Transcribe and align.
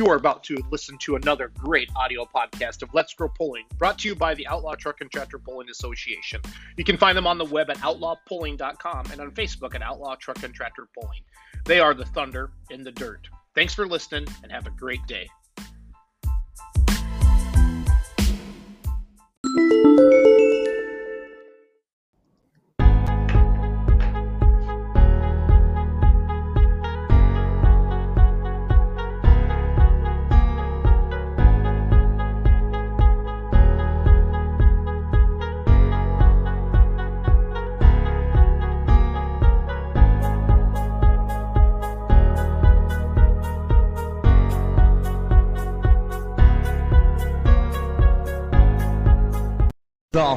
You 0.00 0.06
are 0.06 0.16
about 0.16 0.42
to 0.44 0.56
listen 0.70 0.96
to 1.02 1.16
another 1.16 1.52
great 1.58 1.90
audio 1.94 2.24
podcast 2.24 2.80
of 2.80 2.88
Let's 2.94 3.12
Go 3.12 3.28
Pulling, 3.28 3.66
brought 3.76 3.98
to 3.98 4.08
you 4.08 4.14
by 4.14 4.32
the 4.32 4.46
Outlaw 4.46 4.74
Truck 4.74 5.02
and 5.02 5.10
Tractor 5.10 5.38
Pulling 5.38 5.68
Association. 5.68 6.40
You 6.78 6.84
can 6.84 6.96
find 6.96 7.14
them 7.14 7.26
on 7.26 7.36
the 7.36 7.44
web 7.44 7.68
at 7.68 7.76
outlawpulling.com 7.80 9.10
and 9.12 9.20
on 9.20 9.30
Facebook 9.32 9.74
at 9.74 9.82
Outlaw 9.82 10.14
Truck 10.14 10.42
and 10.42 10.54
Tractor 10.54 10.88
Pulling. 10.98 11.20
They 11.66 11.80
are 11.80 11.92
the 11.92 12.06
thunder 12.06 12.50
in 12.70 12.82
the 12.82 12.92
dirt. 12.92 13.28
Thanks 13.54 13.74
for 13.74 13.86
listening 13.86 14.26
and 14.42 14.50
have 14.50 14.66
a 14.66 14.70
great 14.70 15.06
day. 15.06 15.28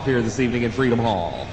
Off 0.04 0.08
here 0.08 0.22
this 0.22 0.42
evening 0.42 0.64
in 0.64 0.72
Freedom 0.72 1.00
Hall. 1.00 1.48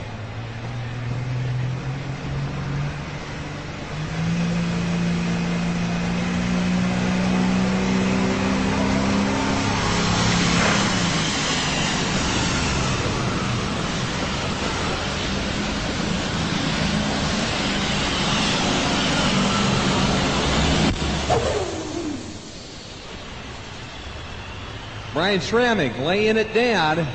Brian 25.12 25.38
Schrammick 25.38 25.96
laying 26.04 26.36
it 26.36 26.52
down. 26.52 27.06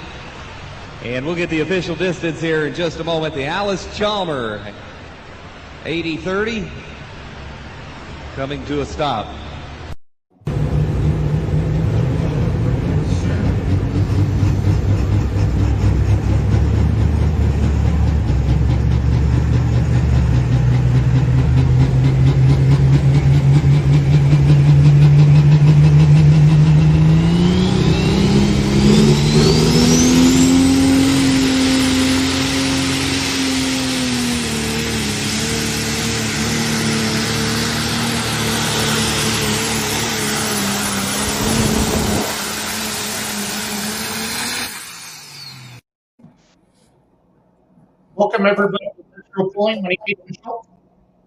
And 1.06 1.24
we'll 1.24 1.36
get 1.36 1.52
the 1.52 1.60
official 1.60 1.96
distance 1.96 2.42
here 2.42 2.66
in 2.66 2.74
just 2.74 3.00
a 3.00 3.04
moment. 3.04 3.36
The 3.36 3.46
Allis 3.46 3.86
Chalmer 3.96 4.74
80-30 5.84 6.68
coming 8.36 8.66
to 8.66 8.82
a 8.82 8.86
stop. 8.88 9.28
2021 49.86 50.34
show. 50.44 50.66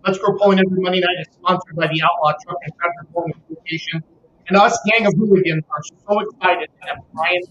Let's 0.07 0.19
Go 0.19 0.37
Pulling 0.39 0.59
every 0.59 0.81
Monday 0.81 1.01
night 1.01 1.17
is 1.21 1.27
sponsored 1.35 1.77
by 1.77 1.87
the 1.87 2.03
Outlaw 2.03 2.33
Truck 2.43 2.59
and 2.63 2.73
Tractor 2.77 3.07
Pulling 3.13 3.33
Association. 3.51 4.03
And 4.49 4.57
us, 4.57 4.79
gang 4.89 5.07
of 5.07 5.15
hooligans, 5.15 5.65
are 5.71 5.83
so 6.09 6.21
excited 6.21 6.69
to 6.81 6.89
have 6.89 6.99
Brian 7.13 7.43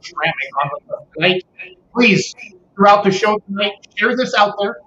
Schrammick 0.00 0.62
on 0.62 0.70
with 0.72 0.92
us 0.92 1.06
tonight. 1.14 1.44
Please, 1.92 2.34
throughout 2.74 3.04
the 3.04 3.10
show 3.10 3.38
tonight, 3.38 3.72
share 3.96 4.16
this 4.16 4.34
out 4.34 4.54
there 4.60 4.78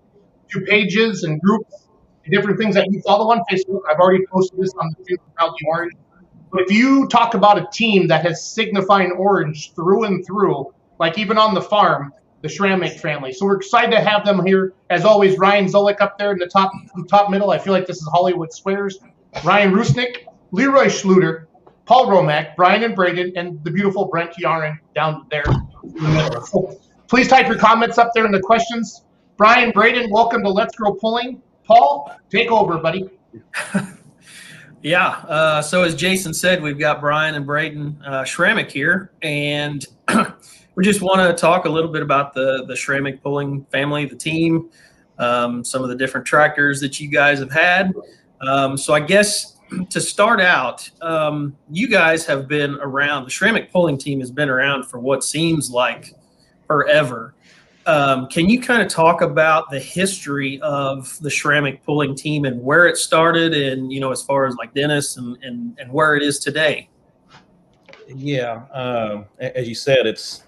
to 0.52 0.62
pages 0.62 1.24
and 1.24 1.42
groups 1.42 1.88
and 2.24 2.34
different 2.34 2.58
things 2.58 2.76
that 2.76 2.88
you 2.92 3.02
follow 3.02 3.32
on 3.32 3.42
Facebook. 3.52 3.82
I've 3.90 4.00
already 4.00 4.26
posted 4.32 4.60
this 4.60 4.74
on 4.80 4.94
the 4.98 5.04
Duke 5.04 5.22
Proudly 5.36 5.60
Orange. 5.68 5.94
But 6.52 6.62
if 6.62 6.72
you 6.72 7.08
talk 7.08 7.34
about 7.34 7.58
a 7.58 7.68
team 7.72 8.08
that 8.08 8.26
has 8.26 8.46
signifying 8.46 9.12
orange 9.12 9.74
through 9.74 10.06
and 10.06 10.26
through, 10.26 10.74
like 11.00 11.18
even 11.18 11.38
on 11.38 11.54
the 11.54 11.62
farm, 11.62 12.14
the 12.42 12.48
Schrammick 12.48 13.00
family. 13.00 13.32
So 13.32 13.46
we're 13.46 13.58
excited 13.58 13.92
to 13.92 14.02
have 14.02 14.26
them 14.26 14.46
here. 14.46 14.74
As 14.90 15.06
always, 15.06 15.38
Ryan 15.38 15.66
Zolik 15.66 16.02
up 16.02 16.18
there 16.18 16.32
in 16.32 16.40
the 16.40 16.48
top 16.48 16.72
top 17.10 17.30
middle. 17.30 17.52
I 17.52 17.58
feel 17.58 17.74
like 17.74 17.86
this 17.86 17.98
is 17.98 18.08
Hollywood 18.12 18.52
Squares. 18.52 19.00
Ryan 19.44 19.74
Rusnick, 19.74 20.26
Leroy 20.52 20.86
Schluter, 20.86 21.46
Paul 21.86 22.08
Romack, 22.08 22.56
Brian 22.56 22.84
and 22.84 22.96
Braden, 22.96 23.34
and 23.36 23.64
the 23.64 23.72
beautiful 23.72 24.06
Brent 24.06 24.34
Yarin 24.36 24.78
down 24.96 25.26
there. 25.30 25.46
So 26.46 26.80
please 27.08 27.28
type 27.28 27.48
your 27.48 27.58
comments 27.58 27.98
up 27.98 28.12
there 28.14 28.26
in 28.26 28.32
the 28.32 28.40
questions. 28.40 29.04
Brian, 29.38 29.72
Braden, 29.72 30.10
welcome 30.12 30.44
to 30.44 30.50
Let's 30.50 30.76
Go 30.76 30.94
Pulling. 30.94 31.42
Paul, 31.64 32.16
take 32.30 32.52
over, 32.52 32.78
buddy. 32.78 33.10
yeah. 34.84 35.08
Uh, 35.08 35.62
so 35.62 35.84
as 35.84 35.96
Jason 35.96 36.34
said, 36.34 36.62
we've 36.62 36.78
got 36.78 37.02
Brian 37.02 37.36
and 37.36 37.46
Braden 37.46 38.02
uh, 38.06 38.26
here, 38.70 39.12
and 39.22 39.86
we 40.76 40.84
just 40.84 41.02
want 41.02 41.20
to 41.20 41.40
talk 41.40 41.66
a 41.66 41.70
little 41.70 41.92
bit 41.92 42.02
about 42.02 42.34
the 42.34 42.66
the 42.68 42.74
Schrammick 42.74 43.22
pulling 43.22 43.66
family, 43.66 44.06
the 44.06 44.16
team, 44.16 44.70
um, 45.20 45.64
some 45.64 45.84
of 45.84 45.90
the 45.90 45.96
different 45.96 46.26
tractors 46.26 46.80
that 46.82 47.00
you 47.00 47.10
guys 47.10 47.40
have 47.40 47.52
had. 47.52 47.94
Um, 48.42 48.78
so 48.78 48.94
I 48.94 49.00
guess 49.00 49.58
to 49.90 50.02
start 50.02 50.42
out, 50.42 50.90
um, 51.02 51.56
you 51.70 51.88
guys 51.88 52.26
have 52.26 52.48
been 52.48 52.76
around. 52.76 53.26
The 53.26 53.32
Schrammick 53.32 53.72
pulling 53.72 53.98
team 53.98 54.20
has 54.20 54.32
been 54.32 54.50
around 54.50 54.86
for 54.86 55.00
what 55.00 55.24
seems 55.24 55.70
like 55.70 56.14
forever. 56.68 57.36
Um, 57.86 58.28
can 58.28 58.48
you 58.48 58.62
kind 58.62 58.82
of 58.82 58.90
talk 58.90 59.22
about 59.22 59.70
the 59.72 59.80
history 59.80 60.60
of 60.62 61.18
the 61.22 61.30
Schrammick 61.30 61.84
pulling 61.84 62.16
team 62.16 62.46
and 62.46 62.62
where 62.62 62.86
it 62.86 62.98
started, 62.98 63.54
and 63.54 63.92
you 63.92 64.00
know, 64.00 64.12
as 64.12 64.22
far 64.22 64.46
as 64.46 64.56
like 64.56 64.74
Dennis 64.74 65.18
and 65.18 65.38
and, 65.44 65.78
and 65.80 65.92
where 65.92 66.16
it 66.16 66.24
is 66.24 66.40
today? 66.40 66.90
Yeah, 68.08 68.64
uh, 68.74 69.24
as 69.40 69.68
you 69.68 69.76
said, 69.76 70.06
it's 70.06 70.44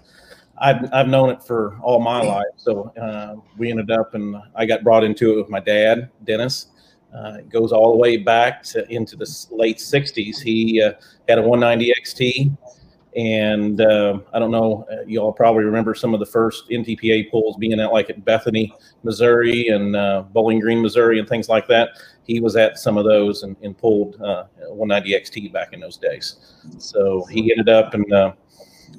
I've, 0.58 0.92
I've 0.92 1.08
known 1.08 1.30
it 1.30 1.42
for 1.42 1.78
all 1.82 2.00
my 2.00 2.20
life. 2.20 2.44
So 2.56 2.92
uh, 3.00 3.36
we 3.58 3.70
ended 3.70 3.90
up, 3.90 4.14
and 4.14 4.36
I 4.54 4.66
got 4.66 4.84
brought 4.84 5.04
into 5.04 5.32
it 5.32 5.36
with 5.36 5.48
my 5.48 5.60
dad, 5.60 6.10
Dennis. 6.24 6.68
Uh, 7.14 7.36
it 7.38 7.48
goes 7.48 7.72
all 7.72 7.92
the 7.92 7.98
way 7.98 8.16
back 8.16 8.62
to 8.64 8.90
into 8.92 9.16
the 9.16 9.46
late 9.50 9.78
60s. 9.78 10.40
He 10.40 10.82
uh, 10.82 10.92
had 11.28 11.38
a 11.38 11.42
190 11.42 11.94
XT. 12.02 12.56
And 13.16 13.80
uh, 13.80 14.18
I 14.32 14.40
don't 14.40 14.50
know, 14.50 14.84
uh, 14.90 15.04
you 15.06 15.20
all 15.20 15.32
probably 15.32 15.62
remember 15.62 15.94
some 15.94 16.14
of 16.14 16.20
the 16.20 16.26
first 16.26 16.68
NTPA 16.68 17.30
pulls 17.30 17.56
being 17.56 17.78
out 17.78 17.92
like 17.92 18.10
at 18.10 18.24
Bethany, 18.24 18.74
Missouri, 19.04 19.68
and 19.68 19.94
uh, 19.94 20.24
Bowling 20.32 20.58
Green, 20.58 20.82
Missouri, 20.82 21.20
and 21.20 21.28
things 21.28 21.48
like 21.48 21.68
that. 21.68 21.90
He 22.24 22.40
was 22.40 22.56
at 22.56 22.76
some 22.76 22.96
of 22.96 23.04
those 23.04 23.44
and, 23.44 23.54
and 23.62 23.78
pulled 23.78 24.18
190 24.18 25.12
XT 25.12 25.52
back 25.52 25.72
in 25.72 25.78
those 25.78 25.96
days. 25.96 26.56
So 26.78 27.24
he 27.26 27.52
ended 27.52 27.68
up 27.68 27.94
and 27.94 28.34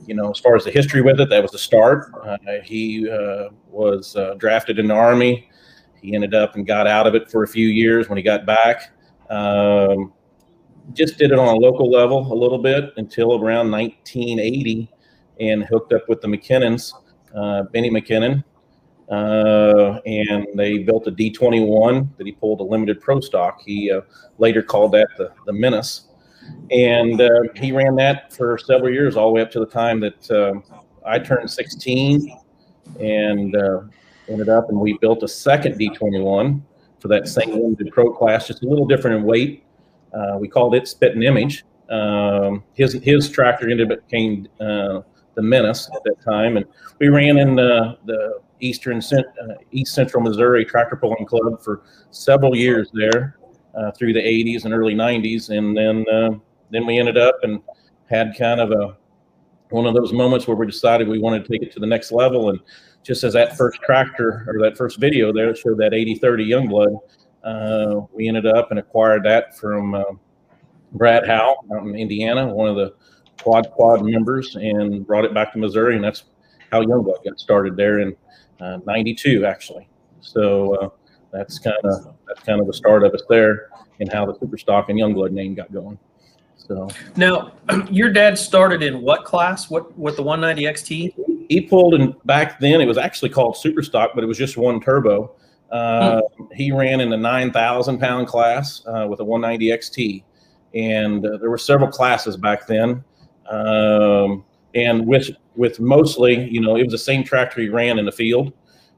you 0.08 0.14
know, 0.14 0.32
as 0.32 0.40
far 0.40 0.56
as 0.56 0.64
the 0.64 0.72
history 0.72 1.02
with 1.02 1.20
it, 1.20 1.30
that 1.30 1.42
was 1.42 1.52
the 1.52 1.58
start. 1.58 2.12
Uh, 2.24 2.38
he 2.64 3.10
uh, 3.10 3.50
was 3.70 4.16
uh, 4.16 4.36
drafted 4.38 4.80
in 4.80 4.88
the 4.88 4.94
Army. 4.94 5.50
He 6.02 6.14
ended 6.14 6.34
up 6.34 6.56
and 6.56 6.66
got 6.66 6.88
out 6.88 7.08
of 7.08 7.16
it 7.16 7.30
for 7.30 7.44
a 7.44 7.48
few 7.48 7.68
years 7.68 8.10
when 8.10 8.18
he 8.18 8.24
got 8.24 8.46
back. 8.46 8.92
Um, 9.30 10.14
just 10.94 11.18
did 11.18 11.32
it 11.32 11.40
on 11.40 11.48
a 11.48 11.58
local 11.58 11.90
level 11.90 12.32
a 12.32 12.36
little 12.36 12.60
bit 12.60 12.94
until 12.98 13.34
around 13.34 13.72
1980 13.72 14.92
and 15.40 15.64
hooked 15.64 15.94
up 15.94 16.08
with 16.08 16.22
the 16.22 16.28
McKinnons, 16.28 16.94
uh, 17.36 17.64
Benny 17.64 17.90
McKinnon. 17.90 18.44
Uh, 19.10 20.00
and 20.06 20.48
they 20.56 20.80
built 20.80 21.08
a 21.08 21.12
D21 21.12 22.18
that 22.18 22.26
he 22.26 22.32
pulled 22.32 22.60
a 22.60 22.64
limited 22.64 23.02
pro 23.02 23.20
stock. 23.20 23.62
He 23.64 23.92
uh, 23.92 24.02
later 24.38 24.64
called 24.64 24.94
that 24.94 25.10
the, 25.18 25.32
the 25.46 25.54
Menace 25.54 26.08
and 26.72 27.22
uh, 27.22 27.42
he 27.56 27.72
ran 27.72 27.96
that 27.96 28.34
for 28.34 28.58
several 28.58 28.92
years, 28.92 29.16
all 29.16 29.28
the 29.28 29.34
way 29.34 29.42
up 29.42 29.52
to 29.52 29.60
the 29.60 29.66
time 29.66 30.00
that 30.00 30.32
uh, 30.32 30.54
I 31.06 31.20
turned 31.20 31.50
16, 31.50 32.38
and 33.00 33.56
uh, 33.56 33.82
ended 34.28 34.50
up, 34.50 34.70
and 34.70 34.80
we 34.80 34.98
built 35.00 35.24
a 35.24 35.28
second 35.28 35.80
D21 35.80 36.62
for 37.00 37.08
that 37.10 37.28
same 37.28 37.52
limited 37.52 37.92
pro 37.92 38.12
class, 38.12 38.48
just 38.48 38.64
a 38.64 38.68
little 38.68 38.86
different 38.86 39.18
in 39.18 39.24
weight. 39.24 39.64
Uh, 40.14 40.38
we 40.40 40.48
called 40.48 40.76
it 40.76 40.88
Spit 40.88 41.14
and 41.14 41.24
Image. 41.24 41.66
Um, 41.90 42.64
his 42.74 42.94
his 42.94 43.30
tractor 43.30 43.70
ended 43.70 43.92
up 43.92 44.00
became 44.10 44.48
uh, 44.60 45.02
the 45.36 45.42
Menace 45.42 45.90
at 45.94 46.04
that 46.04 46.22
time, 46.24 46.58
and 46.58 46.66
we 47.00 47.10
ran 47.10 47.38
in 47.38 47.56
the, 47.56 48.40
Eastern 48.62 49.00
uh, 49.00 49.54
East 49.72 49.94
Central 49.94 50.24
Missouri 50.24 50.64
Tractor 50.64 50.96
Pulling 50.96 51.26
Club 51.26 51.62
for 51.62 51.84
several 52.10 52.56
years 52.56 52.90
there 52.94 53.38
uh, 53.76 53.92
through 53.92 54.14
the 54.14 54.22
80s 54.22 54.66
and 54.66 54.74
early 54.74 54.96
90s, 54.96 55.56
and 55.56 55.76
then 55.78 56.06
uh, 56.10 56.32
then 56.72 56.86
we 56.86 56.98
ended 56.98 57.18
up 57.18 57.36
and 57.44 57.62
had 58.10 58.34
kind 58.38 58.60
of 58.60 58.72
a 58.72 58.98
one 59.70 59.86
of 59.86 59.94
those 59.94 60.14
moments 60.14 60.48
where 60.48 60.56
we 60.56 60.66
decided 60.66 61.08
we 61.08 61.20
wanted 61.20 61.44
to 61.46 61.52
take 61.52 61.64
it 61.64 61.72
to 61.74 61.80
the 61.80 61.88
next 61.88 62.12
level. 62.12 62.50
And 62.50 62.60
just 63.04 63.24
as 63.24 63.34
that 63.34 63.58
first 63.58 63.80
tractor 63.82 64.46
or 64.48 64.60
that 64.62 64.78
first 64.78 65.00
video 65.00 65.34
there 65.34 65.56
showed 65.56 65.78
that 65.80 65.94
8030 65.94 66.50
Youngblood, 66.50 67.00
uh, 67.44 68.06
we 68.14 68.28
ended 68.28 68.46
up 68.46 68.72
and 68.72 68.80
acquired 68.80 69.24
that 69.24 69.58
from 69.58 69.96
uh, 69.96 70.04
Brad 70.94 71.28
Howe 71.28 71.58
out 71.74 71.84
in 71.84 71.96
Indiana, 71.96 72.48
one 72.48 72.70
of 72.70 72.76
the 72.76 72.94
quad 73.42 73.70
quad 73.72 74.04
members, 74.04 74.56
and 74.56 75.06
brought 75.06 75.26
it 75.26 75.34
back 75.34 75.52
to 75.54 75.60
Missouri. 75.60 75.96
And 75.96 76.04
that's 76.04 76.24
how 76.72 76.82
Youngblood 76.84 77.24
got 77.24 77.40
started 77.40 77.76
there 77.76 78.00
in 78.00 78.16
uh, 78.60 78.80
92, 78.86 79.46
actually. 79.46 79.88
So 80.22 80.76
uh, 80.76 80.90
that's 81.36 81.60
kind 81.60 81.78
of 81.84 82.16
that's 82.28 82.42
kind 82.44 82.62
of 82.62 82.68
the 82.68 82.74
start 82.74 83.04
of 83.04 83.14
us 83.14 83.24
there 83.30 83.70
and 84.00 84.12
how 84.12 84.26
the 84.26 84.34
Superstock 84.34 84.90
and 84.90 85.00
Youngblood 85.00 85.32
name 85.32 85.54
got 85.56 85.72
going. 85.72 85.98
So 86.58 86.88
Now, 87.16 87.52
your 87.90 88.12
dad 88.12 88.38
started 88.38 88.82
in 88.82 89.02
what 89.02 89.26
class? 89.26 89.70
What 89.70 89.98
with 89.98 90.16
the 90.16 90.24
190 90.24 90.64
XT? 90.64 91.14
he 91.48 91.62
pulled 91.62 91.94
in 91.94 92.16
back 92.26 92.60
then 92.60 92.82
it 92.82 92.86
was 92.86 92.98
actually 92.98 93.30
called 93.30 93.56
Superstock, 93.56 94.10
but 94.16 94.24
it 94.24 94.28
was 94.28 94.38
just 94.38 94.58
one 94.58 94.82
turbo. 94.82 95.32
Uh, 95.72 96.22
He 96.54 96.72
ran 96.72 97.02
in 97.02 97.10
the 97.10 97.18
9,000 97.18 98.00
pound 98.00 98.28
class 98.28 98.82
uh, 98.88 99.08
with 99.08 99.20
a 99.20 99.24
190 99.24 99.78
XT, 99.78 100.24
and 100.74 101.26
uh, 101.26 101.38
there 101.38 101.50
were 101.50 101.58
several 101.58 101.90
classes 101.90 102.38
back 102.38 102.66
then. 102.68 103.04
Um, 103.50 104.44
and 104.74 105.06
with 105.06 105.30
with 105.56 105.80
mostly, 105.80 106.50
you 106.50 106.62
know, 106.62 106.76
it 106.76 106.84
was 106.84 106.92
the 106.92 106.98
same 106.98 107.24
tractor 107.24 107.62
he 107.62 107.70
ran 107.70 107.98
in 108.00 108.06
the 108.06 108.12
field, 108.12 108.54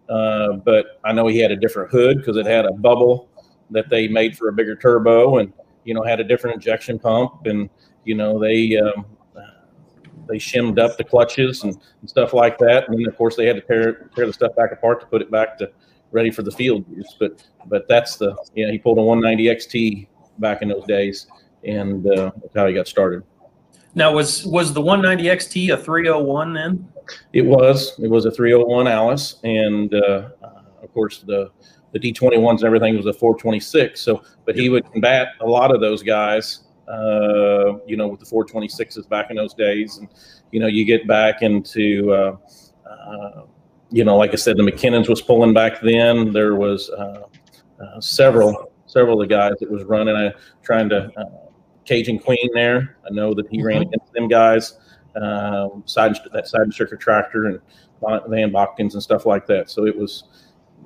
uh, 0.09 0.54
but 0.54 1.00
I 1.04 1.13
know 1.13 1.27
he 1.27 1.39
had 1.39 1.51
a 1.51 1.56
different 1.56 1.92
hood 1.92 2.18
because 2.18 2.38
it 2.38 2.45
had 2.45 2.65
a 2.65 2.71
bubble 2.71 3.30
that 3.71 3.89
they 3.89 4.07
made 4.07 4.38
for 4.38 4.50
a 4.50 4.54
bigger 4.54 4.75
turbo, 4.75 5.38
and 5.38 5.54
you 5.83 5.94
know 5.94 6.04
had 6.04 6.19
a 6.19 6.24
different 6.24 6.56
injection 6.56 7.00
pump, 7.00 7.45
and 7.45 7.69
you 8.06 8.15
know 8.15 8.39
they 8.39 8.77
um, 8.77 9.06
they 10.27 10.39
shimmed 10.39 10.80
up 10.80 10.98
the 10.98 11.04
clutches 11.04 11.63
and, 11.63 11.77
and 12.01 12.09
stuff 12.09 12.33
like 12.33 12.57
that. 12.59 12.88
And 12.88 12.98
then 12.98 13.07
of 13.07 13.18
course 13.18 13.36
they 13.36 13.45
had 13.45 13.56
to 13.56 13.62
tear 13.62 14.09
tear 14.15 14.27
the 14.27 14.33
stuff 14.33 14.56
back 14.56 14.71
apart 14.71 15.00
to 15.01 15.07
put 15.07 15.21
it 15.21 15.31
back 15.31 15.57
to 15.59 15.71
ready 16.12 16.31
for 16.31 16.44
the 16.44 16.51
field 16.51 16.86
use. 16.89 17.15
But 17.19 17.45
but 17.68 17.88
that's 17.88 18.18
the 18.18 18.36
yeah 18.56 18.71
he 18.71 18.77
pulled 18.77 18.98
a 18.98 19.01
190 19.01 19.56
XT 19.56 20.07
back 20.39 20.62
in 20.62 20.69
those 20.69 20.86
days, 20.86 21.27
and 21.63 22.06
uh, 22.07 22.31
that's 22.42 22.56
how 22.56 22.68
he 22.68 22.74
got 22.74 22.88
started. 22.88 23.24
Now, 23.95 24.13
was 24.13 24.45
was 24.45 24.73
the 24.73 24.81
190 24.81 25.29
XT 25.29 25.73
a 25.73 25.77
301 25.77 26.53
then? 26.53 26.87
It 27.33 27.45
was 27.45 27.97
it 27.99 28.09
was 28.09 28.25
a 28.25 28.31
301 28.31 28.87
Allis, 28.87 29.39
and 29.43 29.93
uh, 29.93 30.29
of 30.81 30.93
course 30.93 31.19
the 31.19 31.49
the 31.93 31.99
D21s 31.99 32.57
and 32.57 32.63
everything 32.63 32.95
was 32.95 33.05
a 33.05 33.13
426. 33.13 33.99
So, 33.99 34.23
but 34.45 34.55
he 34.55 34.69
would 34.69 34.89
combat 34.91 35.29
a 35.41 35.45
lot 35.45 35.73
of 35.73 35.81
those 35.81 36.03
guys, 36.03 36.61
uh, 36.87 37.77
you 37.85 37.97
know, 37.97 38.07
with 38.07 38.19
the 38.19 38.25
426s 38.25 39.07
back 39.09 39.29
in 39.29 39.35
those 39.35 39.53
days, 39.53 39.97
and 39.97 40.09
you 40.51 40.59
know, 40.59 40.67
you 40.67 40.85
get 40.85 41.07
back 41.07 41.41
into, 41.41 42.13
uh, 42.13 42.37
uh, 42.89 43.43
you 43.89 44.03
know, 44.03 44.17
like 44.17 44.31
I 44.31 44.35
said, 44.35 44.57
the 44.57 44.63
McKinnon's 44.63 45.09
was 45.09 45.21
pulling 45.21 45.53
back 45.53 45.81
then. 45.81 46.31
There 46.31 46.55
was 46.55 46.89
uh, 46.89 47.23
uh, 47.81 48.01
several 48.01 48.71
several 48.85 49.21
of 49.21 49.27
the 49.27 49.33
guys 49.33 49.53
that 49.59 49.69
was 49.69 49.83
running, 49.83 50.15
uh, 50.15 50.31
trying 50.63 50.89
to 50.89 51.11
uh, 51.17 51.46
Cajun 51.87 52.19
Queen 52.19 52.49
there. 52.53 52.97
I 53.05 53.13
know 53.13 53.33
that 53.33 53.47
he 53.49 53.63
ran 53.63 53.81
Mhm. 53.81 53.87
against 53.87 54.13
them 54.13 54.27
guys, 54.27 54.77
um, 55.19 55.83
side 55.85 56.15
that 56.33 56.47
side 56.47 56.71
circuit 56.73 56.99
tractor 56.99 57.45
and 57.45 57.59
Van 58.27 58.51
Bockens 58.51 58.93
and 58.93 59.01
stuff 59.01 59.25
like 59.25 59.47
that. 59.47 59.69
So 59.69 59.85
it 59.87 59.97
was 59.97 60.25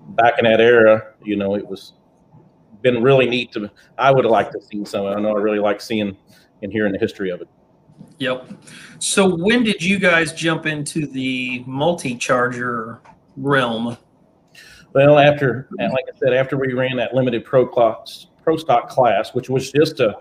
back 0.09 0.39
in 0.39 0.45
that 0.45 0.61
era, 0.61 1.13
you 1.23 1.35
know, 1.35 1.55
it 1.55 1.67
was 1.67 1.93
been 2.81 3.03
really 3.03 3.27
neat 3.27 3.51
to. 3.51 3.69
I 3.97 4.11
would 4.11 4.25
have 4.25 4.31
liked 4.31 4.53
to 4.53 4.61
see 4.61 4.83
some. 4.85 5.05
I 5.05 5.19
know 5.19 5.35
I 5.35 5.39
really 5.39 5.59
like 5.59 5.81
seeing 5.81 6.17
and 6.63 6.71
hearing 6.71 6.93
the 6.93 6.99
history 6.99 7.29
of 7.29 7.41
it. 7.41 7.47
Yep. 8.17 8.47
So 8.99 9.35
when 9.35 9.63
did 9.63 9.83
you 9.83 9.99
guys 9.99 10.33
jump 10.33 10.65
into 10.65 11.05
the 11.05 11.63
multi-charger 11.67 12.99
realm? 13.37 13.97
Well, 14.93 15.19
after, 15.19 15.69
like 15.79 15.91
I 15.91 16.17
said, 16.17 16.33
after 16.33 16.57
we 16.57 16.73
ran 16.73 16.97
that 16.97 17.13
limited 17.13 17.45
pro 17.45 17.65
class, 17.67 18.27
pro 18.43 18.57
stock 18.57 18.89
class, 18.89 19.33
which 19.33 19.49
was 19.49 19.71
just 19.71 19.99
a 19.99 20.15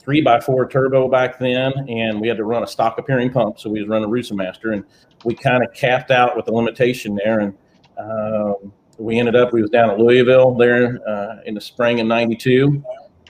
three 0.00 0.20
by 0.20 0.40
four 0.40 0.66
turbo 0.68 1.08
back 1.08 1.38
then, 1.38 1.72
and 1.88 2.20
we 2.20 2.26
had 2.26 2.38
to 2.38 2.44
run 2.44 2.62
a 2.62 2.66
stock 2.66 2.98
appearing 2.98 3.30
pump, 3.30 3.60
so 3.60 3.68
we 3.68 3.80
was 3.80 3.88
running 3.88 4.08
Roosa 4.08 4.34
Master, 4.34 4.72
and 4.72 4.84
we 5.24 5.34
kind 5.34 5.62
of 5.62 5.72
capped 5.74 6.10
out 6.10 6.36
with 6.36 6.46
the 6.46 6.52
limitation 6.52 7.14
there, 7.14 7.40
and 7.40 7.54
um, 7.98 8.72
we 8.98 9.18
ended 9.18 9.36
up 9.36 9.52
we 9.52 9.60
was 9.62 9.70
down 9.70 9.90
at 9.90 9.98
Louisville 9.98 10.54
there 10.54 10.98
uh, 11.08 11.36
in 11.44 11.54
the 11.54 11.60
spring 11.60 12.00
of 12.00 12.06
'92, 12.06 12.82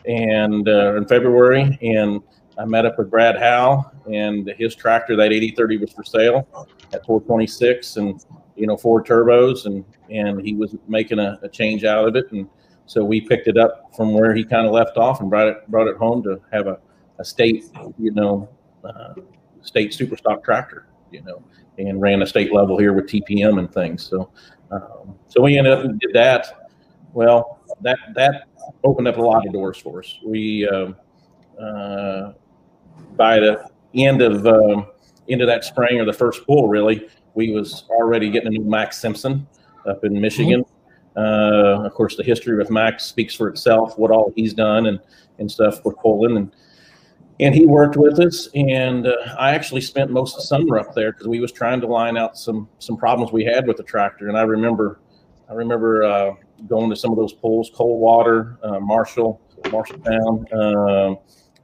and 0.06 0.68
uh, 0.68 0.96
in 0.96 1.06
February, 1.06 1.78
and 1.82 2.22
I 2.58 2.64
met 2.64 2.86
up 2.86 2.98
with 2.98 3.10
Brad 3.10 3.38
Howe, 3.38 3.90
and 4.12 4.52
his 4.56 4.74
tractor 4.74 5.16
that 5.16 5.32
8030 5.32 5.78
was 5.78 5.92
for 5.92 6.04
sale 6.04 6.46
at 6.92 7.04
426, 7.04 7.96
and 7.96 8.24
you 8.54 8.66
know 8.66 8.76
four 8.76 9.02
turbos, 9.02 9.66
and 9.66 9.84
and 10.08 10.40
he 10.40 10.54
was 10.54 10.76
making 10.86 11.18
a, 11.18 11.38
a 11.42 11.48
change 11.48 11.84
out 11.84 12.06
of 12.06 12.16
it, 12.16 12.30
and 12.30 12.48
so 12.90 13.04
we 13.04 13.20
picked 13.20 13.46
it 13.46 13.56
up 13.56 13.94
from 13.94 14.14
where 14.14 14.34
he 14.34 14.42
kind 14.42 14.66
of 14.66 14.72
left 14.72 14.96
off 14.96 15.20
and 15.20 15.30
brought 15.30 15.46
it 15.46 15.70
brought 15.70 15.86
it 15.86 15.96
home 15.96 16.24
to 16.24 16.40
have 16.52 16.66
a, 16.66 16.76
a 17.20 17.24
state, 17.24 17.66
you 18.00 18.10
know, 18.10 18.48
uh, 18.82 19.14
state 19.62 19.94
super 19.94 20.16
stock 20.16 20.42
tractor, 20.42 20.88
you 21.12 21.22
know, 21.22 21.40
and 21.78 22.00
ran 22.00 22.20
a 22.22 22.26
state 22.26 22.52
level 22.52 22.76
here 22.76 22.92
with 22.92 23.06
TPM 23.06 23.60
and 23.60 23.72
things. 23.72 24.02
So, 24.02 24.32
um, 24.72 25.14
so 25.28 25.40
we 25.40 25.56
ended 25.56 25.72
up 25.72 25.84
and 25.84 26.00
did 26.00 26.12
that. 26.14 26.68
Well, 27.12 27.60
that 27.82 27.96
that 28.16 28.48
opened 28.82 29.06
up 29.06 29.18
a 29.18 29.22
lot 29.22 29.46
of 29.46 29.52
doors 29.52 29.78
for 29.78 30.00
us. 30.00 30.18
We 30.24 30.66
um, 30.66 30.96
uh, 31.62 32.32
by 33.14 33.38
the 33.38 33.70
end 33.94 34.20
of 34.20 34.44
um, 34.48 34.88
end 35.28 35.42
of 35.42 35.46
that 35.46 35.62
spring 35.62 36.00
or 36.00 36.04
the 36.04 36.12
first 36.12 36.44
pull, 36.44 36.66
really, 36.66 37.08
we 37.34 37.52
was 37.52 37.84
already 37.88 38.30
getting 38.30 38.48
a 38.48 38.58
new 38.58 38.64
Max 38.64 38.98
Simpson 38.98 39.46
up 39.86 40.02
in 40.02 40.20
Michigan. 40.20 40.64
Uh, 41.16 41.82
of 41.84 41.92
course, 41.94 42.16
the 42.16 42.22
history 42.22 42.56
with 42.56 42.70
Max 42.70 43.04
speaks 43.04 43.34
for 43.34 43.48
itself. 43.48 43.98
What 43.98 44.10
all 44.10 44.32
he's 44.36 44.54
done 44.54 44.86
and 44.86 45.00
and 45.38 45.50
stuff 45.50 45.84
with 45.84 45.96
Poland 45.96 46.36
and 46.36 46.52
and 47.40 47.54
he 47.54 47.64
worked 47.64 47.96
with 47.96 48.20
us. 48.20 48.48
And 48.54 49.06
uh, 49.06 49.16
I 49.38 49.54
actually 49.54 49.80
spent 49.80 50.10
most 50.10 50.34
of 50.34 50.40
the 50.42 50.46
summer 50.46 50.78
up 50.78 50.94
there 50.94 51.12
because 51.12 51.26
we 51.26 51.40
was 51.40 51.50
trying 51.52 51.80
to 51.80 51.86
line 51.86 52.16
out 52.16 52.36
some 52.36 52.68
some 52.78 52.96
problems 52.96 53.32
we 53.32 53.44
had 53.44 53.66
with 53.66 53.78
the 53.78 53.82
tractor. 53.82 54.28
And 54.28 54.36
I 54.36 54.42
remember 54.42 55.00
I 55.48 55.54
remember 55.54 56.04
uh, 56.04 56.34
going 56.68 56.90
to 56.90 56.96
some 56.96 57.10
of 57.10 57.16
those 57.16 57.32
pools, 57.32 57.70
Coldwater, 57.74 58.58
uh, 58.62 58.78
Marshall, 58.78 59.40
Marshalltown, 59.64 60.52
um 60.54 61.18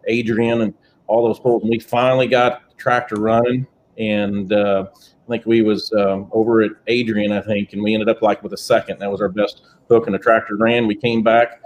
Adrian, 0.09 0.63
and 0.63 0.75
all 1.07 1.27
those 1.27 1.39
pools. 1.39 1.63
And 1.63 1.71
we 1.71 1.79
finally 1.79 2.27
got 2.27 2.69
the 2.69 2.75
tractor 2.77 3.17
running. 3.17 3.67
And 3.99 4.53
uh, 4.53 4.87
I 5.27 5.31
think 5.31 5.47
we 5.47 5.63
was 5.63 5.93
um, 5.93 6.29
over 6.31 6.63
at 6.63 6.71
Adrian, 6.87 7.33
I 7.33 7.41
think, 7.41 7.73
and 7.73 7.83
we 7.83 7.95
ended 7.95 8.09
up 8.09 8.23
like 8.23 8.43
with 8.43 8.53
a 8.53 8.57
second. 8.57 9.01
That 9.01 9.11
was 9.11 9.21
our 9.21 9.29
best 9.29 9.63
hook, 9.89 10.07
and 10.07 10.15
the 10.15 10.19
tractor 10.19 10.57
ran. 10.57 10.87
We 10.87 10.95
came 10.95 11.23
back, 11.23 11.61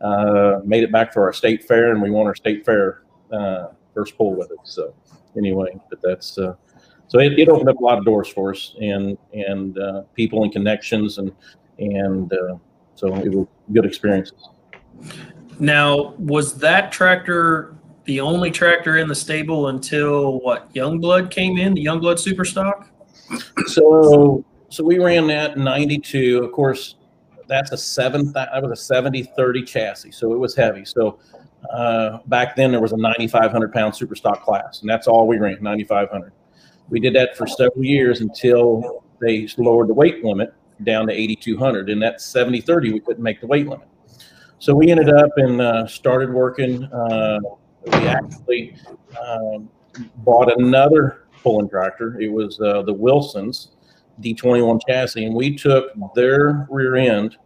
uh, 0.00 0.60
made 0.64 0.82
it 0.82 0.90
back 0.90 1.12
for 1.12 1.24
our 1.24 1.32
state 1.32 1.64
fair, 1.64 1.92
and 1.92 2.00
we 2.00 2.10
won 2.10 2.26
our 2.26 2.34
state 2.34 2.64
fair 2.64 3.02
uh, 3.30 3.68
first 3.92 4.16
pull 4.16 4.34
with 4.34 4.50
it. 4.50 4.58
So 4.64 4.94
anyway, 5.36 5.78
but 5.90 6.00
that's 6.02 6.38
uh, 6.38 6.54
so 7.08 7.18
it, 7.18 7.38
it 7.38 7.50
opened 7.50 7.68
up 7.68 7.76
a 7.80 7.84
lot 7.84 7.98
of 7.98 8.06
doors 8.06 8.28
for 8.28 8.52
us, 8.52 8.74
and 8.80 9.18
and 9.34 9.78
uh, 9.78 10.02
people 10.14 10.42
and 10.44 10.52
connections, 10.52 11.18
and 11.18 11.32
and 11.78 12.32
uh, 12.32 12.56
so 12.94 13.14
it 13.16 13.28
was 13.28 13.46
good 13.72 13.84
experiences. 13.84 14.48
Now, 15.58 16.14
was 16.18 16.54
that 16.58 16.92
tractor 16.92 17.74
the 18.04 18.20
only 18.20 18.50
tractor 18.50 18.96
in 18.96 19.06
the 19.06 19.14
stable 19.14 19.68
until 19.68 20.40
what 20.40 20.72
Youngblood 20.74 21.30
came 21.30 21.58
in, 21.58 21.74
the 21.74 21.84
Youngblood 21.84 22.18
Super 22.18 22.44
Stock? 22.44 22.88
So 23.66 24.44
so 24.68 24.82
we 24.82 24.98
ran 24.98 25.26
that 25.26 25.56
in 25.56 25.64
92. 25.64 26.42
Of 26.42 26.52
course, 26.52 26.96
that's 27.46 27.72
a 27.72 27.76
seven 27.76 28.32
that 28.32 28.50
was 28.62 28.80
a 28.80 28.82
70 28.82 29.24
30 29.36 29.62
chassis, 29.62 30.12
so 30.12 30.32
it 30.32 30.38
was 30.38 30.54
heavy. 30.54 30.84
So 30.84 31.18
uh, 31.70 32.18
back 32.26 32.56
then 32.56 32.70
there 32.70 32.80
was 32.80 32.92
a 32.92 32.96
9,500 32.96 33.72
pound 33.72 33.94
super 33.94 34.14
stock 34.14 34.42
class, 34.42 34.80
and 34.80 34.88
that's 34.88 35.06
all 35.06 35.26
we 35.26 35.38
ran 35.38 35.58
9,500. 35.60 36.32
We 36.88 37.00
did 37.00 37.14
that 37.14 37.36
for 37.36 37.46
several 37.46 37.84
years 37.84 38.20
until 38.20 39.04
they 39.20 39.46
lowered 39.58 39.88
the 39.88 39.94
weight 39.94 40.24
limit 40.24 40.54
down 40.84 41.06
to 41.06 41.12
8,200, 41.12 41.90
and 41.90 42.02
that 42.02 42.20
70 42.20 42.60
30 42.62 42.92
we 42.92 43.00
couldn't 43.00 43.22
make 43.22 43.40
the 43.40 43.46
weight 43.46 43.68
limit. 43.68 43.88
So 44.58 44.74
we 44.74 44.90
ended 44.90 45.10
up 45.10 45.30
and 45.36 45.60
uh, 45.60 45.86
started 45.86 46.32
working. 46.32 46.84
Uh, 46.84 47.40
we 47.84 47.92
actually 47.92 48.76
um, 49.20 49.68
bought 50.18 50.56
another 50.58 51.21
pulling 51.42 51.68
tractor. 51.68 52.20
It 52.20 52.30
was 52.30 52.60
uh, 52.60 52.82
the 52.82 52.92
Wilsons 52.92 53.68
D21 54.20 54.80
chassis, 54.86 55.24
and 55.24 55.34
we 55.34 55.56
took 55.56 55.92
their 56.14 56.66
rear 56.70 56.96
end 56.96 57.36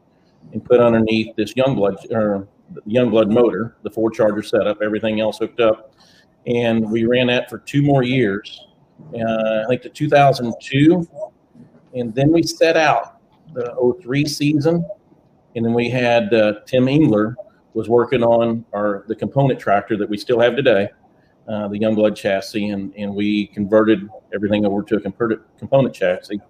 and 0.53 0.65
put 0.65 0.81
underneath 0.81 1.35
this 1.37 1.55
Youngblood 1.55 2.11
or 2.11 2.49
Youngblood 2.87 3.31
motor, 3.31 3.77
the 3.83 3.91
four 3.91 4.11
charger 4.11 4.43
setup, 4.43 4.83
everything 4.83 5.21
else 5.21 5.39
hooked 5.39 5.61
up, 5.61 5.95
and 6.47 6.91
we 6.91 7.05
ran 7.05 7.29
that 7.29 7.49
for 7.49 7.59
two 7.59 7.83
more 7.83 8.03
years. 8.03 8.67
Uh, 9.15 9.63
I 9.63 9.65
think 9.69 9.83
to 9.83 9.89
2002, 9.89 11.09
and 11.95 12.15
then 12.15 12.33
we 12.33 12.43
set 12.43 12.77
out 12.77 13.21
the 13.55 13.75
03 14.03 14.27
season, 14.27 14.85
and 15.55 15.65
then 15.65 15.75
we 15.75 15.89
had 15.89 16.33
uh, 16.35 16.55
Tim 16.67 16.89
Engler 16.89 17.37
was 17.75 17.89
working 17.89 18.23
on 18.23 18.65
our 18.73 19.05
the 19.07 19.15
component 19.15 19.61
tractor 19.61 19.97
that 19.97 20.09
we 20.09 20.17
still 20.17 20.41
have 20.41 20.57
today, 20.57 20.89
uh, 21.49 21.69
the 21.69 21.79
Youngblood 21.79 22.17
chassis, 22.17 22.71
and, 22.71 22.93
and 22.97 23.15
we 23.15 23.47
converted 23.49 24.09
everything 24.35 24.67
over 24.67 24.83
to 24.83 24.97
a 24.97 25.01
component, 25.01 25.41
component 25.59 25.95
chassis 25.95 26.41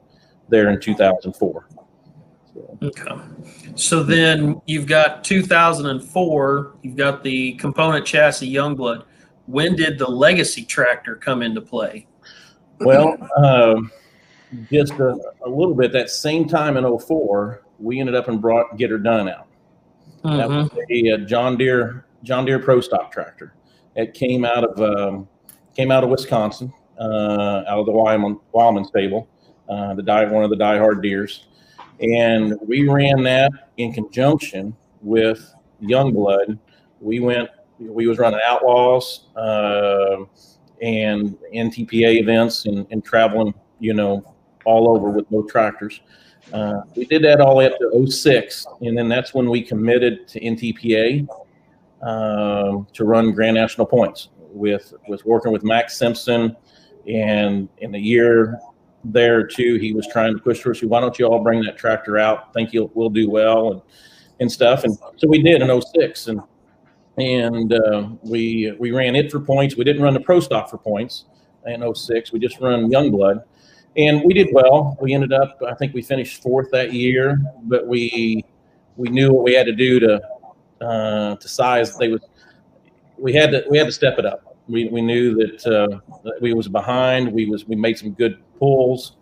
there 0.49 0.71
in 0.71 0.81
2004. 0.81 1.69
So, 2.55 2.79
Okay. 2.83 3.17
So 3.75 4.03
then 4.03 4.61
you've 4.67 4.87
got 4.87 5.23
2004, 5.25 6.75
you've 6.83 6.97
got 6.97 7.23
the 7.23 7.53
component 7.55 8.07
chassis 8.07 8.51
Youngblood. 8.53 9.05
When 9.47 9.77
did 9.77 9.99
the 9.99 10.09
legacy 10.09 10.65
tractor 10.65 11.17
come 11.17 11.43
into 11.43 11.61
play? 11.61 12.07
well, 12.81 13.17
um, 13.37 13.91
just 14.71 14.93
a, 14.95 15.17
a 15.45 15.49
little 15.49 15.75
bit 15.75 15.93
that 15.93 16.11
same 16.11 16.49
time 16.49 16.77
in 16.77 16.99
04, 16.99 17.63
we 17.79 18.01
ended 18.01 18.15
up 18.15 18.29
and 18.29 18.41
brought 18.41 18.77
Get 18.77 18.91
Her 18.91 18.99
Done 18.99 19.29
out. 19.29 19.47
That 20.25 20.49
was 20.49 20.71
a, 20.91 21.13
uh 21.13 21.19
John 21.19 21.57
Deere 21.57 22.05
John 22.23 22.45
Deere 22.45 22.59
Pro 22.59 22.81
Stock 22.81 23.13
tractor. 23.13 23.55
It 23.97 24.13
came 24.13 24.45
out 24.45 24.63
of 24.63 24.81
um, 24.81 25.29
came 25.75 25.91
out 25.91 26.05
of 26.05 26.11
Wisconsin, 26.11 26.73
uh, 27.01 27.65
out 27.67 27.79
of 27.79 27.87
the 27.87 27.93
Wildman, 27.93 28.39
Wildman 28.53 28.85
stable, 28.85 29.27
uh, 29.69 29.95
the 29.95 30.03
die 30.03 30.25
one 30.27 30.45
of 30.45 30.51
the 30.51 30.57
diehard 30.57 31.03
Deeres, 31.03 31.47
and 32.01 32.55
we 32.61 32.89
ran 32.89 33.23
that 33.23 33.51
in 33.79 33.93
conjunction 33.93 34.77
with 35.01 35.53
Youngblood. 35.83 36.59
We 37.01 37.21
went. 37.21 37.49
We 37.79 38.07
was 38.07 38.19
running 38.19 38.41
Outlaws 38.45 39.27
uh, 39.37 40.25
and 40.81 41.37
NTPA 41.55 42.21
events 42.21 42.65
and, 42.67 42.87
and 42.91 43.05
traveling, 43.05 43.53
you 43.81 43.93
know, 43.93 44.35
all 44.65 44.89
over 44.89 45.11
with 45.11 45.29
both 45.29 45.49
tractors. 45.49 46.01
Uh, 46.53 46.83
we 46.95 47.05
did 47.05 47.23
that 47.25 47.41
all 47.41 47.51
the 47.51 47.57
way 47.57 47.67
up 47.67 47.79
to 47.79 48.07
06, 48.11 48.67
and 48.81 48.97
then 48.97 49.09
that's 49.09 49.35
when 49.35 49.51
we 49.51 49.63
committed 49.63 50.29
to 50.29 50.41
NTPA 50.41 51.27
um, 52.03 52.87
to 52.93 53.05
run 53.05 53.33
Grand 53.33 53.55
National 53.55 53.87
Points 53.87 54.29
with 54.39 54.95
with 55.09 55.25
working 55.25 55.53
with 55.53 55.65
Max 55.65 55.97
Simpson, 55.97 56.57
and 57.09 57.69
in 57.79 57.93
the 57.93 57.99
year 57.99 58.59
there 59.05 59.47
too, 59.47 59.77
he 59.77 59.93
was 59.93 60.07
trying 60.09 60.35
to 60.35 60.43
push 60.43 60.61
for 60.61 60.73
us. 60.73 60.83
Why 60.83 61.01
don't 61.01 61.19
you 61.19 61.27
all 61.27 61.43
bring 61.43 61.63
that 61.63 61.77
tractor 61.77 62.19
out? 62.19 62.53
Think 62.53 62.73
you'll 62.73 62.91
we'll 62.95 63.11
do 63.11 63.31
well 63.31 63.73
and 63.73 63.83
and 64.41 64.51
stuff. 64.51 64.85
And 64.85 64.97
so 65.17 65.27
we 65.29 65.43
did 65.43 65.63
in 65.63 65.83
06, 65.83 66.29
and 66.29 66.41
and 67.19 67.73
uh, 67.73 68.09
we 68.23 68.75
we 68.79 68.91
ran 68.91 69.17
it 69.17 69.31
for 69.31 69.41
points. 69.41 69.77
We 69.77 69.85
didn't 69.85 70.03
run 70.03 70.15
the 70.15 70.21
Pro 70.21 70.41
Stock 70.41 70.69
for 70.69 70.79
points 70.79 71.27
in 71.67 71.95
06. 71.95 72.33
We 72.33 72.39
just 72.39 72.61
run 72.61 72.91
Youngblood 72.91 73.43
and 73.97 74.23
we 74.25 74.35
did 74.35 74.49
well. 74.53 74.97
We 75.01 75.15
ended 75.15 75.33
up, 75.33 75.59
I 75.67 75.75
think 75.75 75.95
we 75.95 76.03
finished 76.03 76.43
fourth 76.43 76.71
that 76.73 76.93
year, 76.93 77.41
but 77.63 77.87
we 77.87 78.45
we 78.97 79.11
knew 79.11 79.33
what 79.33 79.45
we 79.45 79.53
had 79.53 79.67
to 79.67 79.75
do 79.75 80.01
to 80.01 80.21
uh, 80.81 81.37
to 81.37 81.49
size. 81.49 81.97
They 81.97 82.09
was 82.09 82.23
we 83.19 83.33
had 83.33 83.51
to 83.51 83.65
we 83.71 83.79
had 83.79 83.87
to 83.87 83.93
step 83.93 84.19
it 84.19 84.27
up. 84.27 84.57
We, 84.69 84.89
we 84.89 85.01
knew 85.01 85.35
that, 85.37 85.65
uh, 85.65 86.01
that 86.25 86.41
we 86.41 86.53
was 86.53 86.67
behind. 86.67 87.33
We 87.33 87.47
was 87.47 87.67
we 87.67 87.77
made 87.77 87.99
some 87.99 88.13
good 88.13 88.43
pulls, 88.59 89.17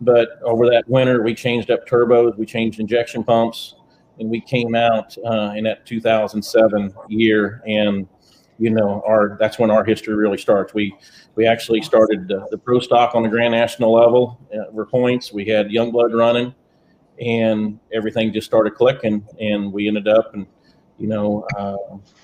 but 0.00 0.40
over 0.42 0.66
that 0.66 0.84
winter 0.88 1.22
we 1.22 1.34
changed 1.34 1.70
up 1.70 1.86
turbos, 1.88 2.36
we 2.38 2.46
changed 2.46 2.78
injection 2.78 3.24
pumps, 3.24 3.74
and 4.18 4.30
we 4.30 4.40
came 4.40 4.74
out 4.74 5.16
uh, 5.26 5.52
in 5.56 5.64
that 5.64 5.86
2007 5.86 6.94
year 7.08 7.62
and 7.66 8.08
you 8.58 8.70
know 8.70 9.02
our 9.06 9.36
that's 9.38 9.58
when 9.58 9.70
our 9.70 9.84
history 9.84 10.14
really 10.14 10.38
starts 10.38 10.72
we 10.72 10.96
we 11.34 11.46
actually 11.46 11.82
started 11.82 12.32
uh, 12.32 12.46
the 12.50 12.56
pro 12.56 12.80
stock 12.80 13.14
on 13.14 13.22
the 13.22 13.28
grand 13.28 13.52
national 13.52 13.92
level 13.92 14.40
uh, 14.54 14.72
for 14.72 14.86
points 14.86 15.32
we 15.32 15.44
had 15.44 15.70
young 15.70 15.90
blood 15.90 16.14
running 16.14 16.54
and 17.20 17.78
everything 17.92 18.32
just 18.32 18.46
started 18.46 18.74
clicking 18.74 19.26
and 19.40 19.70
we 19.72 19.88
ended 19.88 20.08
up 20.08 20.34
and 20.34 20.46
you 20.98 21.06
know 21.06 21.46
uh, 21.56 21.76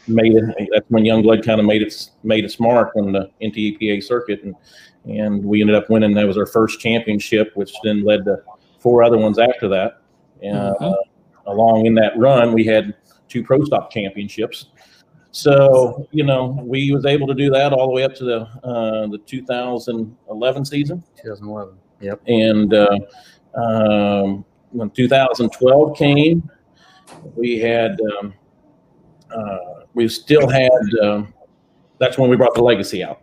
made 0.09 0.35
it 0.35 0.69
that's 0.73 0.89
when 0.89 1.05
youngblood 1.05 1.45
kind 1.45 1.61
of 1.61 1.67
made 1.67 1.83
its 1.83 2.13
made 2.23 2.45
its 2.45 2.59
mark 2.59 2.95
on 2.97 3.13
the 3.13 3.31
NTPA 3.43 4.03
circuit 4.03 4.43
and 4.43 4.55
and 5.05 5.45
we 5.45 5.61
ended 5.61 5.77
up 5.77 5.91
winning 5.91 6.15
that 6.15 6.27
was 6.27 6.39
our 6.39 6.47
first 6.47 6.81
championship 6.81 7.51
which 7.55 7.73
then 7.85 8.05
led 8.05 8.25
to 8.25 8.39
four 8.79 9.03
other 9.03 9.19
ones 9.19 9.39
after 9.39 9.69
that 9.69 10.01
and 10.43 10.75
Mhm. 10.77 10.95
along 11.47 11.87
in 11.87 11.95
that 11.95 12.17
run 12.17 12.53
we 12.53 12.65
had 12.65 12.95
two 13.29 13.43
pro 13.43 13.65
stock 13.65 13.91
championships 13.91 14.67
so 15.33 16.07
you 16.11 16.25
know, 16.25 16.59
we 16.63 16.93
was 16.93 17.07
able 17.07 17.27
to 17.27 17.35
do 17.35 17.51
that 17.51 17.73
all 17.73 17.87
the 17.87 17.93
way 17.93 18.05
up 18.05 18.15
to 18.17 18.25
the 18.25 18.41
uh, 18.69 19.07
the 19.07 19.17
2011 19.19 20.65
season, 20.67 21.03
2011. 21.23 21.75
Yep. 22.03 22.21
and 22.27 22.75
uh, 22.75 22.99
um, 23.55 24.45
when 24.73 24.91
2012 24.91 25.97
came, 25.97 26.51
we 27.35 27.59
had 27.59 27.99
um, 28.21 28.35
uh, 29.35 29.85
we 29.95 30.09
still 30.09 30.49
had 30.49 30.71
um, 31.03 31.33
that's 31.99 32.19
when 32.19 32.29
we 32.29 32.37
brought 32.37 32.55
the 32.55 32.63
legacy 32.63 33.05
out. 33.05 33.23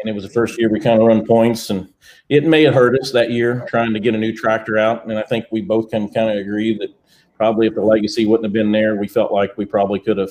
And 0.00 0.10
it 0.10 0.14
was 0.14 0.24
the 0.24 0.30
first 0.30 0.58
year 0.58 0.68
we 0.70 0.80
kind 0.80 1.00
of 1.00 1.06
run 1.06 1.24
points, 1.24 1.70
and 1.70 1.92
it 2.28 2.44
may 2.44 2.62
have 2.64 2.74
hurt 2.74 2.98
us 3.00 3.12
that 3.12 3.30
year 3.30 3.64
trying 3.68 3.92
to 3.94 4.00
get 4.00 4.14
a 4.14 4.18
new 4.18 4.32
tractor 4.32 4.78
out. 4.78 5.06
And 5.06 5.18
I 5.18 5.22
think 5.22 5.46
we 5.50 5.60
both 5.60 5.90
can 5.90 6.08
kind 6.12 6.30
of 6.30 6.36
agree 6.36 6.76
that 6.78 6.90
probably 7.36 7.66
if 7.66 7.74
the 7.74 7.82
legacy 7.82 8.26
wouldn't 8.26 8.44
have 8.44 8.52
been 8.52 8.72
there, 8.72 8.96
we 8.96 9.08
felt 9.08 9.32
like 9.32 9.56
we 9.56 9.64
probably 9.64 10.00
could 10.00 10.18
have 10.18 10.30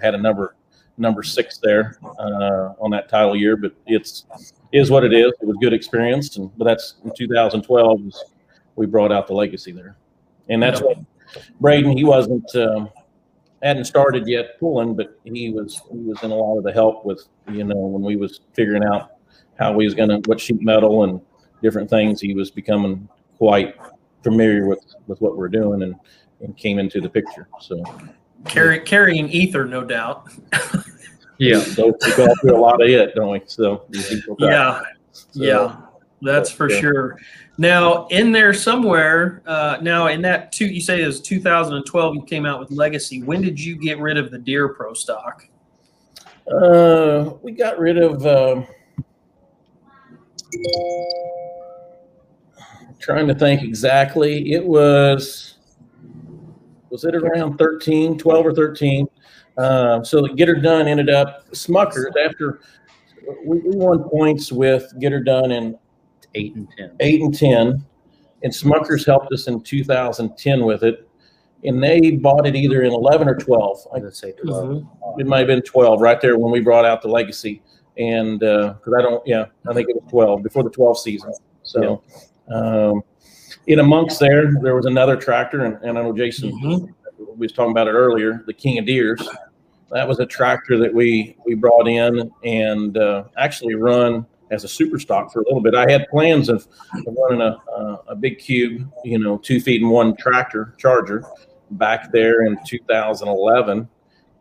had 0.00 0.14
a 0.14 0.18
number 0.18 0.56
number 0.98 1.22
six 1.22 1.58
there 1.58 1.98
uh, 2.18 2.74
on 2.80 2.90
that 2.90 3.08
title 3.08 3.34
year. 3.34 3.56
But 3.56 3.72
it's 3.86 4.26
is 4.72 4.90
what 4.90 5.04
it 5.04 5.12
is. 5.12 5.32
It 5.40 5.46
was 5.46 5.56
good 5.60 5.72
experience, 5.72 6.36
and 6.36 6.50
but 6.56 6.64
that's 6.64 6.96
in 7.04 7.12
2012 7.16 8.00
we 8.76 8.86
brought 8.86 9.12
out 9.12 9.26
the 9.26 9.34
legacy 9.34 9.72
there, 9.72 9.96
and 10.48 10.62
that's 10.62 10.80
what 10.80 10.98
Braden. 11.60 11.96
He 11.96 12.04
wasn't 12.04 12.54
um, 12.56 12.90
hadn't 13.62 13.84
started 13.84 14.26
yet 14.26 14.58
pulling, 14.58 14.94
but 14.94 15.18
he 15.24 15.50
was 15.50 15.80
he 15.90 15.98
was 15.98 16.22
in 16.22 16.30
a 16.30 16.34
lot 16.34 16.58
of 16.58 16.64
the 16.64 16.72
help 16.72 17.04
with 17.04 17.26
you 17.50 17.64
know 17.64 17.76
when 17.76 18.02
we 18.02 18.16
was 18.16 18.40
figuring 18.54 18.84
out 18.84 19.12
how 19.58 19.72
we 19.72 19.84
was 19.84 19.94
gonna 19.94 20.20
what 20.26 20.40
sheet 20.40 20.62
metal 20.62 21.04
and 21.04 21.20
different 21.62 21.88
things. 21.88 22.20
He 22.20 22.34
was 22.34 22.50
becoming 22.50 23.08
quite 23.38 23.76
familiar 24.22 24.66
with 24.66 24.84
with 25.06 25.20
what 25.20 25.36
we're 25.36 25.48
doing 25.48 25.82
and 25.82 25.94
and 26.40 26.56
came 26.56 26.78
into 26.78 27.00
the 27.00 27.08
picture. 27.08 27.48
So 27.60 27.82
Carry, 28.44 28.80
carrying 28.80 29.28
ether, 29.28 29.64
no 29.64 29.84
doubt. 29.84 30.28
Yeah. 31.38 31.60
so 31.60 31.86
we 31.86 32.16
go 32.16 32.32
through 32.40 32.56
a 32.56 32.60
lot 32.60 32.80
of 32.80 32.88
it, 32.88 33.14
don't 33.16 33.30
we? 33.30 33.42
So 33.46 33.86
these 33.88 34.24
Yeah, 34.38 34.82
so, 35.10 35.26
yeah, 35.34 35.76
that's 36.20 36.50
for 36.50 36.70
yeah. 36.70 36.80
sure. 36.80 37.18
Now, 37.58 38.06
in 38.08 38.32
there 38.32 38.54
somewhere, 38.54 39.42
uh, 39.46 39.78
now 39.82 40.06
in 40.06 40.22
that 40.22 40.52
two, 40.52 40.66
you 40.66 40.80
say 40.80 41.02
it 41.02 41.06
was 41.06 41.20
2012, 41.20 42.14
you 42.14 42.22
came 42.22 42.46
out 42.46 42.58
with 42.58 42.70
Legacy. 42.70 43.22
When 43.22 43.42
did 43.42 43.60
you 43.60 43.76
get 43.76 43.98
rid 43.98 44.16
of 44.16 44.30
the 44.30 44.38
Deere 44.38 44.70
Pro 44.70 44.94
stock? 44.94 45.46
Uh, 46.50 47.34
we 47.42 47.52
got 47.52 47.78
rid 47.78 47.98
of. 47.98 48.26
Um, 48.26 48.66
trying 52.98 53.26
to 53.28 53.34
think 53.34 53.62
exactly. 53.62 54.52
It 54.52 54.64
was. 54.64 55.54
Was 56.90 57.04
it 57.04 57.14
around 57.14 57.56
13, 57.56 58.18
12 58.18 58.46
or 58.46 58.54
13? 58.54 59.06
Uh, 59.56 60.02
so 60.02 60.26
Get 60.26 60.48
Her 60.48 60.56
Done 60.56 60.88
ended 60.88 61.10
up 61.10 61.50
Smuckers 61.50 62.12
after 62.22 62.60
we, 63.44 63.60
won 63.64 64.08
points 64.10 64.52
with 64.52 64.92
Get 65.00 65.12
Her 65.12 65.20
Done 65.20 65.52
in 65.52 65.78
Eight 66.34 66.54
and 66.56 66.68
ten. 66.76 66.96
eight 67.00 67.20
and 67.22 67.36
ten, 67.36 67.84
and 68.42 68.52
Smuckers 68.52 69.04
helped 69.06 69.32
us 69.32 69.48
in 69.48 69.60
2010 69.62 70.64
with 70.64 70.82
it, 70.82 71.08
and 71.64 71.82
they 71.82 72.12
bought 72.12 72.46
it 72.46 72.56
either 72.56 72.82
in 72.82 72.92
11 72.92 73.28
or 73.28 73.36
12. 73.36 73.88
I 73.94 73.98
Let's 73.98 74.18
say 74.20 74.32
12. 74.32 74.84
it 75.18 75.26
might 75.26 75.38
have 75.38 75.46
been 75.46 75.62
12 75.62 76.00
right 76.00 76.20
there 76.20 76.38
when 76.38 76.50
we 76.52 76.60
brought 76.60 76.84
out 76.84 77.02
the 77.02 77.08
legacy 77.08 77.62
and 77.98 78.40
because 78.40 78.94
i 78.98 79.02
don't 79.02 79.22
yeah 79.26 79.44
i 79.68 79.74
think 79.74 79.86
it 79.90 79.94
was 79.94 80.10
12 80.10 80.42
before 80.42 80.62
the 80.62 80.70
12 80.70 80.98
season 80.98 81.30
so 81.62 82.02
um, 82.50 83.02
in 83.66 83.80
amongst 83.80 84.18
there 84.18 84.50
there 84.62 84.74
was 84.74 84.86
another 84.86 85.14
tractor 85.14 85.66
and, 85.66 85.76
and 85.84 85.98
i 85.98 86.02
know 86.02 86.10
jason 86.10 86.50
Mhm. 86.62 86.88
we 87.18 87.26
was 87.36 87.52
talking 87.52 87.70
about 87.70 87.88
it 87.88 87.90
earlier 87.90 88.42
the 88.46 88.52
king 88.54 88.78
of 88.78 88.86
deers 88.86 89.20
that 89.90 90.08
was 90.08 90.20
a 90.20 90.26
tractor 90.26 90.78
that 90.78 90.92
we 90.94 91.36
we 91.44 91.54
brought 91.54 91.86
in 91.86 92.30
and 92.44 92.96
uh, 92.96 93.24
actually 93.36 93.74
run 93.74 94.24
as 94.52 94.64
a 94.64 94.68
super 94.68 94.98
stock 94.98 95.32
for 95.32 95.40
a 95.40 95.44
little 95.44 95.62
bit. 95.62 95.74
I 95.74 95.90
had 95.90 96.06
plans 96.08 96.48
of, 96.48 96.68
of 97.06 97.16
running 97.18 97.40
a, 97.40 97.56
a, 97.72 98.00
a 98.08 98.14
big 98.14 98.38
cube 98.38 98.88
you 99.04 99.18
know 99.18 99.38
two 99.38 99.60
feet 99.60 99.82
and 99.82 99.90
one 99.90 100.14
tractor 100.16 100.74
charger 100.78 101.24
back 101.72 102.12
there 102.12 102.42
in 102.44 102.58
2011 102.66 103.88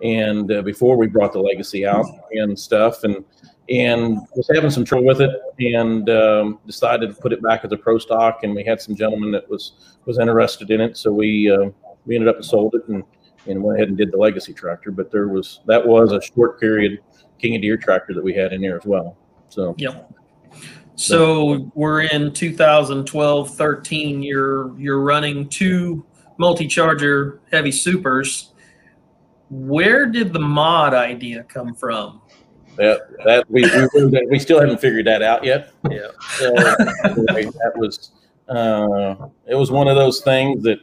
and 0.03 0.51
uh, 0.51 0.62
before 0.62 0.98
we 0.98 1.08
brought 1.08 1.32
the 1.32 1.39
legacy 1.39 1.86
out 1.86 2.06
and 2.32 2.60
stuff 2.60 3.03
and 3.03 3.24
and 3.70 4.18
was 4.36 4.50
having 4.53 4.70
some 4.70 4.84
trouble 4.84 5.06
with 5.06 5.22
it 5.22 5.32
and 5.60 6.10
um, 6.10 6.60
decided 6.65 7.15
to 7.15 7.22
put 7.22 7.32
it 7.32 7.41
back 7.41 7.63
as 7.63 7.72
a 7.72 7.77
pro 7.77 7.98
stock. 7.98 8.44
And 8.44 8.53
we 8.53 8.65
had 8.65 8.82
some 8.82 8.96
gentlemen 8.96 9.32
that 9.32 9.50
was 9.50 9.98
was 10.06 10.20
interested 10.20 10.72
in 10.72 10.82
it. 10.82 10.98
So 10.98 11.12
we 11.12 11.50
uh, 11.50 11.70
we 12.06 12.15
ended 12.15 12.27
up 12.27 12.36
and 12.36 12.46
sold 12.46 12.75
it 12.75 12.88
and 12.89 13.03
and 13.48 13.63
went 13.63 13.77
ahead 13.77 13.88
and 13.88 13.98
did 13.98 14.12
the 14.12 14.18
legacy 14.18 14.53
tractor. 14.53 14.91
But 14.91 15.10
there 15.10 15.30
was 15.30 15.62
that 15.68 15.86
was 15.86 16.12
a 16.12 16.22
short 16.22 16.60
period 16.60 17.00
king 17.39 17.56
of 17.56 17.62
deer 17.62 17.77
tractor 17.77 18.13
that 18.13 18.24
we 18.24 18.34
had 18.34 18.51
in 18.51 18.62
there 18.62 18.77
as 18.77 18.86
well 18.86 19.18
so 19.51 19.75
Yep. 19.77 20.13
So 20.96 21.72
we're 21.74 22.01
in 22.01 22.31
2012, 22.31 23.55
13. 23.55 24.22
You're 24.24 24.77
you're 24.79 25.01
running 25.01 25.50
two 25.50 26.05
multi-charger 26.38 27.41
heavy 27.51 27.72
supers. 27.72 28.53
Where 29.50 30.05
did 30.05 30.31
the 30.31 30.39
mod 30.39 30.93
idea 30.93 31.43
come 31.43 31.74
from? 31.74 32.22
that 32.77 33.01
that 33.25 33.50
we 33.50 33.63
we, 33.93 34.27
we 34.29 34.39
still 34.39 34.60
haven't 34.60 34.79
figured 34.79 35.05
that 35.08 35.22
out 35.22 35.43
yet. 35.43 35.72
Yeah. 35.89 36.08
So 36.38 36.53
anyway, 36.55 37.46
that 37.46 37.74
was 37.75 38.12
uh, 38.50 39.27
it 39.48 39.55
was 39.55 39.72
one 39.72 39.88
of 39.88 39.96
those 39.96 40.22
things 40.22 40.63
that 40.63 40.79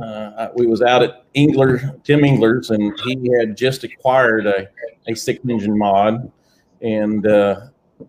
uh, 0.00 0.48
we 0.54 0.66
was 0.66 0.82
out 0.82 1.02
at 1.02 1.24
Engler 1.34 1.96
Tim 2.04 2.24
Engler's 2.24 2.70
and 2.70 2.98
he 3.04 3.30
had 3.38 3.56
just 3.56 3.84
acquired 3.84 4.46
a, 4.46 4.68
a 5.08 5.14
six 5.14 5.40
engine 5.48 5.76
mod 5.76 6.30
and 6.82 7.26
uh, 7.26 7.60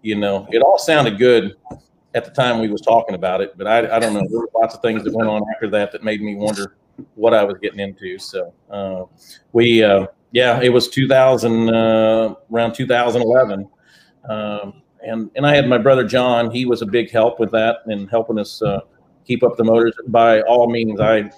you 0.01 0.15
know 0.15 0.47
it 0.51 0.61
all 0.61 0.77
sounded 0.77 1.17
good 1.17 1.55
at 2.13 2.25
the 2.25 2.31
time 2.31 2.59
we 2.59 2.69
was 2.69 2.81
talking 2.81 3.15
about 3.15 3.41
it 3.41 3.57
but 3.57 3.67
I, 3.67 3.95
I 3.95 3.99
don't 3.99 4.13
know. 4.13 4.25
There 4.29 4.39
were 4.39 4.49
lots 4.55 4.75
of 4.75 4.81
things 4.81 5.03
that 5.03 5.13
went 5.13 5.29
on 5.29 5.43
after 5.53 5.69
that 5.69 5.91
that 5.91 6.03
made 6.03 6.21
me 6.21 6.35
wonder 6.35 6.75
what 7.15 7.33
I 7.33 7.43
was 7.43 7.57
getting 7.59 7.79
into. 7.79 8.17
So 8.17 8.53
uh, 8.69 9.03
we 9.53 9.83
uh, 9.83 10.07
yeah 10.31 10.59
it 10.61 10.69
was 10.69 10.89
2000 10.89 11.73
uh, 11.73 12.35
around 12.51 12.73
2011 12.73 13.69
um, 14.29 14.81
and 15.03 15.29
and 15.35 15.45
I 15.45 15.55
had 15.55 15.67
my 15.67 15.77
brother 15.77 16.05
John. 16.05 16.51
He 16.51 16.65
was 16.65 16.81
a 16.81 16.85
big 16.85 17.11
help 17.11 17.39
with 17.39 17.51
that 17.51 17.77
and 17.85 18.09
helping 18.09 18.39
us 18.39 18.61
uh, 18.61 18.81
keep 19.25 19.43
up 19.43 19.57
the 19.57 19.63
motors. 19.63 19.93
By 20.07 20.41
all 20.41 20.69
means 20.69 20.99
I 20.99 21.29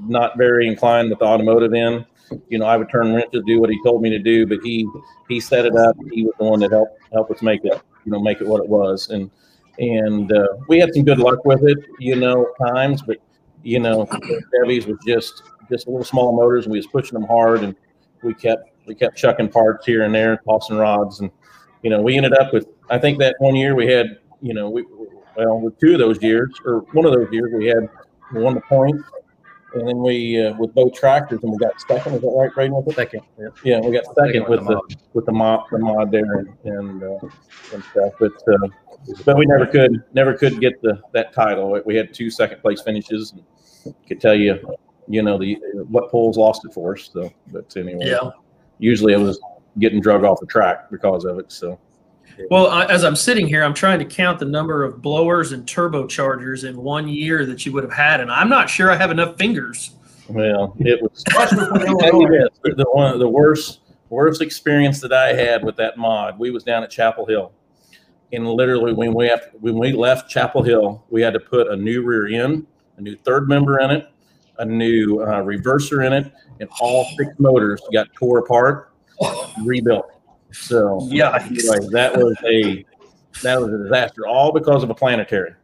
not 0.00 0.36
very 0.36 0.66
inclined 0.66 1.10
with 1.10 1.18
the 1.18 1.24
automotive 1.24 1.74
end. 1.74 2.06
You 2.48 2.58
know, 2.58 2.66
I 2.66 2.76
would 2.76 2.90
turn 2.90 3.14
rent 3.14 3.32
to 3.32 3.42
do 3.42 3.60
what 3.60 3.70
he 3.70 3.82
told 3.82 4.02
me 4.02 4.10
to 4.10 4.18
do, 4.18 4.46
but 4.46 4.58
he 4.62 4.88
he 5.28 5.40
set 5.40 5.64
it 5.64 5.76
up. 5.76 5.96
He 6.12 6.24
was 6.24 6.34
the 6.38 6.44
one 6.44 6.60
that 6.60 6.70
helped 6.70 7.00
help 7.12 7.30
us 7.30 7.42
make 7.42 7.64
it, 7.64 7.80
you 8.04 8.12
know, 8.12 8.20
make 8.20 8.40
it 8.40 8.46
what 8.46 8.62
it 8.62 8.68
was. 8.68 9.10
And 9.10 9.30
and 9.78 10.30
uh, 10.32 10.48
we 10.68 10.78
had 10.78 10.92
some 10.94 11.04
good 11.04 11.18
luck 11.18 11.44
with 11.44 11.64
it, 11.64 11.78
you 11.98 12.16
know, 12.16 12.52
times. 12.72 13.02
But 13.02 13.18
you 13.62 13.80
know, 13.80 14.06
Chevys 14.06 14.86
was 14.86 14.98
just 15.06 15.42
just 15.70 15.86
a 15.86 15.90
little 15.90 16.04
small 16.04 16.34
motors, 16.36 16.64
and 16.64 16.72
we 16.72 16.78
was 16.78 16.86
pushing 16.86 17.18
them 17.18 17.26
hard, 17.26 17.62
and 17.62 17.74
we 18.22 18.34
kept 18.34 18.70
we 18.86 18.94
kept 18.94 19.16
chucking 19.16 19.48
parts 19.48 19.86
here 19.86 20.02
and 20.02 20.14
there, 20.14 20.38
tossing 20.44 20.76
rods, 20.76 21.20
and 21.20 21.30
you 21.82 21.90
know, 21.90 22.00
we 22.00 22.16
ended 22.16 22.34
up 22.34 22.52
with. 22.52 22.68
I 22.90 22.98
think 22.98 23.18
that 23.20 23.36
one 23.38 23.56
year 23.56 23.74
we 23.74 23.86
had, 23.86 24.18
you 24.40 24.54
know, 24.54 24.68
we 24.68 24.84
well, 25.36 25.60
with 25.60 25.78
two 25.78 25.94
of 25.94 25.98
those 25.98 26.22
years, 26.22 26.50
or 26.64 26.80
one 26.92 27.06
of 27.06 27.12
those 27.12 27.32
years, 27.32 27.50
we 27.54 27.66
had 27.66 27.88
the 28.32 28.62
points 28.68 29.02
and 29.74 29.88
then 29.88 29.98
we 29.98 30.42
uh, 30.42 30.54
with 30.58 30.74
both 30.74 30.94
tractors, 30.94 31.40
and 31.42 31.52
we 31.52 31.58
got 31.58 31.80
second. 31.80 32.14
Is 32.14 32.20
that 32.22 32.28
right, 32.28 32.52
Braden? 32.54 32.74
With 32.74 32.88
it? 32.88 32.94
Second. 32.94 33.22
Yeah. 33.38 33.48
Yeah, 33.64 33.80
we 33.80 33.92
got 33.92 34.04
second 34.14 34.48
with 34.48 34.66
the 34.66 34.80
with 35.12 35.26
the 35.26 35.32
mod, 35.32 35.66
the 35.70 35.78
mod 35.78 36.10
there, 36.10 36.34
and 36.34 36.48
and, 36.64 37.02
uh, 37.02 37.18
and 37.72 37.84
stuff. 37.84 38.12
But 38.18 38.32
uh, 38.48 38.68
but 39.24 39.36
we 39.36 39.46
never 39.46 39.66
could 39.66 40.02
never 40.12 40.34
could 40.34 40.60
get 40.60 40.80
the 40.82 41.00
that 41.12 41.32
title. 41.32 41.80
We 41.84 41.96
had 41.96 42.12
two 42.12 42.30
second 42.30 42.60
place 42.60 42.82
finishes, 42.82 43.32
and 43.32 43.94
could 44.06 44.20
tell 44.20 44.34
you, 44.34 44.58
you 45.08 45.22
know, 45.22 45.38
the 45.38 45.54
what 45.88 46.10
poles 46.10 46.36
lost 46.36 46.64
it 46.64 46.72
for 46.72 46.94
us. 46.94 47.10
So, 47.12 47.32
but 47.48 47.76
anyway, 47.76 48.06
Yeah. 48.06 48.30
usually 48.78 49.12
it 49.12 49.18
was 49.18 49.40
getting 49.78 50.00
drug 50.00 50.24
off 50.24 50.38
the 50.40 50.46
track 50.46 50.90
because 50.90 51.24
of 51.24 51.38
it. 51.38 51.50
So 51.50 51.78
Well, 52.50 52.68
I, 52.68 52.86
as 52.86 53.04
I'm 53.04 53.16
sitting 53.16 53.46
here, 53.46 53.62
I'm 53.62 53.74
trying 53.74 53.98
to 53.98 54.04
count 54.04 54.38
the 54.38 54.44
number 54.44 54.84
of 54.84 55.02
blowers 55.02 55.52
and 55.52 55.66
turbochargers 55.66 56.68
in 56.68 56.76
one 56.76 57.08
year 57.08 57.46
that 57.46 57.64
you 57.66 57.72
would 57.72 57.84
have 57.84 57.92
had, 57.92 58.20
and 58.20 58.30
I'm 58.30 58.48
not 58.48 58.68
sure 58.70 58.90
I 58.90 58.96
have 58.96 59.10
enough 59.10 59.36
fingers. 59.36 59.94
well, 60.28 60.74
it 60.80 61.02
was. 61.02 61.24
Especially 61.28 61.66
from 61.66 61.78
I'll 61.88 61.98
tell 61.98 62.20
you 62.20 62.26
Illinois. 62.26 62.48
this, 62.64 62.74
the 62.76 62.86
one 62.92 63.18
the 63.18 63.28
worst 63.28 63.80
worst 64.08 64.42
experience 64.42 65.00
that 65.00 65.12
I 65.12 65.32
had 65.32 65.64
with 65.64 65.76
that 65.76 65.96
mod. 65.96 66.38
We 66.38 66.50
was 66.50 66.62
down 66.64 66.82
at 66.82 66.90
Chapel 66.90 67.26
Hill, 67.26 67.52
and 68.32 68.46
literally 68.46 68.92
when 68.92 69.14
we 69.14 69.26
have, 69.28 69.48
when 69.60 69.78
we 69.78 69.92
left 69.92 70.30
Chapel 70.30 70.62
Hill, 70.62 71.04
we 71.10 71.22
had 71.22 71.32
to 71.34 71.40
put 71.40 71.68
a 71.68 71.76
new 71.76 72.02
rear 72.02 72.26
end, 72.26 72.66
a 72.98 73.00
new 73.00 73.16
third 73.16 73.48
member 73.48 73.80
in 73.80 73.90
it, 73.90 74.08
a 74.58 74.64
new 74.64 75.20
uh, 75.20 75.42
reverser 75.42 76.06
in 76.06 76.12
it, 76.12 76.32
and 76.60 76.68
all 76.80 77.06
six 77.16 77.34
motors 77.38 77.80
got 77.92 78.12
tore 78.14 78.38
apart, 78.38 78.92
rebuilt. 79.64 80.10
So 80.52 81.06
yeah, 81.10 81.34
anyway, 81.42 81.78
that 81.90 82.16
was 82.16 82.36
a 82.46 82.84
that 83.42 83.60
was 83.60 83.72
a 83.72 83.78
disaster, 83.78 84.26
all 84.26 84.52
because 84.52 84.82
of 84.82 84.90
a 84.90 84.94
planetary. 84.94 85.54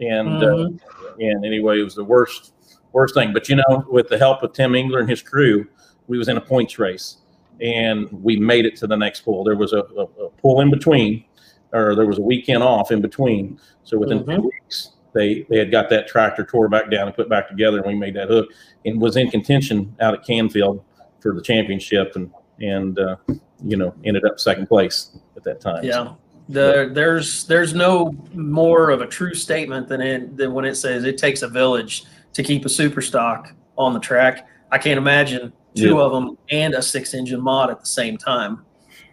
And 0.00 0.42
uh, 0.42 0.46
Mhm. 0.46 0.80
and 1.20 1.44
anyway, 1.44 1.80
it 1.80 1.84
was 1.84 1.94
the 1.94 2.04
worst 2.04 2.54
worst 2.92 3.14
thing. 3.14 3.32
But 3.32 3.48
you 3.48 3.56
know, 3.56 3.84
with 3.88 4.08
the 4.08 4.18
help 4.18 4.42
of 4.42 4.52
Tim 4.52 4.74
Engler 4.74 5.00
and 5.00 5.08
his 5.08 5.22
crew, 5.22 5.66
we 6.06 6.18
was 6.18 6.28
in 6.28 6.36
a 6.36 6.40
points 6.40 6.78
race, 6.78 7.18
and 7.60 8.08
we 8.10 8.36
made 8.36 8.64
it 8.64 8.76
to 8.76 8.86
the 8.86 8.96
next 8.96 9.20
pool. 9.22 9.44
There 9.44 9.56
was 9.56 9.72
a, 9.72 9.80
a, 9.96 10.02
a 10.24 10.30
pool 10.40 10.60
in 10.60 10.70
between, 10.70 11.24
or 11.72 11.94
there 11.94 12.06
was 12.06 12.18
a 12.18 12.22
weekend 12.22 12.62
off 12.62 12.90
in 12.90 13.00
between. 13.00 13.58
So 13.84 13.98
within 13.98 14.24
two 14.24 14.30
Mhm. 14.30 14.44
weeks, 14.44 14.92
they 15.12 15.42
they 15.50 15.58
had 15.58 15.70
got 15.70 15.88
that 15.90 16.06
tractor 16.08 16.44
tore 16.44 16.68
back 16.68 16.90
down 16.90 17.06
and 17.08 17.14
put 17.16 17.28
back 17.28 17.48
together, 17.48 17.78
and 17.78 17.86
we 17.86 17.94
made 17.94 18.14
that 18.14 18.28
hook, 18.28 18.48
and 18.86 19.00
was 19.00 19.16
in 19.16 19.30
contention 19.30 19.94
out 20.00 20.14
at 20.14 20.24
Canfield 20.24 20.82
for 21.20 21.34
the 21.34 21.42
championship, 21.42 22.16
and 22.16 22.30
and 22.60 22.98
uh, 22.98 23.16
you 23.64 23.76
know 23.76 23.94
ended 24.04 24.24
up 24.24 24.38
second 24.40 24.66
place 24.66 25.16
at 25.36 25.44
that 25.44 25.60
time. 25.60 25.84
Yeah. 25.84 26.14
The, 26.50 26.90
there's 26.94 27.44
there's 27.46 27.74
no 27.74 28.14
more 28.32 28.88
of 28.88 29.02
a 29.02 29.06
true 29.06 29.34
statement 29.34 29.86
than 29.88 30.00
it 30.00 30.36
than 30.36 30.54
when 30.54 30.64
it 30.64 30.76
says 30.76 31.04
it 31.04 31.18
takes 31.18 31.42
a 31.42 31.48
village 31.48 32.04
to 32.32 32.42
keep 32.42 32.64
a 32.64 32.68
super 32.70 33.02
stock 33.02 33.52
on 33.76 33.92
the 33.92 34.00
track. 34.00 34.48
I 34.70 34.78
can't 34.78 34.96
imagine 34.98 35.52
two 35.74 35.96
Yeah. 35.96 36.00
of 36.00 36.12
them 36.12 36.38
and 36.50 36.74
a 36.74 36.80
six 36.82 37.12
engine 37.12 37.40
mod 37.40 37.70
at 37.70 37.80
the 37.80 37.86
same 37.86 38.16
time. 38.16 38.64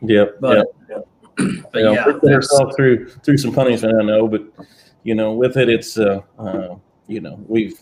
Yep. 0.02 0.38
But- 0.40 0.68
yep. 0.90 1.08
But 1.74 1.80
you 1.80 1.84
know, 1.84 1.92
yeah, 1.92 2.12
we 2.24 2.34
ourselves 2.34 2.74
through 2.78 3.10
through 3.10 3.38
some 3.38 3.52
punishment, 3.52 3.94
I 4.00 4.06
know, 4.06 4.26
but 4.28 4.42
you 5.04 5.16
know, 5.16 5.34
with 5.34 5.58
it, 5.58 5.68
it's 5.70 5.98
uh, 6.00 6.22
uh, 6.40 6.76
you 7.08 7.20
know, 7.20 7.44
we've 7.48 7.78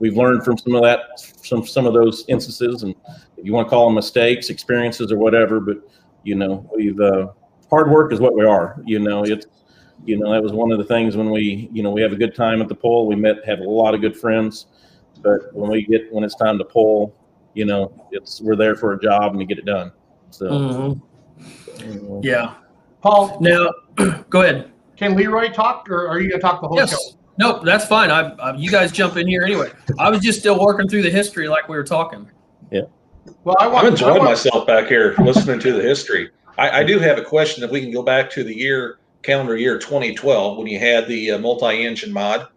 we've 0.00 0.16
learned 0.16 0.44
from 0.44 0.58
some 0.58 0.74
of 0.74 0.82
that, 0.82 1.00
some 1.16 1.64
some 1.64 1.86
of 1.86 1.94
those 1.94 2.24
instances, 2.26 2.82
and 2.82 2.96
if 3.38 3.46
you 3.46 3.52
want 3.52 3.66
to 3.66 3.70
call 3.70 3.86
them 3.86 3.94
mistakes, 3.94 4.50
experiences, 4.50 5.12
or 5.12 5.18
whatever, 5.18 5.60
but 5.60 5.78
you 6.24 6.34
know, 6.34 6.68
we've 6.74 6.98
uh, 7.00 7.28
hard 7.70 7.90
work 7.90 8.12
is 8.12 8.20
what 8.20 8.34
we 8.34 8.44
are. 8.44 8.80
You 8.84 8.98
know, 8.98 9.24
it's 9.24 9.46
you 10.04 10.18
know 10.18 10.32
that 10.32 10.42
was 10.42 10.52
one 10.52 10.72
of 10.72 10.78
the 10.78 10.84
things 10.84 11.16
when 11.16 11.30
we 11.30 11.68
you 11.72 11.82
know 11.82 11.90
we 11.90 12.02
have 12.02 12.12
a 12.12 12.16
good 12.16 12.34
time 12.34 12.60
at 12.60 12.68
the 12.68 12.74
poll. 12.74 13.06
We 13.06 13.16
met, 13.16 13.44
have 13.46 13.60
a 13.60 13.64
lot 13.64 13.94
of 13.94 14.00
good 14.00 14.16
friends, 14.16 14.66
but 15.22 15.54
when 15.54 15.70
we 15.70 15.84
get 15.84 16.12
when 16.12 16.24
it's 16.24 16.34
time 16.34 16.58
to 16.58 16.64
poll, 16.64 17.14
you 17.54 17.64
know, 17.64 18.06
it's 18.10 18.40
we're 18.40 18.56
there 18.56 18.74
for 18.74 18.92
a 18.92 19.00
job 19.00 19.32
and 19.32 19.40
to 19.40 19.46
get 19.46 19.58
it 19.58 19.64
done. 19.64 19.92
So. 20.30 20.46
Mhm. 20.46 21.00
you 21.80 21.94
know. 22.02 22.20
Yeah. 22.22 22.54
Paul, 23.00 23.38
Now, 23.40 23.70
go 24.30 24.42
ahead. 24.42 24.72
can 24.96 25.14
Leroy 25.14 25.50
talk, 25.50 25.88
or 25.88 26.08
are 26.08 26.20
you 26.20 26.28
going 26.28 26.40
to 26.40 26.46
talk 26.46 26.60
the 26.60 26.66
whole 26.66 26.76
show? 26.78 26.82
Yes. 26.82 27.14
Nope, 27.38 27.62
that's 27.64 27.86
fine. 27.86 28.10
I, 28.10 28.32
I, 28.34 28.56
you 28.56 28.68
guys 28.68 28.90
jump 28.90 29.16
in 29.16 29.28
here 29.28 29.44
anyway. 29.44 29.70
I 30.00 30.10
was 30.10 30.18
just 30.18 30.40
still 30.40 30.58
working 30.58 30.88
through 30.88 31.02
the 31.02 31.10
history 31.10 31.48
like 31.48 31.68
we 31.68 31.76
were 31.76 31.84
talking. 31.84 32.28
Well, 33.44 33.56
I 33.58 33.66
want. 33.66 33.78
I'm 33.80 33.86
I 33.86 33.88
enjoying 33.90 34.18
want- 34.18 34.24
myself 34.30 34.66
back 34.66 34.86
here 34.88 35.14
listening 35.18 35.60
to 35.60 35.72
the 35.72 35.82
history. 35.82 36.30
I, 36.56 36.80
I 36.80 36.84
do 36.84 36.98
have 36.98 37.18
a 37.18 37.22
question. 37.24 37.62
If 37.64 37.70
we 37.70 37.80
can 37.80 37.92
go 37.92 38.02
back 38.02 38.30
to 38.30 38.42
the 38.44 38.54
year, 38.56 38.98
calendar 39.22 39.56
year 39.56 39.78
2012, 39.78 40.58
when 40.58 40.66
you 40.66 40.78
had 40.78 41.06
the 41.06 41.32
uh, 41.32 41.38
multi-engine 41.38 42.12
mod. 42.12 42.48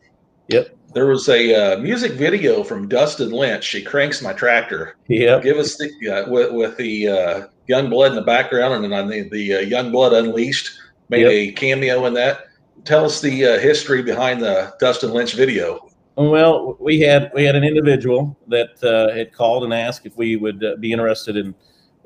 Yep. 0.48 0.76
There 0.94 1.06
was 1.08 1.30
a 1.30 1.76
uh, 1.76 1.80
music 1.80 2.14
video 2.14 2.64
from 2.64 2.90
Dustin 2.90 3.32
Lynch. 3.32 3.64
She 3.64 3.82
cranks 3.82 4.22
my 4.22 4.34
tractor. 4.34 4.98
Yeah. 5.08 5.40
Give 5.40 5.58
us 5.58 5.78
the 5.78 6.10
uh, 6.10 6.30
with, 6.30 6.52
with 6.52 6.76
the 6.78 7.08
uh, 7.08 7.48
young 7.68 7.90
blood 7.90 8.12
in 8.12 8.16
the 8.16 8.24
background, 8.24 8.74
and 8.84 8.92
then 8.92 9.08
the 9.08 9.30
the 9.30 9.56
uh, 9.56 9.60
young 9.60 9.92
blood 9.92 10.12
unleashed 10.14 10.72
made 11.10 11.22
Yep. 11.22 11.32
a 11.32 11.52
cameo 11.54 12.06
in 12.08 12.14
that. 12.16 12.48
Tell 12.84 13.06
us 13.06 13.22
the 13.22 13.46
uh, 13.46 13.60
history 13.60 14.02
behind 14.02 14.42
the 14.42 14.74
Dustin 14.80 15.12
Lynch 15.12 15.34
video. 15.36 15.91
Well, 16.18 16.76
we 16.80 17.00
had 17.00 17.32
we 17.34 17.44
had 17.44 17.56
an 17.56 17.64
individual 17.64 18.38
that 18.48 18.84
uh, 18.84 19.16
had 19.16 19.32
called 19.32 19.64
and 19.64 19.74
asked 19.74 20.06
if 20.06 20.18
we 20.18 20.36
would 20.36 20.64
uh, 20.64 20.76
be 20.76 20.92
interested 20.92 21.38
in 21.38 21.56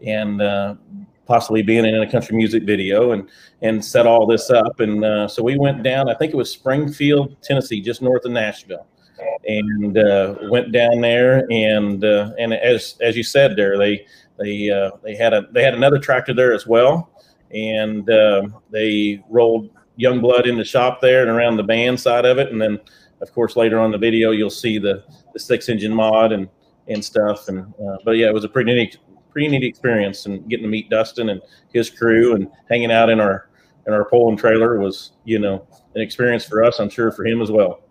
and 0.05 0.41
uh, 0.41 0.75
possibly 1.25 1.63
being 1.63 1.85
in 1.85 2.01
a 2.01 2.09
country 2.09 2.35
music 2.35 2.63
video 2.63 3.11
and 3.11 3.29
and 3.61 3.83
set 3.83 4.05
all 4.05 4.27
this 4.27 4.49
up. 4.51 4.79
And 4.79 5.03
uh, 5.03 5.27
so 5.27 5.41
we 5.43 5.57
went 5.57 5.83
down. 5.83 6.09
I 6.09 6.13
think 6.13 6.33
it 6.33 6.37
was 6.37 6.51
Springfield, 6.51 7.35
Tennessee, 7.41 7.81
just 7.81 8.01
north 8.01 8.25
of 8.25 8.31
Nashville, 8.31 8.85
and 9.45 9.97
uh, 9.97 10.35
went 10.49 10.71
down 10.71 11.01
there. 11.01 11.47
And 11.51 12.03
uh, 12.03 12.31
and 12.37 12.53
as 12.53 12.97
as 13.01 13.17
you 13.17 13.23
said 13.23 13.55
there, 13.55 13.77
they 13.77 14.05
they 14.37 14.69
uh, 14.69 14.91
they 15.03 15.15
had 15.15 15.33
a 15.33 15.47
they 15.51 15.63
had 15.63 15.73
another 15.73 15.97
tractor 15.97 16.33
there 16.33 16.53
as 16.53 16.67
well, 16.67 17.09
and 17.51 18.05
they 18.69 19.23
rolled 19.29 19.71
young 19.97 20.19
blood 20.19 20.45
in 20.45 20.57
the 20.57 20.65
shop 20.65 20.99
there 21.01 21.21
and 21.21 21.31
around 21.31 21.55
the 21.57 21.63
band 21.63 21.99
side 21.99 22.25
of 22.25 22.37
it, 22.37 22.51
and 22.51 22.61
then 22.61 22.79
of 23.27 23.33
course 23.33 23.55
later 23.55 23.79
on 23.79 23.91
the 23.91 23.97
video 23.97 24.31
you'll 24.31 24.49
see 24.49 24.77
the 24.77 25.03
the 25.33 25.39
six 25.39 25.69
engine 25.69 25.93
mod 25.93 26.31
and 26.31 26.47
and 26.87 27.03
stuff. 27.03 27.47
And 27.47 27.73
uh, 27.75 27.97
but 28.03 28.11
yeah 28.11 28.27
it 28.27 28.33
was 28.33 28.43
a 28.43 28.49
pretty 28.49 28.73
neat 28.73 28.97
pretty 29.31 29.47
neat 29.47 29.63
experience. 29.63 30.25
And 30.25 30.47
getting 30.49 30.63
to 30.63 30.69
meet 30.69 30.89
dustin 30.89 31.29
and 31.29 31.41
his 31.73 31.89
crew 31.89 32.35
and 32.35 32.47
hanging 32.69 32.91
out 32.91 33.09
in 33.09 33.19
our 33.19 33.49
in 33.87 33.93
our 33.93 34.05
Poland 34.05 34.39
trailer 34.39 34.79
was 34.79 35.13
you 35.23 35.39
know 35.39 35.67
an 35.95 36.01
experience 36.01 36.43
for 36.43 36.63
us 36.63 36.79
i'm 36.79 36.89
sure 36.89 37.11
for 37.11 37.25
him 37.25 37.41
as 37.41 37.51
well. 37.51 37.81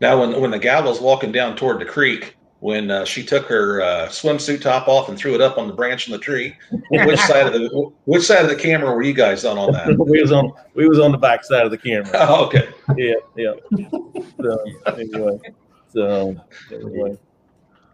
Now, 0.00 0.20
when 0.20 0.40
when 0.40 0.50
the 0.50 0.58
gal 0.58 0.84
was 0.84 1.00
walking 1.00 1.30
down 1.30 1.56
toward 1.56 1.78
the 1.78 1.84
creek, 1.84 2.36
when 2.60 2.90
uh, 2.90 3.04
she 3.04 3.24
took 3.24 3.46
her 3.46 3.80
uh, 3.82 4.06
swimsuit 4.08 4.60
top 4.60 4.86
off 4.86 5.08
and 5.08 5.18
threw 5.18 5.34
it 5.34 5.40
up 5.40 5.58
on 5.58 5.66
the 5.66 5.74
branch 5.74 6.06
in 6.06 6.12
the 6.12 6.18
tree, 6.18 6.54
which 6.90 7.18
side 7.20 7.46
of 7.46 7.52
the 7.54 7.92
which 8.04 8.22
side 8.22 8.42
of 8.44 8.50
the 8.50 8.56
camera 8.56 8.94
were 8.94 9.02
you 9.02 9.14
guys 9.14 9.44
on 9.44 9.58
on 9.58 9.72
that? 9.72 9.98
we 9.98 10.20
was 10.20 10.30
on 10.32 10.52
we 10.74 10.86
was 10.86 10.98
on 10.98 11.10
the 11.12 11.18
back 11.18 11.44
side 11.44 11.64
of 11.64 11.70
the 11.70 11.78
camera 11.78 12.10
Oh, 12.14 12.46
okay. 12.46 12.68
yeah 12.96 13.14
yeah 13.36 13.54
so 14.42 14.64
anyway 14.86 15.38
so 15.88 16.36
anyway 16.70 17.18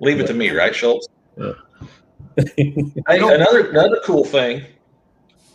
Leave 0.01 0.21
it 0.21 0.27
to 0.27 0.35
me, 0.35 0.51
right, 0.51 0.75
Schultz? 0.75 1.09
Yeah. 1.39 1.53
Hey, 2.57 2.75
another 3.07 3.71
another 3.71 4.01
cool 4.05 4.25
thing. 4.25 4.65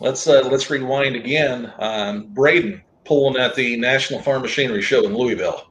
let's 0.00 0.26
uh, 0.26 0.42
let's 0.50 0.68
rewind 0.68 1.14
again. 1.14 1.72
Um, 1.78 2.26
Braden 2.28 2.82
pulling 3.04 3.40
at 3.40 3.54
the 3.54 3.76
National 3.76 4.20
Farm 4.20 4.42
Machinery 4.42 4.82
Show 4.82 5.04
in 5.04 5.14
Louisville. 5.14 5.70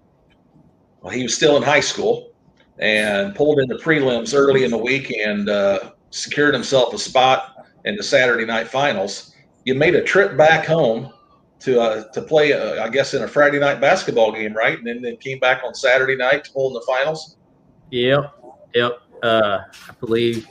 Well, 1.02 1.12
he 1.12 1.24
was 1.24 1.36
still 1.36 1.58
in 1.58 1.64
high 1.64 1.82
school 1.82 2.31
and 2.80 3.36
pulled 3.36 3.60
in 3.60 3.68
the 3.68 3.76
prelims 3.76 4.34
early 4.36 4.64
in 4.64 4.72
the 4.72 4.78
week 4.78 5.12
and 5.12 5.50
uh, 5.50 5.92
secured 6.10 6.54
himself 6.54 6.94
a 6.94 6.98
spot 6.98 7.68
in 7.86 7.96
the 7.96 8.04
Saturday 8.04 8.46
night 8.46 8.68
finals. 8.68 9.34
You 9.66 9.76
made 9.76 9.96
a 9.96 10.04
trip 10.04 10.38
back 10.38 10.66
home 10.66 11.14
to 11.60 11.80
uh, 11.80 12.04
to 12.12 12.22
play, 12.22 12.54
uh, 12.54 12.84
I 12.84 12.90
guess, 12.90 13.14
in 13.14 13.22
a 13.24 13.28
Friday 13.28 13.60
night 13.60 13.80
basketball 13.80 14.32
game, 14.32 14.54
right? 14.54 14.78
And 14.78 14.88
then, 14.88 15.02
then 15.02 15.18
came 15.18 15.40
back 15.40 15.62
on 15.64 15.76
Saturday 15.76 16.16
night 16.16 16.46
to 16.46 16.52
pull 16.52 16.70
in 16.70 16.74
the 16.74 16.82
finals. 16.82 17.38
Yep. 17.92 18.34
Yep. 18.74 19.02
Uh, 19.22 19.60
I 19.88 19.94
believe, 20.00 20.48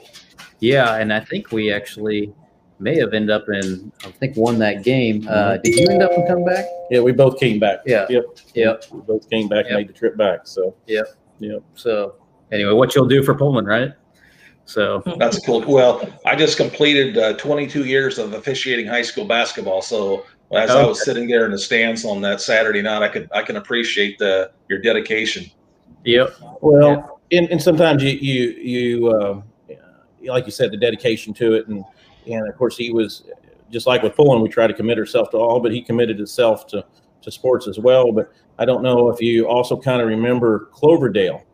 yeah. 0.59 0.95
And 0.95 1.11
I 1.11 1.19
think 1.19 1.51
we 1.51 1.71
actually 1.71 2.33
may 2.79 2.97
have 2.97 3.13
ended 3.13 3.31
up 3.31 3.43
in, 3.49 3.91
I 4.05 4.11
think, 4.11 4.37
won 4.37 4.57
that 4.59 4.83
game. 4.83 5.27
Uh, 5.29 5.57
did 5.57 5.75
you 5.75 5.87
end 5.89 6.01
up 6.01 6.11
and 6.11 6.25
come 6.27 6.45
back? 6.45 6.65
Yeah, 6.89 7.01
we 7.01 7.11
both 7.11 7.37
came 7.39 7.59
back. 7.59 7.79
Yeah. 7.85 8.05
Yep. 8.09 8.23
Yep. 8.55 8.85
We 8.91 9.01
both 9.01 9.29
came 9.29 9.49
back 9.49 9.65
Yep. 9.65 9.67
and 9.67 9.77
made 9.77 9.89
the 9.89 9.93
trip 9.93 10.15
back. 10.17 10.47
So. 10.47 10.75
Yep. 10.87 11.07
Yep. 11.41 11.63
So, 11.75 12.15
anyway, 12.51 12.71
what 12.73 12.95
you'll 12.95 13.07
do 13.07 13.23
for 13.23 13.35
Pullman, 13.35 13.65
right? 13.65 13.91
So, 14.65 15.03
That's 15.17 15.43
cool. 15.45 15.61
Well, 15.67 16.07
I 16.25 16.35
just 16.35 16.55
completed 16.55 17.17
uh, 17.17 17.33
22 17.33 17.85
years 17.85 18.17
of 18.17 18.33
officiating 18.33 18.87
high 18.87 19.01
school 19.01 19.25
basketball. 19.25 19.81
So 19.81 20.25
as 20.53 20.69
I 20.69 20.85
was 20.85 21.03
sitting 21.03 21.27
there 21.27 21.45
in 21.45 21.51
the 21.51 21.57
stands 21.57 22.05
on 22.05 22.21
that 22.21 22.41
Saturday 22.41 22.81
night, 22.81 23.01
I 23.01 23.07
could 23.07 23.29
I 23.33 23.41
can 23.41 23.57
appreciate 23.57 24.17
the 24.19 24.51
your 24.69 24.79
dedication. 24.79 25.49
yep. 26.03 26.33
Well, 26.61 27.19
and, 27.31 27.49
and 27.49 27.61
sometimes 27.61 28.03
you 28.03 28.11
you 28.11 28.49
you 28.51 29.07
uh, 29.09 29.41
like 30.25 30.45
you 30.45 30.51
said 30.51 30.71
the 30.71 30.77
dedication 30.77 31.33
to 31.35 31.53
it, 31.53 31.67
and 31.67 31.83
and 32.27 32.47
of 32.47 32.55
course 32.57 32.77
he 32.77 32.91
was 32.91 33.23
just 33.71 33.87
like 33.87 34.03
with 34.03 34.15
pulling, 34.15 34.41
we 34.41 34.49
try 34.49 34.67
to 34.67 34.73
commit 34.73 34.97
ourselves 34.97 35.29
to 35.29 35.37
all, 35.37 35.59
but 35.59 35.71
he 35.71 35.81
committed 35.81 36.17
himself 36.17 36.67
to 36.67 36.85
to 37.21 37.31
sports 37.31 37.67
as 37.67 37.79
well. 37.79 38.11
But 38.11 38.31
I 38.59 38.65
don't 38.65 38.83
know 38.83 39.09
if 39.09 39.21
you 39.21 39.47
also 39.47 39.79
kind 39.79 40.01
of 40.01 40.07
remember 40.07 40.69
Cloverdale 40.71 41.45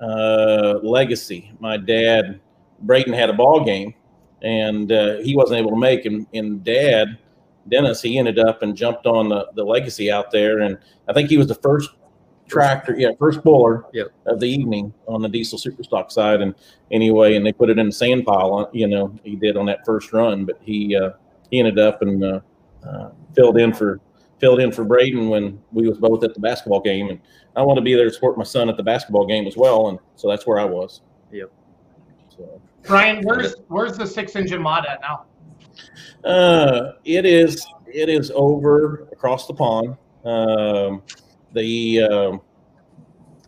uh, 0.00 0.78
legacy. 0.82 1.52
My 1.60 1.76
dad, 1.76 2.40
Braden, 2.80 3.12
had 3.12 3.30
a 3.30 3.32
ball 3.32 3.64
game, 3.64 3.94
and 4.42 4.92
uh, 4.92 5.16
he 5.18 5.34
wasn't 5.34 5.58
able 5.58 5.70
to 5.70 5.76
make. 5.76 6.04
And, 6.04 6.26
and 6.34 6.62
Dad, 6.62 7.18
Dennis, 7.68 8.00
he 8.02 8.18
ended 8.18 8.38
up 8.38 8.62
and 8.62 8.76
jumped 8.76 9.06
on 9.06 9.28
the, 9.28 9.48
the 9.54 9.64
legacy 9.64 10.10
out 10.10 10.30
there, 10.30 10.60
and 10.60 10.78
I 11.08 11.12
think 11.12 11.28
he 11.28 11.36
was 11.38 11.48
the 11.48 11.56
first 11.56 11.90
tractor, 12.48 12.96
yeah, 12.98 13.10
first 13.18 13.42
bowler 13.44 13.84
Yep. 13.92 14.08
of 14.26 14.40
the 14.40 14.46
evening 14.46 14.92
on 15.06 15.20
the 15.20 15.28
diesel 15.28 15.58
superstock 15.58 16.10
side. 16.10 16.40
And 16.40 16.54
anyway, 16.90 17.36
and 17.36 17.44
they 17.44 17.52
put 17.52 17.68
it 17.68 17.78
in 17.78 17.86
the 17.86 17.92
sand 17.92 18.24
pile. 18.24 18.52
On, 18.52 18.66
you 18.72 18.86
know, 18.86 19.14
he 19.22 19.36
did 19.36 19.56
on 19.56 19.66
that 19.66 19.84
first 19.84 20.12
run, 20.12 20.44
but 20.44 20.58
he 20.62 20.96
uh, 20.96 21.10
he 21.50 21.58
ended 21.58 21.78
up 21.78 22.02
and 22.02 22.24
uh, 22.24 22.40
uh, 22.86 23.10
filled 23.34 23.58
in 23.58 23.72
for 23.72 24.00
filled 24.40 24.60
in 24.60 24.72
for 24.72 24.84
Braden 24.84 25.28
when 25.28 25.60
we 25.72 25.88
was 25.88 25.98
both 25.98 26.24
at 26.24 26.34
the 26.34 26.40
basketball 26.40 26.80
game, 26.80 27.10
and 27.10 27.20
I 27.56 27.62
want 27.62 27.76
to 27.76 27.82
be 27.82 27.94
there 27.94 28.04
to 28.04 28.12
support 28.12 28.38
my 28.38 28.44
son 28.44 28.68
at 28.68 28.76
the 28.76 28.82
basketball 28.82 29.26
game 29.26 29.46
as 29.46 29.56
well, 29.56 29.88
and 29.88 29.98
so 30.16 30.28
that's 30.28 30.46
where 30.46 30.58
I 30.58 30.64
was. 30.64 31.02
Yep. 31.32 31.50
So, 32.36 32.60
Brian, 32.84 33.22
where's 33.24 33.54
where's 33.68 33.98
the 33.98 34.06
six 34.06 34.36
engine 34.36 34.62
mod 34.62 34.86
at 34.86 35.00
now? 35.00 35.24
uh, 36.24 36.92
it 37.04 37.24
is 37.24 37.66
it 37.86 38.08
is 38.08 38.30
over 38.34 39.08
across 39.12 39.46
the 39.46 39.54
pond. 39.54 39.96
Um, 40.24 41.02
the 41.52 42.02
um, 42.02 42.40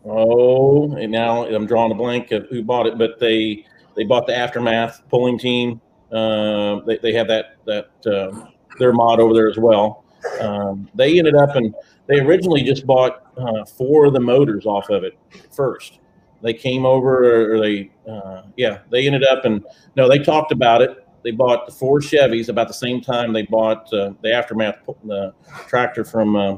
oh, 0.04 0.96
and 0.96 1.10
now 1.10 1.44
I'm 1.46 1.66
drawing 1.66 1.92
a 1.92 1.94
blank 1.94 2.30
of 2.32 2.46
who 2.48 2.62
bought 2.62 2.86
it, 2.86 2.98
but 2.98 3.18
they 3.18 3.64
they 3.96 4.04
bought 4.04 4.26
the 4.26 4.36
aftermath 4.36 5.02
pulling 5.08 5.38
team. 5.38 5.80
Uh, 6.12 6.80
they 6.86 6.98
they 6.98 7.12
have 7.12 7.28
that 7.28 7.56
that 7.66 7.90
uh, 8.06 8.46
their 8.78 8.92
mod 8.92 9.20
over 9.20 9.34
there 9.34 9.48
as 9.48 9.58
well. 9.58 9.99
Um, 10.40 10.88
they 10.94 11.18
ended 11.18 11.34
up 11.34 11.56
and 11.56 11.74
they 12.06 12.20
originally 12.20 12.62
just 12.62 12.86
bought 12.86 13.32
uh, 13.36 13.64
four 13.64 14.06
of 14.06 14.12
the 14.12 14.20
motors 14.20 14.66
off 14.66 14.90
of 14.90 15.04
it 15.04 15.18
first. 15.50 16.00
They 16.42 16.54
came 16.54 16.86
over, 16.86 17.54
or 17.54 17.60
they, 17.60 17.90
uh, 18.10 18.42
yeah, 18.56 18.78
they 18.90 19.06
ended 19.06 19.24
up 19.24 19.44
and 19.44 19.64
no, 19.96 20.08
they 20.08 20.18
talked 20.18 20.52
about 20.52 20.82
it. 20.82 21.06
They 21.22 21.32
bought 21.32 21.66
the 21.66 21.72
four 21.72 22.00
Chevys 22.00 22.48
about 22.48 22.68
the 22.68 22.74
same 22.74 23.00
time 23.00 23.32
they 23.32 23.42
bought 23.42 23.92
uh, 23.92 24.12
the 24.22 24.32
aftermath 24.32 24.78
the 25.04 25.34
tractor 25.68 26.04
from 26.04 26.36
uh, 26.36 26.56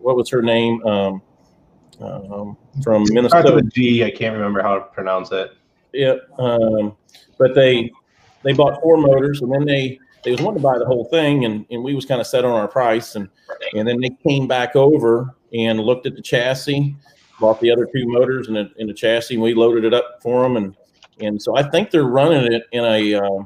what 0.00 0.16
was 0.16 0.28
her 0.28 0.42
name 0.42 0.84
um, 0.86 1.22
um, 2.00 2.56
from 2.82 3.04
Minnesota. 3.08 3.62
G. 3.72 4.04
I 4.04 4.10
can't 4.10 4.34
remember 4.34 4.62
how 4.62 4.74
to 4.74 4.80
pronounce 4.86 5.32
it. 5.32 5.52
Yeah, 5.92 6.16
um, 6.38 6.96
but 7.38 7.54
they 7.54 7.90
they 8.42 8.52
bought 8.52 8.80
four 8.82 8.96
motors, 8.96 9.42
and 9.42 9.52
then 9.52 9.64
they 9.64 9.98
they 10.24 10.30
was 10.30 10.40
wanting 10.40 10.62
to 10.62 10.62
buy 10.62 10.78
the 10.78 10.86
whole 10.86 11.04
thing, 11.06 11.44
and, 11.44 11.66
and 11.70 11.82
we 11.82 11.94
was 11.94 12.04
kind 12.04 12.20
of 12.20 12.26
set 12.26 12.44
on 12.44 12.52
our 12.52 12.68
price, 12.68 13.16
and 13.16 13.28
and 13.74 13.86
then 13.86 14.00
they 14.00 14.10
came 14.26 14.46
back 14.46 14.76
over 14.76 15.34
and 15.52 15.80
looked 15.80 16.06
at 16.06 16.14
the 16.14 16.22
chassis, 16.22 16.96
bought 17.40 17.60
the 17.60 17.70
other 17.70 17.86
two 17.86 18.06
motors 18.06 18.48
and 18.48 18.56
the, 18.56 18.70
and 18.78 18.88
the 18.88 18.94
chassis, 18.94 19.34
and 19.34 19.42
we 19.42 19.54
loaded 19.54 19.84
it 19.84 19.94
up 19.94 20.22
for 20.22 20.42
them, 20.42 20.56
and 20.56 20.76
and 21.20 21.42
so 21.42 21.56
I 21.56 21.62
think 21.62 21.90
they're 21.90 22.04
running 22.04 22.52
it 22.52 22.64
in 22.72 22.84
a 22.84 23.14
uh, 23.14 23.44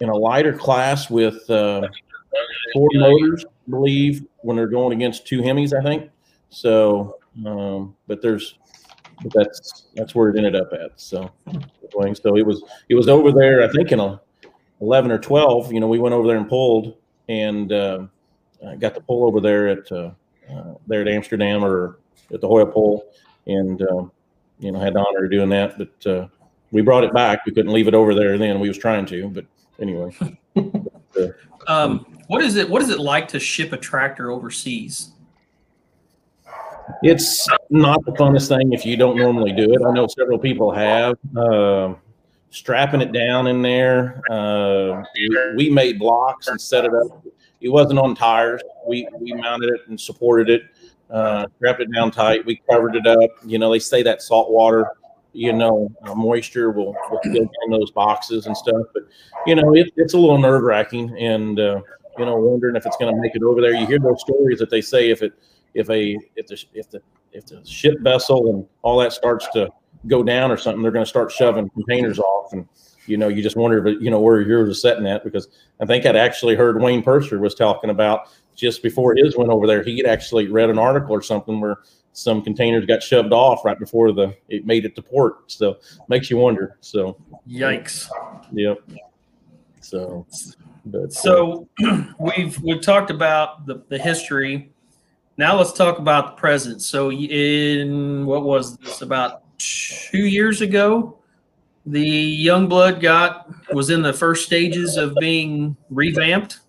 in 0.00 0.08
a 0.08 0.14
lighter 0.14 0.52
class 0.52 1.10
with 1.10 1.48
uh, 1.50 1.88
four 2.72 2.88
motors, 2.94 3.44
I 3.46 3.70
believe, 3.70 4.24
when 4.38 4.56
they're 4.56 4.68
going 4.68 4.96
against 4.96 5.26
two 5.26 5.40
Hemis, 5.40 5.78
I 5.78 5.82
think. 5.82 6.10
So, 6.50 7.18
um, 7.46 7.96
but 8.06 8.22
there's 8.22 8.58
but 9.22 9.32
that's 9.34 9.88
that's 9.94 10.14
where 10.14 10.28
it 10.30 10.36
ended 10.36 10.54
up 10.54 10.72
at. 10.72 10.92
So, 10.96 11.30
so 11.92 12.36
it 12.36 12.46
was 12.46 12.62
it 12.88 12.94
was 12.94 13.08
over 13.08 13.32
there. 13.32 13.62
I 13.62 13.68
think 13.68 13.92
in 13.92 14.00
a 14.00 14.20
eleven 14.80 15.10
or 15.10 15.18
twelve. 15.18 15.72
You 15.72 15.80
know, 15.80 15.88
we 15.88 15.98
went 15.98 16.14
over 16.14 16.26
there 16.26 16.36
and 16.36 16.48
pulled, 16.48 16.96
and 17.28 17.72
uh, 17.72 18.06
uh, 18.64 18.74
got 18.76 18.94
to 18.94 19.00
pull 19.00 19.26
over 19.26 19.40
there 19.40 19.68
at 19.68 19.90
uh, 19.92 20.10
uh, 20.50 20.74
there 20.86 21.02
at 21.02 21.08
Amsterdam 21.08 21.64
or 21.64 21.98
at 22.32 22.40
the 22.40 22.48
Hoyle 22.48 22.66
Pole, 22.66 23.12
and 23.46 23.80
um, 23.82 24.12
you 24.58 24.72
know 24.72 24.78
had 24.78 24.94
the 24.94 25.00
honor 25.00 25.24
of 25.24 25.30
doing 25.30 25.48
that. 25.50 25.78
But 25.78 26.06
uh, 26.10 26.28
we 26.72 26.82
brought 26.82 27.04
it 27.04 27.12
back. 27.12 27.46
We 27.46 27.52
couldn't 27.52 27.72
leave 27.72 27.88
it 27.88 27.94
over 27.94 28.14
there 28.14 28.36
then. 28.38 28.60
We 28.60 28.68
was 28.68 28.78
trying 28.78 29.06
to, 29.06 29.28
but 29.28 29.46
anyway. 29.80 30.16
Um, 31.66 32.06
what 32.28 32.42
is 32.42 32.56
it? 32.56 32.68
What 32.68 32.80
is 32.80 32.88
it 32.88 32.98
like 32.98 33.28
to 33.28 33.38
ship 33.38 33.72
a 33.72 33.76
tractor 33.76 34.30
overseas? 34.30 35.12
It's 37.02 37.46
not 37.68 38.02
the 38.06 38.12
funnest 38.12 38.48
thing 38.48 38.72
if 38.72 38.86
you 38.86 38.96
don't 38.96 39.18
normally 39.18 39.52
do 39.52 39.64
it. 39.64 39.82
I 39.86 39.92
know 39.92 40.06
several 40.06 40.38
people 40.38 40.72
have. 40.72 41.16
Strapping 42.50 43.00
it 43.00 43.12
down 43.12 43.46
in 43.46 43.60
there. 43.62 44.22
Uh, 44.30 45.02
we, 45.14 45.54
we 45.56 45.70
made 45.70 45.98
blocks 45.98 46.48
and 46.48 46.60
set 46.60 46.84
it 46.84 46.92
up. 46.94 47.24
It 47.60 47.68
wasn't 47.68 47.98
on 47.98 48.14
tires. 48.14 48.62
We 48.86 49.06
we 49.20 49.32
mounted 49.34 49.70
it 49.70 49.80
and 49.88 50.00
supported 50.00 50.48
it. 50.48 50.62
Uh, 51.10 51.46
strapped 51.56 51.80
it 51.80 51.92
down 51.92 52.10
tight. 52.10 52.44
We 52.46 52.62
covered 52.70 52.94
it 52.94 53.06
up. 53.06 53.30
You 53.44 53.58
know, 53.58 53.70
they 53.70 53.78
say 53.78 54.02
that 54.02 54.22
salt 54.22 54.50
water, 54.50 54.86
you 55.32 55.52
know, 55.52 55.90
uh, 56.04 56.14
moisture 56.14 56.70
will, 56.70 56.94
will 57.10 57.20
get 57.24 57.36
in 57.36 57.70
those 57.70 57.90
boxes 57.90 58.46
and 58.46 58.56
stuff. 58.56 58.86
But 58.92 59.04
you 59.46 59.54
know, 59.54 59.74
it, 59.74 59.92
it's 59.96 60.14
a 60.14 60.18
little 60.18 60.38
nerve 60.38 60.62
wracking, 60.62 61.16
and 61.18 61.58
uh, 61.58 61.80
you 62.18 62.24
know, 62.24 62.36
wondering 62.36 62.76
if 62.76 62.86
it's 62.86 62.96
going 62.96 63.14
to 63.14 63.20
make 63.20 63.34
it 63.34 63.42
over 63.42 63.60
there. 63.60 63.74
You 63.74 63.86
hear 63.86 63.98
those 63.98 64.20
stories 64.20 64.58
that 64.58 64.70
they 64.70 64.80
say 64.80 65.10
if 65.10 65.22
it 65.22 65.32
if 65.74 65.88
a 65.90 66.16
if 66.36 66.46
the 66.46 66.64
if 66.74 66.90
the 66.90 67.00
if 67.32 67.46
the 67.46 67.64
ship 67.64 68.00
vessel 68.00 68.50
and 68.50 68.66
all 68.82 68.98
that 68.98 69.12
starts 69.12 69.48
to 69.52 69.68
go 70.06 70.22
down 70.22 70.50
or 70.50 70.56
something, 70.56 70.82
they're 70.82 70.92
going 70.92 71.04
to 71.04 71.08
start 71.08 71.32
shoving 71.32 71.68
containers 71.70 72.18
off, 72.18 72.52
and 72.52 72.68
you 73.06 73.16
know, 73.16 73.28
you 73.28 73.42
just 73.42 73.56
wonder 73.56 73.86
if 73.86 74.00
you 74.00 74.10
know 74.10 74.20
where 74.20 74.40
yours 74.40 74.68
is 74.68 74.82
setting 74.82 75.06
at 75.06 75.24
because 75.24 75.48
I 75.80 75.86
think 75.86 76.06
I'd 76.06 76.16
actually 76.16 76.54
heard 76.54 76.80
Wayne 76.80 77.02
Purser 77.02 77.38
was 77.38 77.54
talking 77.54 77.90
about 77.90 78.28
just 78.54 78.82
before 78.82 79.14
his 79.16 79.36
went 79.36 79.50
over 79.50 79.66
there, 79.66 79.82
he'd 79.82 80.04
actually 80.04 80.48
read 80.48 80.68
an 80.68 80.78
article 80.78 81.12
or 81.12 81.22
something 81.22 81.60
where 81.60 81.78
some 82.12 82.42
containers 82.42 82.84
got 82.84 83.02
shoved 83.02 83.32
off 83.32 83.64
right 83.64 83.78
before 83.78 84.12
the 84.12 84.36
it 84.48 84.66
made 84.66 84.84
it 84.84 84.94
to 84.96 85.02
port. 85.02 85.50
So 85.50 85.78
makes 86.08 86.30
you 86.30 86.36
wonder. 86.36 86.76
So 86.80 87.16
Yikes! 87.48 88.08
yep. 88.52 88.78
So, 89.80 90.26
but 90.84 91.04
uh, 91.04 91.10
So 91.10 91.68
we've 92.18 92.60
we've 92.60 92.82
talked 92.82 93.10
about 93.10 93.66
the, 93.66 93.82
the 93.88 93.98
history. 93.98 94.72
Now 95.36 95.56
let's 95.56 95.72
talk 95.72 95.98
about 95.98 96.36
the 96.36 96.40
present. 96.40 96.82
So 96.82 97.12
in 97.12 98.26
what 98.26 98.42
was 98.42 98.76
this 98.78 99.02
about 99.02 99.44
two 99.58 100.24
years 100.24 100.60
ago? 100.60 101.18
The 101.86 102.00
young 102.00 102.68
blood 102.68 103.00
got 103.00 103.50
was 103.72 103.90
in 103.90 104.02
the 104.02 104.12
first 104.12 104.44
stages 104.44 104.96
of 104.96 105.14
being 105.16 105.76
revamped. 105.90 106.60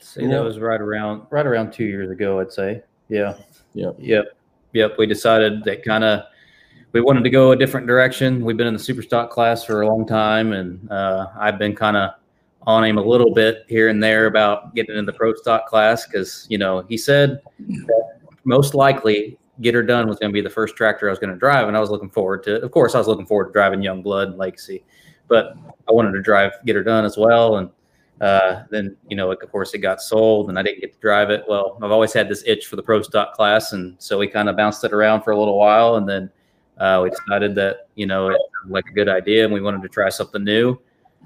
See, 0.00 0.26
that 0.26 0.42
was 0.42 0.58
right 0.58 0.80
around 0.80 1.26
right 1.30 1.46
around 1.46 1.72
two 1.72 1.84
years 1.84 2.10
ago, 2.10 2.40
I'd 2.40 2.52
say. 2.52 2.82
Yeah. 3.08 3.34
Yep. 3.74 3.96
Yep. 3.98 4.36
Yep. 4.72 4.98
We 4.98 5.06
decided 5.06 5.64
that 5.64 5.84
kind 5.84 6.04
of 6.04 6.24
we 6.92 7.00
wanted 7.00 7.24
to 7.24 7.30
go 7.30 7.50
a 7.50 7.56
different 7.56 7.86
direction. 7.86 8.44
We've 8.44 8.56
been 8.56 8.68
in 8.68 8.74
the 8.74 8.80
super 8.80 9.02
stock 9.02 9.30
class 9.30 9.64
for 9.64 9.82
a 9.82 9.86
long 9.86 10.06
time, 10.06 10.52
and 10.52 10.90
uh, 10.90 11.26
I've 11.36 11.58
been 11.58 11.74
kind 11.74 11.96
of 11.96 12.12
on 12.62 12.84
him 12.84 12.96
a 12.98 13.02
little 13.02 13.34
bit 13.34 13.64
here 13.68 13.88
and 13.88 14.02
there 14.02 14.26
about 14.26 14.74
getting 14.74 14.96
in 14.96 15.04
the 15.04 15.12
pro 15.12 15.34
stock 15.34 15.66
class 15.66 16.06
because 16.06 16.46
you 16.48 16.58
know 16.58 16.84
he 16.88 16.96
said 16.96 17.40
that 17.58 18.20
most 18.44 18.74
likely 18.74 19.38
get 19.60 19.74
her 19.74 19.82
done 19.82 20.08
was 20.08 20.18
going 20.18 20.30
to 20.30 20.34
be 20.34 20.40
the 20.40 20.50
first 20.50 20.76
tractor 20.76 21.08
I 21.08 21.10
was 21.10 21.18
going 21.18 21.32
to 21.32 21.38
drive, 21.38 21.68
and 21.68 21.76
I 21.76 21.80
was 21.80 21.90
looking 21.90 22.10
forward 22.10 22.42
to. 22.44 22.62
Of 22.62 22.70
course, 22.70 22.94
I 22.94 22.98
was 22.98 23.06
looking 23.06 23.26
forward 23.26 23.46
to 23.46 23.52
driving 23.52 23.82
Young 23.82 24.02
Blood 24.02 24.28
and 24.28 24.38
Legacy, 24.38 24.84
but 25.28 25.56
I 25.88 25.92
wanted 25.92 26.12
to 26.12 26.22
drive 26.22 26.52
get 26.64 26.76
her 26.76 26.82
done 26.82 27.04
as 27.04 27.16
well, 27.16 27.56
and 27.58 27.70
uh, 28.20 28.64
then 28.70 28.96
you 29.08 29.16
know, 29.16 29.30
of 29.30 29.38
course, 29.50 29.74
it 29.74 29.78
got 29.78 30.00
sold, 30.00 30.48
and 30.48 30.58
I 30.58 30.62
didn't 30.62 30.80
get 30.80 30.92
to 30.92 30.98
drive 31.00 31.30
it. 31.30 31.44
Well, 31.48 31.78
I've 31.82 31.90
always 31.90 32.12
had 32.12 32.28
this 32.28 32.42
itch 32.46 32.66
for 32.66 32.76
the 32.76 32.82
pro 32.82 33.02
stock 33.02 33.34
class, 33.34 33.72
and 33.72 33.96
so 33.98 34.18
we 34.18 34.28
kind 34.28 34.48
of 34.48 34.56
bounced 34.56 34.84
it 34.84 34.92
around 34.92 35.22
for 35.22 35.32
a 35.32 35.38
little 35.38 35.58
while, 35.58 35.96
and 35.96 36.08
then 36.08 36.30
uh, 36.78 37.00
we 37.02 37.10
decided 37.10 37.54
that 37.56 37.88
you 37.94 38.06
know 38.06 38.28
it 38.28 38.40
like 38.68 38.84
a 38.90 38.92
good 38.92 39.08
idea, 39.08 39.44
and 39.44 39.52
we 39.52 39.60
wanted 39.60 39.82
to 39.82 39.88
try 39.88 40.08
something 40.08 40.42
new. 40.42 40.78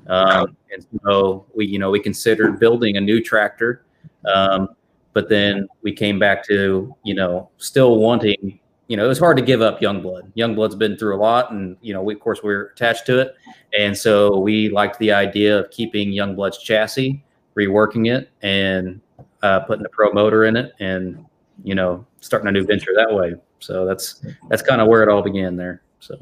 Um, 0.07 0.57
and 0.73 0.87
so 1.05 1.47
we, 1.55 1.67
you 1.67 1.79
know, 1.79 1.91
we 1.91 2.01
considered 2.01 2.59
building 2.59 2.97
a 2.97 3.01
new 3.01 3.23
tractor, 3.23 3.85
um, 4.33 4.71
but 5.13 5.29
then 5.29 5.69
we 5.83 5.93
came 5.93 6.19
back 6.19 6.47
to 6.47 6.95
you 7.05 7.15
know 7.15 7.51
still 7.59 7.99
wanting 7.99 8.59
you 8.89 8.97
know, 8.97 9.05
it 9.05 9.09
was 9.09 9.19
hard 9.19 9.37
to 9.37 9.43
give 9.43 9.61
up 9.61 9.81
Youngblood. 9.81 10.33
Youngblood's 10.35 10.75
been 10.75 10.97
through 10.97 11.15
a 11.15 11.21
lot, 11.21 11.53
and 11.53 11.77
you 11.83 11.93
know, 11.93 12.03
we, 12.03 12.15
of 12.15 12.21
course, 12.21 12.43
we're 12.43 12.69
attached 12.69 13.05
to 13.07 13.21
it, 13.21 13.35
and 13.79 13.97
so 13.97 14.39
we 14.39 14.71
liked 14.71 14.99
the 14.99 15.13
idea 15.13 15.59
of 15.59 15.71
keeping 15.71 16.09
Youngblood's 16.09 16.59
chassis, 16.59 17.23
reworking 17.55 18.11
it, 18.11 18.31
and 18.41 19.01
uh, 19.43 19.61
putting 19.61 19.85
a 19.85 19.89
pro 19.91 20.11
motor 20.13 20.47
in 20.47 20.57
it, 20.57 20.73
and 20.81 21.25
you 21.63 21.75
know, 21.75 22.05
starting 22.21 22.49
a 22.49 22.53
new 22.53 22.65
venture 22.65 22.93
that 22.97 23.15
way. 23.15 23.35
So 23.61 23.85
that's 23.85 24.25
that's 24.49 24.63
kind 24.63 24.81
of 24.81 24.89
where 24.89 25.03
it 25.03 25.11
all 25.11 25.23
began 25.23 25.55
there. 25.55 25.83
So, 26.01 26.19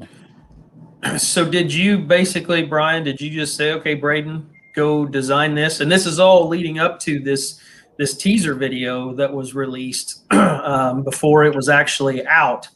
so 1.17 1.49
did 1.49 1.73
you 1.73 1.97
basically, 1.97 2.63
Brian? 2.63 3.03
Did 3.03 3.21
you 3.21 3.29
just 3.29 3.55
say, 3.55 3.71
okay, 3.73 3.93
Braden, 3.93 4.45
go 4.75 5.05
design 5.05 5.55
this? 5.55 5.79
And 5.79 5.89
this 5.89 6.05
is 6.05 6.19
all 6.19 6.49
leading 6.49 6.79
up 6.79 6.99
to 7.01 7.19
this 7.19 7.61
this 7.97 8.15
teaser 8.15 8.53
video 8.53 9.13
that 9.13 9.31
was 9.31 9.55
released 9.55 10.23
um, 10.31 11.03
before 11.03 11.43
it 11.43 11.55
was 11.55 11.69
actually 11.69 12.25
out 12.27 12.67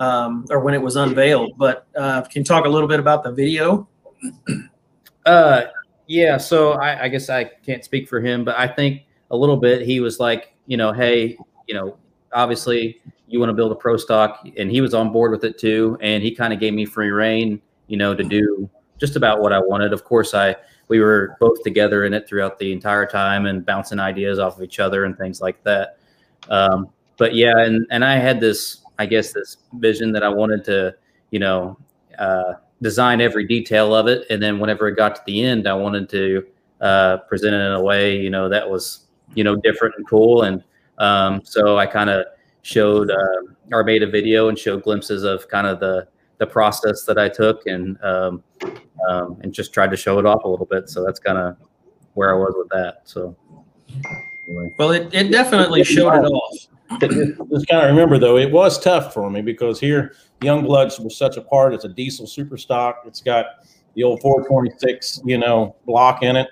um, 0.00 0.46
or 0.50 0.60
when 0.60 0.74
it 0.74 0.82
was 0.82 0.96
unveiled. 0.96 1.52
But 1.56 1.86
uh, 1.96 2.22
can 2.22 2.40
you 2.40 2.44
talk 2.44 2.66
a 2.66 2.68
little 2.68 2.88
bit 2.88 3.00
about 3.00 3.24
the 3.24 3.32
video? 3.32 3.88
Uh, 5.24 5.64
yeah. 6.06 6.36
So 6.36 6.72
I, 6.72 7.04
I 7.04 7.08
guess 7.08 7.28
I 7.28 7.44
can't 7.44 7.84
speak 7.84 8.08
for 8.08 8.20
him, 8.20 8.44
but 8.44 8.56
I 8.56 8.66
think 8.66 9.02
a 9.30 9.36
little 9.36 9.56
bit 9.56 9.82
he 9.82 10.00
was 10.00 10.18
like, 10.18 10.54
you 10.66 10.76
know, 10.76 10.92
hey, 10.92 11.36
you 11.66 11.74
know, 11.74 11.96
obviously 12.32 13.00
you 13.26 13.38
want 13.38 13.50
to 13.50 13.54
build 13.54 13.72
a 13.72 13.74
pro 13.74 13.96
stock, 13.96 14.46
and 14.56 14.70
he 14.70 14.80
was 14.80 14.94
on 14.94 15.12
board 15.12 15.30
with 15.30 15.44
it 15.44 15.58
too, 15.58 15.98
and 16.00 16.22
he 16.22 16.34
kind 16.34 16.52
of 16.52 16.60
gave 16.60 16.72
me 16.72 16.86
free 16.86 17.10
reign, 17.10 17.60
you 17.86 17.96
know, 17.96 18.14
to 18.14 18.24
do 18.24 18.68
just 18.98 19.16
about 19.16 19.40
what 19.40 19.52
I 19.52 19.58
wanted. 19.58 19.92
Of 19.92 20.04
course, 20.04 20.32
I 20.32 20.56
we 20.88 21.00
were 21.00 21.36
both 21.38 21.62
together 21.62 22.04
in 22.04 22.14
it 22.14 22.28
throughout 22.28 22.58
the 22.58 22.72
entire 22.72 23.06
time 23.06 23.46
and 23.46 23.64
bouncing 23.64 24.00
ideas 24.00 24.38
off 24.38 24.56
of 24.56 24.62
each 24.62 24.80
other 24.80 25.04
and 25.04 25.16
things 25.16 25.40
like 25.40 25.62
that. 25.64 25.98
Um, 26.48 26.88
but 27.16 27.34
yeah, 27.34 27.58
and 27.58 27.86
and 27.90 28.04
I 28.04 28.16
had 28.16 28.40
this, 28.40 28.82
I 28.98 29.06
guess, 29.06 29.32
this 29.32 29.58
vision 29.74 30.12
that 30.12 30.22
I 30.22 30.28
wanted 30.28 30.64
to, 30.64 30.94
you 31.30 31.38
know, 31.38 31.78
uh, 32.18 32.54
design 32.80 33.20
every 33.20 33.46
detail 33.46 33.94
of 33.94 34.06
it, 34.06 34.26
and 34.30 34.42
then 34.42 34.58
whenever 34.58 34.88
it 34.88 34.96
got 34.96 35.16
to 35.16 35.22
the 35.26 35.42
end, 35.42 35.68
I 35.68 35.74
wanted 35.74 36.08
to 36.10 36.46
uh, 36.80 37.16
present 37.18 37.54
it 37.54 37.60
in 37.60 37.72
a 37.72 37.82
way, 37.82 38.16
you 38.16 38.30
know, 38.30 38.48
that 38.48 38.68
was, 38.68 39.06
you 39.34 39.44
know, 39.44 39.56
different 39.56 39.94
and 39.98 40.08
cool. 40.08 40.42
And 40.42 40.62
um, 40.98 41.40
so 41.44 41.78
I 41.78 41.86
kind 41.86 42.08
of 42.08 42.26
showed 42.62 43.10
uh, 43.10 43.52
or 43.72 43.84
made 43.84 44.02
a 44.02 44.06
video 44.06 44.48
and 44.48 44.58
showed 44.58 44.82
glimpses 44.82 45.24
of 45.24 45.48
kind 45.48 45.66
of 45.66 45.80
the 45.80 46.06
the 46.38 46.46
process 46.46 47.04
that 47.04 47.18
I 47.18 47.28
took 47.28 47.66
and 47.66 48.02
um, 48.02 48.42
um, 49.08 49.38
and 49.42 49.52
just 49.52 49.72
tried 49.72 49.90
to 49.90 49.96
show 49.96 50.18
it 50.18 50.26
off 50.26 50.44
a 50.44 50.48
little 50.48 50.66
bit. 50.66 50.88
So 50.88 51.04
that's 51.04 51.20
kind 51.20 51.38
of 51.38 51.56
where 52.14 52.34
I 52.34 52.38
was 52.38 52.54
with 52.56 52.68
that. 52.70 53.02
So, 53.04 53.36
anyway. 54.48 54.74
well, 54.78 54.90
it, 54.90 55.12
it 55.14 55.30
definitely 55.30 55.84
showed 55.84 56.14
it 56.14 56.26
off. 56.26 56.68
Just 57.00 57.68
kind 57.68 57.84
of 57.84 57.90
remember 57.90 58.18
though, 58.18 58.38
it 58.38 58.50
was 58.50 58.80
tough 58.80 59.12
for 59.12 59.28
me 59.30 59.42
because 59.42 59.78
here 59.78 60.14
Young 60.42 60.64
Bloods 60.64 60.98
was 60.98 61.16
such 61.16 61.36
a 61.36 61.42
part. 61.42 61.74
It's 61.74 61.84
a 61.84 61.88
diesel 61.88 62.26
super 62.26 62.56
stock. 62.56 63.02
It's 63.06 63.20
got 63.20 63.46
the 63.94 64.04
old 64.04 64.20
426, 64.22 65.22
you 65.24 65.38
know, 65.38 65.76
block 65.84 66.22
in 66.22 66.36
it, 66.36 66.48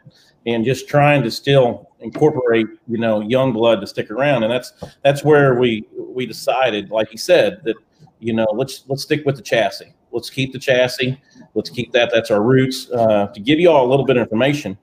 and 0.47 0.65
just 0.65 0.89
trying 0.89 1.23
to 1.23 1.31
still 1.31 1.89
incorporate, 2.01 2.67
you 2.87 2.99
know, 2.99 3.21
Young 3.21 3.53
Blood 3.53 3.81
to 3.81 3.87
stick 3.87 4.11
around. 4.11 4.43
And 4.43 4.53
that's 4.53 4.73
that's 5.03 5.25
where 5.25 5.59
we 5.59 5.87
we 5.97 6.27
decided, 6.27 6.91
like 6.91 7.09
he 7.09 7.17
said, 7.17 7.61
that 7.65 7.77
you 8.19 8.33
know, 8.33 8.47
let's 8.55 8.85
let's 8.89 9.03
stick 9.03 9.25
with 9.25 9.37
the 9.37 9.43
chassis. 9.43 9.93
Let's 10.13 10.31
keep 10.31 10.53
the 10.53 10.59
chassis. 10.59 11.21
Let's 11.55 11.71
keep 11.71 11.93
that. 11.93 12.11
That's 12.13 12.31
our 12.31 12.43
roots. 12.43 12.91
Uh, 12.91 13.27
to 13.29 13.41
give 13.41 13.59
you 13.59 13.71
all 13.71 13.87
a 13.87 13.91
little 13.91 14.07
bit 14.07 14.17
of 14.17 14.23
information 14.23 14.79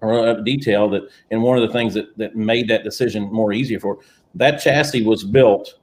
or 0.00 0.40
detail 0.42 0.88
that, 0.90 1.02
and 1.30 1.42
one 1.42 1.58
of 1.58 1.66
the 1.66 1.72
things 1.72 1.94
that 1.94 2.16
that 2.18 2.36
made 2.36 2.68
that 2.68 2.84
decision 2.84 3.24
more 3.32 3.52
easier 3.52 3.80
for 3.80 3.98
that 4.34 4.60
chassis 4.60 5.04
was 5.04 5.24
built 5.24 5.78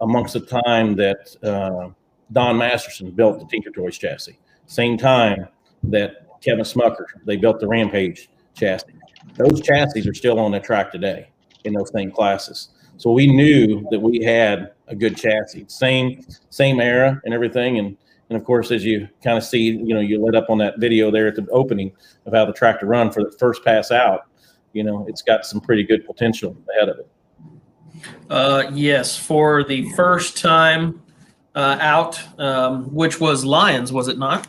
amongst 0.00 0.34
the 0.34 0.40
time 0.40 0.94
that 0.96 1.36
uh, 1.42 1.90
Don 2.32 2.56
Masterson 2.56 3.10
built 3.10 3.38
the 3.38 3.46
Tinker 3.46 3.70
Toys 3.70 3.98
chassis. 3.98 4.38
Same 4.66 4.96
time 4.96 5.48
that 5.84 6.26
Kevin 6.40 6.64
Smucker 6.64 7.06
they 7.24 7.36
built 7.36 7.60
the 7.60 7.68
Rampage 7.68 8.30
chassis. 8.54 8.94
Those 9.36 9.60
chassis 9.60 10.08
are 10.08 10.14
still 10.14 10.38
on 10.38 10.52
the 10.52 10.60
track 10.60 10.92
today 10.92 11.28
in 11.64 11.72
those 11.72 11.90
same 11.92 12.10
classes. 12.10 12.68
So 13.02 13.10
we 13.10 13.26
knew 13.26 13.84
that 13.90 13.98
we 13.98 14.22
had 14.22 14.74
a 14.86 14.94
good 14.94 15.16
chassis, 15.16 15.64
same 15.66 16.24
same 16.50 16.78
era 16.78 17.20
and 17.24 17.34
everything. 17.34 17.78
And 17.78 17.96
and 18.28 18.38
of 18.38 18.44
course, 18.44 18.70
as 18.70 18.84
you 18.84 19.08
kind 19.24 19.36
of 19.36 19.42
see, 19.42 19.72
you 19.72 19.92
know, 19.92 19.98
you 19.98 20.24
lit 20.24 20.36
up 20.36 20.50
on 20.50 20.58
that 20.58 20.78
video 20.78 21.10
there 21.10 21.26
at 21.26 21.34
the 21.34 21.44
opening 21.50 21.90
of 22.26 22.32
how 22.32 22.44
the 22.44 22.52
tractor 22.52 22.86
run 22.86 23.10
for 23.10 23.24
the 23.24 23.32
first 23.40 23.64
pass 23.64 23.90
out. 23.90 24.28
You 24.72 24.84
know, 24.84 25.04
it's 25.08 25.20
got 25.20 25.44
some 25.44 25.60
pretty 25.60 25.82
good 25.82 26.06
potential 26.06 26.56
ahead 26.76 26.90
of 26.90 27.00
it. 27.00 27.10
Uh, 28.30 28.70
yes, 28.72 29.16
for 29.16 29.64
the 29.64 29.90
first 29.96 30.38
time 30.38 31.02
uh, 31.56 31.78
out, 31.80 32.20
um, 32.38 32.84
which 32.94 33.18
was 33.18 33.44
Lions, 33.44 33.92
was 33.92 34.06
it 34.06 34.16
not? 34.16 34.48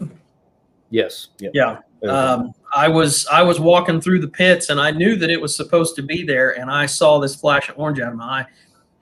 Yes. 0.91 1.29
Yep. 1.39 1.53
Yeah. 1.55 1.79
Um, 2.07 2.53
I 2.75 2.87
was 2.87 3.25
I 3.27 3.41
was 3.43 3.59
walking 3.59 4.01
through 4.01 4.19
the 4.19 4.27
pits 4.27 4.69
and 4.69 4.79
I 4.79 4.91
knew 4.91 5.15
that 5.17 5.29
it 5.29 5.39
was 5.39 5.55
supposed 5.55 5.95
to 5.95 6.01
be 6.01 6.23
there, 6.23 6.57
and 6.59 6.71
I 6.71 6.85
saw 6.85 7.19
this 7.19 7.35
flash 7.35 7.69
of 7.69 7.77
orange 7.77 7.99
out 7.99 8.11
of 8.11 8.17
my 8.17 8.41
eye, 8.41 8.45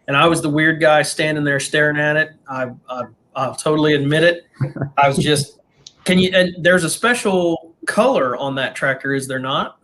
and 0.07 0.17
I 0.17 0.27
was 0.27 0.41
the 0.41 0.49
weird 0.49 0.81
guy 0.81 1.01
standing 1.01 1.43
there 1.43 1.59
staring 1.59 1.97
at 1.97 2.17
it. 2.17 2.31
I, 2.49 2.71
I 2.89 3.03
I'll 3.35 3.55
totally 3.55 3.93
admit 3.93 4.23
it. 4.23 4.45
I 4.97 5.07
was 5.07 5.17
just 5.17 5.59
can 6.03 6.19
you? 6.19 6.31
And 6.33 6.63
there's 6.63 6.83
a 6.83 6.89
special 6.89 7.75
color 7.85 8.35
on 8.37 8.55
that 8.55 8.75
tractor, 8.75 9.13
is 9.13 9.27
there 9.27 9.39
not? 9.39 9.77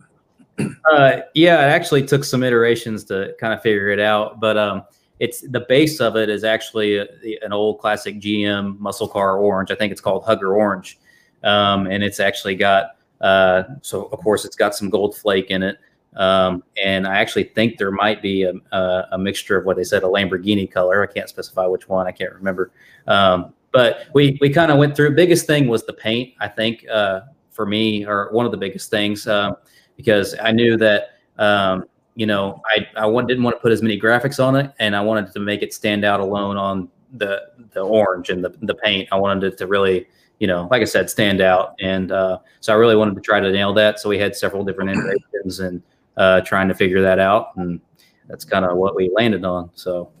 Uh, 0.90 1.20
yeah, 1.34 1.64
it 1.66 1.70
actually 1.70 2.04
took 2.04 2.24
some 2.24 2.42
iterations 2.42 3.04
to 3.04 3.34
kind 3.40 3.54
of 3.54 3.62
figure 3.62 3.88
it 3.88 4.00
out, 4.00 4.40
but 4.40 4.58
um, 4.58 4.82
it's 5.20 5.40
the 5.40 5.64
base 5.68 6.00
of 6.00 6.16
it 6.16 6.28
is 6.28 6.42
actually 6.42 6.96
a, 6.96 7.06
an 7.42 7.52
old 7.52 7.78
classic 7.78 8.20
GM 8.20 8.78
muscle 8.78 9.08
car 9.08 9.38
orange. 9.38 9.70
I 9.70 9.76
think 9.76 9.92
it's 9.92 10.00
called 10.00 10.24
Hugger 10.24 10.56
Orange, 10.56 10.98
um, 11.44 11.86
and 11.86 12.02
it's 12.02 12.18
actually 12.18 12.56
got 12.56 12.97
uh, 13.20 13.64
so 13.82 14.04
of 14.06 14.20
course 14.20 14.44
it's 14.44 14.56
got 14.56 14.74
some 14.74 14.90
gold 14.90 15.16
flake 15.16 15.50
in 15.50 15.62
it. 15.62 15.78
Um, 16.16 16.64
and 16.82 17.06
I 17.06 17.18
actually 17.18 17.44
think 17.44 17.78
there 17.78 17.90
might 17.90 18.22
be 18.22 18.42
a, 18.42 18.52
a, 18.72 19.08
a, 19.12 19.18
mixture 19.18 19.56
of 19.56 19.66
what 19.66 19.76
they 19.76 19.84
said 19.84 20.02
a 20.02 20.06
Lamborghini 20.06 20.68
color. 20.68 21.02
I 21.02 21.06
can't 21.06 21.28
specify 21.28 21.66
which 21.66 21.88
one. 21.88 22.06
I 22.06 22.12
can't 22.12 22.32
remember. 22.32 22.72
Um, 23.06 23.52
but 23.72 24.06
we 24.14 24.38
we 24.40 24.50
kind 24.50 24.72
of 24.72 24.78
went 24.78 24.96
through. 24.96 25.14
Biggest 25.14 25.46
thing 25.46 25.68
was 25.68 25.84
the 25.84 25.92
paint. 25.92 26.34
I 26.40 26.48
think 26.48 26.86
uh, 26.88 27.20
for 27.50 27.66
me, 27.66 28.06
or 28.06 28.30
one 28.32 28.46
of 28.46 28.52
the 28.52 28.58
biggest 28.58 28.90
things, 28.90 29.26
uh, 29.26 29.52
because 29.96 30.34
I 30.40 30.52
knew 30.52 30.76
that 30.78 31.18
um, 31.36 31.84
you 32.14 32.26
know 32.26 32.62
I 32.66 32.86
I 32.96 33.22
didn't 33.22 33.42
want 33.42 33.56
to 33.56 33.60
put 33.60 33.70
as 33.70 33.82
many 33.82 34.00
graphics 34.00 34.42
on 34.42 34.56
it, 34.56 34.72
and 34.78 34.96
I 34.96 35.00
wanted 35.02 35.32
to 35.32 35.40
make 35.40 35.62
it 35.62 35.74
stand 35.74 36.04
out 36.04 36.20
alone 36.20 36.56
on 36.56 36.88
the 37.12 37.50
the 37.72 37.80
orange 37.80 38.30
and 38.30 38.42
the 38.42 38.56
the 38.62 38.74
paint. 38.74 39.08
I 39.12 39.16
wanted 39.16 39.44
it 39.44 39.58
to 39.58 39.66
really 39.66 40.08
you 40.38 40.46
know, 40.46 40.68
like 40.70 40.82
I 40.82 40.84
said, 40.84 41.10
stand 41.10 41.40
out. 41.40 41.74
And 41.80 42.12
uh, 42.12 42.38
so 42.60 42.72
I 42.72 42.76
really 42.76 42.96
wanted 42.96 43.14
to 43.16 43.20
try 43.20 43.40
to 43.40 43.50
nail 43.50 43.72
that. 43.74 43.98
So 43.98 44.08
we 44.08 44.18
had 44.18 44.36
several 44.36 44.64
different 44.64 44.90
iterations 44.90 45.60
and 45.60 45.82
uh, 46.16 46.40
trying 46.42 46.68
to 46.68 46.74
figure 46.74 47.02
that 47.02 47.18
out. 47.18 47.56
And 47.56 47.80
that's 48.28 48.44
kind 48.44 48.64
of 48.64 48.76
what 48.76 48.94
we 48.94 49.10
landed 49.14 49.44
on. 49.44 49.70
So 49.74 50.12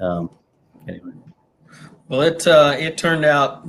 um, 0.00 0.30
anyway. 0.88 1.12
Well, 2.08 2.22
it 2.22 2.46
uh, 2.46 2.74
it 2.76 2.98
turned 2.98 3.24
out 3.24 3.66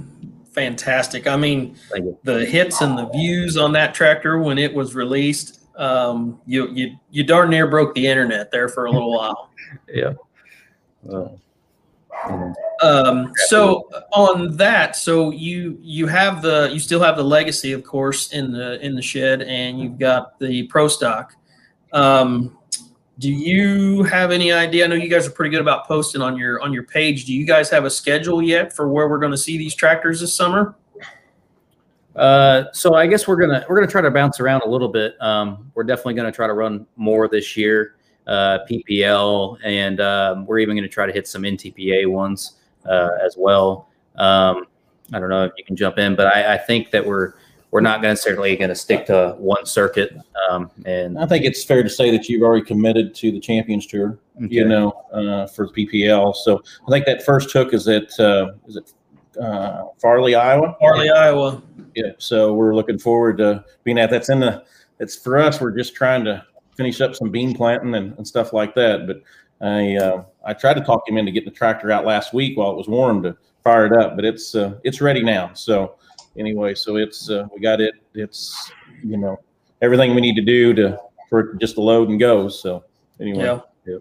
fantastic. 0.51 1.27
I 1.27 1.37
mean, 1.37 1.77
the 2.23 2.45
hits 2.45 2.81
and 2.81 2.97
the 2.97 3.07
views 3.09 3.55
on 3.55 3.71
that 3.73 3.93
tractor 3.93 4.39
when 4.39 4.57
it 4.57 4.73
was 4.73 4.95
released, 4.95 5.59
um, 5.75 6.41
you 6.47 6.69
you 6.71 6.97
you 7.11 7.23
darn 7.23 7.51
near 7.51 7.67
broke 7.67 7.93
the 7.93 8.07
internet 8.07 8.51
there 8.51 8.67
for 8.67 8.85
a 8.85 8.91
little 8.91 9.11
while. 9.11 9.51
yeah. 9.87 10.13
Well, 11.03 11.39
um, 12.81 13.31
so 13.47 13.89
on 14.11 14.55
that, 14.57 14.95
so 14.95 15.31
you 15.31 15.77
you 15.81 16.07
have 16.07 16.41
the 16.41 16.69
you 16.71 16.79
still 16.79 17.01
have 17.01 17.15
the 17.15 17.23
legacy, 17.23 17.71
of 17.73 17.83
course, 17.83 18.31
in 18.31 18.51
the 18.51 18.83
in 18.85 18.95
the 18.95 19.01
shed, 19.01 19.41
and 19.43 19.79
you've 19.79 19.99
got 19.99 20.39
the 20.39 20.63
pro 20.67 20.87
stock. 20.87 21.35
Um, 21.93 22.57
do 23.19 23.31
you 23.31 24.03
have 24.03 24.31
any 24.31 24.51
idea? 24.51 24.85
I 24.85 24.87
know 24.87 24.95
you 24.95 25.09
guys 25.09 25.27
are 25.27 25.31
pretty 25.31 25.51
good 25.51 25.61
about 25.61 25.87
posting 25.87 26.21
on 26.21 26.37
your 26.37 26.61
on 26.61 26.73
your 26.73 26.83
page. 26.83 27.25
Do 27.25 27.33
you 27.33 27.45
guys 27.45 27.69
have 27.69 27.85
a 27.85 27.89
schedule 27.89 28.41
yet 28.41 28.73
for 28.73 28.87
where 28.89 29.07
we're 29.07 29.19
going 29.19 29.31
to 29.31 29.37
see 29.37 29.57
these 29.57 29.75
tractors 29.75 30.21
this 30.21 30.35
summer? 30.35 30.75
Uh, 32.15 32.65
so 32.73 32.95
I 32.95 33.07
guess 33.07 33.27
we're 33.27 33.37
gonna 33.37 33.65
we're 33.69 33.75
gonna 33.75 33.91
try 33.91 34.01
to 34.01 34.11
bounce 34.11 34.39
around 34.39 34.63
a 34.63 34.67
little 34.67 34.89
bit. 34.89 35.21
Um, 35.21 35.71
we're 35.75 35.83
definitely 35.83 36.15
gonna 36.15 36.31
try 36.31 36.47
to 36.47 36.53
run 36.53 36.85
more 36.95 37.27
this 37.27 37.55
year 37.55 37.95
uh, 38.27 38.59
PPL, 38.69 39.57
and 39.63 39.99
um, 39.99 40.45
we're 40.45 40.59
even 40.59 40.75
going 40.75 40.87
to 40.87 40.93
try 40.93 41.05
to 41.05 41.11
hit 41.13 41.27
some 41.27 41.43
NTPA 41.43 42.09
ones 42.09 42.53
uh, 42.85 43.09
as 43.23 43.35
well. 43.37 43.89
Um, 44.17 44.65
I 45.13 45.19
don't 45.19 45.29
know 45.29 45.43
if 45.45 45.51
you 45.57 45.63
can 45.63 45.75
jump 45.75 45.97
in, 45.97 46.15
but 46.15 46.27
I, 46.27 46.55
I, 46.55 46.57
think 46.57 46.91
that 46.91 47.05
we're 47.05 47.33
we're 47.71 47.81
not 47.81 48.01
necessarily 48.01 48.55
going 48.55 48.69
to 48.69 48.75
stick 48.75 49.05
to 49.07 49.35
one 49.37 49.65
circuit. 49.65 50.15
Um, 50.49 50.69
and 50.85 51.17
I 51.17 51.25
think 51.25 51.45
it's 51.45 51.63
fair 51.63 51.83
to 51.83 51.89
say 51.89 52.11
that 52.11 52.27
you've 52.27 52.43
already 52.43 52.65
committed 52.65 53.15
to 53.15 53.31
the 53.31 53.39
Champions 53.39 53.87
Tour, 53.87 54.19
you 54.39 54.65
know, 54.65 54.91
uh, 55.13 55.47
for 55.47 55.69
PPL. 55.69 56.35
So 56.35 56.61
I 56.87 56.91
think 56.91 57.05
that 57.05 57.23
first 57.23 57.51
hook 57.51 57.73
is 57.73 57.87
at 57.87 58.17
uh, 58.19 58.51
is 58.67 58.75
it 58.75 58.93
uh, 59.39 59.85
Farley, 60.01 60.35
Iowa. 60.35 60.75
Farley, 60.79 61.09
Iowa. 61.09 61.61
Yeah. 61.95 62.11
So 62.17 62.53
we're 62.53 62.75
looking 62.75 62.99
forward 62.99 63.37
to 63.37 63.63
being 63.83 63.97
at. 63.97 64.09
That's 64.09 64.29
in 64.29 64.39
the. 64.39 64.63
It's 64.99 65.15
for 65.15 65.37
us. 65.37 65.59
We're 65.59 65.75
just 65.75 65.95
trying 65.95 66.23
to 66.25 66.45
finish 66.81 66.99
up 66.99 67.13
some 67.15 67.29
bean 67.29 67.53
planting 67.53 67.93
and, 67.93 68.17
and 68.17 68.27
stuff 68.27 68.53
like 68.53 68.73
that. 68.73 69.05
But 69.05 69.21
I 69.65 69.95
uh, 69.97 70.23
I 70.43 70.53
tried 70.53 70.73
to 70.75 70.81
talk 70.81 71.07
him 71.07 71.17
into 71.17 71.31
getting 71.31 71.49
the 71.49 71.55
tractor 71.55 71.91
out 71.91 72.05
last 72.05 72.33
week 72.33 72.57
while 72.57 72.71
it 72.71 72.77
was 72.77 72.87
warm 72.87 73.21
to 73.23 73.37
fire 73.63 73.85
it 73.85 73.93
up, 73.93 74.15
but 74.15 74.25
it's 74.25 74.55
uh, 74.55 74.79
it's 74.83 74.99
ready 74.99 75.21
now. 75.21 75.53
So 75.53 75.95
anyway, 76.37 76.73
so 76.73 76.95
it's 76.95 77.29
uh, 77.29 77.47
we 77.53 77.61
got 77.61 77.79
it. 77.81 77.93
It's 78.15 78.71
you 79.03 79.17
know 79.17 79.37
everything 79.83 80.15
we 80.15 80.21
need 80.21 80.35
to 80.35 80.41
do 80.41 80.73
to 80.73 80.99
for 81.29 81.53
just 81.55 81.75
to 81.75 81.81
load 81.81 82.09
and 82.09 82.19
go. 82.19 82.49
So 82.49 82.83
anyway, 83.19 83.43
Yeah. 83.43 83.59
yeah. 83.85 83.97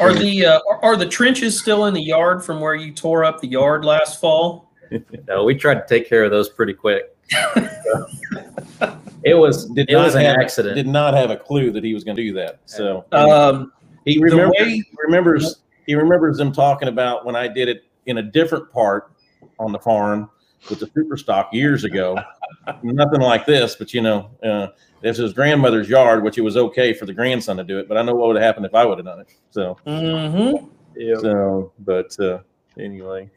Are 0.00 0.14
the 0.14 0.46
uh, 0.46 0.60
are- 0.70 0.82
are 0.82 0.96
the 0.96 1.06
trenches 1.06 1.58
still 1.58 1.84
in 1.84 1.92
the 1.94 2.02
yard 2.02 2.42
from 2.42 2.60
where 2.60 2.74
you 2.74 2.92
tore 2.94 3.24
up 3.26 3.40
the 3.42 3.48
yard 3.48 3.84
last 3.84 4.20
fall? 4.20 4.72
no, 5.28 5.44
we 5.44 5.54
tried 5.54 5.74
to 5.74 5.86
take 5.86 6.08
care 6.08 6.24
of 6.24 6.30
those 6.30 6.48
pretty 6.48 6.72
quick. 6.72 7.14
it 9.24 9.34
was 9.34 9.66
did 9.66 9.88
It 9.88 9.94
not 9.94 10.04
was 10.04 10.14
an 10.14 10.24
have, 10.24 10.36
accident. 10.36 10.74
Did 10.74 10.86
not 10.86 11.14
have 11.14 11.30
a 11.30 11.36
clue 11.36 11.70
that 11.72 11.84
he 11.84 11.94
was 11.94 12.04
going 12.04 12.16
to 12.16 12.22
do 12.22 12.32
that. 12.34 12.60
So 12.64 13.04
Um, 13.12 13.72
He 14.04 14.18
way- 14.18 14.82
remembers 15.04 15.62
he 15.86 15.94
remembers 15.94 16.36
them 16.38 16.52
talking 16.52 16.88
about 16.88 17.24
when 17.24 17.34
I 17.34 17.48
did 17.48 17.68
it 17.68 17.84
in 18.06 18.18
a 18.18 18.22
different 18.22 18.70
part 18.70 19.12
on 19.58 19.72
the 19.72 19.78
farm 19.78 20.30
with 20.68 20.80
the 20.80 20.86
super 20.94 21.16
stock 21.16 21.52
years 21.52 21.84
ago. 21.84 22.16
Nothing 22.82 23.20
like 23.20 23.46
this, 23.46 23.76
but 23.76 23.94
you 23.94 24.02
know, 24.02 24.30
uh, 24.42 24.68
this 25.00 25.18
is 25.18 25.22
his 25.24 25.32
grandmother's 25.32 25.88
yard, 25.88 26.22
which 26.22 26.38
it 26.38 26.42
was 26.42 26.56
okay 26.56 26.92
for 26.92 27.06
the 27.06 27.14
grandson 27.14 27.56
to 27.56 27.64
do 27.64 27.78
it. 27.78 27.88
But 27.88 27.96
I 27.96 28.02
know 28.02 28.14
what 28.14 28.28
would 28.28 28.36
have 28.36 28.44
happened 28.44 28.66
if 28.66 28.74
I 28.74 28.84
would 28.84 28.98
have 28.98 29.06
done 29.06 29.20
it. 29.20 29.28
So, 29.50 29.76
mm-hmm. 29.86 31.20
so, 31.20 31.72
but 31.80 32.18
uh, 32.20 32.40
anyway, 32.78 33.30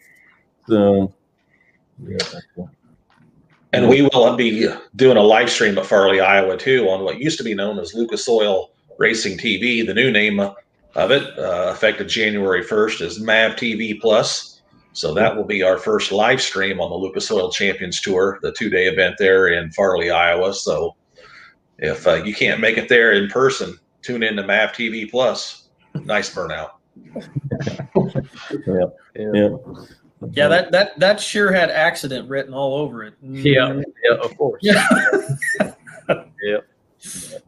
so 0.67 1.13
yeah, 2.05 2.17
that's 2.19 2.45
cool. 2.55 2.69
And 3.73 3.89
we 3.89 4.03
will 4.03 4.35
be 4.35 4.67
doing 4.95 5.17
a 5.17 5.23
live 5.23 5.49
stream 5.49 5.77
at 5.79 5.85
Farley, 5.85 6.21
Iowa, 6.21 6.57
too, 6.57 6.87
on 6.89 7.03
what 7.03 7.19
used 7.19 7.39
to 7.39 7.43
be 7.43 7.55
known 7.55 7.79
as 7.79 7.95
Lucas 7.95 8.29
Oil 8.29 8.69
Racing 8.99 9.39
TV. 9.39 9.85
The 9.85 9.95
new 9.95 10.11
name 10.11 10.39
of 10.39 11.11
it, 11.11 11.39
uh, 11.39 11.71
effective 11.73 12.07
January 12.07 12.63
1st, 12.63 13.01
is 13.01 13.19
MAV 13.19 13.55
TV 13.55 13.99
Plus. 13.99 14.61
So 14.93 15.11
that 15.15 15.35
will 15.35 15.43
be 15.43 15.63
our 15.63 15.79
first 15.79 16.11
live 16.11 16.39
stream 16.39 16.79
on 16.79 16.91
the 16.91 16.95
Lucas 16.95 17.31
Oil 17.31 17.51
Champions 17.51 17.99
Tour, 17.99 18.37
the 18.43 18.51
two 18.51 18.69
day 18.69 18.85
event 18.85 19.15
there 19.17 19.47
in 19.47 19.71
Farley, 19.71 20.11
Iowa. 20.11 20.53
So 20.53 20.95
if 21.79 22.05
uh, 22.05 22.23
you 22.23 22.35
can't 22.35 22.61
make 22.61 22.77
it 22.77 22.89
there 22.89 23.13
in 23.13 23.27
person, 23.27 23.79
tune 24.03 24.21
in 24.21 24.35
to 24.35 24.45
MAV 24.45 24.69
TV 24.73 25.09
Plus. 25.09 25.67
Nice 25.95 26.33
burnout. 26.33 26.71
yeah, 28.67 28.85
yeah. 29.15 29.31
Yeah, 29.33 29.57
that 30.31 30.71
that 30.71 30.99
that 30.99 31.19
sure 31.19 31.51
had 31.51 31.69
accident 31.69 32.29
written 32.29 32.53
all 32.53 32.75
over 32.75 33.03
it. 33.03 33.15
Yeah, 33.21 33.81
yeah, 34.03 34.15
of 34.21 34.37
course. 34.37 34.61
Yeah. 34.61 34.87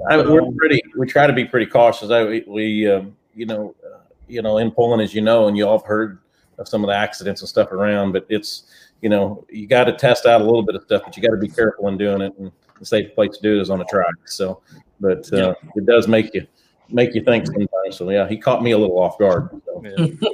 I, 0.09 0.17
we're 0.17 0.51
pretty. 0.57 0.81
We 0.97 1.07
try 1.07 1.27
to 1.27 1.33
be 1.33 1.45
pretty 1.45 1.65
cautious. 1.65 2.11
I, 2.11 2.23
we, 2.25 2.43
we 2.47 2.91
um, 2.91 3.15
you 3.33 3.45
know, 3.45 3.75
uh, 3.85 3.99
you 4.27 4.41
know, 4.41 4.57
in 4.57 4.71
pulling, 4.71 5.01
as 5.01 5.13
you 5.13 5.21
know, 5.21 5.47
and 5.47 5.57
you 5.57 5.67
all 5.67 5.77
have 5.77 5.87
heard 5.87 6.19
of 6.57 6.67
some 6.67 6.83
of 6.83 6.87
the 6.87 6.95
accidents 6.95 7.41
and 7.41 7.49
stuff 7.49 7.71
around. 7.71 8.11
But 8.11 8.25
it's, 8.29 8.63
you 9.01 9.09
know, 9.09 9.45
you 9.49 9.67
got 9.67 9.85
to 9.85 9.93
test 9.93 10.25
out 10.25 10.41
a 10.41 10.43
little 10.43 10.63
bit 10.63 10.75
of 10.75 10.83
stuff, 10.83 11.03
but 11.05 11.15
you 11.15 11.23
got 11.23 11.31
to 11.31 11.39
be 11.39 11.47
careful 11.47 11.87
in 11.87 11.97
doing 11.97 12.21
it. 12.21 12.33
And 12.37 12.51
the 12.79 12.85
safe 12.85 13.13
place 13.15 13.35
to 13.37 13.41
do 13.41 13.57
it 13.57 13.61
is 13.61 13.69
on 13.69 13.79
the 13.79 13.85
track. 13.85 14.15
So, 14.25 14.61
but 14.99 15.31
uh, 15.33 15.55
it 15.75 15.85
does 15.85 16.07
make 16.07 16.33
you 16.33 16.47
make 16.89 17.13
you 17.13 17.23
think 17.23 17.45
sometimes. 17.45 17.97
So 17.97 18.09
yeah, 18.09 18.27
he 18.27 18.37
caught 18.37 18.63
me 18.63 18.71
a 18.71 18.77
little 18.77 18.99
off 18.99 19.17
guard. 19.17 19.49
So, 19.65 19.83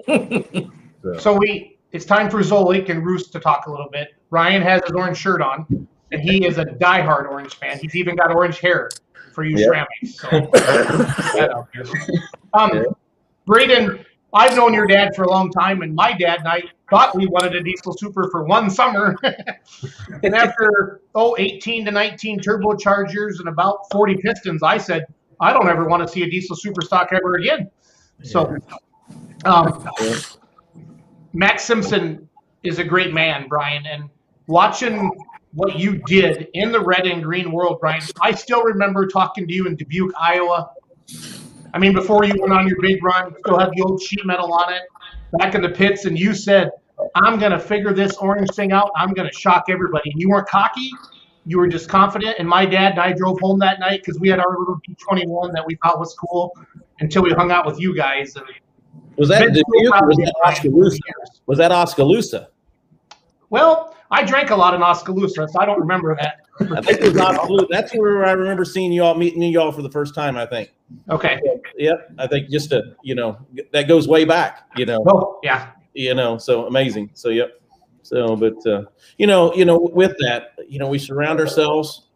so. 1.04 1.18
So 1.20 1.38
we, 1.38 1.78
it's 1.92 2.06
time 2.06 2.30
for 2.30 2.40
Zolik 2.40 2.90
and 2.90 3.06
Roos 3.06 3.30
to 3.30 3.40
talk 3.40 3.68
a 3.68 3.72
little 3.72 3.90
bit. 3.90 4.10
Ryan 4.30 4.62
has 4.62 4.82
his 4.84 4.92
orange 4.94 5.18
shirt 5.18 5.42
on, 5.42 5.88
and 6.12 6.22
he 6.22 6.46
is 6.46 6.58
a 6.58 6.66
diehard 6.66 7.30
orange 7.30 7.56
fan. 7.56 7.80
He's 7.80 7.96
even 7.96 8.16
got 8.16 8.34
orange 8.34 8.60
hair 8.60 8.90
for 9.34 9.44
you. 9.44 9.58
Shrammies. 9.58 10.16
So, 11.34 11.54
um, 12.54 12.86
Braden, 13.46 14.06
I've 14.34 14.56
known 14.56 14.74
your 14.74 14.88
dad 14.88 15.16
for 15.16 15.24
a 15.24 15.30
long 15.30 15.52
time, 15.52 15.82
and 15.82 15.94
my 15.94 16.14
dad 16.14 16.40
and 16.40 16.48
I 16.48 16.64
thought 16.90 17.16
we 17.16 17.28
wanted 17.28 17.56
a 17.56 17.64
diesel 17.64 17.94
super 17.94 18.30
for 18.30 18.46
one 18.46 18.70
summer. 18.70 19.18
and 20.24 20.36
after, 20.36 21.02
oh, 21.16 21.36
18 21.38 21.86
to 21.86 21.92
19 21.92 22.40
turbochargers 22.40 23.40
and 23.40 23.50
about 23.50 23.80
40 23.92 24.18
pistons, 24.18 24.64
I 24.64 24.78
said, 24.78 25.06
I 25.42 25.52
don't 25.52 25.68
ever 25.68 25.86
want 25.86 26.06
to 26.06 26.08
see 26.08 26.24
a 26.24 26.30
diesel 26.30 26.56
super 26.56 26.82
stock 26.82 27.10
ever 27.12 27.36
again. 27.36 27.70
So, 28.24 28.56
um, 29.44 29.86
Max 31.34 31.64
Simpson 31.64 32.28
is 32.64 32.80
a 32.80 32.84
great 32.84 33.14
man, 33.14 33.48
Brian, 33.48 33.86
and 33.86 34.10
watching 34.48 35.12
what 35.54 35.80
you 35.80 35.98
did 36.06 36.48
in 36.54 36.72
the 36.72 36.80
red 36.80 37.06
and 37.06 37.24
green 37.24 37.52
world, 37.52 37.80
Brian, 37.80 38.02
I 38.22 38.32
still 38.32 38.64
remember 38.64 39.08
talking 39.08 39.48
to 39.48 39.54
you 39.54 39.68
in 39.68 39.76
Dubuque, 39.76 40.14
Iowa. 40.20 40.72
I 41.74 41.80
mean, 41.80 41.94
before 41.94 42.26
you 42.26 42.34
went 42.40 42.54
on 42.54 42.68
your 42.68 42.80
big 42.82 43.04
run, 43.04 43.34
still 43.40 43.60
had 43.60 43.72
the 43.76 43.82
old 43.82 44.02
sheet 44.02 44.26
metal 44.26 44.54
on 44.54 44.74
it, 44.74 44.84
back 45.38 45.56
in 45.56 45.62
the 45.62 45.70
pits, 45.70 46.06
and 46.06 46.18
you 46.18 46.34
said, 46.34 46.72
I'm 47.16 47.40
going 47.40 47.52
to 47.52 47.60
figure 47.60 47.94
this 47.94 48.18
orange 48.18 48.50
thing 48.52 48.72
out. 48.72 48.92
I'm 48.96 49.14
going 49.14 49.30
to 49.30 49.38
shock 49.38 49.66
everybody. 49.70 50.12
And 50.12 50.22
you 50.22 50.30
weren't 50.30 50.48
cocky. 50.48 50.92
You 51.46 51.58
were 51.58 51.68
just 51.68 51.90
confident. 51.90 52.36
And 52.38 52.48
my 52.48 52.66
dad 52.66 52.92
and 52.92 53.00
I 53.00 53.14
drove 53.14 53.40
home 53.40 53.58
that 53.60 53.80
night 53.80 54.02
because 54.06 54.20
we 54.20 54.30
had 54.30 54.40
our 54.40 54.58
little 54.60 54.80
D21 54.88 55.54
that 55.54 55.66
we 55.66 55.76
thought 55.82 56.00
was 56.00 56.14
cool 56.14 56.56
until 57.00 57.24
we 57.24 57.32
hung 57.32 57.52
out 57.52 57.66
with 57.66 57.80
you 57.80 57.96
guys. 57.96 58.36
And 58.36 58.46
Was 59.18 59.30
that 59.30 59.42
Been 59.42 59.54
Dubuque? 59.54 59.86
so 59.86 59.90
proud 59.92 60.04
or 60.04 60.08
Was 60.08 60.18
that 60.18 60.34
Oskaloosa? 60.46 61.00
Was 61.46 61.58
that 61.58 61.72
Oskaloosa? 61.72 62.50
Well, 63.50 63.96
I 64.10 64.24
drank 64.24 64.50
a 64.50 64.56
lot 64.56 64.74
in 64.74 64.82
Oskaloosa, 64.82 65.48
so 65.48 65.60
I 65.60 65.66
don't 65.66 65.80
remember 65.80 66.16
that. 66.16 66.38
I 66.60 66.82
think 66.82 67.02
it 67.02 67.14
was 67.14 67.18
Oskaloosa. 67.18 67.68
That's 67.70 67.94
where 67.94 68.26
I 68.26 68.32
remember 68.32 68.66
seeing 68.66 68.92
you 68.92 69.04
all, 69.04 69.16
meeting 69.16 69.42
you 69.42 69.60
all 69.60 69.72
for 69.72 69.82
the 69.82 69.92
first 69.92 70.16
time. 70.16 70.38
I 70.38 70.46
think. 70.46 70.74
Okay. 71.10 71.40
Yep. 71.78 72.14
I 72.18 72.28
think 72.28 72.50
just 72.50 72.70
to 72.70 72.96
you 73.04 73.16
know 73.16 73.38
that 73.72 73.88
goes 73.88 74.08
way 74.08 74.26
back. 74.26 74.68
You 74.76 74.86
know. 74.86 75.04
Oh, 75.08 75.40
yeah. 75.44 75.72
You 75.94 76.14
know. 76.14 76.38
So 76.38 76.68
amazing. 76.68 77.12
So 77.14 77.30
yep. 77.30 77.62
So, 78.04 78.36
but 78.36 78.66
uh, 78.66 78.84
you 79.18 79.28
know, 79.28 79.54
you 79.54 79.64
know, 79.66 79.78
with 79.94 80.16
that, 80.20 80.54
you 80.68 80.80
know, 80.80 80.88
we 80.88 81.00
surround 81.00 81.40
ourselves 81.40 82.08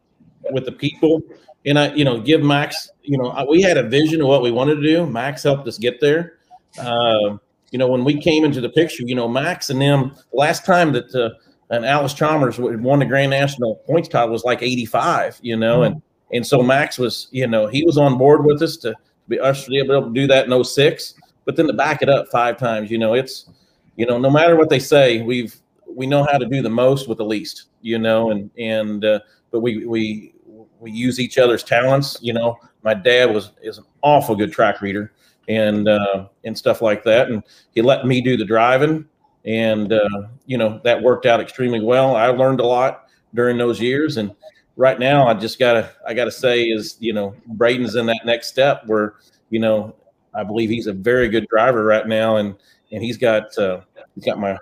with 0.52 0.66
the 0.66 0.72
people, 0.72 1.22
and 1.66 1.78
I, 1.80 1.94
you 1.94 2.04
know, 2.04 2.20
give 2.20 2.42
Max. 2.42 2.90
You 3.02 3.18
know, 3.18 3.46
we 3.50 3.62
had 3.62 3.78
a 3.78 3.84
vision 3.84 4.22
of 4.22 4.28
what 4.28 4.42
we 4.42 4.52
wanted 4.52 4.76
to 4.76 4.82
do. 4.82 5.06
Max 5.06 5.44
helped 5.44 5.68
us 5.68 5.78
get 5.78 6.02
there. 6.02 6.35
Um, 6.80 7.40
you 7.72 7.80
know, 7.80 7.88
when 7.88 8.04
we 8.04 8.20
came 8.20 8.46
into 8.46 8.62
the 8.62 8.70
picture, 8.70 9.04
you 9.06 9.16
know, 9.16 9.28
Max 9.28 9.70
and 9.70 9.82
them. 9.82 10.16
The 10.32 10.38
last 10.38 10.66
time 10.66 10.94
that 10.94 11.14
uh, 11.14 11.30
and 11.70 11.86
Allis 11.86 12.14
Chalmers 12.14 12.58
won 12.60 13.00
the 13.00 13.06
Grand 13.06 13.32
National 13.32 13.76
points 13.88 14.08
title 14.08 14.32
was 14.32 14.44
like 14.44 14.62
'85. 14.62 15.40
You 15.42 15.58
know, 15.58 15.84
and 15.84 16.02
and 16.32 16.46
so 16.46 16.62
Max 16.62 16.98
was, 16.98 17.28
you 17.32 17.48
know, 17.48 17.68
he 17.68 17.84
was 17.84 17.98
on 17.98 18.18
board 18.18 18.46
with 18.46 18.62
us 18.62 18.78
to 18.78 18.96
be 19.28 19.40
us 19.40 19.66
to 19.66 19.70
be 19.70 19.80
able 19.80 20.04
to 20.04 20.14
do 20.14 20.28
that 20.28 20.48
in 20.48 20.64
06. 20.64 21.14
But 21.46 21.56
then 21.56 21.68
to 21.68 21.74
back 21.74 22.02
it 22.02 22.10
up 22.10 22.28
five 22.32 22.58
times, 22.58 22.90
you 22.90 22.98
know, 22.98 23.14
it's, 23.14 23.50
you 23.96 24.06
know, 24.06 24.18
no 24.18 24.30
matter 24.30 24.56
what 24.56 24.70
they 24.70 24.80
say, 24.80 25.22
we've 25.22 25.56
we 25.88 26.08
know 26.08 26.24
how 26.24 26.38
to 26.38 26.46
do 26.46 26.62
the 26.62 26.70
most 26.70 27.08
with 27.08 27.20
the 27.20 27.26
least, 27.26 27.66
you 27.82 28.00
know, 28.00 28.32
and 28.32 28.50
and 28.58 29.06
uh, 29.06 29.20
but 29.52 29.60
we 29.60 29.86
we 29.86 30.34
we 30.80 30.92
use 30.92 31.20
each 31.20 31.38
other's 31.38 31.64
talents. 31.64 32.18
You 32.22 32.34
know, 32.34 32.58
my 32.84 32.94
dad 32.94 33.34
was 33.34 33.52
is 33.62 33.78
an 33.78 33.86
awful 34.02 34.36
good 34.36 34.52
track 34.52 34.82
reader 34.82 35.14
and 35.48 35.88
uh, 35.88 36.28
and 36.44 36.58
stuff 36.58 36.82
like 36.82 37.04
that, 37.04 37.30
and 37.30 37.44
he 37.74 37.82
let 37.82 38.06
me 38.06 38.22
do 38.22 38.38
the 38.38 38.46
driving, 38.46 39.06
and 39.46 39.94
uh, 39.94 40.28
you 40.46 40.58
know 40.58 40.80
that 40.84 41.02
worked 41.02 41.26
out 41.26 41.40
extremely 41.40 41.82
well. 41.82 42.16
I 42.16 42.28
learned 42.28 42.60
a 42.60 42.66
lot 42.66 43.08
during 43.34 43.58
those 43.58 43.80
years, 43.80 44.18
and 44.18 44.34
right 44.76 45.00
now 45.00 45.28
I 45.28 45.34
just 45.34 45.60
gotta 45.60 45.92
I 46.08 46.14
gotta 46.14 46.32
say 46.32 46.64
is 46.64 46.98
you 47.00 47.14
know 47.14 47.36
Braden's 47.56 47.96
in 47.96 48.06
that 48.08 48.22
next 48.26 48.48
step 48.48 48.84
where 48.86 49.16
you 49.50 49.60
know 49.60 49.96
I 50.34 50.44
believe 50.44 50.70
he's 50.70 50.88
a 50.88 50.94
very 50.94 51.30
good 51.30 51.48
driver 51.48 51.86
right 51.86 52.08
now, 52.08 52.38
and 52.38 52.56
and 52.92 53.04
he's 53.04 53.18
got 53.18 53.58
uh, 53.58 53.82
he's 54.16 54.26
got 54.26 54.40
my 54.40 54.58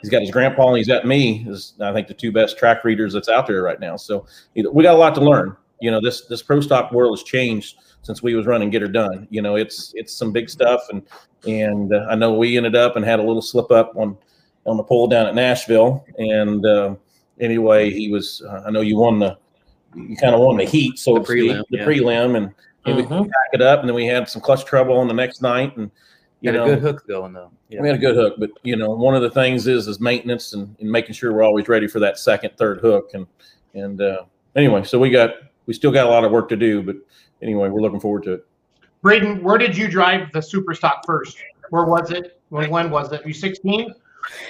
he's 0.00 0.10
got 0.10 0.22
his 0.22 0.30
grandpa 0.30 0.68
and 0.68 0.76
he's 0.76 0.88
got 0.88 1.04
me 1.04 1.44
is 1.48 1.74
I 1.80 1.92
think 1.92 2.08
the 2.08 2.14
two 2.14 2.32
best 2.32 2.58
track 2.58 2.84
readers 2.84 3.12
that's 3.12 3.28
out 3.28 3.46
there 3.46 3.62
right 3.62 3.80
now. 3.80 3.96
So 3.96 4.26
we 4.54 4.82
got 4.82 4.94
a 4.94 4.98
lot 4.98 5.14
to 5.16 5.20
learn. 5.20 5.56
You 5.80 5.90
know, 5.90 6.00
this 6.00 6.22
this 6.26 6.42
pro 6.42 6.60
stock 6.60 6.92
world 6.92 7.18
has 7.18 7.22
changed 7.22 7.76
since 8.08 8.22
we 8.22 8.34
was 8.34 8.46
running 8.46 8.70
Get 8.70 8.80
Her 8.80 8.88
Done. 8.88 9.28
You 9.28 9.42
know, 9.42 9.56
it's 9.56 9.92
it's 9.94 10.14
some 10.14 10.32
big 10.32 10.48
stuff, 10.48 10.80
and 10.90 11.02
and 11.46 11.92
uh, 11.92 12.06
I 12.08 12.14
know 12.14 12.32
we 12.32 12.56
ended 12.56 12.74
up 12.74 12.96
and 12.96 13.04
had 13.04 13.20
a 13.20 13.22
little 13.22 13.42
slip 13.42 13.70
up 13.70 13.92
on 13.96 14.16
on 14.64 14.78
the 14.78 14.82
pole 14.82 15.08
down 15.08 15.26
at 15.26 15.34
Nashville. 15.34 16.06
And 16.16 16.64
uh, 16.64 16.94
anyway, 17.38 17.90
he 17.90 18.10
was. 18.10 18.42
Uh, 18.48 18.62
I 18.66 18.70
know 18.70 18.80
you 18.80 18.96
won 18.96 19.18
the 19.18 19.36
you 19.94 20.16
kind 20.16 20.34
of 20.34 20.40
won 20.40 20.56
the 20.56 20.64
heat, 20.64 20.98
so 20.98 21.14
The 21.14 21.20
prelim, 21.20 21.62
the 21.70 21.78
yeah. 21.78 21.84
prelim, 21.84 22.36
and, 22.38 22.54
and 22.86 22.96
we 22.96 23.02
Mhm. 23.02 23.24
pack 23.26 23.50
it 23.52 23.60
up, 23.60 23.80
and 23.80 23.88
then 23.88 23.94
we 23.94 24.06
had 24.06 24.26
some 24.26 24.40
clutch 24.40 24.64
trouble 24.64 24.96
on 24.96 25.06
the 25.06 25.14
next 25.14 25.42
night, 25.42 25.76
and 25.76 25.90
you 26.40 26.50
Got 26.50 26.58
know 26.58 26.64
a 26.64 26.74
good 26.76 26.82
hook 26.82 27.06
going 27.06 27.34
though. 27.34 27.50
Yeah. 27.68 27.82
we 27.82 27.88
had 27.88 27.96
a 27.96 28.00
good 28.00 28.14
hook, 28.16 28.36
but 28.38 28.50
you 28.62 28.76
know, 28.76 28.90
one 28.90 29.14
of 29.14 29.20
the 29.20 29.30
things 29.30 29.66
is 29.66 29.86
is 29.86 30.00
maintenance 30.00 30.54
and, 30.54 30.74
and 30.80 30.90
making 30.90 31.12
sure 31.14 31.34
we're 31.34 31.42
always 31.42 31.68
ready 31.68 31.86
for 31.86 32.00
that 32.00 32.18
second, 32.18 32.52
third 32.56 32.80
hook, 32.80 33.10
and 33.12 33.26
and 33.74 34.00
uh, 34.00 34.22
anyway, 34.56 34.82
so 34.82 34.98
we 34.98 35.10
got 35.10 35.30
we 35.66 35.74
still 35.74 35.92
got 35.92 36.06
a 36.06 36.08
lot 36.08 36.24
of 36.24 36.32
work 36.32 36.48
to 36.48 36.56
do, 36.56 36.82
but 36.82 36.96
anyway, 37.42 37.68
we're 37.68 37.80
looking 37.80 38.00
forward 38.00 38.24
to 38.24 38.34
it. 38.34 38.46
Braden, 39.02 39.42
where 39.42 39.58
did 39.58 39.76
you 39.76 39.88
drive 39.88 40.32
the 40.32 40.40
super 40.40 40.74
stock 40.74 41.04
first? 41.06 41.38
Where 41.70 41.84
was 41.84 42.10
it? 42.10 42.40
When, 42.48 42.70
when 42.70 42.90
was 42.90 43.12
it? 43.12 43.26
You 43.26 43.32
16? 43.32 43.94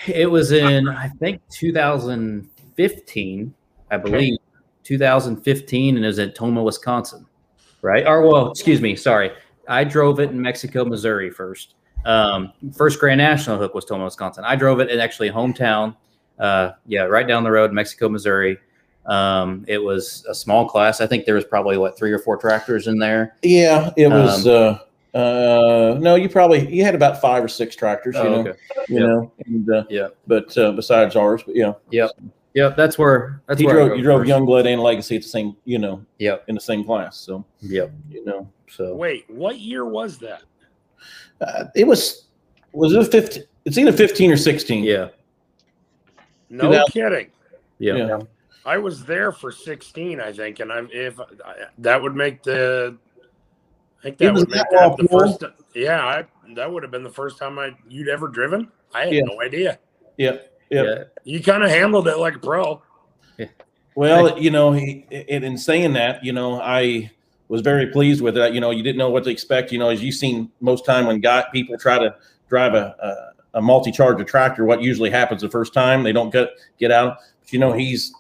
It 0.07 0.31
was 0.31 0.53
in 0.53 0.89
I 0.89 1.09
think 1.09 1.43
2015, 1.51 3.55
I 3.91 3.97
believe, 3.97 4.39
2015, 4.85 5.97
and 5.97 6.05
it 6.05 6.09
was 6.09 6.19
at 6.19 6.35
Tomah, 6.35 6.63
Wisconsin, 6.63 7.27
right? 7.83 8.07
Or 8.07 8.27
well, 8.27 8.51
excuse 8.51 8.81
me, 8.81 8.97
sorry, 8.97 9.33
I 9.69 9.85
drove 9.85 10.21
it 10.21 10.31
in 10.31 10.41
Mexico, 10.41 10.85
Missouri 10.85 11.31
first. 11.31 11.75
Um, 12.05 12.53
first 12.75 12.99
Grand 12.99 13.19
National 13.19 13.59
hook 13.59 13.75
was 13.75 13.85
Tomah, 13.85 14.05
Wisconsin. 14.05 14.45
I 14.47 14.57
drove 14.57 14.81
it 14.81 14.91
in 14.91 15.01
actually 15.01 15.31
hometown, 15.31 15.95
uh, 16.39 16.73
yeah, 16.87 17.03
right 17.03 17.29
down 17.29 17.45
the 17.45 17.51
road, 17.51 17.73
Mexico, 17.73 18.09
Missouri. 18.09 18.59
Um, 19.09 19.65
it 19.67 19.79
was 19.79 20.25
a 20.29 20.35
small 20.35 20.69
class. 20.69 21.01
I 21.01 21.07
think 21.07 21.25
there 21.25 21.35
was 21.35 21.45
probably 21.45 21.79
what 21.79 21.97
three 21.97 22.13
or 22.13 22.19
four 22.19 22.37
tractors 22.37 22.87
in 22.87 22.99
there. 22.99 23.35
Yeah, 23.43 23.91
it 23.97 24.09
was. 24.09 24.47
uh, 24.47 24.79
uh, 25.15 25.97
no, 25.99 26.15
you 26.15 26.29
probably 26.29 26.71
you 26.73 26.85
had 26.85 26.95
about 26.95 27.21
five 27.21 27.43
or 27.43 27.49
six 27.49 27.75
tractors. 27.75 28.15
You 28.17 28.21
Oh, 28.21 28.43
know, 28.43 28.51
okay. 28.51 28.59
you 28.89 28.99
Yep. 29.01 29.09
know, 29.09 29.33
and 29.47 29.71
uh, 29.71 29.85
Yeah. 29.89 30.09
but 30.27 30.57
uh, 30.59 30.73
besides 30.73 31.17
ours, 31.17 31.43
but 31.45 31.57
yeah, 31.57 31.73
Yep. 31.91 32.11
Yep. 32.55 32.77
That's 32.77 32.99
where. 32.99 33.41
That's 33.47 33.61
he 33.61 33.67
where 33.67 33.87
drove. 33.87 33.97
You 33.99 34.03
drove 34.05 34.21
first. 34.21 34.31
Youngblood 34.31 34.67
and 34.67 34.83
Legacy 34.83 35.17
at 35.17 35.23
the 35.23 35.29
same, 35.29 35.57
you 35.65 35.79
know, 35.79 36.05
Yep. 36.19 36.45
in 36.49 36.55
the 36.55 36.61
same 36.61 36.85
class. 36.85 37.17
So 37.17 37.45
yeah, 37.61 37.87
you 38.11 38.25
know, 38.25 38.47
So 38.71 38.95
Wait, 38.95 39.25
what 39.29 39.59
year 39.59 39.85
was 39.87 40.19
that? 40.19 40.43
uh, 41.41 41.65
it 41.75 41.87
was 41.87 42.27
was 42.73 42.93
it 42.93 43.11
fifteen? 43.11 43.45
It's 43.65 43.79
either 43.79 43.93
fifteen 43.93 44.31
or 44.31 44.37
sixteen. 44.37 44.85
yeah. 44.85 45.09
No 46.51 46.65
2000 46.71 46.93
kidding. 46.93 47.27
Yeah. 47.79 47.97
Yeah. 47.97 48.19
I 48.69 48.77
was 48.77 49.05
there 49.05 49.33
for 49.33 49.51
16, 49.51 50.21
I 50.21 50.31
think, 50.31 50.61
and 50.61 50.71
I'm 50.71 50.91
if 50.93 51.19
I, 51.19 51.55
that 51.79 52.03
would 52.03 52.15
make 52.15 52.43
the. 52.43 52.97
I 54.01 54.03
think 54.03 54.19
that 54.19 54.35
was 54.35 54.43
would 54.43 54.51
make 54.51 54.59
that 54.71 54.97
that 54.97 54.97
the 54.99 55.09
first. 55.09 55.43
Yeah, 55.75 56.05
I, 56.05 56.25
that 56.55 56.71
would 56.71 56.83
have 56.83 56.93
been 56.93 57.03
the 57.03 57.11
first 57.11 57.39
time 57.39 57.59
I 57.59 57.71
you'd 57.89 58.09
ever 58.09 58.29
driven. 58.29 58.71
I 58.95 59.07
had 59.07 59.15
Yeah. 59.15 59.23
no 59.25 59.41
idea. 59.41 59.79
Yep. 60.19 60.59
Yep. 60.71 60.87
Yeah. 60.87 61.05
You 61.25 61.43
kind 61.43 61.63
of 61.63 61.71
handled 61.71 62.09
it 62.09 62.19
like 62.19 62.37
a 62.37 62.39
pro. 62.39 62.83
Well, 63.95 64.39
you 64.39 64.51
know, 64.51 64.71
he, 64.73 65.07
in, 65.11 65.43
in 65.43 65.59
saying 65.59 65.95
that, 65.95 66.23
you 66.23 66.33
know, 66.33 66.61
I 66.61 67.11
was 67.49 67.63
very 67.63 67.89
pleased 67.89 68.21
with 68.21 68.37
it. 68.37 68.55
You 68.55 68.61
know, 68.61 68.71
you 68.71 68.83
didn't 68.83 68.99
know 68.99 69.11
what 69.11 69.25
to 69.25 69.31
expect. 69.31 69.73
You 69.73 69.79
know, 69.79 69.89
as 69.89 70.03
you've 70.03 70.15
seen 70.15 70.53
most 70.61 70.85
time 70.85 71.07
when 71.07 71.21
got 71.21 71.53
people 71.53 71.77
try 71.79 71.99
to 71.99 72.15
drive 72.49 72.75
a, 72.75 72.95
a, 73.55 73.59
a 73.59 73.63
multi-charger 73.63 74.23
tractor, 74.25 74.65
what 74.65 74.83
usually 74.83 75.11
happens 75.11 75.43
the 75.43 75.49
first 75.51 75.73
time 75.75 76.03
they 76.05 76.13
don't 76.13 76.31
get 76.31 76.51
get 76.79 76.93
out. 76.93 77.17
But 77.41 77.53
you 77.53 77.59
know, 77.59 77.73
he's 77.73 78.15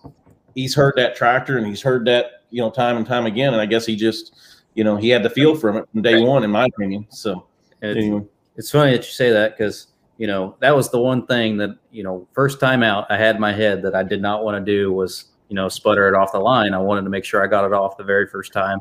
he's 0.59 0.75
heard 0.75 0.95
that 0.97 1.15
tractor 1.15 1.57
and 1.59 1.67
he's 1.67 1.81
heard 1.83 2.05
that 2.07 2.43
you 2.51 2.61
know 2.61 2.71
time 2.71 2.97
and 2.97 3.07
time 3.07 3.27
again, 3.27 3.53
and 3.53 3.61
I 3.63 3.67
guess 3.67 3.87
he 3.87 3.95
just 3.95 4.35
you 4.75 4.83
know 4.85 4.97
he 4.97 5.09
had 5.09 5.23
the 5.23 5.31
feel 5.31 5.55
from 5.55 5.77
it 5.77 5.85
from 5.93 6.03
day 6.03 6.21
one, 6.23 6.43
in 6.45 6.51
my 6.51 6.67
opinion. 6.67 7.07
So 7.11 7.47
it's- 7.83 7.97
anyway, 7.97 8.25
It's 8.57 8.71
funny 8.71 8.91
that 8.93 9.05
you 9.07 9.13
say 9.13 9.31
that 9.31 9.57
because 9.57 9.89
you 10.17 10.27
know 10.27 10.57
that 10.61 10.75
was 10.75 10.91
the 10.91 10.99
one 11.01 11.27
thing 11.27 11.57
that 11.59 11.71
you 11.93 12.03
know 12.03 12.27
first 12.33 12.59
time 12.59 12.83
out 12.83 13.07
I 13.09 13.17
had 13.17 13.37
in 13.37 13.41
my 13.41 13.53
head 13.53 13.83
that 13.83 13.95
I 13.95 14.03
did 14.03 14.21
not 14.21 14.43
want 14.45 14.57
to 14.65 14.73
do 14.73 14.93
was 14.93 15.27
you 15.49 15.55
know 15.55 15.69
sputter 15.69 16.09
it 16.09 16.15
off 16.15 16.33
the 16.33 16.41
line. 16.41 16.75
I 16.75 16.79
wanted 16.79 17.03
to 17.03 17.11
make 17.11 17.25
sure 17.25 17.43
I 17.43 17.47
got 17.47 17.65
it 17.65 17.73
off 17.73 17.97
the 17.97 18.05
very 18.05 18.27
first 18.27 18.53
time. 18.53 18.81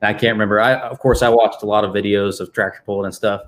And 0.00 0.08
I 0.08 0.18
can't 0.18 0.32
remember. 0.34 0.60
I 0.60 0.74
of 0.74 0.98
course 0.98 1.20
I 1.22 1.28
watched 1.28 1.62
a 1.62 1.66
lot 1.66 1.84
of 1.84 1.92
videos 1.92 2.40
of 2.40 2.52
tractor 2.52 2.80
pulling 2.86 3.04
and 3.06 3.14
stuff, 3.14 3.42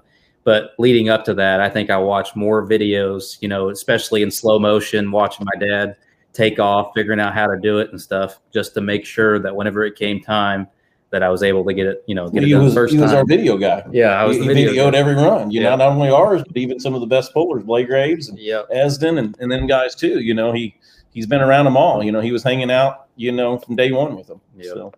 but 0.44 0.72
leading 0.78 1.08
up 1.08 1.24
to 1.26 1.34
that, 1.34 1.60
I 1.60 1.70
think 1.70 1.88
I 1.90 1.96
watched 1.96 2.36
more 2.36 2.66
videos. 2.68 3.38
You 3.40 3.48
know, 3.48 3.70
especially 3.70 4.22
in 4.22 4.30
slow 4.30 4.58
motion, 4.58 5.10
watching 5.10 5.46
my 5.50 5.58
dad 5.66 5.96
take 6.32 6.58
off, 6.58 6.92
figuring 6.94 7.20
out 7.20 7.34
how 7.34 7.46
to 7.46 7.58
do 7.58 7.78
it 7.78 7.90
and 7.90 8.00
stuff, 8.00 8.40
just 8.52 8.74
to 8.74 8.80
make 8.80 9.04
sure 9.04 9.38
that 9.38 9.54
whenever 9.54 9.84
it 9.84 9.96
came 9.96 10.20
time, 10.20 10.68
that 11.10 11.22
I 11.24 11.28
was 11.28 11.42
able 11.42 11.64
to 11.64 11.74
get 11.74 11.86
it. 11.86 12.04
You 12.06 12.14
know, 12.14 12.28
get 12.28 12.44
it 12.44 12.50
done 12.50 12.62
was 12.64 12.72
the 12.72 12.80
first 12.80 12.94
he 12.94 13.00
was 13.00 13.12
our 13.12 13.24
video 13.24 13.56
guy. 13.58 13.82
yeah, 13.90 14.10
I 14.20 14.24
was 14.24 14.36
he, 14.36 14.46
the 14.46 14.54
he 14.54 14.64
video. 14.66 14.90
videoed 14.90 14.94
every 14.94 15.14
run. 15.14 15.50
You 15.50 15.60
Yeah. 15.60 15.70
know, 15.70 15.76
not 15.76 15.92
only 15.92 16.08
ours, 16.10 16.42
but 16.46 16.56
even 16.56 16.78
some 16.78 16.94
of 16.94 17.00
the 17.00 17.06
best 17.06 17.32
pullers, 17.32 17.64
Blake 17.64 17.88
Graves 17.88 18.28
and 18.28 18.38
Yep. 18.38 18.68
Esden 18.72 19.18
and, 19.18 19.36
and 19.40 19.50
then 19.50 19.66
guys 19.66 19.94
too. 19.94 20.20
You 20.20 20.34
know, 20.34 20.52
he 20.52 20.76
he's 21.10 21.26
been 21.26 21.40
around 21.40 21.64
them 21.64 21.76
all. 21.76 22.02
You 22.02 22.12
know, 22.12 22.20
he 22.20 22.30
was 22.32 22.42
hanging 22.44 22.70
out, 22.70 23.06
you 23.16 23.32
know, 23.32 23.58
from 23.58 23.74
day 23.76 23.90
one 23.90 24.16
with 24.16 24.28
them. 24.28 24.40
Yep. 24.56 24.66
So, 24.66 24.92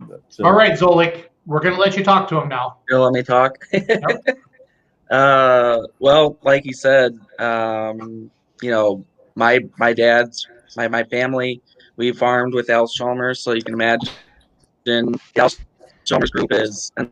but, 0.00 0.22
uh, 0.38 0.44
All 0.44 0.52
right, 0.52 0.78
Zolik, 0.78 1.24
we're 1.46 1.60
going 1.60 1.74
to 1.74 1.80
let 1.80 1.96
you 1.96 2.04
talk 2.04 2.28
to 2.28 2.40
him 2.40 2.48
now. 2.48 2.76
You'll 2.88 3.02
let 3.02 3.12
me 3.12 3.22
talk. 3.24 3.58
uh, 5.10 5.78
well, 5.98 6.38
like 6.42 6.64
you 6.64 6.72
said, 6.72 7.18
um, 7.40 8.30
you 8.62 8.70
know, 8.70 9.04
my 9.34 9.60
my 9.78 9.92
dad's 9.92 10.46
my 10.76 10.88
my 10.88 11.04
family, 11.04 11.60
we 11.96 12.12
farmed 12.12 12.54
with 12.54 12.70
Allis 12.70 12.94
Chalmers, 12.94 13.40
so 13.40 13.52
you 13.52 13.62
can 13.62 13.74
imagine 13.74 14.08
the 14.84 15.18
Allis 15.36 15.58
Chalmers 16.04 16.30
group 16.30 16.52
is, 16.52 16.92
and 16.96 17.10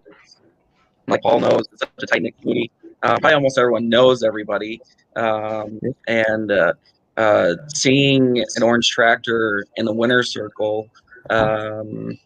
like 1.07 1.22
Paul 1.22 1.40
knows, 1.40 1.64
it's 1.72 1.80
such 1.80 1.90
a 2.02 2.07
tight 2.07 2.22
knit 2.22 2.38
community. 2.40 2.70
Uh, 3.02 3.18
probably 3.18 3.34
almost 3.34 3.59
everyone 3.59 3.88
knows 3.88 4.22
everybody, 4.22 4.80
um, 5.16 5.78
and 6.09 6.50
uh, 6.50 6.72
uh, 7.16 7.54
seeing 7.74 8.44
an 8.57 8.62
orange 8.62 8.88
tractor 8.88 9.64
in 9.76 9.84
the 9.84 9.92
winter 9.92 10.22
circle. 10.22 10.88
Um, 11.30 12.18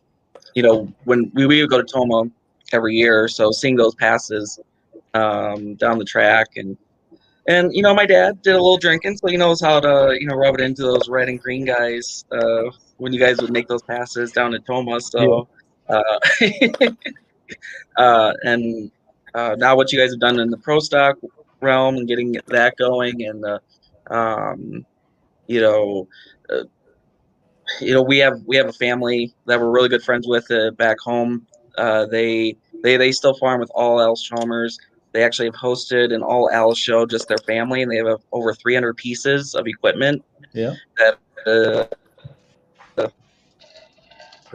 you 0.54 0.62
know, 0.62 0.92
when 1.04 1.30
we, 1.34 1.46
we 1.46 1.60
would 1.60 1.70
go 1.70 1.78
to 1.78 1.84
Tomah 1.84 2.30
every 2.72 2.94
year, 2.94 3.28
so 3.28 3.50
seeing 3.50 3.76
those 3.76 3.94
passes 3.94 4.58
um, 5.14 5.74
down 5.74 5.98
the 5.98 6.04
track 6.04 6.48
and 6.56 6.76
and 7.50 7.74
you 7.74 7.82
know 7.82 7.94
my 7.94 8.06
dad 8.06 8.40
did 8.42 8.54
a 8.54 8.62
little 8.62 8.76
drinking, 8.78 9.16
so 9.16 9.26
he 9.26 9.36
knows 9.36 9.60
how 9.60 9.80
to 9.80 10.16
you 10.18 10.26
know 10.26 10.36
rub 10.36 10.54
it 10.54 10.60
into 10.60 10.82
those 10.82 11.08
red 11.08 11.28
and 11.28 11.40
green 11.40 11.64
guys 11.64 12.24
uh, 12.30 12.64
when 12.98 13.12
you 13.12 13.20
guys 13.20 13.36
would 13.40 13.50
make 13.50 13.66
those 13.68 13.82
passes 13.82 14.30
down 14.32 14.52
to 14.52 14.60
Tomah. 14.60 15.00
So 15.00 15.48
uh, 15.88 16.18
uh, 17.96 18.32
and 18.44 18.90
uh, 19.34 19.56
now 19.58 19.76
what 19.76 19.92
you 19.92 19.98
guys 19.98 20.10
have 20.12 20.20
done 20.20 20.38
in 20.38 20.50
the 20.50 20.58
pro 20.58 20.78
stock 20.78 21.16
realm 21.60 21.96
and 21.96 22.08
getting 22.08 22.36
that 22.46 22.76
going 22.76 23.22
and 23.24 23.44
uh, 23.44 23.58
um, 24.10 24.86
you 25.46 25.60
know. 25.60 26.08
Uh, 26.48 26.64
you 27.80 27.94
know 27.94 28.02
we 28.02 28.18
have 28.18 28.34
we 28.46 28.56
have 28.56 28.66
a 28.66 28.72
family 28.72 29.32
that 29.46 29.60
we're 29.60 29.70
really 29.70 29.88
good 29.88 30.02
friends 30.02 30.26
with 30.26 30.50
uh, 30.50 30.72
back 30.72 30.98
home 30.98 31.46
uh, 31.78 32.06
they 32.06 32.56
they 32.82 32.96
they 32.96 33.12
still 33.12 33.34
farm 33.34 33.60
with 33.60 33.70
Allis 33.76 34.22
Chalmers. 34.22 34.78
They 35.12 35.24
actually 35.24 35.46
have 35.46 35.54
hosted 35.54 36.14
an 36.14 36.22
all 36.22 36.50
Allis 36.50 36.78
show, 36.78 37.04
just 37.04 37.28
their 37.28 37.38
family, 37.38 37.82
and 37.82 37.90
they 37.90 37.96
have 37.96 38.06
uh, 38.06 38.16
over 38.32 38.54
300 38.54 38.96
pieces 38.96 39.54
of 39.54 39.66
equipment. 39.66 40.24
Yeah. 40.52 40.74
That 40.98 41.18
uh, 41.46 43.02
uh, 43.02 43.08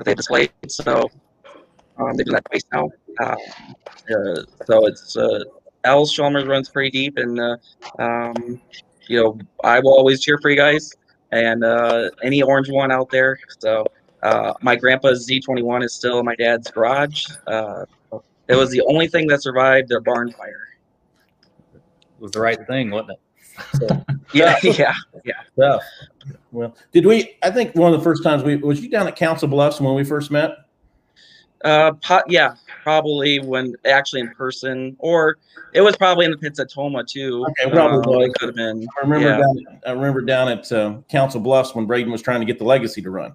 they 0.03 0.13
displayed. 0.15 0.51
So 0.67 1.09
um, 1.97 2.13
they 2.13 2.23
do 2.23 2.31
that 2.31 2.45
twice 2.45 2.63
now. 2.71 2.89
Um, 3.21 3.37
uh, 4.09 4.41
so 4.65 4.85
it's 4.87 5.17
uh, 5.17 5.43
Allis 5.83 6.11
Chalmers 6.11 6.45
runs 6.45 6.69
pretty 6.69 6.91
deep, 6.91 7.17
and 7.17 7.39
uh, 7.39 7.57
um, 7.99 8.61
you 9.07 9.21
know 9.21 9.37
I 9.63 9.79
will 9.79 9.93
always 9.93 10.21
cheer 10.21 10.37
for 10.37 10.49
you 10.49 10.57
guys 10.57 10.93
and 11.31 11.63
uh, 11.63 12.09
any 12.23 12.41
orange 12.41 12.69
one 12.69 12.91
out 12.91 13.09
there. 13.09 13.39
So 13.59 13.85
uh, 14.23 14.53
my 14.61 14.75
grandpa's 14.75 15.27
D21 15.27 15.83
is 15.83 15.93
still 15.93 16.19
in 16.19 16.25
my 16.25 16.35
dad's 16.35 16.69
garage. 16.71 17.25
Uh, 17.47 17.85
it 18.47 18.55
was 18.55 18.69
the 18.71 18.81
only 18.81 19.07
thing 19.07 19.27
that 19.27 19.41
survived 19.41 19.89
their 19.89 20.01
barn 20.01 20.31
fire. 20.31 20.67
It 21.73 21.81
was 22.19 22.31
the 22.31 22.41
right 22.41 22.59
thing, 22.67 22.91
wasn't 22.91 23.11
it? 23.11 23.19
Yeah, 24.33 24.57
yeah, 24.63 24.93
yeah. 25.23 25.33
tough. 25.57 25.83
Well, 26.51 26.75
did 26.91 27.05
we? 27.05 27.37
I 27.43 27.51
think 27.51 27.73
one 27.75 27.93
of 27.93 27.99
the 27.99 28.03
first 28.03 28.23
times 28.23 28.43
we 28.43 28.55
was 28.57 28.81
you 28.81 28.89
down 28.89 29.07
at 29.07 29.15
Council 29.15 29.47
Bluffs 29.47 29.79
when 29.79 29.93
we 29.95 30.03
first 30.03 30.31
met. 30.31 30.57
Uh, 31.63 31.93
po- 31.93 32.23
yeah, 32.27 32.55
probably 32.83 33.39
when 33.39 33.75
actually 33.85 34.21
in 34.21 34.29
person, 34.31 34.95
or 34.99 35.37
it 35.73 35.81
was 35.81 35.95
probably 35.95 36.25
in 36.25 36.31
the 36.31 36.37
pits 36.37 36.59
at 36.59 36.69
Tomah 36.69 37.03
too. 37.05 37.45
Okay, 37.49 37.71
probably 37.71 38.25
Um, 38.25 38.29
it 38.29 38.33
could 38.35 38.49
have 38.49 38.55
been. 38.55 38.85
I 38.97 39.01
remember 39.01 39.27
Yeah. 39.29 39.37
down. 39.37 39.79
I 39.85 39.91
remember 39.91 40.21
down 40.21 40.49
at 40.49 40.69
uh, 40.71 40.97
Council 41.07 41.39
Bluffs 41.39 41.73
when 41.75 41.85
Braden 41.85 42.11
was 42.11 42.21
trying 42.21 42.39
to 42.39 42.45
get 42.45 42.57
the 42.57 42.65
Legacy 42.65 43.01
to 43.03 43.09
run. 43.09 43.33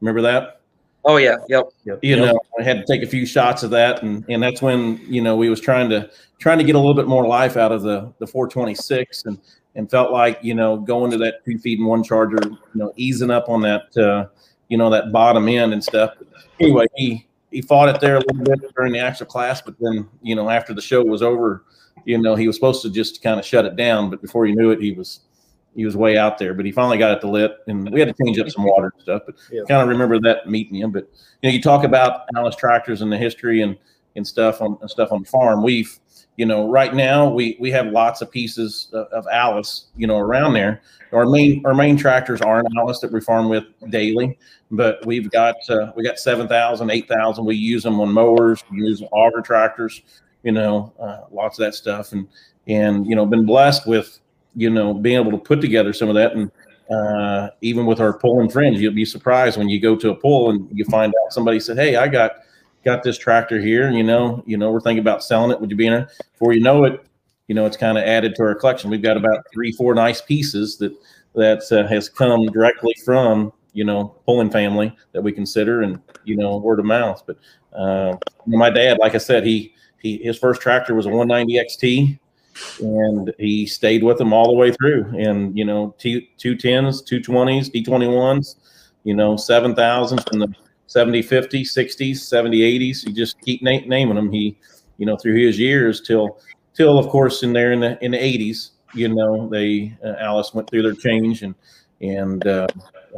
Remember 0.00 0.20
that? 0.22 0.60
Oh 1.04 1.16
yeah, 1.16 1.36
yep. 1.48 1.68
you 2.00 2.16
know, 2.16 2.38
I 2.58 2.62
had 2.62 2.78
to 2.78 2.84
take 2.84 3.02
a 3.02 3.06
few 3.06 3.26
shots 3.26 3.64
of 3.64 3.70
that, 3.70 4.02
and 4.02 4.24
and 4.28 4.42
that's 4.42 4.62
when 4.62 4.98
you 5.08 5.20
know 5.20 5.36
we 5.36 5.48
was 5.48 5.60
trying 5.60 5.90
to 5.90 6.08
trying 6.38 6.58
to 6.58 6.64
get 6.64 6.76
a 6.76 6.78
little 6.78 6.94
bit 6.94 7.08
more 7.08 7.26
life 7.26 7.56
out 7.56 7.72
of 7.72 7.82
the 7.82 8.12
the 8.18 8.26
426, 8.26 9.24
and 9.24 9.38
and 9.74 9.90
felt 9.90 10.12
like 10.12 10.38
you 10.42 10.54
know 10.54 10.76
going 10.76 11.10
to 11.10 11.18
that 11.18 11.44
two 11.44 11.58
feet 11.58 11.80
and 11.80 11.88
one 11.88 12.04
charger, 12.04 12.38
you 12.44 12.58
know, 12.74 12.92
easing 12.96 13.30
up 13.30 13.48
on 13.48 13.62
that 13.62 13.96
uh, 13.96 14.26
you 14.68 14.76
know 14.76 14.90
that 14.90 15.10
bottom 15.10 15.48
end 15.48 15.72
and 15.72 15.82
stuff. 15.82 16.14
Anyway, 16.60 16.86
he 16.94 17.26
he 17.50 17.62
fought 17.62 17.88
it 17.88 18.00
there 18.00 18.16
a 18.16 18.20
little 18.20 18.44
bit 18.44 18.74
during 18.76 18.92
the 18.92 19.00
actual 19.00 19.26
class, 19.26 19.60
but 19.60 19.74
then 19.80 20.08
you 20.22 20.36
know 20.36 20.48
after 20.48 20.72
the 20.72 20.82
show 20.82 21.02
was 21.02 21.20
over, 21.20 21.64
you 22.04 22.16
know 22.16 22.36
he 22.36 22.46
was 22.46 22.54
supposed 22.54 22.80
to 22.82 22.90
just 22.90 23.22
kind 23.22 23.40
of 23.40 23.46
shut 23.46 23.64
it 23.64 23.74
down, 23.74 24.08
but 24.08 24.22
before 24.22 24.46
you 24.46 24.54
knew 24.54 24.70
it, 24.70 24.80
he 24.80 24.92
was 24.92 25.20
he 25.74 25.84
was 25.84 25.96
way 25.96 26.16
out 26.16 26.38
there. 26.38 26.54
But 26.54 26.66
he 26.66 26.72
finally 26.72 26.98
got 26.98 27.16
it 27.16 27.20
to 27.20 27.28
lit, 27.28 27.58
and 27.66 27.90
we 27.90 28.00
had 28.00 28.14
to 28.14 28.24
change 28.24 28.38
up 28.38 28.48
some 28.50 28.64
water 28.64 28.92
and 28.94 29.02
stuff. 29.02 29.22
But 29.26 29.36
Yeah. 29.50 29.62
kind 29.68 29.82
of 29.82 29.88
remember 29.88 30.20
that 30.20 30.48
meeting 30.48 30.76
him. 30.76 30.90
But 30.90 31.08
you 31.42 31.48
know, 31.48 31.54
you 31.54 31.62
talk 31.62 31.84
about 31.84 32.22
Allis 32.36 32.56
tractors 32.56 33.02
and 33.02 33.12
the 33.12 33.18
history 33.18 33.62
and 33.62 33.76
and 34.14 34.26
stuff 34.26 34.60
on 34.60 34.76
and 34.80 34.90
stuff 34.90 35.10
on 35.12 35.22
the 35.22 35.28
farm. 35.28 35.62
We've 35.62 35.98
you 36.36 36.46
know, 36.46 36.68
right 36.68 36.94
now 36.94 37.28
we 37.28 37.56
we 37.60 37.70
have 37.72 37.86
lots 37.88 38.22
of 38.22 38.30
pieces 38.30 38.88
of, 38.92 39.06
of 39.08 39.26
Allis, 39.30 39.86
you 39.96 40.06
know, 40.06 40.18
around 40.18 40.54
there. 40.54 40.80
Our 41.12 41.26
main 41.26 41.64
our 41.66 41.74
main 41.74 41.96
tractors 41.96 42.40
are 42.40 42.58
an 42.60 42.66
Allis 42.78 43.00
that 43.00 43.12
we 43.12 43.20
farm 43.20 43.48
with 43.50 43.64
daily, 43.90 44.38
but 44.70 45.04
we've 45.04 45.30
got 45.30 45.56
uh, 45.68 45.92
we 45.94 46.02
got 46.02 46.18
7,000, 46.18 46.90
8,000. 46.90 47.44
We 47.44 47.56
use 47.56 47.82
them 47.82 48.00
on 48.00 48.10
mowers, 48.12 48.64
we 48.70 48.78
use 48.78 49.02
auger 49.12 49.42
tractors, 49.42 50.00
you 50.42 50.52
know, 50.52 50.92
uh, 50.98 51.20
lots 51.30 51.58
of 51.58 51.66
that 51.66 51.74
stuff, 51.74 52.12
and 52.12 52.26
and 52.66 53.06
you 53.06 53.14
know, 53.14 53.26
been 53.26 53.44
blessed 53.44 53.86
with 53.86 54.18
you 54.54 54.70
know 54.70 54.94
being 54.94 55.18
able 55.18 55.32
to 55.32 55.38
put 55.38 55.60
together 55.60 55.92
some 55.92 56.08
of 56.08 56.14
that 56.14 56.32
and. 56.32 56.50
Uh, 56.90 57.48
even 57.62 57.86
with 57.86 58.00
our 58.00 58.12
pulling 58.12 58.50
friends, 58.50 58.78
you'll 58.78 58.92
be 58.92 59.04
surprised 59.04 59.56
when 59.56 59.66
you 59.66 59.80
go 59.80 59.96
to 59.96 60.10
a 60.10 60.14
pull 60.14 60.50
and 60.50 60.68
you 60.76 60.84
find 60.86 61.14
out 61.24 61.32
somebody 61.32 61.58
said, 61.58 61.78
"Hey, 61.78 61.96
I 61.96 62.06
got 62.06 62.32
got 62.84 63.02
this 63.02 63.18
tractor 63.18 63.60
here, 63.60 63.90
you 63.90 64.02
know, 64.02 64.42
you 64.46 64.56
know, 64.56 64.70
we're 64.70 64.80
thinking 64.80 65.00
about 65.00 65.22
selling 65.22 65.50
it. 65.50 65.60
Would 65.60 65.70
you 65.70 65.76
be 65.76 65.86
in 65.86 65.94
it? 65.94 66.08
Before 66.32 66.52
you 66.52 66.60
know 66.60 66.84
it, 66.84 67.04
you 67.48 67.54
know, 67.54 67.66
it's 67.66 67.76
kind 67.76 67.98
of 67.98 68.04
added 68.04 68.34
to 68.36 68.42
our 68.42 68.54
collection. 68.54 68.90
We've 68.90 69.02
got 69.02 69.16
about 69.16 69.44
three, 69.52 69.72
four 69.72 69.94
nice 69.94 70.20
pieces 70.20 70.76
that 70.78 70.92
that 71.34 71.62
uh, 71.72 71.88
has 71.88 72.08
come 72.10 72.46
directly 72.46 72.94
from 73.04 73.52
you 73.72 73.84
know 73.84 74.14
pulling 74.26 74.50
family 74.50 74.94
that 75.12 75.22
we 75.22 75.32
consider, 75.32 75.82
and 75.82 76.00
you 76.24 76.36
know, 76.36 76.56
word 76.58 76.78
of 76.78 76.84
mouth. 76.84 77.22
But 77.26 77.38
uh, 77.74 78.16
my 78.46 78.70
dad, 78.70 78.98
like 78.98 79.14
I 79.14 79.18
said, 79.18 79.44
he 79.44 79.74
he 79.98 80.18
his 80.18 80.38
first 80.38 80.60
tractor 80.60 80.94
was 80.94 81.06
a 81.06 81.10
190 81.10 81.54
XT. 81.54 82.18
And 82.80 83.32
he 83.38 83.66
stayed 83.66 84.02
with 84.02 84.18
them 84.18 84.32
all 84.32 84.46
the 84.46 84.52
way 84.52 84.72
through, 84.72 85.04
and 85.18 85.56
you 85.56 85.64
know, 85.64 85.94
two 85.98 86.20
two 86.36 86.54
tens, 86.54 87.00
two 87.00 87.20
twenties, 87.20 87.70
D 87.70 87.82
twenty 87.82 88.08
ones, 88.08 88.56
you 89.04 89.14
know, 89.14 89.36
seven 89.36 89.74
thousands 89.74 90.22
from 90.24 90.40
the 90.40 90.54
70, 90.92 91.22
50, 91.22 91.64
60s, 91.64 92.18
70, 92.18 92.60
80s. 92.60 93.06
You 93.06 93.14
just 93.14 93.40
keep 93.40 93.62
na- 93.62 93.80
naming 93.86 94.14
them. 94.14 94.30
He, 94.30 94.58
you 94.98 95.06
know, 95.06 95.16
through 95.16 95.36
his 95.36 95.58
years 95.58 96.02
till, 96.02 96.38
till 96.74 96.98
of 96.98 97.08
course 97.08 97.42
in 97.42 97.54
there 97.54 97.72
in 97.72 97.80
the 97.80 98.02
in 98.04 98.10
the 98.10 98.18
80s, 98.18 98.72
you 98.94 99.08
know, 99.08 99.48
they 99.48 99.96
uh, 100.04 100.16
Allis 100.18 100.52
went 100.52 100.68
through 100.68 100.82
their 100.82 100.92
change 100.92 101.42
and 101.42 101.54
and 102.02 102.46
uh, 102.46 102.66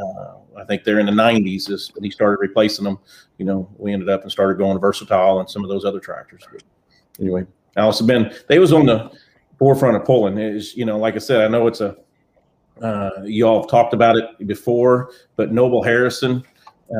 uh, 0.00 0.34
I 0.56 0.64
think 0.64 0.84
they're 0.84 1.00
in 1.00 1.06
the 1.06 1.12
90s 1.12 1.70
is 1.70 1.90
when 1.94 2.04
he 2.04 2.10
started 2.10 2.38
replacing 2.40 2.84
them. 2.84 2.98
You 3.38 3.46
know, 3.46 3.68
we 3.76 3.92
ended 3.92 4.08
up 4.08 4.22
and 4.22 4.30
started 4.30 4.58
going 4.58 4.78
versatile 4.78 5.40
and 5.40 5.50
some 5.50 5.64
of 5.64 5.68
those 5.68 5.84
other 5.84 6.00
tractors. 6.00 6.44
But 6.52 6.62
anyway, 7.18 7.44
Allis 7.76 7.98
has 7.98 8.06
been 8.06 8.32
they 8.48 8.60
was 8.60 8.72
on 8.72 8.86
the 8.86 9.10
forefront 9.64 9.96
of 9.96 10.04
pulling 10.04 10.36
Is 10.36 10.76
you 10.76 10.84
know, 10.84 10.98
like 10.98 11.14
I 11.14 11.18
said, 11.18 11.40
I 11.40 11.48
know 11.48 11.66
it's 11.66 11.80
a 11.80 11.96
uh, 12.82 13.22
you 13.24 13.46
all 13.46 13.62
have 13.62 13.70
talked 13.70 13.94
about 13.94 14.14
it 14.14 14.46
before, 14.46 15.10
but 15.36 15.52
Noble 15.52 15.82
Harrison 15.82 16.44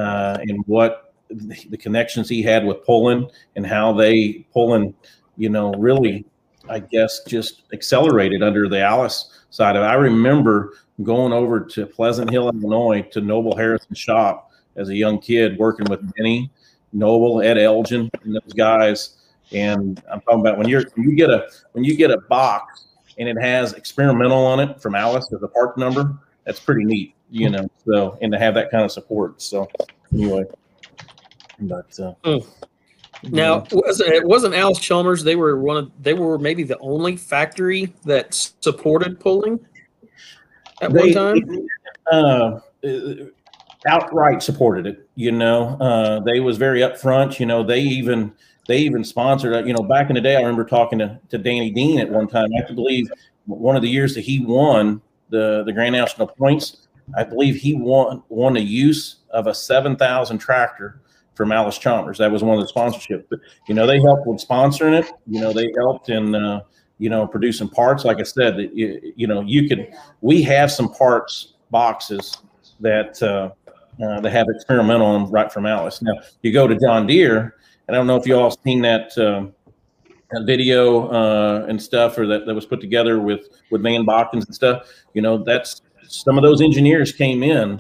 uh, 0.00 0.38
and 0.40 0.64
what 0.66 1.12
the 1.28 1.76
connections 1.76 2.26
he 2.26 2.42
had 2.42 2.64
with 2.64 2.82
pulling 2.86 3.28
and 3.56 3.66
how 3.66 3.92
they 3.92 4.46
pulling, 4.54 4.94
you 5.36 5.50
know, 5.50 5.72
really, 5.74 6.24
I 6.70 6.78
guess, 6.78 7.20
just 7.24 7.64
accelerated 7.74 8.42
under 8.42 8.66
the 8.66 8.80
Allis 8.80 9.44
side 9.50 9.76
of 9.76 9.82
it. 9.82 9.86
I 9.86 9.94
remember 9.94 10.72
going 11.02 11.34
over 11.34 11.60
to 11.60 11.84
Pleasant 11.84 12.30
Hill, 12.30 12.48
Illinois, 12.48 13.02
to 13.12 13.20
Noble 13.20 13.54
Harrison 13.54 13.94
shop 13.94 14.52
as 14.76 14.88
a 14.88 14.96
young 14.96 15.20
kid, 15.20 15.58
working 15.58 15.86
with 15.90 16.00
Benny 16.14 16.50
Noble, 16.94 17.42
Ed 17.42 17.58
Elgin, 17.58 18.10
and 18.22 18.34
those 18.34 18.54
guys. 18.54 19.16
And 19.52 20.02
I'm 20.10 20.20
talking 20.22 20.40
about 20.40 20.58
when 20.58 20.68
you're 20.68 20.84
when 20.94 21.08
you 21.08 21.16
get 21.16 21.30
a 21.30 21.48
when 21.72 21.84
you 21.84 21.96
get 21.96 22.10
a 22.10 22.18
box 22.18 22.86
and 23.18 23.28
it 23.28 23.40
has 23.40 23.74
experimental 23.74 24.44
on 24.44 24.60
it 24.60 24.80
from 24.80 24.94
Allis 24.94 25.32
as 25.32 25.42
a 25.42 25.48
part 25.48 25.78
number, 25.78 26.16
that's 26.44 26.60
pretty 26.60 26.84
neat 26.84 27.14
you 27.34 27.50
know. 27.50 27.68
So 27.84 28.16
and 28.22 28.32
to 28.32 28.38
have 28.38 28.54
that 28.54 28.70
kind 28.70 28.84
of 28.84 28.92
support. 28.92 29.42
So 29.42 29.68
anyway, 30.12 30.44
but 31.60 31.98
uh, 31.98 32.14
oh. 32.24 32.46
now 33.24 33.66
was 33.72 34.00
it 34.00 34.24
wasn't 34.24 34.54
Allis 34.54 34.78
Chalmers? 34.78 35.24
They 35.24 35.36
were 35.36 35.60
one 35.60 35.76
of 35.76 35.90
they 36.00 36.14
were 36.14 36.38
maybe 36.38 36.62
the 36.62 36.78
only 36.78 37.16
factory 37.16 37.92
that 38.04 38.34
supported 38.60 39.20
pulling 39.20 39.58
at 40.80 40.92
they, 40.92 41.12
one 41.12 41.36
time. 41.36 41.66
Uh, 42.10 42.60
outright 43.86 44.42
supported 44.42 44.86
it. 44.86 45.08
You 45.14 45.32
know, 45.32 45.76
uh, 45.80 46.20
they 46.20 46.40
was 46.40 46.56
very 46.56 46.80
upfront. 46.80 47.40
You 47.40 47.46
know, 47.46 47.62
they 47.62 47.80
even 47.80 48.32
they 48.66 48.78
even 48.78 49.04
sponsored. 49.04 49.66
You 49.66 49.74
know, 49.74 49.82
back 49.82 50.10
in 50.10 50.14
the 50.14 50.20
day, 50.20 50.36
I 50.36 50.40
remember 50.40 50.64
talking 50.64 50.98
to, 50.98 51.18
to 51.30 51.38
Danny 51.38 51.70
Dean 51.70 51.98
at 51.98 52.10
one 52.10 52.28
time. 52.28 52.48
I 52.56 52.70
believe 52.72 53.10
one 53.46 53.76
of 53.76 53.82
the 53.82 53.88
years 53.88 54.14
that 54.14 54.22
he 54.22 54.44
won 54.44 55.02
the 55.30 55.62
the 55.64 55.72
Grand 55.72 55.94
National 55.94 56.26
points, 56.26 56.88
I 57.16 57.24
believe 57.24 57.56
he 57.56 57.74
won 57.74 58.22
won 58.28 58.56
a 58.56 58.60
use 58.60 59.16
of 59.30 59.46
a 59.46 59.54
seven 59.54 59.96
thousand 59.96 60.38
tractor 60.38 61.00
from 61.34 61.52
Allis 61.52 61.78
Chalmers. 61.78 62.18
That 62.18 62.30
was 62.30 62.42
one 62.42 62.58
of 62.58 62.66
the 62.66 62.72
sponsorships. 62.72 63.24
But 63.28 63.40
you 63.68 63.74
know, 63.74 63.86
they 63.86 64.00
helped 64.00 64.26
with 64.26 64.38
sponsoring 64.38 64.98
it. 64.98 65.10
You 65.26 65.40
know, 65.40 65.52
they 65.52 65.72
helped 65.76 66.08
in 66.08 66.34
uh, 66.34 66.60
you 66.98 67.10
know 67.10 67.26
producing 67.26 67.68
parts. 67.68 68.04
Like 68.04 68.18
I 68.20 68.22
said, 68.22 68.70
you, 68.72 69.12
you 69.16 69.26
know, 69.26 69.40
you 69.42 69.68
could. 69.68 69.92
We 70.20 70.42
have 70.42 70.70
some 70.70 70.92
parts 70.92 71.54
boxes 71.70 72.38
that 72.80 73.22
uh, 73.22 73.50
uh, 74.02 74.20
that 74.20 74.30
have 74.30 74.46
experimental 74.48 75.06
on 75.06 75.30
right 75.30 75.52
from 75.52 75.66
Allis. 75.66 76.02
Now 76.02 76.14
you 76.42 76.52
go 76.52 76.66
to 76.66 76.78
John 76.78 77.06
Deere, 77.06 77.56
and 77.86 77.96
I 77.96 77.98
don't 77.98 78.06
know 78.06 78.16
if 78.16 78.26
you 78.26 78.36
all 78.36 78.50
seen 78.50 78.82
that. 78.82 79.16
Uh, 79.16 79.46
video 80.42 81.08
uh, 81.10 81.64
and 81.68 81.80
stuff, 81.80 82.18
or 82.18 82.26
that, 82.26 82.44
that 82.44 82.54
was 82.54 82.66
put 82.66 82.80
together 82.80 83.20
with 83.20 83.48
with 83.70 83.82
Van 83.82 84.04
Bokkens 84.04 84.46
and 84.46 84.54
stuff. 84.54 84.88
You 85.12 85.22
know, 85.22 85.38
that's 85.38 85.82
some 86.08 86.36
of 86.36 86.42
those 86.42 86.60
engineers 86.60 87.12
came 87.12 87.42
in 87.42 87.78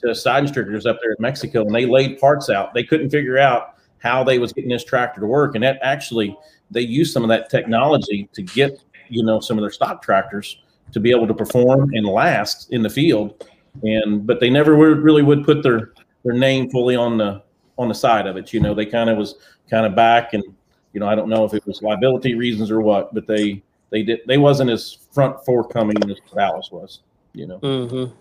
to 0.00 0.08
Sydenstrickers 0.08 0.86
up 0.86 0.98
there 1.02 1.12
in 1.12 1.16
Mexico 1.18 1.62
and 1.62 1.74
they 1.74 1.86
laid 1.86 2.18
parts 2.18 2.48
out. 2.48 2.74
They 2.74 2.84
couldn't 2.84 3.10
figure 3.10 3.38
out 3.38 3.74
how 3.98 4.24
they 4.24 4.38
was 4.38 4.52
getting 4.52 4.70
this 4.70 4.84
tractor 4.84 5.20
to 5.20 5.26
work. 5.26 5.54
And 5.54 5.64
that 5.64 5.78
actually 5.82 6.36
they 6.70 6.80
used 6.80 7.12
some 7.12 7.22
of 7.22 7.28
that 7.28 7.50
technology 7.50 8.28
to 8.32 8.42
get, 8.42 8.82
you 9.08 9.22
know, 9.22 9.40
some 9.40 9.58
of 9.58 9.62
their 9.62 9.70
stock 9.70 10.02
tractors 10.02 10.62
to 10.92 11.00
be 11.00 11.10
able 11.10 11.26
to 11.26 11.34
perform 11.34 11.90
and 11.92 12.06
last 12.06 12.72
in 12.72 12.82
the 12.82 12.90
field. 12.90 13.46
And 13.82 14.26
but 14.26 14.40
they 14.40 14.50
never 14.50 14.76
would, 14.76 14.98
really 14.98 15.22
would 15.22 15.44
put 15.44 15.62
their 15.62 15.92
their 16.24 16.34
name 16.34 16.70
fully 16.70 16.96
on 16.96 17.18
the 17.18 17.42
on 17.80 17.88
the 17.88 17.94
side 17.94 18.26
of 18.26 18.36
it. 18.36 18.52
You 18.52 18.60
know, 18.60 18.74
they 18.74 18.86
kind 18.86 19.10
of 19.10 19.16
was 19.16 19.36
kind 19.68 19.86
of 19.86 19.96
back 19.96 20.34
and 20.34 20.44
you 20.92 20.98
know, 20.98 21.06
I 21.06 21.14
don't 21.14 21.28
know 21.28 21.44
if 21.44 21.54
it 21.54 21.64
was 21.66 21.82
liability 21.82 22.34
reasons 22.34 22.70
or 22.70 22.80
what, 22.80 23.14
but 23.14 23.26
they 23.26 23.62
they 23.90 24.02
did 24.02 24.20
they 24.26 24.38
wasn't 24.38 24.70
as 24.70 24.98
front 25.12 25.44
forthcoming 25.44 25.96
as 26.10 26.18
Allis 26.36 26.70
was 26.70 27.00
you 27.32 27.46
know. 27.46 27.58
Mm-hmm. 27.58 28.12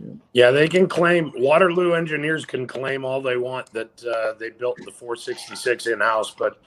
Yeah. 0.00 0.14
yeah. 0.32 0.50
they 0.50 0.68
can 0.68 0.86
claim 0.86 1.32
Waterloo 1.36 1.94
engineers 1.94 2.44
can 2.44 2.66
claim 2.66 3.04
all 3.04 3.20
they 3.20 3.36
want 3.36 3.72
that 3.72 4.04
uh, 4.04 4.34
they 4.38 4.50
built 4.50 4.76
the 4.84 4.92
466 4.92 5.86
in 5.88 6.00
house, 6.00 6.30
but 6.30 6.60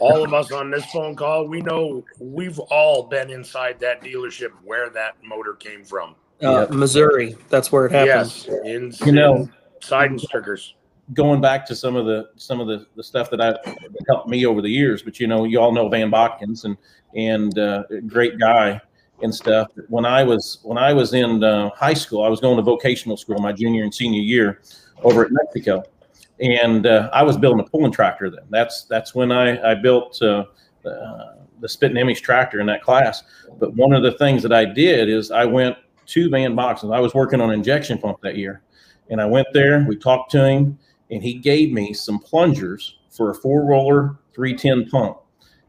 all 0.00 0.24
of 0.24 0.32
us 0.32 0.50
on 0.52 0.70
this 0.70 0.86
phone 0.86 1.14
call, 1.14 1.46
we 1.46 1.60
know 1.60 2.04
we've 2.18 2.58
all 2.58 3.02
been 3.02 3.30
inside 3.30 3.78
that 3.80 4.00
dealership 4.00 4.50
where 4.64 4.88
that 4.90 5.16
motor 5.22 5.54
came 5.54 5.84
from. 5.84 6.14
Uh, 6.42 6.60
yep. 6.60 6.70
Missouri, 6.70 7.36
that's 7.50 7.70
where 7.70 7.84
it 7.84 7.92
happens. 7.92 8.46
Yes, 8.48 8.58
in, 8.64 8.94
you 9.06 9.12
know, 9.12 9.48
Sydenstrickers. 9.80 10.72
Going 11.14 11.40
back 11.40 11.66
to 11.66 11.74
some 11.74 11.96
of 11.96 12.06
the 12.06 12.30
some 12.36 12.60
of 12.60 12.68
the, 12.68 12.86
the 12.96 13.02
stuff 13.02 13.30
that 13.30 13.40
I 13.40 13.52
that 13.52 14.04
helped 14.08 14.28
me 14.28 14.46
over 14.46 14.62
the 14.62 14.70
years, 14.70 15.02
but 15.02 15.18
you 15.18 15.26
know, 15.26 15.44
you 15.44 15.60
all 15.60 15.72
know 15.72 15.88
Van 15.88 16.10
Bokkens 16.10 16.64
and 16.64 16.76
and 17.14 17.58
uh, 17.58 17.82
great 18.06 18.38
guy 18.38 18.80
and 19.22 19.34
stuff. 19.34 19.68
When 19.88 20.04
I 20.04 20.22
was 20.22 20.60
when 20.62 20.78
I 20.78 20.92
was 20.92 21.14
in 21.14 21.42
uh, 21.42 21.70
high 21.70 21.94
school, 21.94 22.22
I 22.22 22.28
was 22.28 22.40
going 22.40 22.56
to 22.56 22.62
vocational 22.62 23.16
school 23.16 23.38
my 23.38 23.52
junior 23.52 23.82
and 23.82 23.94
senior 23.94 24.20
year 24.20 24.62
over 25.02 25.24
at 25.24 25.32
Mexico, 25.32 25.82
and 26.38 26.86
uh, 26.86 27.10
I 27.12 27.22
was 27.22 27.36
building 27.36 27.60
a 27.60 27.68
pulling 27.68 27.92
tractor 27.92 28.30
then. 28.30 28.44
That's 28.50 28.84
that's 28.84 29.14
when 29.14 29.32
I 29.32 29.72
I 29.72 29.74
built 29.74 30.20
uh, 30.22 30.44
the 30.82 31.68
Spit 31.68 31.90
and 31.90 31.98
Image 31.98 32.22
tractor 32.22 32.60
in 32.60 32.66
that 32.66 32.82
class. 32.82 33.22
But 33.58 33.74
one 33.74 33.92
of 33.92 34.02
the 34.02 34.12
things 34.12 34.42
that 34.42 34.52
I 34.52 34.64
did 34.64 35.08
is 35.08 35.30
I 35.30 35.44
went 35.44 35.76
to 36.06 36.30
Van 36.30 36.54
Bokkens. 36.54 36.94
I 36.94 37.00
was 37.00 37.14
working 37.14 37.40
on 37.40 37.50
injection 37.50 37.98
pump 37.98 38.20
that 38.22 38.36
year, 38.36 38.62
and 39.10 39.20
I 39.20 39.26
went 39.26 39.48
there. 39.52 39.84
We 39.88 39.96
talked 39.96 40.30
to 40.32 40.44
him, 40.44 40.78
and 41.10 41.22
he 41.22 41.34
gave 41.34 41.72
me 41.72 41.92
some 41.92 42.18
plungers 42.18 42.98
for 43.10 43.30
a 43.30 43.34
four 43.34 43.64
roller 43.64 44.18
310 44.34 44.90
pump. 44.90 45.18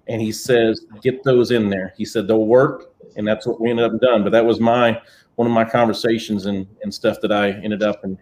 And 0.08 0.22
he 0.22 0.32
says, 0.32 0.86
get 1.02 1.24
those 1.24 1.52
in 1.52 1.70
there. 1.70 1.94
He 1.98 2.06
said, 2.06 2.28
they'll 2.28 2.46
work 2.46 2.92
and 3.16 3.28
that's 3.28 3.46
what 3.46 3.60
we 3.60 3.70
ended 3.70 3.86
up 3.86 4.00
done. 4.00 4.24
But 4.24 4.32
that 4.32 4.46
was 4.46 4.60
my 4.60 5.02
one 5.36 5.48
of 5.48 5.54
my 5.54 5.66
conversations 5.66 6.46
and 6.46 6.68
and 6.84 6.94
stuff 6.94 7.18
that 7.22 7.32
I 7.32 7.52
ended 7.52 7.84
up 7.84 8.04
and 8.04 8.18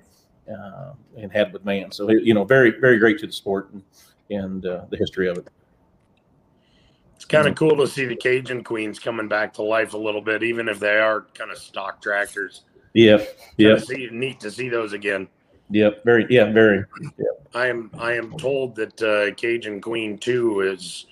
uh, 0.49 0.93
and 1.17 1.31
had 1.31 1.53
with 1.53 1.65
man. 1.65 1.91
So 1.91 2.09
you 2.09 2.33
know, 2.33 2.43
very 2.43 2.79
very 2.79 2.97
great 2.97 3.19
to 3.19 3.27
the 3.27 3.33
sport 3.33 3.71
and 3.71 3.83
and 4.29 4.65
uh, 4.65 4.85
the 4.89 4.97
history 4.97 5.27
of 5.27 5.37
it. 5.37 5.47
It's 7.15 7.25
kind 7.25 7.47
of 7.47 7.55
cool 7.55 7.75
to 7.77 7.87
see 7.87 8.05
the 8.05 8.15
Cajun 8.15 8.63
Queens 8.63 8.97
coming 8.97 9.27
back 9.27 9.53
to 9.55 9.61
life 9.61 9.93
a 9.93 9.97
little 9.97 10.21
bit, 10.21 10.41
even 10.41 10.69
if 10.69 10.79
they 10.79 10.99
are 10.99 11.27
kind 11.33 11.51
of 11.51 11.57
stock 11.57 12.01
tractors. 12.01 12.63
Yeah, 12.93 13.23
Yep. 13.57 13.83
Neat 14.11 14.39
to 14.39 14.49
see 14.49 14.69
those 14.69 14.93
again. 14.93 15.27
Yep. 15.69 16.03
Very. 16.03 16.25
Yeah. 16.29 16.51
Very. 16.51 16.85
Yep. 17.01 17.47
I 17.53 17.67
am. 17.67 17.91
I 17.97 18.13
am 18.13 18.37
told 18.37 18.75
that 18.75 19.01
uh, 19.01 19.33
Cajun 19.35 19.81
Queen 19.81 20.17
Two 20.17 20.61
is, 20.61 21.05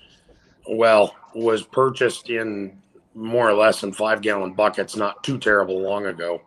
well, 0.68 1.14
was 1.34 1.62
purchased 1.62 2.30
in 2.30 2.78
more 3.14 3.48
or 3.48 3.54
less 3.54 3.82
in 3.82 3.92
five 3.92 4.20
gallon 4.22 4.52
buckets 4.52 4.96
not 4.96 5.22
too 5.24 5.38
terrible 5.38 5.80
long 5.80 6.06
ago. 6.06 6.42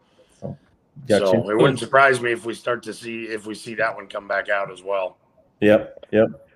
Gotcha. 1.07 1.27
So 1.27 1.49
it 1.49 1.55
wouldn't 1.55 1.79
surprise 1.79 2.21
me 2.21 2.31
if 2.31 2.45
we 2.45 2.53
start 2.53 2.83
to 2.83 2.93
see 2.93 3.23
if 3.23 3.45
we 3.45 3.55
see 3.55 3.73
that 3.75 3.95
one 3.95 4.07
come 4.07 4.27
back 4.27 4.49
out 4.49 4.71
as 4.71 4.83
well. 4.83 5.17
Yep. 5.61 6.05
Yep. 6.11 6.47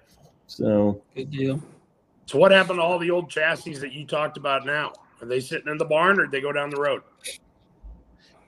So 0.47 1.01
good 1.15 1.31
deal. 1.31 1.61
So 2.25 2.37
what 2.37 2.51
happened 2.51 2.79
to 2.79 2.83
all 2.83 2.99
the 2.99 3.11
old 3.11 3.29
chassis 3.29 3.75
that 3.75 3.91
you 3.91 4.05
talked 4.05 4.37
about 4.37 4.65
now? 4.65 4.93
Are 5.21 5.27
they 5.27 5.39
sitting 5.39 5.67
in 5.69 5.77
the 5.77 5.85
barn 5.85 6.19
or 6.19 6.23
did 6.23 6.31
they 6.31 6.41
go 6.41 6.51
down 6.51 6.69
the 6.69 6.79
road? 6.79 7.01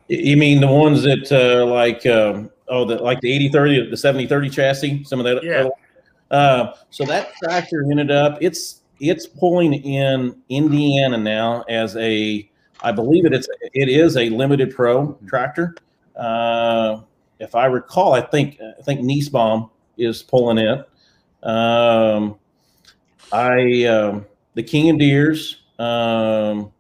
You 0.08 0.38
mean 0.38 0.62
the 0.62 0.68
ones 0.68 1.04
that 1.04 1.32
uh, 1.32 1.66
like 1.66 2.06
um, 2.06 2.50
oh 2.70 2.86
the 2.86 2.96
like 2.98 3.20
the 3.22 3.32
80 3.32 3.50
30 3.50 3.90
the 3.90 3.98
70 3.98 4.28
30 4.28 4.50
chassis 4.50 5.04
some 5.04 5.20
of 5.20 5.26
that 5.26 5.44
Yeah. 5.44 5.70
uh, 6.32 6.74
so 6.90 7.06
that 7.06 7.34
tractor 7.44 7.86
ended 7.90 8.12
up 8.12 8.38
it's 8.42 8.82
it's 9.00 9.28
pulling 9.28 9.74
in 9.74 10.36
Indiana 10.50 11.18
now 11.18 11.64
as 11.70 11.96
a 11.98 12.50
I 12.82 12.92
believe 12.92 13.26
it, 13.26 13.34
it 13.34 13.40
is 13.40 13.50
it 13.74 13.90
is 13.90 14.18
a 14.18 14.30
limited 14.30 14.76
pro 14.76 15.18
tractor 15.28 15.76
uh, 16.16 17.02
if 17.40 17.56
I 17.56 17.66
recall 17.66 18.14
I 18.14 18.22
think 18.22 18.60
I 18.62 18.82
think 18.82 19.02
Niesbaum 19.02 19.70
is 19.98 20.24
pulling 20.24 20.58
it 20.58 20.88
um, 21.44 22.38
I 23.32 23.84
um, 23.86 24.26
the 24.56 24.64
King 24.64 24.90
of 24.90 24.98
Deeres 24.98 25.58
um, 25.80 26.72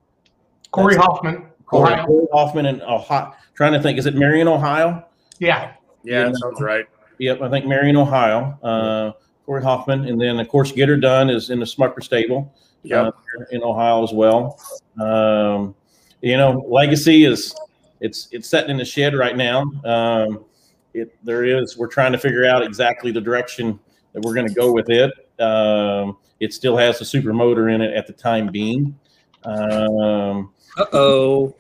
Corey 0.71 0.95
Hoffman, 0.95 1.47
Corey 1.65 1.95
Corey 2.05 2.27
Hoffman 2.31 2.65
in 2.65 2.81
Ohio. 2.81 3.33
Trying 3.53 3.73
to 3.73 3.81
think, 3.81 3.97
is 3.97 4.05
it 4.05 4.15
Marion, 4.15 4.47
Ohio? 4.47 5.03
Yeah, 5.39 5.73
Yeah, 6.08 6.20
Yeah. 6.24 6.30
that 6.30 6.38
sounds 6.38 6.62
right. 6.62 6.86
Yep, 7.20 7.41
I 7.41 7.49
think 7.49 7.66
Marion, 7.66 7.97
Ohio. 7.97 8.58
Uh, 8.64 9.12
Corey 9.45 9.64
Hoffman, 9.64 10.05
and 10.05 10.20
then 10.20 10.39
of 10.39 10.47
course 10.49 10.72
Get 10.72 10.89
Her 10.89 10.97
Done 10.97 11.30
is 11.30 11.49
in 11.49 11.60
the 11.60 11.66
Smucker 11.66 12.03
stable 12.03 12.53
Yep. 12.84 13.05
uh, 13.08 13.12
in 13.51 13.64
Ohio 13.64 14.03
as 14.03 14.12
well. 14.14 14.60
Um, 14.99 15.74
you 16.22 16.36
know, 16.38 16.66
Legacy 16.68 17.24
is 17.26 17.55
it's 18.01 18.28
it's 18.32 18.47
sitting 18.49 18.70
in 18.72 18.78
the 18.78 18.86
shed 18.86 19.16
right 19.16 19.36
now. 19.38 19.62
Um, 19.86 20.45
it 20.93 21.16
there 21.24 21.43
is 21.45 21.78
we're 21.78 21.88
trying 21.88 22.12
to 22.12 22.18
figure 22.18 22.45
out 22.45 22.62
exactly 22.64 23.12
the 23.12 23.22
direction 23.22 23.80
that 24.14 24.22
we're 24.24 24.34
going 24.34 24.47
to 24.47 24.53
go 24.53 24.72
with 24.74 24.89
it. 24.89 25.12
Um, 25.41 26.18
it 26.39 26.53
still 26.53 26.76
has 26.78 26.99
the 26.99 27.05
super 27.05 27.34
motor 27.34 27.70
in 27.70 27.82
it 27.82 27.93
at 27.95 28.05
the 28.05 28.14
time 28.14 28.47
being. 28.51 28.97
Um, 29.43 30.51
Uh 30.78 30.86
oh. 30.93 31.55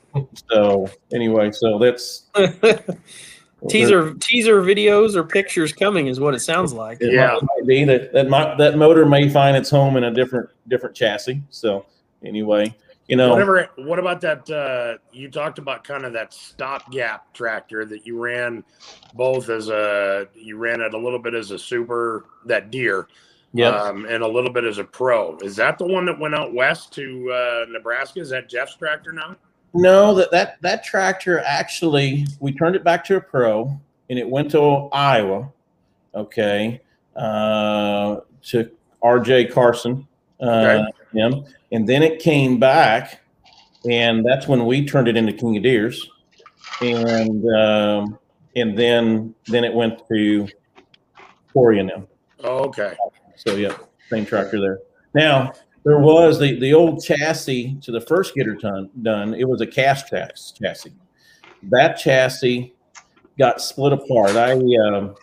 so 0.51 0.89
anyway, 1.13 1.51
so 1.51 1.79
that's 1.79 2.25
teaser 3.69 4.13
teaser 4.15 4.61
videos 4.61 5.15
or 5.15 5.23
pictures 5.23 5.73
coming 5.73 6.07
is 6.07 6.19
what 6.19 6.33
it 6.33 6.39
sounds 6.39 6.73
like. 6.73 7.01
It 7.01 7.13
Yeah. 7.13 7.33
might, 7.33 7.41
might 7.41 7.67
be 7.67 7.83
that 7.85 8.13
that 8.13 8.29
might, 8.29 8.57
that 8.57 8.77
motor 8.77 9.05
may 9.05 9.29
find 9.29 9.57
its 9.57 9.69
home 9.69 9.97
in 9.97 10.03
a 10.03 10.11
different 10.11 10.49
different 10.67 10.95
chassis. 10.95 11.41
So 11.49 11.85
anyway, 12.23 12.75
you 13.07 13.15
know, 13.15 13.31
Whatever. 13.31 13.69
What 13.77 13.99
about 13.99 14.21
that? 14.21 14.49
Uh, 14.49 14.97
you 15.11 15.29
talked 15.29 15.59
about 15.59 15.83
kind 15.83 16.05
of 16.05 16.13
that 16.13 16.33
stopgap 16.33 17.33
tractor 17.33 17.85
that 17.85 18.05
you 18.05 18.19
ran 18.19 18.63
both 19.13 19.49
as 19.49 19.69
a 19.69 20.27
you 20.35 20.57
ran 20.57 20.81
it 20.81 20.93
a 20.93 20.97
little 20.97 21.19
bit 21.19 21.33
as 21.33 21.51
a 21.51 21.57
super 21.57 22.25
that 22.45 22.69
Deere, 22.69 23.07
yeah, 23.53 23.69
um, 23.69 24.05
and 24.05 24.23
a 24.23 24.27
little 24.27 24.51
bit 24.51 24.65
as 24.65 24.77
a 24.77 24.83
pro. 24.83 25.37
Is 25.37 25.55
that 25.55 25.77
the 25.77 25.85
one 25.85 26.05
that 26.05 26.19
went 26.19 26.35
out 26.35 26.53
west 26.53 26.93
to 26.93 27.31
uh, 27.31 27.65
Nebraska? 27.69 28.19
Is 28.19 28.29
that 28.29 28.49
Jeff's 28.49 28.75
tractor 28.75 29.13
now? 29.13 29.35
No, 29.73 30.13
that 30.15 30.31
that 30.31 30.61
that 30.61 30.83
tractor 30.83 31.39
actually 31.39 32.25
we 32.39 32.51
turned 32.51 32.75
it 32.75 32.83
back 32.83 33.03
to 33.05 33.17
a 33.17 33.21
pro 33.21 33.79
and 34.09 34.17
it 34.17 34.27
went 34.27 34.51
to 34.51 34.59
Iowa. 34.91 35.51
Okay, 36.15 36.81
uh, 37.15 38.17
to 38.43 38.71
R.J. 39.01 39.47
Carson, 39.47 40.07
uh, 40.39 40.83
him, 41.13 41.45
and 41.71 41.87
then 41.87 42.01
it 42.01 42.19
came 42.19 42.59
back, 42.59 43.21
and 43.89 44.25
that's 44.25 44.47
when 44.47 44.65
we 44.65 44.85
turned 44.85 45.07
it 45.07 45.15
into 45.15 45.33
King 45.33 45.57
of 45.57 45.63
Deeres, 45.63 46.07
and 46.81 47.45
um, 47.53 48.19
and 48.55 48.77
then 48.77 49.35
then 49.45 49.63
it 49.63 49.73
went 49.73 50.07
to 50.07 50.47
Corey 51.53 51.79
and 51.79 51.89
them. 51.89 52.07
Oh, 52.43 52.59
okay. 52.65 52.95
So 53.35 53.55
yeah, 53.55 53.77
same 54.09 54.25
tractor 54.25 54.59
there. 54.59 54.79
Now 55.13 55.53
there 55.87 55.99
was 55.99 56.37
the 56.37 56.59
the 56.59 56.73
old 56.73 57.01
chassis 57.01 57.77
to 57.81 57.91
the 57.91 58.01
first 58.01 58.35
Get 58.35 58.45
Her 58.45 58.55
Done. 58.55 59.33
It 59.33 59.47
was 59.47 59.61
a 59.61 59.67
cast 59.67 60.09
chas- 60.09 60.53
chassis. 60.61 60.91
That 61.63 61.93
chassis 61.93 62.75
got 63.39 63.61
split 63.61 63.93
apart. 63.93 64.31
I 64.31 64.51
um, 64.51 65.15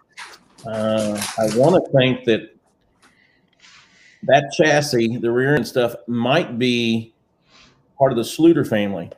uh, 0.67 1.23
I 1.39 1.57
want 1.59 1.85
to 1.85 1.93
think 1.93 2.25
that 2.25 2.57
that 4.23 4.51
chassis, 4.57 5.19
the 5.19 5.31
rear 5.31 5.55
end 5.55 5.67
stuff, 5.67 5.95
might 6.07 6.59
be 6.59 7.15
part 7.99 8.11
of 8.11 8.17
the 8.17 8.25
Schluter 8.25 8.67
family 8.67 9.11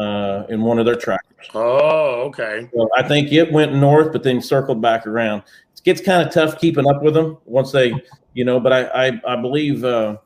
uh, 0.00 0.42
in 0.48 0.62
one 0.62 0.80
of 0.80 0.86
their 0.86 0.96
tractors. 0.96 1.46
Oh, 1.54 2.22
okay. 2.22 2.68
So 2.74 2.88
I 2.96 3.06
think 3.06 3.32
it 3.32 3.52
went 3.52 3.74
north, 3.74 4.10
but 4.10 4.24
then 4.24 4.42
circled 4.42 4.82
back 4.82 5.06
around. 5.06 5.44
It 5.72 5.84
gets 5.84 6.00
kind 6.00 6.26
of 6.26 6.34
tough 6.34 6.58
keeping 6.58 6.88
up 6.88 7.00
with 7.00 7.14
them 7.14 7.38
once 7.44 7.70
they, 7.70 7.94
you 8.34 8.44
know. 8.44 8.58
But 8.58 8.72
I, 8.72 9.08
I, 9.08 9.20
I 9.34 9.40
believe, 9.40 9.84
uh, 9.84 10.16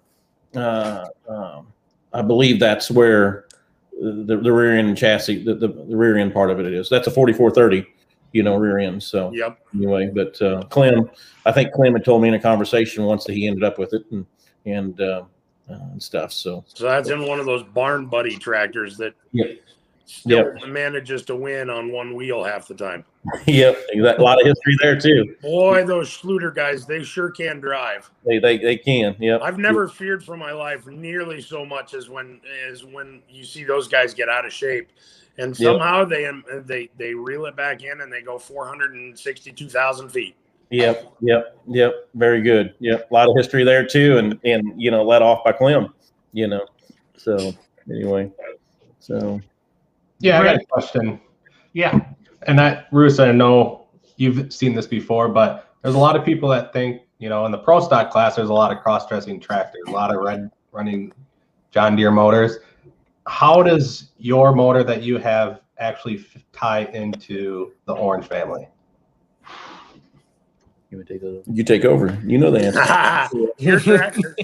uh, 0.54 1.06
um, 1.28 1.72
I 2.12 2.22
believe 2.22 2.60
that's 2.60 2.90
where 2.90 3.46
the, 4.00 4.38
the 4.42 4.52
rear 4.52 4.78
end 4.78 4.96
chassis, 4.96 5.44
the, 5.44 5.54
the, 5.54 5.68
the 5.68 5.96
rear 5.96 6.16
end 6.18 6.32
part 6.32 6.50
of 6.50 6.60
it 6.60 6.66
is. 6.72 6.88
That's 6.88 7.06
a 7.06 7.10
forty 7.10 7.32
four 7.32 7.50
thirty, 7.50 7.86
you 8.32 8.42
know, 8.42 8.56
rear 8.56 8.78
end. 8.78 9.02
So 9.02 9.32
Yep. 9.32 9.58
anyway, 9.74 10.10
but 10.14 10.40
uh, 10.42 10.62
Clem, 10.64 11.10
I 11.44 11.52
think 11.52 11.72
Clem 11.72 11.94
had 11.94 12.04
told 12.04 12.22
me 12.22 12.28
in 12.28 12.34
a 12.34 12.40
conversation 12.40 13.04
once 13.04 13.24
that 13.24 13.32
he 13.32 13.46
ended 13.46 13.64
up 13.64 13.78
with 13.78 13.92
it 13.94 14.04
and 14.10 14.26
and 14.66 15.00
uh, 15.00 15.24
uh, 15.70 15.74
and 15.92 16.02
stuff. 16.02 16.32
So 16.32 16.64
So 16.68 16.84
that's 16.84 17.10
in 17.10 17.26
one 17.26 17.40
of 17.40 17.46
those 17.46 17.62
barn 17.62 18.06
buddy 18.06 18.36
tractors 18.36 18.96
that 18.98 19.14
Yep. 19.32 19.58
Still 20.06 20.52
manages 20.66 21.24
to 21.24 21.36
win 21.36 21.68
on 21.68 21.92
one 21.92 22.14
wheel 22.14 22.42
half 22.42 22.66
the 22.68 22.74
time. 22.74 23.04
yep, 23.46 23.76
a 23.92 24.22
lot 24.22 24.40
of 24.40 24.46
history 24.46 24.76
there 24.80 24.98
too. 24.98 25.34
Boy, 25.42 25.84
those 25.84 26.08
Schluter 26.08 26.54
guys, 26.54 26.86
they 26.86 27.02
sure 27.02 27.30
can 27.30 27.60
drive. 27.60 28.08
They 28.24 28.38
they, 28.38 28.56
they 28.56 28.76
can. 28.76 29.16
Yep. 29.18 29.40
I've 29.42 29.58
never 29.58 29.88
feared 29.88 30.24
for 30.24 30.36
my 30.36 30.52
life 30.52 30.86
nearly 30.86 31.40
so 31.40 31.66
much 31.66 31.92
as 31.92 32.08
when 32.08 32.40
as 32.70 32.84
when 32.84 33.22
you 33.28 33.44
see 33.44 33.64
those 33.64 33.88
guys 33.88 34.14
get 34.14 34.28
out 34.28 34.46
of 34.46 34.52
shape, 34.52 34.88
and 35.38 35.58
Yep. 35.58 35.72
somehow 35.72 36.04
they 36.04 36.26
um, 36.26 36.44
they 36.64 36.88
they 36.96 37.14
reel 37.14 37.46
it 37.46 37.56
back 37.56 37.82
in 37.82 38.00
and 38.00 38.12
they 38.12 38.22
go 38.22 38.38
four 38.38 38.66
hundred 38.66 38.94
and 38.94 39.18
sixty 39.18 39.50
two 39.50 39.68
thousand 39.68 40.10
feet. 40.10 40.36
Yep, 40.70 41.12
yep, 41.20 41.58
yep. 41.68 42.08
Very 42.14 42.42
good. 42.42 42.74
Yep, 42.80 43.10
a 43.10 43.14
lot 43.14 43.28
of 43.28 43.36
history 43.36 43.64
there 43.64 43.84
too, 43.84 44.18
and 44.18 44.38
and 44.44 44.80
you 44.80 44.92
know, 44.92 45.04
let 45.04 45.22
off 45.22 45.44
by 45.44 45.52
Clem. 45.52 45.92
You 46.32 46.46
know, 46.46 46.66
so 47.16 47.52
anyway, 47.90 48.30
so 49.00 49.40
Yeah, 50.18 50.40
I 50.40 50.44
got 50.44 50.56
a 50.56 50.64
question. 50.66 51.20
yeah. 51.72 51.98
And 52.46 52.58
that, 52.58 52.90
Bruce, 52.90 53.18
I 53.18 53.32
know 53.32 53.88
you've 54.16 54.52
seen 54.52 54.74
this 54.74 54.86
before, 54.86 55.28
but 55.28 55.74
there's 55.82 55.94
a 55.94 55.98
lot 55.98 56.16
of 56.16 56.24
people 56.24 56.48
that 56.50 56.72
think, 56.72 57.02
you 57.18 57.28
know, 57.28 57.44
in 57.46 57.52
the 57.52 57.58
pro 57.58 57.80
stock 57.80 58.10
class, 58.10 58.36
there's 58.36 58.48
a 58.50 58.54
lot 58.54 58.74
of 58.74 58.82
cross-dressing 58.82 59.40
tractors, 59.40 59.82
a 59.86 59.90
lot 59.90 60.14
of 60.14 60.22
red 60.22 60.50
running 60.72 61.12
John 61.70 61.96
Deere 61.96 62.10
motors. 62.10 62.58
How 63.26 63.62
does 63.62 64.10
your 64.18 64.54
motor 64.54 64.84
that 64.84 65.02
you 65.02 65.18
have 65.18 65.60
actually 65.78 66.18
f- 66.18 66.42
tie 66.52 66.84
into 66.92 67.72
the 67.86 67.92
Orange 67.94 68.26
family? 68.26 68.68
You 70.90 71.02
take 71.04 71.20
those. 71.20 71.44
you 71.52 71.64
take 71.64 71.84
over. 71.84 72.16
You 72.24 72.38
know 72.38 72.50
the 72.50 72.64
answer. 72.66 73.48
Your 73.58 73.80
tractor. 73.80 74.36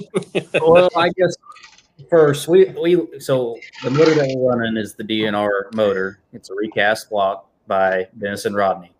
well, 0.61 0.91
I 0.97 1.09
guess 1.17 1.37
first 2.09 2.49
we 2.49 2.65
we 2.81 3.21
so 3.21 3.59
the 3.83 3.91
motor 3.91 4.15
that 4.15 4.33
we're 4.37 4.57
running 4.57 4.77
is 4.77 4.95
the 4.95 5.05
DNR 5.05 5.75
motor. 5.75 6.21
It's 6.33 6.51
a 6.51 6.55
recast 6.55 7.11
block 7.11 7.49
by 7.67 8.09
Dennis 8.19 8.45
and 8.45 8.55
Rodney 8.55 8.93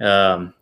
um, 0.00 0.54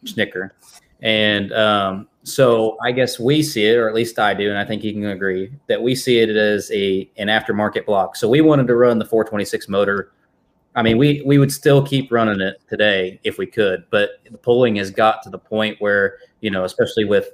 and 1.00 1.52
um, 1.52 2.08
so 2.22 2.76
I 2.82 2.92
guess 2.92 3.18
we 3.18 3.42
see 3.42 3.66
it, 3.66 3.76
or 3.76 3.88
at 3.88 3.94
least 3.94 4.18
I 4.18 4.34
do, 4.34 4.48
and 4.48 4.58
I 4.58 4.64
think 4.64 4.84
you 4.84 4.92
can 4.92 5.06
agree 5.06 5.52
that 5.68 5.82
we 5.82 5.94
see 5.94 6.18
it 6.18 6.30
as 6.30 6.70
a 6.70 7.10
an 7.16 7.28
aftermarket 7.28 7.86
block. 7.86 8.16
So 8.16 8.28
we 8.28 8.40
wanted 8.40 8.66
to 8.68 8.76
run 8.76 8.98
the 8.98 9.04
426 9.04 9.68
motor. 9.68 10.12
I 10.74 10.82
mean, 10.82 10.98
we 10.98 11.22
we 11.26 11.38
would 11.38 11.52
still 11.52 11.84
keep 11.84 12.12
running 12.12 12.40
it 12.40 12.60
today 12.68 13.20
if 13.24 13.38
we 13.38 13.46
could, 13.46 13.84
but 13.90 14.10
the 14.30 14.38
pulling 14.38 14.76
has 14.76 14.90
got 14.90 15.22
to 15.24 15.30
the 15.30 15.38
point 15.38 15.76
where 15.80 16.18
you 16.40 16.50
know, 16.50 16.64
especially 16.64 17.04
with 17.04 17.30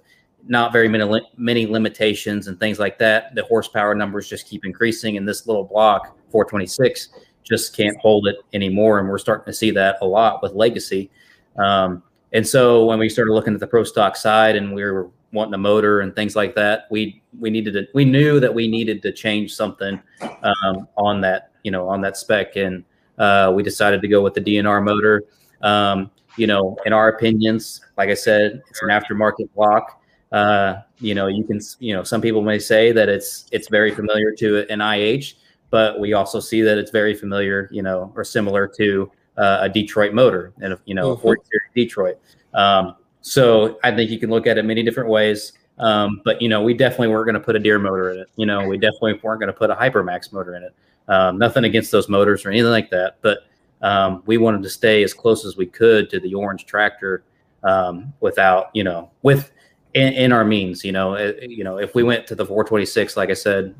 not 0.47 0.73
very 0.73 0.89
many 0.89 1.21
many 1.37 1.67
limitations 1.67 2.49
and 2.49 2.59
things 2.59 2.79
like 2.79 2.99
that. 2.99 3.35
The 3.35 3.45
horsepower 3.45 3.95
numbers 3.95 4.29
just 4.29 4.47
keep 4.47 4.65
increasing, 4.65 5.17
and 5.17 5.29
this 5.29 5.47
little 5.47 5.65
block 5.65 6.17
426 6.31 7.09
just 7.45 7.77
can't 7.77 7.97
hold 7.99 8.27
it 8.27 8.37
anymore. 8.53 8.99
And 8.99 9.09
we're 9.09 9.19
starting 9.19 9.47
to 9.47 9.57
see 9.57 9.71
that 9.73 9.97
a 10.03 10.07
lot 10.07 10.43
with 10.43 10.53
Legacy. 10.53 11.11
Um, 11.57 12.03
and 12.33 12.47
so 12.47 12.85
when 12.85 12.99
we 12.99 13.09
started 13.09 13.33
looking 13.33 13.55
at 13.55 13.61
the 13.61 13.67
pro 13.67 13.85
stock 13.85 14.17
side 14.17 14.55
and 14.55 14.75
we 14.75 14.85
were 14.85 15.11
wanting 15.33 15.55
a 15.55 15.59
motor 15.59 16.01
and 16.01 16.15
things 16.15 16.37
like 16.37 16.55
that, 16.55 16.87
we 16.91 17.23
we 17.39 17.51
needed 17.51 17.73
to 17.73 17.87
we 17.95 18.05
knew 18.05 18.41
that 18.41 18.53
we 18.53 18.69
needed 18.69 19.03
to 19.03 19.13
change 19.13 19.55
something 19.55 20.01
um, 20.43 20.89
on 20.97 21.21
that 21.23 21.53
you 21.63 21.71
know 21.71 21.89
on 21.89 22.01
that 22.03 22.17
spec, 22.17 22.57
and 22.57 22.85
uh, 23.19 23.53
we 23.55 23.63
decided 23.63 24.03
to 24.03 24.09
go 24.09 24.23
with 24.23 24.35
the 24.35 24.41
DNR 24.41 24.83
motor. 24.85 25.25
Um, 25.63 26.11
you 26.37 26.47
know, 26.47 26.77
in 26.87 26.93
our 26.93 27.09
opinions, 27.09 27.81
like 27.97 28.11
I 28.11 28.15
said, 28.15 28.63
it's 28.71 28.83
an 28.83 28.89
aftermarket 28.89 29.53
block. 29.55 29.98
Uh, 30.33 30.81
you 31.01 31.15
know, 31.15 31.27
you 31.27 31.45
can, 31.45 31.61
you 31.79 31.95
know, 31.95 32.03
some 32.03 32.21
people 32.21 32.43
may 32.43 32.59
say 32.59 32.93
that 32.93 33.09
it's 33.09 33.47
it's 33.51 33.69
very 33.69 33.95
familiar 33.95 34.33
to 34.33 34.67
an 34.71 34.81
IH, 34.81 35.35
but 35.71 35.99
we 36.01 36.13
also 36.13 36.41
see 36.41 36.61
that 36.63 36.79
it's 36.79 36.91
very 36.91 37.15
familiar, 37.15 37.69
you 37.73 37.83
know, 37.83 38.13
or 38.15 38.25
similar 38.25 38.67
to 38.77 39.11
uh, 39.37 39.59
a 39.63 39.69
Detroit 39.69 40.13
motor 40.13 40.53
and 40.61 40.77
you 40.85 40.95
know, 40.95 41.13
a 41.13 41.17
Mhm. 41.17 41.23
40 41.23 41.43
series 41.45 41.89
Detroit. 41.89 42.19
Um, 42.55 42.97
so 43.21 43.79
I 43.85 43.95
think 43.95 44.11
you 44.11 44.19
can 44.19 44.31
look 44.31 44.47
at 44.47 44.59
it 44.59 44.65
many 44.65 44.83
different 44.83 45.09
ways. 45.09 45.53
Um, 45.79 46.21
but 46.25 46.43
you 46.43 46.49
know, 46.49 46.63
we 46.63 46.75
definitely 46.75 47.09
weren't 47.09 47.27
going 47.27 47.35
to 47.35 47.41
put 47.41 47.55
a 47.55 47.59
Deere 47.59 47.79
motor 47.79 48.11
in 48.11 48.19
it. 48.19 48.29
You 48.37 48.47
know, 48.47 48.67
we 48.67 48.79
definitely 48.79 49.21
weren't 49.23 49.41
going 49.41 49.53
to 49.53 49.59
put 49.59 49.71
a 49.71 49.75
Hypermax 49.75 50.33
motor 50.33 50.57
in 50.57 50.65
it. 50.65 50.75
Um, 51.07 51.39
nothing 51.39 51.65
against 51.65 51.91
those 51.91 52.09
motors 52.09 52.45
or 52.45 52.51
anything 52.51 52.71
like 52.71 52.91
that, 52.91 53.17
but 53.23 53.39
um, 53.81 54.23
we 54.27 54.37
wanted 54.39 54.63
to 54.65 54.69
stay 54.69 55.03
as 55.03 55.15
close 55.15 55.47
as 55.47 55.57
we 55.57 55.67
could 55.67 56.11
to 56.11 56.21
the 56.21 56.35
orange 56.35 56.67
tractor 56.67 57.23
um, 57.63 58.13
without, 58.21 58.71
you 58.75 58.85
know, 58.85 59.11
with 59.23 59.53
in, 59.99 60.13
in 60.15 60.33
our 60.33 60.45
means. 60.45 60.85
You 60.85 60.93
know, 60.93 61.15
uh, 61.15 61.33
you 61.41 61.65
know, 61.65 61.79
if 61.79 61.95
we 61.95 62.03
went 62.03 62.27
to 62.29 62.35
the 62.35 62.45
426, 62.45 63.17
like 63.17 63.31
I 63.31 63.35
said, 63.35 63.75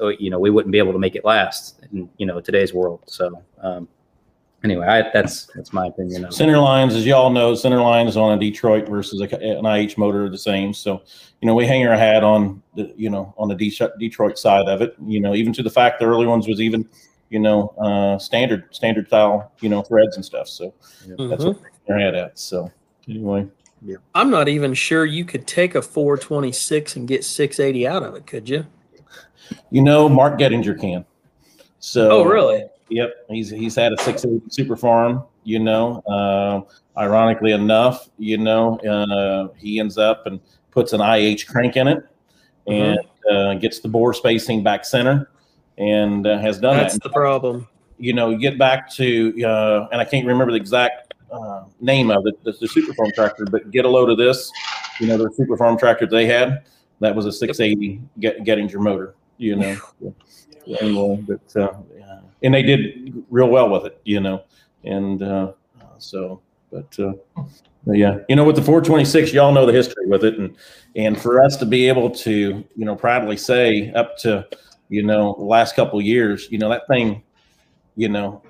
uh, 0.00 0.08
you 0.18 0.30
know, 0.30 0.38
we 0.38 0.50
wouldn't 0.50 0.72
be 0.72 0.78
able 0.78 0.92
to 0.92 0.98
make 0.98 1.14
it 1.14 1.24
last 1.24 1.84
in 1.92 2.08
you 2.16 2.26
know 2.26 2.40
today's 2.40 2.72
world. 2.72 3.02
So 3.06 3.42
um, 3.62 3.88
anyway, 4.64 4.86
I, 4.86 5.10
that's 5.12 5.46
that's 5.54 5.72
my 5.72 5.86
opinion. 5.86 6.30
Center 6.32 6.58
lines, 6.58 6.94
as 6.94 7.06
y'all 7.06 7.30
know, 7.30 7.54
center 7.54 7.80
lines 7.80 8.16
on 8.16 8.36
a 8.36 8.40
Detroit 8.40 8.88
versus 8.88 9.20
a, 9.20 9.36
an 9.36 9.66
IH 9.66 9.94
motor 9.96 10.24
are 10.26 10.30
the 10.30 10.38
same. 10.38 10.72
So, 10.72 11.02
you 11.40 11.46
know, 11.46 11.54
we 11.54 11.66
hang 11.66 11.86
our 11.86 11.96
hat 11.96 12.24
on 12.24 12.62
the, 12.74 12.92
you 12.96 13.10
know, 13.10 13.34
on 13.36 13.48
the 13.48 13.54
De- 13.54 13.92
Detroit 13.98 14.38
side 14.38 14.68
of 14.68 14.82
it. 14.82 14.96
You 15.06 15.20
know, 15.20 15.34
even 15.34 15.52
to 15.54 15.62
the 15.62 15.70
fact 15.70 16.00
the 16.00 16.06
early 16.06 16.26
ones 16.26 16.48
was 16.48 16.60
even, 16.60 16.88
you 17.30 17.38
know, 17.38 17.68
uh, 17.80 18.18
standard 18.18 18.74
standard 18.74 19.08
style, 19.08 19.52
you 19.60 19.68
know, 19.68 19.82
threads 19.82 20.16
and 20.16 20.24
stuff. 20.24 20.48
So 20.48 20.72
that's 21.06 21.44
what 21.44 21.56
we 21.56 21.68
hang 21.86 21.94
our 21.94 21.98
hat 21.98 22.14
at. 22.14 22.38
So 22.38 22.70
anyway, 23.08 23.46
I'm 24.14 24.30
not 24.30 24.48
even 24.48 24.74
sure 24.74 25.04
you 25.04 25.24
could 25.24 25.46
take 25.46 25.74
a 25.74 25.82
426 25.82 26.96
and 26.96 27.06
get 27.06 27.24
680 27.24 27.86
out 27.86 28.02
of 28.02 28.14
it, 28.14 28.26
could 28.26 28.48
you? 28.48 28.66
you 29.70 29.82
know, 29.82 30.08
Mark 30.08 30.38
Gettinger 30.38 30.78
can. 30.78 31.04
So 31.78 32.10
Oh, 32.10 32.24
really? 32.24 32.64
Yep, 32.90 33.14
he's 33.28 33.50
he's 33.50 33.74
had 33.76 33.92
a 33.92 33.98
six 34.02 34.24
eight 34.24 34.52
super 34.52 34.76
farm. 34.76 35.22
You 35.44 35.58
know, 35.58 36.00
uh, 36.08 36.62
ironically 36.98 37.52
enough, 37.52 38.08
you 38.18 38.38
know, 38.38 38.78
uh, 38.78 39.54
he 39.56 39.78
ends 39.78 39.98
up 39.98 40.26
and 40.26 40.40
puts 40.70 40.92
an 40.92 41.00
IH 41.00 41.44
crank 41.48 41.76
in 41.76 41.86
it, 41.88 42.02
and 42.66 42.98
uh, 43.30 43.54
gets 43.54 43.80
the 43.80 43.88
bore 43.88 44.12
spacing 44.14 44.62
back 44.62 44.84
center, 44.84 45.30
and 45.76 46.26
uh, 46.26 46.38
has 46.38 46.58
done 46.58 46.76
That's 46.76 46.94
that. 46.94 47.02
the 47.04 47.10
problem. 47.10 47.68
You 47.98 48.12
know, 48.14 48.30
you 48.30 48.38
get 48.38 48.58
back 48.58 48.90
to, 48.94 49.34
uh, 49.44 49.88
and 49.92 50.00
I 50.00 50.04
can't 50.04 50.26
remember 50.26 50.52
the 50.52 50.58
exact 50.58 51.07
uh, 51.30 51.64
name 51.80 52.10
of 52.10 52.26
it, 52.26 52.42
the, 52.44 52.52
the 52.52 52.68
super 52.68 52.94
farm 52.94 53.10
tractor, 53.14 53.44
but 53.50 53.70
get 53.70 53.84
a 53.84 53.88
load 53.88 54.10
of 54.10 54.18
this. 54.18 54.50
You 55.00 55.06
know, 55.06 55.16
the 55.16 55.30
super 55.34 55.56
farm 55.56 55.78
tractor 55.78 56.06
they 56.06 56.26
had, 56.26 56.64
that 57.00 57.14
was 57.14 57.26
a 57.26 57.32
680 57.32 58.00
get, 58.20 58.44
Gettinger 58.44 58.80
motor. 58.80 59.14
You 59.36 59.56
know, 59.56 59.76
anyway, 60.80 61.24
but 61.26 61.60
uh, 61.60 61.72
yeah. 61.96 62.20
and 62.42 62.54
they 62.54 62.62
did 62.62 63.24
real 63.30 63.48
well 63.48 63.68
with 63.68 63.86
it. 63.86 64.00
You 64.04 64.20
know, 64.20 64.42
and 64.84 65.22
uh, 65.22 65.52
so, 65.98 66.40
but 66.72 66.98
uh, 66.98 67.12
yeah, 67.86 68.18
you 68.28 68.36
know, 68.36 68.44
with 68.44 68.56
the 68.56 68.62
426, 68.62 69.32
y'all 69.32 69.52
know 69.52 69.66
the 69.66 69.72
history 69.72 70.06
with 70.06 70.24
it, 70.24 70.38
and 70.38 70.56
and 70.96 71.20
for 71.20 71.42
us 71.42 71.56
to 71.58 71.66
be 71.66 71.88
able 71.88 72.10
to, 72.10 72.64
you 72.76 72.84
know, 72.84 72.96
proudly 72.96 73.36
say 73.36 73.92
up 73.92 74.16
to, 74.18 74.46
you 74.88 75.02
know, 75.02 75.34
the 75.38 75.44
last 75.44 75.76
couple 75.76 75.98
of 75.98 76.04
years, 76.04 76.48
you 76.50 76.58
know, 76.58 76.68
that 76.68 76.86
thing, 76.88 77.22
you 77.96 78.08
know, 78.08 78.42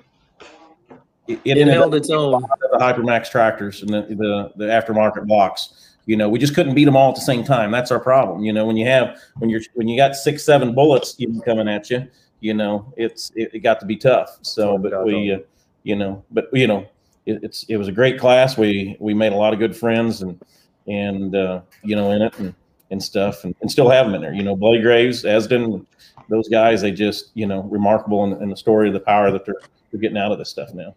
it, 1.29 1.39
It 1.45 1.57
ended 1.57 1.75
held 1.75 1.95
its 1.95 2.09
own. 2.09 2.41
the 2.41 2.77
Hypermax 2.79 3.29
tractors 3.29 3.81
and 3.81 3.93
the, 3.93 4.01
the 4.01 4.51
the 4.55 4.65
aftermarket 4.65 5.27
blocks. 5.27 5.95
You 6.05 6.17
know, 6.17 6.27
we 6.27 6.39
just 6.39 6.55
couldn't 6.55 6.73
beat 6.73 6.85
them 6.85 6.95
all 6.95 7.09
at 7.09 7.15
the 7.15 7.21
same 7.21 7.43
time. 7.43 7.69
That's 7.69 7.91
our 7.91 7.99
problem. 7.99 8.43
You 8.43 8.51
know, 8.51 8.65
when 8.65 8.77
you 8.77 8.87
have 8.87 9.19
when 9.37 9.49
you're 9.49 9.61
when 9.75 9.87
you 9.87 9.95
got 9.95 10.15
six 10.15 10.43
seven 10.43 10.73
bullets 10.73 11.17
coming 11.45 11.67
at 11.67 11.89
you, 11.91 12.07
you 12.39 12.55
know, 12.55 12.91
it's 12.97 13.31
it, 13.35 13.51
it 13.53 13.59
got 13.59 13.79
to 13.81 13.85
be 13.85 13.95
tough. 13.95 14.39
So, 14.41 14.77
but 14.79 15.05
we, 15.05 15.31
uh, 15.31 15.39
you 15.83 15.95
know, 15.95 16.23
but 16.31 16.49
you 16.51 16.65
know, 16.65 16.87
it, 17.27 17.43
it's 17.43 17.63
it 17.65 17.77
was 17.77 17.87
a 17.87 17.91
great 17.91 18.19
class. 18.19 18.57
We 18.57 18.97
we 18.99 19.13
made 19.13 19.33
a 19.33 19.37
lot 19.37 19.53
of 19.53 19.59
good 19.59 19.77
friends 19.77 20.23
and 20.23 20.43
and 20.87 21.35
uh, 21.35 21.61
you 21.83 21.95
know 21.95 22.11
in 22.11 22.23
it 22.23 22.39
and 22.39 22.55
and 22.89 23.03
stuff 23.03 23.43
and, 23.43 23.53
and 23.61 23.69
still 23.69 23.89
have 23.89 24.07
them 24.07 24.15
in 24.15 24.21
there. 24.21 24.33
You 24.33 24.41
know, 24.41 24.55
Blake 24.55 24.81
Graves, 24.81 25.25
Esden, 25.25 25.85
those 26.27 26.49
guys, 26.49 26.81
they 26.81 26.91
just 26.91 27.29
you 27.35 27.45
know 27.45 27.61
remarkable 27.63 28.23
in, 28.23 28.41
in 28.41 28.49
the 28.49 28.57
story 28.57 28.87
of 28.87 28.95
the 28.95 28.99
power 28.99 29.29
that 29.29 29.45
they're 29.45 29.61
they're 29.91 30.01
getting 30.01 30.17
out 30.17 30.31
of 30.31 30.39
this 30.39 30.49
stuff 30.49 30.73
now. 30.73 30.95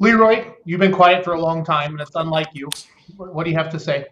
Leroy, 0.00 0.52
you've 0.64 0.80
been 0.80 0.92
quiet 0.92 1.24
for 1.24 1.34
a 1.34 1.40
long 1.40 1.64
time, 1.64 1.92
and 1.92 2.00
it's 2.00 2.16
unlike 2.16 2.48
you. 2.52 2.68
What 3.16 3.44
do 3.44 3.50
you 3.50 3.56
have 3.56 3.70
to 3.70 3.78
say? 3.78 4.06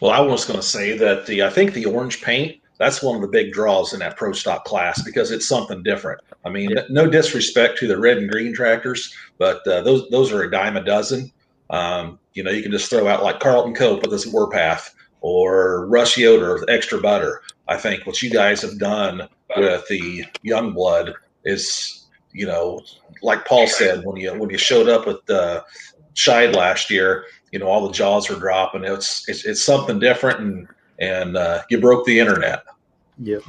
Well, 0.00 0.10
I 0.10 0.20
was 0.20 0.44
going 0.44 0.58
to 0.58 0.66
say 0.66 0.98
that 0.98 1.26
the 1.26 1.42
I 1.42 1.50
think 1.50 1.72
the 1.72 1.86
orange 1.86 2.20
paint 2.20 2.62
that's 2.82 3.00
one 3.00 3.14
of 3.14 3.22
the 3.22 3.28
big 3.28 3.52
draws 3.52 3.92
in 3.92 4.00
that 4.00 4.16
pro 4.16 4.32
stock 4.32 4.64
class 4.64 5.02
because 5.02 5.30
it's 5.30 5.46
something 5.46 5.84
different. 5.84 6.20
I 6.44 6.48
mean, 6.48 6.74
no 6.90 7.08
disrespect 7.08 7.78
to 7.78 7.86
the 7.86 7.96
red 7.96 8.18
and 8.18 8.28
green 8.28 8.52
tractors, 8.52 9.14
but 9.38 9.64
uh, 9.68 9.82
those 9.82 10.08
those 10.10 10.32
are 10.32 10.42
a 10.42 10.50
dime 10.50 10.76
a 10.76 10.82
dozen. 10.82 11.30
Um, 11.70 12.18
you 12.34 12.42
know, 12.42 12.50
you 12.50 12.60
can 12.60 12.72
just 12.72 12.90
throw 12.90 13.06
out 13.06 13.22
like 13.22 13.38
Carlton 13.38 13.74
Cope 13.74 14.02
with 14.02 14.10
his 14.10 14.26
Warpath 14.26 14.94
or 15.20 15.86
Rush 15.86 16.18
Yoder 16.18 16.54
with 16.54 16.68
extra 16.68 17.00
butter. 17.00 17.42
I 17.68 17.76
think 17.76 18.04
what 18.04 18.20
you 18.20 18.30
guys 18.30 18.62
have 18.62 18.80
done 18.80 19.28
with 19.56 19.86
the 19.86 20.24
young 20.42 20.72
blood 20.72 21.14
is, 21.44 22.01
you 22.32 22.46
know, 22.46 22.80
like 23.22 23.44
Paul 23.44 23.66
said 23.66 24.04
when 24.04 24.16
you 24.16 24.32
when 24.34 24.50
you 24.50 24.58
showed 24.58 24.88
up 24.88 25.06
with 25.06 25.24
the 25.26 25.64
Shide 26.14 26.54
last 26.54 26.90
year, 26.90 27.24
you 27.52 27.58
know, 27.58 27.66
all 27.66 27.86
the 27.86 27.92
jaws 27.92 28.28
were 28.28 28.36
dropping. 28.36 28.84
It's 28.84 29.28
it's, 29.28 29.44
it's 29.44 29.62
something 29.62 29.98
different, 29.98 30.40
and 30.40 30.68
and 30.98 31.36
uh, 31.36 31.62
you 31.70 31.80
broke 31.80 32.04
the 32.04 32.18
internet. 32.18 32.64
Yep. 33.18 33.42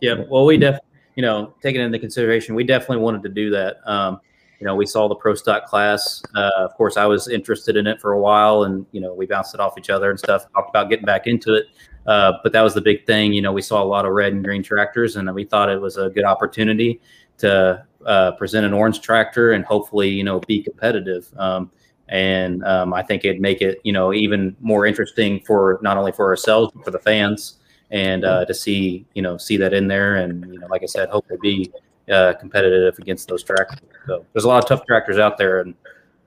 Yep. 0.00 0.28
Well, 0.28 0.44
we 0.44 0.56
def, 0.56 0.78
you 1.14 1.22
know, 1.22 1.54
taking 1.62 1.80
into 1.80 1.98
consideration, 1.98 2.54
we 2.54 2.64
definitely 2.64 2.98
wanted 2.98 3.22
to 3.24 3.28
do 3.28 3.50
that. 3.50 3.76
Um, 3.86 4.20
you 4.60 4.66
know, 4.66 4.74
we 4.74 4.86
saw 4.86 5.08
the 5.08 5.14
pro 5.14 5.34
stock 5.34 5.66
class. 5.66 6.22
Uh, 6.34 6.50
of 6.58 6.74
course, 6.74 6.96
I 6.96 7.06
was 7.06 7.28
interested 7.28 7.76
in 7.76 7.86
it 7.86 8.00
for 8.00 8.12
a 8.12 8.20
while, 8.20 8.64
and 8.64 8.86
you 8.92 9.00
know, 9.00 9.12
we 9.12 9.26
bounced 9.26 9.54
it 9.54 9.60
off 9.60 9.76
each 9.76 9.90
other 9.90 10.10
and 10.10 10.18
stuff. 10.18 10.50
Talked 10.52 10.70
about 10.70 10.88
getting 10.88 11.04
back 11.04 11.26
into 11.26 11.54
it, 11.54 11.66
uh, 12.06 12.34
but 12.42 12.52
that 12.52 12.62
was 12.62 12.72
the 12.72 12.80
big 12.80 13.04
thing. 13.04 13.32
You 13.32 13.42
know, 13.42 13.52
we 13.52 13.62
saw 13.62 13.82
a 13.82 13.84
lot 13.84 14.06
of 14.06 14.12
red 14.12 14.32
and 14.32 14.42
green 14.44 14.62
tractors, 14.62 15.16
and 15.16 15.32
we 15.34 15.44
thought 15.44 15.68
it 15.68 15.80
was 15.80 15.98
a 15.98 16.08
good 16.08 16.24
opportunity 16.24 17.00
to 17.38 17.84
uh, 18.04 18.32
present 18.32 18.64
an 18.64 18.72
orange 18.72 19.00
tractor 19.00 19.52
and 19.52 19.64
hopefully, 19.64 20.08
you 20.08 20.24
know, 20.24 20.40
be 20.40 20.62
competitive. 20.62 21.28
Um, 21.36 21.70
and 22.08 22.64
um, 22.64 22.94
I 22.94 23.02
think 23.02 23.24
it'd 23.24 23.40
make 23.40 23.62
it, 23.62 23.80
you 23.82 23.92
know, 23.92 24.12
even 24.12 24.56
more 24.60 24.86
interesting 24.86 25.40
for 25.40 25.80
not 25.82 25.96
only 25.96 26.12
for 26.12 26.26
ourselves 26.26 26.72
but 26.74 26.84
for 26.84 26.90
the 26.90 27.00
fans, 27.00 27.58
and 27.90 28.24
uh, 28.24 28.44
to 28.44 28.54
see, 28.54 29.06
you 29.14 29.22
know, 29.22 29.36
see 29.36 29.56
that 29.56 29.72
in 29.72 29.88
there, 29.88 30.16
and 30.16 30.52
you 30.52 30.58
know, 30.58 30.66
like 30.66 30.82
I 30.82 30.86
said, 30.86 31.08
hopefully 31.08 31.38
be 31.40 31.72
uh, 32.12 32.34
competitive 32.34 32.98
against 32.98 33.28
those 33.28 33.42
tractors. 33.42 33.88
So 34.06 34.24
there's 34.32 34.44
a 34.44 34.48
lot 34.48 34.62
of 34.62 34.68
tough 34.68 34.84
tractors 34.86 35.18
out 35.18 35.38
there, 35.38 35.60
and 35.60 35.74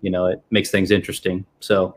you 0.02 0.12
know, 0.12 0.28
it 0.28 0.42
makes 0.52 0.72
things 0.72 0.92
interesting. 0.92 1.46
So, 1.60 1.96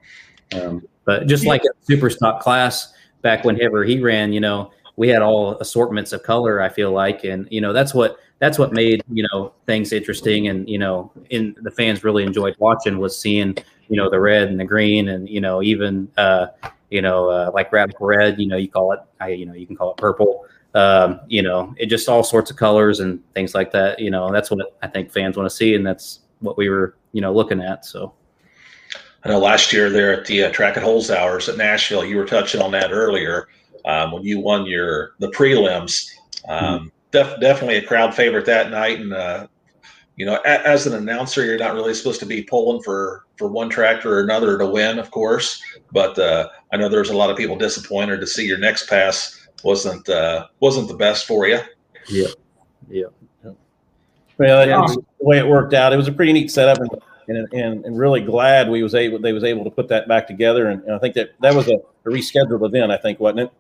um, 0.54 0.86
but 1.04 1.26
just 1.26 1.46
like 1.46 1.62
a 1.64 1.68
super 1.84 2.10
stock 2.10 2.40
class 2.40 2.92
back 3.22 3.44
whenever 3.44 3.84
he 3.84 4.00
ran, 4.00 4.32
you 4.32 4.40
know, 4.40 4.72
we 4.96 5.08
had 5.08 5.22
all 5.22 5.56
assortments 5.58 6.12
of 6.12 6.22
color. 6.22 6.60
I 6.60 6.68
feel 6.68 6.90
like, 6.90 7.24
and 7.24 7.46
you 7.50 7.60
know, 7.60 7.72
that's 7.72 7.94
what 7.94 8.16
that's 8.42 8.58
what 8.58 8.72
made 8.72 9.04
you 9.12 9.24
know 9.30 9.52
things 9.66 9.92
interesting, 9.92 10.48
and 10.48 10.68
you 10.68 10.76
know, 10.76 11.12
in 11.30 11.54
the 11.62 11.70
fans 11.70 12.02
really 12.02 12.24
enjoyed 12.24 12.56
watching 12.58 12.98
was 12.98 13.16
seeing 13.16 13.56
you 13.88 13.96
know 13.96 14.10
the 14.10 14.18
red 14.18 14.48
and 14.48 14.58
the 14.58 14.64
green, 14.64 15.10
and 15.10 15.28
you 15.28 15.40
know 15.40 15.62
even 15.62 16.10
uh, 16.16 16.48
you 16.90 17.00
know 17.00 17.30
uh, 17.30 17.52
like 17.54 17.72
radical 17.72 18.04
red. 18.04 18.40
You 18.40 18.48
know, 18.48 18.56
you 18.56 18.68
call 18.68 18.90
it, 18.94 18.98
I 19.20 19.28
you 19.28 19.46
know, 19.46 19.52
you 19.52 19.64
can 19.64 19.76
call 19.76 19.92
it 19.92 19.96
purple. 19.96 20.44
Um, 20.74 21.20
you 21.28 21.40
know, 21.40 21.72
it 21.76 21.86
just 21.86 22.08
all 22.08 22.24
sorts 22.24 22.50
of 22.50 22.56
colors 22.56 22.98
and 22.98 23.22
things 23.32 23.54
like 23.54 23.70
that. 23.72 24.00
You 24.00 24.10
know, 24.10 24.32
that's 24.32 24.50
what 24.50 24.76
I 24.82 24.88
think 24.88 25.12
fans 25.12 25.36
want 25.36 25.48
to 25.48 25.54
see, 25.54 25.76
and 25.76 25.86
that's 25.86 26.18
what 26.40 26.58
we 26.58 26.68
were 26.68 26.96
you 27.12 27.20
know 27.20 27.32
looking 27.32 27.62
at. 27.62 27.86
So. 27.86 28.12
I 29.24 29.28
know 29.28 29.38
last 29.38 29.72
year 29.72 29.88
there 29.88 30.12
at 30.12 30.26
the 30.26 30.46
uh, 30.46 30.50
Track 30.50 30.74
and 30.74 30.84
Holes 30.84 31.08
Hours 31.08 31.48
at 31.48 31.56
Nashville, 31.56 32.04
you 32.04 32.16
were 32.16 32.26
touching 32.26 32.60
on 32.60 32.72
that 32.72 32.90
earlier 32.90 33.46
um, 33.84 34.10
when 34.10 34.24
you 34.24 34.40
won 34.40 34.66
your 34.66 35.12
the 35.20 35.28
prelims. 35.28 36.08
Um, 36.48 36.90
def- 37.12 37.40
definitely 37.40 37.76
a 37.76 37.86
crowd 37.86 38.14
favorite 38.14 38.46
that 38.46 38.70
night, 38.70 38.98
and 38.98 39.14
uh, 39.14 39.46
you 40.16 40.26
know, 40.26 40.40
a- 40.44 40.66
as 40.66 40.86
an 40.86 40.94
announcer, 40.94 41.44
you're 41.44 41.58
not 41.58 41.74
really 41.74 41.94
supposed 41.94 42.20
to 42.20 42.26
be 42.26 42.42
pulling 42.42 42.82
for 42.82 43.24
for 43.38 43.48
one 43.48 43.68
tractor 43.68 44.18
or 44.18 44.20
another 44.20 44.58
to 44.58 44.66
win, 44.66 44.98
of 44.98 45.10
course. 45.10 45.62
But 45.92 46.18
uh, 46.18 46.48
I 46.72 46.76
know 46.76 46.88
there's 46.88 47.10
a 47.10 47.16
lot 47.16 47.30
of 47.30 47.36
people 47.36 47.56
disappointed 47.56 48.20
to 48.20 48.26
see 48.26 48.46
your 48.46 48.58
next 48.58 48.88
pass 48.88 49.46
wasn't 49.62 50.08
uh, 50.08 50.48
wasn't 50.60 50.88
the 50.88 50.96
best 50.96 51.26
for 51.26 51.46
you. 51.46 51.60
Yeah, 52.08 52.28
yeah. 52.90 53.04
Well, 54.38 54.68
it 54.68 54.76
was 54.76 54.96
the 54.96 55.04
way 55.20 55.38
it 55.38 55.46
worked 55.46 55.74
out, 55.74 55.92
it 55.92 55.96
was 55.96 56.08
a 56.08 56.12
pretty 56.12 56.32
neat 56.32 56.50
setup, 56.50 56.78
and 56.78 56.90
and, 57.28 57.52
and, 57.52 57.84
and 57.84 57.98
really 57.98 58.20
glad 58.20 58.68
we 58.68 58.82
was 58.82 58.94
able 58.94 59.18
they 59.18 59.32
was 59.32 59.44
able 59.44 59.64
to 59.64 59.70
put 59.70 59.88
that 59.88 60.08
back 60.08 60.26
together, 60.26 60.68
and, 60.68 60.82
and 60.82 60.94
I 60.94 60.98
think 60.98 61.14
that 61.14 61.30
that 61.40 61.54
was 61.54 61.68
a, 61.68 61.74
a 61.74 62.08
rescheduled 62.08 62.66
event, 62.66 62.90
I 62.90 62.96
think, 62.96 63.20
wasn't 63.20 63.40
it? 63.40 63.52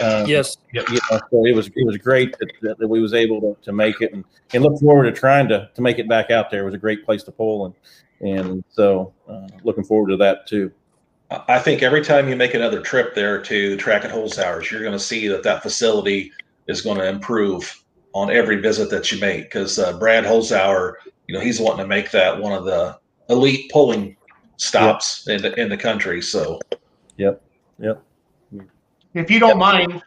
Uh, 0.00 0.24
Yes. 0.26 0.56
you 0.72 0.82
know, 0.82 1.20
so 1.30 1.46
it 1.46 1.54
was 1.54 1.68
it 1.68 1.86
was 1.86 1.96
great 1.96 2.36
that, 2.38 2.50
that, 2.62 2.78
that 2.78 2.88
we 2.88 3.00
was 3.00 3.14
able 3.14 3.40
to, 3.40 3.56
to 3.62 3.72
make 3.72 4.00
it, 4.00 4.12
and, 4.12 4.24
and 4.52 4.62
look 4.62 4.78
forward 4.80 5.04
to 5.04 5.12
trying 5.12 5.48
to 5.48 5.70
to 5.74 5.82
make 5.82 5.98
it 5.98 6.08
back 6.08 6.30
out 6.30 6.50
there. 6.50 6.62
It 6.62 6.66
was 6.66 6.74
a 6.74 6.78
great 6.78 7.04
place 7.04 7.22
to 7.24 7.32
pull, 7.32 7.66
and 7.66 7.74
and 8.20 8.64
so 8.68 9.12
uh, 9.28 9.46
looking 9.62 9.84
forward 9.84 10.08
to 10.10 10.16
that 10.18 10.46
too. 10.46 10.72
I 11.48 11.58
think 11.58 11.82
every 11.82 12.04
time 12.04 12.28
you 12.28 12.36
make 12.36 12.54
another 12.54 12.80
trip 12.80 13.14
there 13.14 13.42
to 13.42 13.76
Track 13.76 14.04
and 14.04 14.12
Holes 14.12 14.38
Hours, 14.38 14.70
you're 14.70 14.80
going 14.80 14.92
to 14.92 14.98
see 14.98 15.26
that 15.28 15.42
that 15.42 15.60
facility 15.62 16.30
is 16.68 16.82
going 16.82 16.98
to 16.98 17.08
improve 17.08 17.82
on 18.12 18.30
every 18.30 18.56
visit 18.56 18.90
that 18.90 19.10
you 19.10 19.20
make 19.20 19.44
because 19.44 19.78
uh, 19.78 19.98
Brad 19.98 20.24
Holzauer, 20.24 20.94
you 21.26 21.34
know, 21.34 21.40
he's 21.40 21.60
wanting 21.60 21.84
to 21.84 21.86
make 21.86 22.12
that 22.12 22.40
one 22.40 22.52
of 22.52 22.64
the 22.64 22.96
elite 23.28 23.70
pulling 23.72 24.16
stops 24.56 25.26
in 25.28 25.42
the 25.42 25.58
in 25.60 25.68
the 25.68 25.76
country. 25.76 26.22
So, 26.22 26.60
Yep, 27.16 27.42
yep. 27.78 28.02
If 29.16 29.30
you 29.30 29.40
don't 29.40 29.58
mind. 29.58 30.02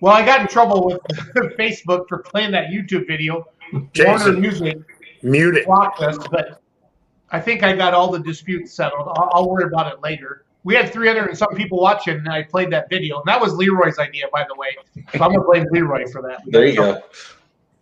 Well, 0.00 0.12
I 0.12 0.24
got 0.24 0.40
in 0.40 0.46
trouble 0.46 0.86
with 0.86 1.00
Facebook 1.58 2.08
for 2.08 2.18
playing 2.18 2.52
that 2.52 2.68
YouTube 2.68 3.06
video. 3.06 3.46
Jason, 3.92 4.40
Music 4.40 4.78
mute 5.22 5.56
it. 5.56 5.66
blocked 5.66 6.00
us, 6.00 6.16
but 6.30 6.62
I 7.30 7.40
think 7.40 7.62
I 7.62 7.74
got 7.74 7.94
all 7.94 8.10
the 8.10 8.20
disputes 8.20 8.72
settled. 8.72 9.08
I'll, 9.16 9.28
I'll 9.32 9.50
worry 9.50 9.64
about 9.64 9.92
it 9.92 10.00
later. 10.00 10.44
We 10.64 10.74
had 10.74 10.92
300 10.92 11.28
and 11.28 11.38
some 11.38 11.54
people 11.54 11.80
watching, 11.80 12.16
and 12.16 12.28
I 12.28 12.44
played 12.44 12.70
that 12.72 12.88
video, 12.88 13.16
and 13.16 13.26
that 13.26 13.40
was 13.40 13.54
Leroy's 13.54 13.98
idea, 13.98 14.26
by 14.32 14.44
the 14.48 14.54
way. 14.54 14.76
So 15.16 15.24
I'm 15.24 15.32
gonna 15.32 15.44
blame 15.44 15.66
Leroy 15.70 16.06
for 16.10 16.22
that. 16.22 16.42
There 16.46 16.66
you 16.66 16.76
go. 16.76 17.02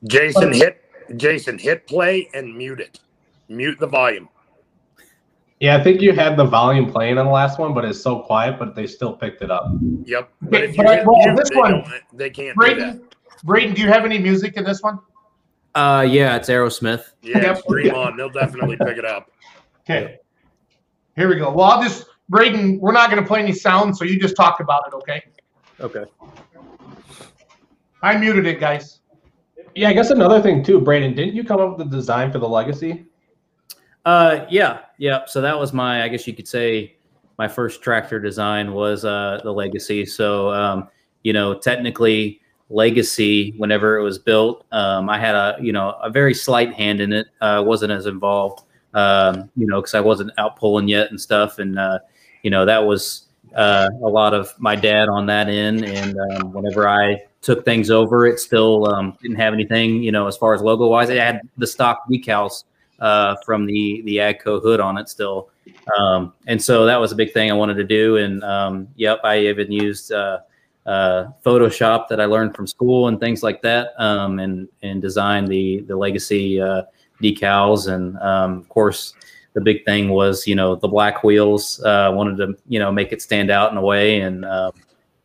Jason, 0.04 0.52
hit 0.52 0.82
Jason, 1.16 1.58
hit 1.58 1.86
play 1.86 2.28
and 2.32 2.56
mute 2.56 2.80
it. 2.80 3.00
Mute 3.48 3.78
the 3.78 3.86
volume. 3.86 4.28
Yeah, 5.60 5.76
I 5.76 5.82
think 5.82 6.02
you 6.02 6.12
had 6.12 6.36
the 6.36 6.44
volume 6.44 6.90
playing 6.92 7.16
on 7.16 7.24
the 7.26 7.32
last 7.32 7.58
one, 7.58 7.72
but 7.72 7.84
it's 7.84 8.00
so 8.00 8.20
quiet, 8.20 8.58
but 8.58 8.74
they 8.74 8.86
still 8.86 9.14
picked 9.14 9.40
it 9.42 9.50
up. 9.50 9.70
Yep. 10.04 10.28
But 10.42 10.64
if 10.64 10.76
you 10.76 10.84
but 10.84 10.86
I- 10.86 11.04
well, 11.04 11.16
mute, 11.24 11.36
this 11.36 11.50
they, 11.50 11.56
one- 11.56 11.84
they 12.12 12.30
can't 12.30 12.58
do 12.58 12.66
that. 12.66 12.76
Braden, 12.76 13.08
Braden, 13.44 13.74
do 13.74 13.80
you 13.82 13.88
have 13.88 14.04
any 14.04 14.18
music 14.18 14.56
in 14.56 14.64
this 14.64 14.82
one? 14.82 14.98
Uh, 15.74 16.06
yeah, 16.08 16.36
it's 16.36 16.48
Aerosmith. 16.50 17.04
Yeah, 17.22 17.38
Yep. 17.40 17.58
stream 17.62 17.94
on. 17.94 18.16
They'll 18.16 18.28
definitely 18.30 18.76
pick 18.76 18.98
it 18.98 19.04
up. 19.04 19.30
Okay. 19.88 20.18
Here 21.16 21.28
we 21.28 21.36
go. 21.36 21.50
Well, 21.50 21.64
I'll 21.66 21.82
just 21.82 22.06
Braden. 22.28 22.78
We're 22.80 22.92
not 22.92 23.10
going 23.10 23.22
to 23.22 23.26
play 23.26 23.40
any 23.40 23.52
sound, 23.52 23.96
so 23.96 24.04
you 24.04 24.18
just 24.20 24.36
talk 24.36 24.60
about 24.60 24.82
it, 24.88 24.94
okay? 24.94 25.22
Okay. 25.80 26.04
I 28.02 28.16
muted 28.16 28.46
it, 28.46 28.60
guys. 28.60 29.00
Yeah, 29.74 29.88
I 29.90 29.92
guess 29.92 30.10
another 30.10 30.40
thing 30.40 30.62
too, 30.64 30.80
Brayden, 30.80 31.14
didn't 31.14 31.34
you 31.34 31.44
come 31.44 31.60
up 31.60 31.76
with 31.78 31.90
the 31.90 31.96
design 31.96 32.32
for 32.32 32.38
the 32.38 32.48
legacy? 32.48 33.06
Uh, 34.06 34.46
yeah, 34.48 34.82
yeah. 34.98 35.24
So 35.26 35.40
that 35.40 35.58
was 35.58 35.72
my, 35.72 36.04
I 36.04 36.08
guess 36.08 36.26
you 36.26 36.32
could 36.32 36.46
say, 36.48 36.94
my 37.38 37.48
first 37.48 37.82
tractor 37.82 38.18
design 38.18 38.72
was 38.72 39.04
uh, 39.04 39.40
the 39.44 39.52
Legacy. 39.52 40.06
So, 40.06 40.50
um, 40.52 40.88
you 41.22 41.34
know, 41.34 41.52
technically, 41.52 42.40
Legacy, 42.70 43.52
whenever 43.58 43.98
it 43.98 44.02
was 44.02 44.18
built, 44.18 44.64
um, 44.72 45.10
I 45.10 45.18
had 45.18 45.34
a, 45.34 45.56
you 45.60 45.72
know, 45.72 45.90
a 46.02 46.08
very 46.08 46.32
slight 46.32 46.72
hand 46.72 47.00
in 47.00 47.12
it. 47.12 47.26
Uh, 47.40 47.62
wasn't 47.66 47.92
as 47.92 48.06
involved, 48.06 48.62
um, 48.94 49.50
you 49.56 49.66
know, 49.66 49.80
because 49.82 49.94
I 49.94 50.00
wasn't 50.00 50.30
out 50.38 50.56
pulling 50.56 50.88
yet 50.88 51.10
and 51.10 51.20
stuff. 51.20 51.58
And 51.58 51.78
uh, 51.78 51.98
you 52.42 52.50
know, 52.50 52.64
that 52.64 52.78
was 52.78 53.26
uh, 53.54 53.88
a 54.02 54.08
lot 54.08 54.32
of 54.32 54.54
my 54.58 54.76
dad 54.76 55.08
on 55.08 55.26
that 55.26 55.48
end. 55.48 55.84
And 55.84 56.16
um, 56.30 56.52
whenever 56.52 56.88
I 56.88 57.22
took 57.42 57.64
things 57.64 57.90
over, 57.90 58.26
it 58.26 58.40
still 58.40 58.88
um, 58.88 59.18
didn't 59.20 59.36
have 59.36 59.52
anything, 59.52 60.02
you 60.02 60.12
know, 60.12 60.26
as 60.26 60.36
far 60.36 60.54
as 60.54 60.62
logo 60.62 60.86
wise. 60.86 61.10
It 61.10 61.18
had 61.18 61.40
the 61.58 61.66
stock 61.66 62.04
decals 62.08 62.64
uh, 63.00 63.36
from 63.44 63.66
the 63.66 64.02
the 64.04 64.16
Agco 64.16 64.62
hood 64.62 64.80
on 64.80 64.98
it 64.98 65.08
still, 65.08 65.50
um, 65.98 66.32
and 66.46 66.62
so 66.62 66.86
that 66.86 66.96
was 66.96 67.12
a 67.12 67.14
big 67.14 67.32
thing 67.32 67.50
I 67.50 67.54
wanted 67.54 67.74
to 67.74 67.84
do. 67.84 68.16
And 68.16 68.42
um, 68.44 68.88
yep, 68.96 69.20
I 69.24 69.38
even 69.40 69.70
used 69.70 70.12
uh, 70.12 70.40
uh, 70.86 71.26
Photoshop 71.44 72.08
that 72.08 72.20
I 72.20 72.26
learned 72.26 72.54
from 72.54 72.66
school 72.66 73.08
and 73.08 73.18
things 73.20 73.42
like 73.42 73.62
that, 73.62 73.88
um, 73.98 74.38
and 74.38 74.68
and 74.82 75.02
designed 75.02 75.48
the 75.48 75.80
the 75.82 75.96
legacy 75.96 76.60
uh, 76.60 76.82
decals. 77.22 77.92
And 77.92 78.16
um, 78.18 78.58
of 78.58 78.68
course, 78.68 79.14
the 79.54 79.60
big 79.60 79.84
thing 79.84 80.10
was 80.10 80.46
you 80.46 80.54
know 80.54 80.76
the 80.76 80.88
black 80.88 81.24
wheels. 81.24 81.82
Uh, 81.82 82.10
wanted 82.14 82.36
to 82.38 82.56
you 82.68 82.78
know 82.78 82.92
make 82.92 83.12
it 83.12 83.22
stand 83.22 83.50
out 83.50 83.70
in 83.72 83.76
a 83.76 83.82
way, 83.82 84.20
and 84.20 84.44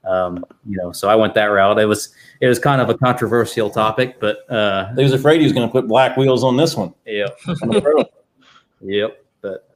um, 0.03 0.43
you 0.67 0.77
know 0.77 0.91
so 0.91 1.07
I 1.09 1.15
went 1.15 1.33
that 1.35 1.45
route. 1.45 1.79
It 1.79 1.85
was 1.85 2.13
it 2.39 2.47
was 2.47 2.59
kind 2.59 2.81
of 2.81 2.89
a 2.89 2.97
controversial 2.97 3.69
topic, 3.69 4.19
but 4.19 4.49
uh, 4.49 4.93
They 4.93 5.03
was 5.03 5.13
afraid 5.13 5.39
he 5.39 5.43
was 5.45 5.53
going 5.53 5.67
to 5.67 5.71
put 5.71 5.87
black 5.87 6.17
wheels 6.17 6.43
on 6.43 6.57
this 6.57 6.75
one. 6.75 6.93
Yep. 7.05 7.37
yep. 8.81 9.25
But 9.41 9.75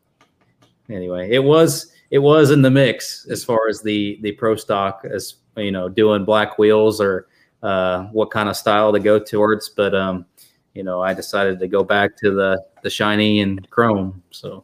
anyway, 0.89 1.29
it 1.31 1.43
was 1.43 1.91
it 2.11 2.19
was 2.19 2.51
in 2.51 2.61
the 2.61 2.71
mix 2.71 3.27
as 3.29 3.43
far 3.43 3.67
as 3.69 3.81
the 3.81 4.19
the 4.21 4.31
pro 4.33 4.55
stock 4.55 5.03
as 5.09 5.35
you 5.57 5.71
know 5.71 5.89
doing 5.89 6.25
black 6.25 6.57
wheels 6.57 6.99
or 6.99 7.27
uh, 7.63 8.03
what 8.05 8.31
kind 8.31 8.49
of 8.49 8.55
style 8.55 8.91
to 8.93 8.99
go 8.99 9.19
towards. 9.19 9.69
But 9.69 9.93
um, 9.93 10.25
you 10.73 10.83
know, 10.83 11.01
I 11.01 11.13
decided 11.13 11.59
to 11.59 11.67
go 11.67 11.83
back 11.83 12.17
to 12.17 12.31
the 12.31 12.63
the 12.83 12.89
shiny 12.89 13.41
and 13.41 13.67
chrome. 13.69 14.21
So, 14.31 14.63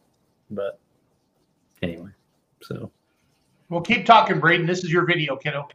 but 0.49 0.79
anyway, 1.81 2.11
so 2.61 2.91
Well, 3.71 3.79
keep 3.79 4.05
talking, 4.05 4.37
Braden. 4.37 4.65
This 4.65 4.83
is 4.83 4.91
your 4.91 5.05
video, 5.05 5.37
kiddo. 5.37 5.69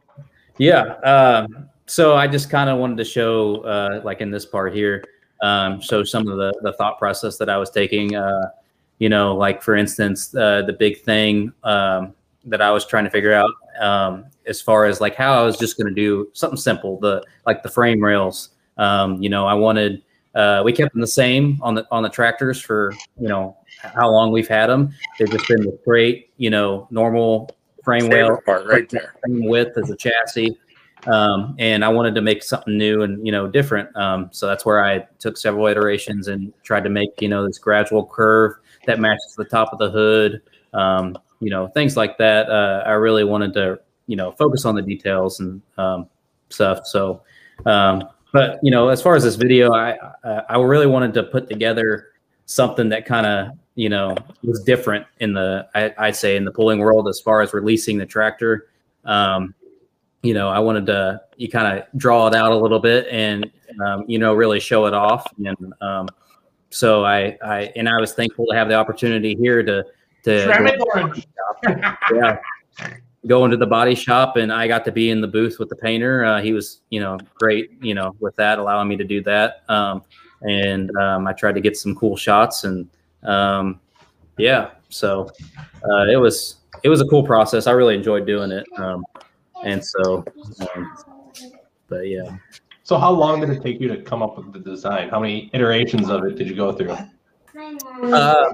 yeah. 0.59 0.97
Um, 0.99 1.67
so 1.87 2.15
I 2.15 2.27
just 2.27 2.47
kind 2.47 2.69
of 2.69 2.77
wanted 2.77 2.97
to 2.97 3.03
show, 3.03 3.61
uh, 3.61 4.01
like 4.03 4.21
in 4.21 4.29
this 4.29 4.45
part 4.45 4.75
here, 4.75 5.03
um, 5.41 5.81
show 5.81 6.03
some 6.03 6.27
of 6.27 6.37
the, 6.37 6.53
the 6.61 6.73
thought 6.73 6.99
process 6.99 7.37
that 7.37 7.49
I 7.49 7.57
was 7.57 7.71
taking. 7.71 8.15
Uh, 8.15 8.51
you 8.99 9.09
know, 9.09 9.35
like 9.35 9.63
for 9.63 9.75
instance, 9.75 10.35
uh, 10.35 10.61
the 10.61 10.73
big 10.73 11.01
thing 11.01 11.51
um, 11.63 12.13
that 12.45 12.61
I 12.61 12.69
was 12.69 12.85
trying 12.85 13.05
to 13.05 13.09
figure 13.09 13.33
out 13.33 13.49
um, 13.79 14.25
as 14.45 14.61
far 14.61 14.85
as 14.85 15.01
like 15.01 15.15
how 15.15 15.41
I 15.41 15.43
was 15.43 15.57
just 15.57 15.75
going 15.75 15.87
to 15.87 15.95
do 15.95 16.29
something 16.33 16.57
simple, 16.57 16.99
the 16.99 17.23
like 17.47 17.63
the 17.63 17.69
frame 17.69 18.03
rails. 18.03 18.49
Um, 18.77 19.19
you 19.23 19.29
know, 19.29 19.47
I 19.47 19.55
wanted 19.55 20.03
uh, 20.35 20.61
we 20.63 20.71
kept 20.71 20.93
them 20.93 21.01
the 21.01 21.07
same 21.07 21.57
on 21.63 21.73
the 21.73 21.87
on 21.89 22.03
the 22.03 22.09
tractors 22.09 22.61
for 22.61 22.93
you 23.19 23.27
know 23.27 23.57
how 23.81 24.07
long 24.07 24.31
we've 24.31 24.47
had 24.47 24.67
them. 24.67 24.93
They've 25.17 25.31
just 25.31 25.47
been 25.47 25.61
the 25.61 25.79
straight, 25.81 26.29
you 26.37 26.51
know, 26.51 26.87
normal 26.91 27.49
frame 27.87 28.09
rail 28.09 28.37
part 28.45 28.67
right 28.67 28.89
there. 28.89 29.13
same 29.25 29.45
width 29.45 29.77
as 29.77 29.89
a 29.89 29.95
chassis. 29.95 30.59
Um, 31.05 31.55
and 31.57 31.85
I 31.85 31.87
wanted 31.87 32.15
to 32.15 32.21
make 32.21 32.43
something 32.43 32.77
new 32.77 33.03
and 33.03 33.25
you 33.25 33.31
know 33.31 33.47
different. 33.47 33.95
Um, 33.95 34.27
so 34.33 34.45
that's 34.45 34.65
where 34.65 34.83
I 34.83 35.07
took 35.19 35.37
several 35.37 35.67
iterations 35.67 36.27
and 36.27 36.51
tried 36.63 36.83
to 36.83 36.89
make 36.89 37.21
you 37.21 37.29
know 37.29 37.47
this 37.47 37.57
gradual 37.57 38.05
curve 38.05 38.55
that 38.87 38.99
matches 38.99 39.35
the 39.37 39.45
top 39.45 39.71
of 39.71 39.79
the 39.79 39.89
hood. 39.89 40.41
Um, 40.73 41.17
you 41.39 41.49
know 41.49 41.67
things 41.69 41.95
like 41.95 42.17
that. 42.17 42.49
Uh, 42.49 42.83
I 42.85 42.91
really 42.93 43.23
wanted 43.23 43.53
to 43.53 43.79
you 44.07 44.17
know 44.17 44.33
focus 44.33 44.65
on 44.65 44.75
the 44.75 44.81
details 44.81 45.39
and 45.39 45.61
um, 45.77 46.09
stuff. 46.49 46.85
So, 46.87 47.21
um, 47.65 48.03
but 48.33 48.59
you 48.63 48.71
know 48.71 48.89
as 48.89 49.01
far 49.01 49.15
as 49.15 49.23
this 49.23 49.35
video, 49.35 49.71
I 49.71 49.95
I 50.25 50.41
I 50.49 50.57
really 50.57 50.87
wanted 50.87 51.13
to 51.13 51.23
put 51.23 51.47
together 51.47 52.07
something 52.47 52.89
that 52.89 53.05
kind 53.05 53.25
of 53.25 53.51
you 53.77 53.89
know 53.89 54.15
was 54.43 54.61
different 54.63 55.05
in 55.19 55.33
the 55.33 55.67
I, 55.75 55.93
I'd 55.99 56.15
say 56.15 56.35
in 56.35 56.43
the 56.43 56.51
pulling 56.51 56.79
world 56.79 57.07
as 57.07 57.19
far 57.19 57.41
as 57.41 57.53
releasing 57.53 57.97
the 57.97 58.05
tractor. 58.05 58.69
Um, 59.05 59.53
you 60.23 60.33
know, 60.33 60.49
I 60.49 60.59
wanted 60.59 60.87
to 60.87 61.21
you 61.37 61.47
kind 61.47 61.77
of 61.77 61.85
draw 61.95 62.27
it 62.27 62.33
out 62.33 62.51
a 62.51 62.57
little 62.57 62.79
bit 62.79 63.07
and 63.09 63.49
um, 63.85 64.03
you 64.07 64.17
know 64.17 64.33
really 64.33 64.59
show 64.59 64.87
it 64.87 64.95
off. 64.95 65.31
And 65.37 65.73
um, 65.79 66.09
so 66.71 67.05
I 67.05 67.37
I 67.45 67.71
and 67.75 67.87
I 67.87 68.01
was 68.01 68.13
thankful 68.13 68.47
to 68.47 68.55
have 68.55 68.67
the 68.67 68.73
opportunity 68.73 69.35
here 69.35 69.61
to 69.61 69.85
to 70.23 70.43
Ceramic 70.43 70.79
yeah 72.13 72.39
go 73.27 73.45
into 73.45 73.57
the 73.57 73.67
body 73.67 73.93
shop 73.93 74.37
and 74.37 74.51
I 74.51 74.67
got 74.67 74.85
to 74.85 74.91
be 74.91 75.09
in 75.09 75.21
the 75.21 75.27
booth 75.27 75.59
with 75.59 75.69
the 75.69 75.75
painter. 75.75 76.23
Uh, 76.23 76.41
he 76.41 76.53
was, 76.53 76.81
you 76.89 77.01
know, 77.01 77.17
great, 77.35 77.71
you 77.81 77.93
know, 77.93 78.15
with 78.19 78.35
that, 78.37 78.57
allowing 78.57 78.87
me 78.87 78.95
to 78.95 79.03
do 79.03 79.21
that. 79.23 79.63
Um, 79.67 80.03
and 80.43 80.95
um, 80.95 81.27
I 81.27 81.33
tried 81.33 81.55
to 81.55 81.61
get 81.61 81.75
some 81.75 81.93
cool 81.95 82.15
shots 82.15 82.63
and 82.63 82.87
um, 83.23 83.79
yeah, 84.37 84.71
so 84.89 85.29
uh, 85.89 86.05
it 86.11 86.17
was 86.17 86.57
it 86.83 86.89
was 86.89 87.01
a 87.01 87.05
cool 87.05 87.23
process. 87.23 87.67
I 87.67 87.71
really 87.71 87.95
enjoyed 87.95 88.25
doing 88.25 88.51
it. 88.51 88.65
Um, 88.77 89.03
and 89.63 89.83
so, 89.83 90.23
um, 90.75 90.97
but 91.87 92.07
yeah, 92.07 92.37
So 92.83 92.97
how 92.97 93.11
long 93.11 93.41
did 93.41 93.49
it 93.49 93.61
take 93.61 93.81
you 93.81 93.87
to 93.89 94.01
come 94.01 94.21
up 94.21 94.37
with 94.37 94.53
the 94.53 94.59
design? 94.59 95.09
How 95.09 95.19
many 95.19 95.49
iterations 95.53 96.09
of 96.09 96.23
it 96.25 96.35
did 96.35 96.47
you 96.47 96.55
go 96.55 96.71
through? 96.71 96.95
uh, 98.13 98.53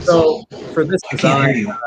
so 0.00 0.44
for 0.74 0.84
this 0.84 1.00
design, 1.10 1.66
uh, 1.66 1.78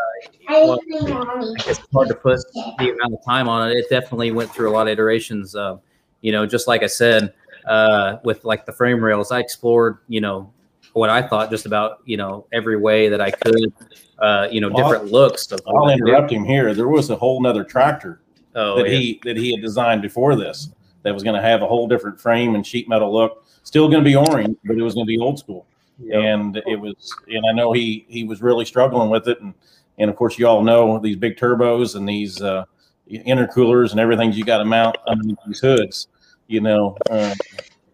well, 0.49 0.79
it's 0.87 1.79
hard 1.93 2.07
to 2.07 2.15
put 2.15 2.39
the 2.53 2.91
amount 2.91 3.13
of 3.13 3.23
time 3.23 3.47
on 3.47 3.69
it. 3.69 3.77
It 3.77 3.85
definitely 3.89 4.31
went 4.31 4.51
through 4.51 4.69
a 4.69 4.73
lot 4.73 4.87
of 4.87 4.93
iterations. 4.93 5.55
Uh, 5.55 5.77
you 6.21 6.31
know, 6.31 6.45
just 6.45 6.67
like 6.67 6.81
I 6.81 6.87
said, 6.87 7.33
uh, 7.67 8.17
with 8.23 8.43
like 8.45 8.65
the 8.65 8.73
frame 8.73 9.03
rails, 9.03 9.31
I 9.31 9.39
explored, 9.39 9.99
you 10.07 10.21
know, 10.21 10.51
what 10.95 11.09
I 11.09 11.21
thought 11.21 11.49
just 11.49 11.65
about, 11.65 11.99
you 12.05 12.15
know, 12.15 12.47
every 12.53 12.77
way 12.77 13.09
that 13.09 13.19
I 13.19 13.29
could, 13.29 13.73
uh, 14.19 14.47
you 14.49 14.61
know, 14.61 14.69
Well, 14.69 14.89
different 14.89 15.11
looks. 15.11 15.51
Of 15.51 15.59
I'll 15.67 15.89
interrupt 15.89 16.31
him 16.31 16.45
here. 16.45 16.73
There 16.73 16.87
was 16.87 17.09
a 17.09 17.15
whole 17.15 17.41
nother 17.41 17.65
tractor 17.65 18.21
Oh, 18.55 18.77
that 18.77 18.89
yeah. 18.89 18.97
he 18.97 19.21
that 19.25 19.35
he 19.35 19.51
had 19.51 19.61
designed 19.61 20.01
before 20.01 20.37
this 20.37 20.69
that 21.03 21.13
was 21.13 21.21
going 21.21 21.35
to 21.35 21.41
have 21.41 21.61
a 21.61 21.67
whole 21.67 21.87
different 21.87 22.19
frame 22.19 22.55
and 22.55 22.65
sheet 22.65 22.87
metal 22.87 23.13
look. 23.13 23.43
Still 23.63 23.89
going 23.89 24.03
to 24.03 24.09
be 24.09 24.15
orange, 24.15 24.57
but 24.63 24.77
it 24.77 24.81
was 24.81 24.93
going 24.93 25.05
to 25.05 25.09
be 25.09 25.19
old 25.19 25.37
school. 25.37 25.67
Yep. 25.99 26.23
And 26.23 26.57
it 26.65 26.79
was, 26.79 27.13
and 27.27 27.43
I 27.49 27.51
know 27.51 27.73
he 27.73 28.05
he 28.07 28.23
was 28.23 28.41
really 28.41 28.63
struggling 28.63 29.09
with 29.09 29.27
it. 29.27 29.41
And 29.41 29.53
and 29.97 30.09
of 30.09 30.15
course, 30.15 30.39
you 30.39 30.47
all 30.47 30.63
know 30.63 30.97
these 30.99 31.17
big 31.17 31.35
turbos 31.35 31.95
and 31.95 32.07
these 32.07 32.41
uh, 32.41 32.63
intercoolers 33.11 33.91
and 33.91 33.99
everything 33.99 34.31
you 34.31 34.45
got 34.45 34.59
to 34.59 34.65
mount 34.65 34.95
underneath 35.07 35.37
these 35.45 35.59
hoods. 35.59 36.07
You 36.47 36.61
know, 36.61 36.97
uh, 37.09 37.35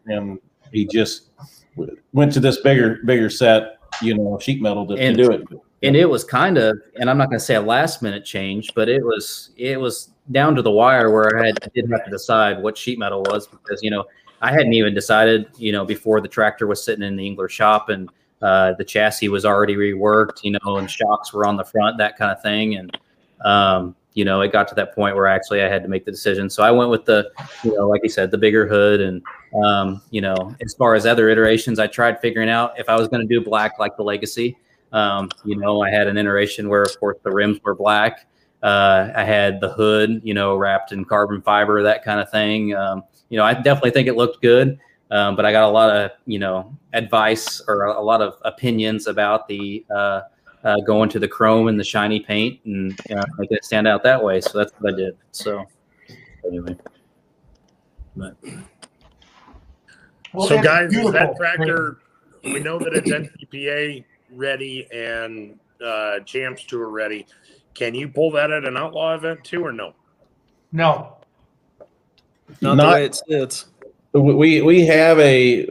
and 0.05 0.39
he 0.71 0.85
just 0.85 1.29
went 2.13 2.33
to 2.33 2.39
this 2.39 2.59
bigger 2.61 2.99
bigger 3.05 3.29
set. 3.29 3.77
You 4.01 4.15
know, 4.15 4.39
sheet 4.39 4.61
metal 4.61 4.87
to, 4.87 4.95
to 4.95 5.13
do 5.13 5.31
it. 5.31 5.43
and 5.83 5.95
it 5.95 6.05
was 6.09 6.23
kind 6.23 6.57
of 6.57 6.77
and 6.95 7.09
i'm 7.09 7.17
not 7.17 7.29
going 7.29 7.39
to 7.39 7.45
say 7.45 7.55
a 7.55 7.61
last 7.61 8.01
minute 8.01 8.23
change 8.23 8.71
but 8.75 8.87
it 8.87 9.03
was 9.03 9.51
it 9.57 9.79
was 9.79 10.11
down 10.31 10.55
to 10.55 10.61
the 10.61 10.71
wire 10.71 11.11
where 11.11 11.39
i 11.39 11.47
had 11.47 11.59
I 11.63 11.67
did 11.73 11.89
have 11.91 12.05
to 12.05 12.11
decide 12.11 12.61
what 12.61 12.77
sheet 12.77 12.99
metal 12.99 13.21
was 13.23 13.47
because 13.47 13.81
you 13.83 13.91
know 13.91 14.05
i 14.41 14.51
hadn't 14.51 14.73
even 14.73 14.93
decided 14.93 15.47
you 15.57 15.71
know 15.71 15.83
before 15.83 16.21
the 16.21 16.27
tractor 16.27 16.67
was 16.67 16.83
sitting 16.83 17.03
in 17.03 17.15
the 17.15 17.25
engler 17.25 17.49
shop 17.49 17.89
and 17.89 18.09
uh, 18.41 18.73
the 18.79 18.83
chassis 18.83 19.27
was 19.29 19.45
already 19.45 19.75
reworked 19.75 20.43
you 20.43 20.51
know 20.51 20.77
and 20.77 20.89
shocks 20.89 21.33
were 21.33 21.45
on 21.45 21.57
the 21.57 21.65
front 21.65 21.97
that 21.97 22.17
kind 22.17 22.31
of 22.31 22.41
thing 22.41 22.75
and 22.75 22.97
um, 23.43 23.95
you 24.13 24.25
know, 24.25 24.41
it 24.41 24.51
got 24.51 24.67
to 24.67 24.75
that 24.75 24.93
point 24.93 25.15
where 25.15 25.27
actually 25.27 25.61
I 25.61 25.69
had 25.69 25.83
to 25.83 25.89
make 25.89 26.05
the 26.05 26.11
decision. 26.11 26.49
So 26.49 26.63
I 26.63 26.71
went 26.71 26.89
with 26.89 27.05
the, 27.05 27.31
you 27.63 27.73
know, 27.75 27.87
like 27.87 28.01
you 28.03 28.09
said, 28.09 28.31
the 28.31 28.37
bigger 28.37 28.67
hood. 28.67 28.99
And, 28.99 29.21
um, 29.63 30.01
you 30.11 30.21
know, 30.21 30.55
as 30.61 30.73
far 30.73 30.95
as 30.95 31.05
other 31.05 31.29
iterations, 31.29 31.79
I 31.79 31.87
tried 31.87 32.19
figuring 32.19 32.49
out 32.49 32.77
if 32.77 32.89
I 32.89 32.95
was 32.95 33.07
going 33.07 33.25
to 33.25 33.27
do 33.27 33.43
black 33.43 33.79
like 33.79 33.95
the 33.95 34.03
Legacy. 34.03 34.57
Um, 34.91 35.29
you 35.45 35.55
know, 35.55 35.81
I 35.81 35.89
had 35.89 36.07
an 36.07 36.17
iteration 36.17 36.67
where, 36.67 36.81
of 36.81 36.99
course, 36.99 37.17
the 37.23 37.31
rims 37.31 37.59
were 37.63 37.75
black. 37.75 38.27
Uh, 38.61 39.11
I 39.15 39.23
had 39.23 39.61
the 39.61 39.69
hood, 39.69 40.21
you 40.23 40.33
know, 40.33 40.55
wrapped 40.55 40.91
in 40.91 41.05
carbon 41.05 41.41
fiber, 41.41 41.81
that 41.83 42.03
kind 42.03 42.19
of 42.19 42.29
thing. 42.29 42.75
Um, 42.75 43.03
you 43.29 43.37
know, 43.37 43.45
I 43.45 43.53
definitely 43.53 43.91
think 43.91 44.07
it 44.07 44.15
looked 44.15 44.41
good. 44.41 44.77
Um, 45.09 45.35
but 45.35 45.45
I 45.45 45.51
got 45.51 45.63
a 45.63 45.71
lot 45.71 45.89
of, 45.89 46.11
you 46.25 46.39
know, 46.39 46.77
advice 46.93 47.61
or 47.67 47.83
a, 47.83 47.99
a 47.99 48.03
lot 48.03 48.21
of 48.21 48.35
opinions 48.43 49.07
about 49.07 49.47
the 49.47 49.85
uh, 49.93 50.21
uh, 50.63 50.79
going 50.81 51.09
to 51.09 51.19
the 51.19 51.27
chrome 51.27 51.67
and 51.67 51.79
the 51.79 51.83
shiny 51.83 52.19
paint 52.19 52.59
and 52.65 52.97
you 53.09 53.15
know, 53.15 53.23
make 53.37 53.51
it 53.51 53.63
stand 53.65 53.87
out 53.87 54.03
that 54.03 54.21
way. 54.23 54.41
So 54.41 54.57
that's 54.57 54.71
what 54.79 54.93
I 54.93 54.97
did. 54.97 55.17
So 55.31 55.65
anyway, 56.45 56.75
but 58.15 58.35
Well, 60.33 60.47
so 60.47 60.61
guys, 60.61 60.89
beautiful. 60.91 61.11
that 61.13 61.35
tractor? 61.37 61.97
We 62.43 62.59
know 62.59 62.79
that 62.79 62.93
it's 62.93 63.09
NCPA 63.09 64.03
ready 64.33 64.87
and 64.93 65.59
uh, 65.83 66.19
Champs 66.21 66.63
Tour 66.65 66.89
ready. 66.89 67.25
Can 67.73 67.93
you 67.95 68.07
pull 68.07 68.31
that 68.31 68.51
at 68.51 68.65
an 68.65 68.77
outlaw 68.77 69.15
event 69.15 69.43
too, 69.43 69.63
or 69.65 69.71
no? 69.71 69.93
No. 70.71 71.17
Not, 72.61 72.75
Not- 72.75 72.85
the 72.85 72.91
way 72.93 73.05
it 73.05 73.15
sits. 73.27 73.65
we 74.13 74.61
we 74.61 74.85
have 74.85 75.17
a 75.19 75.65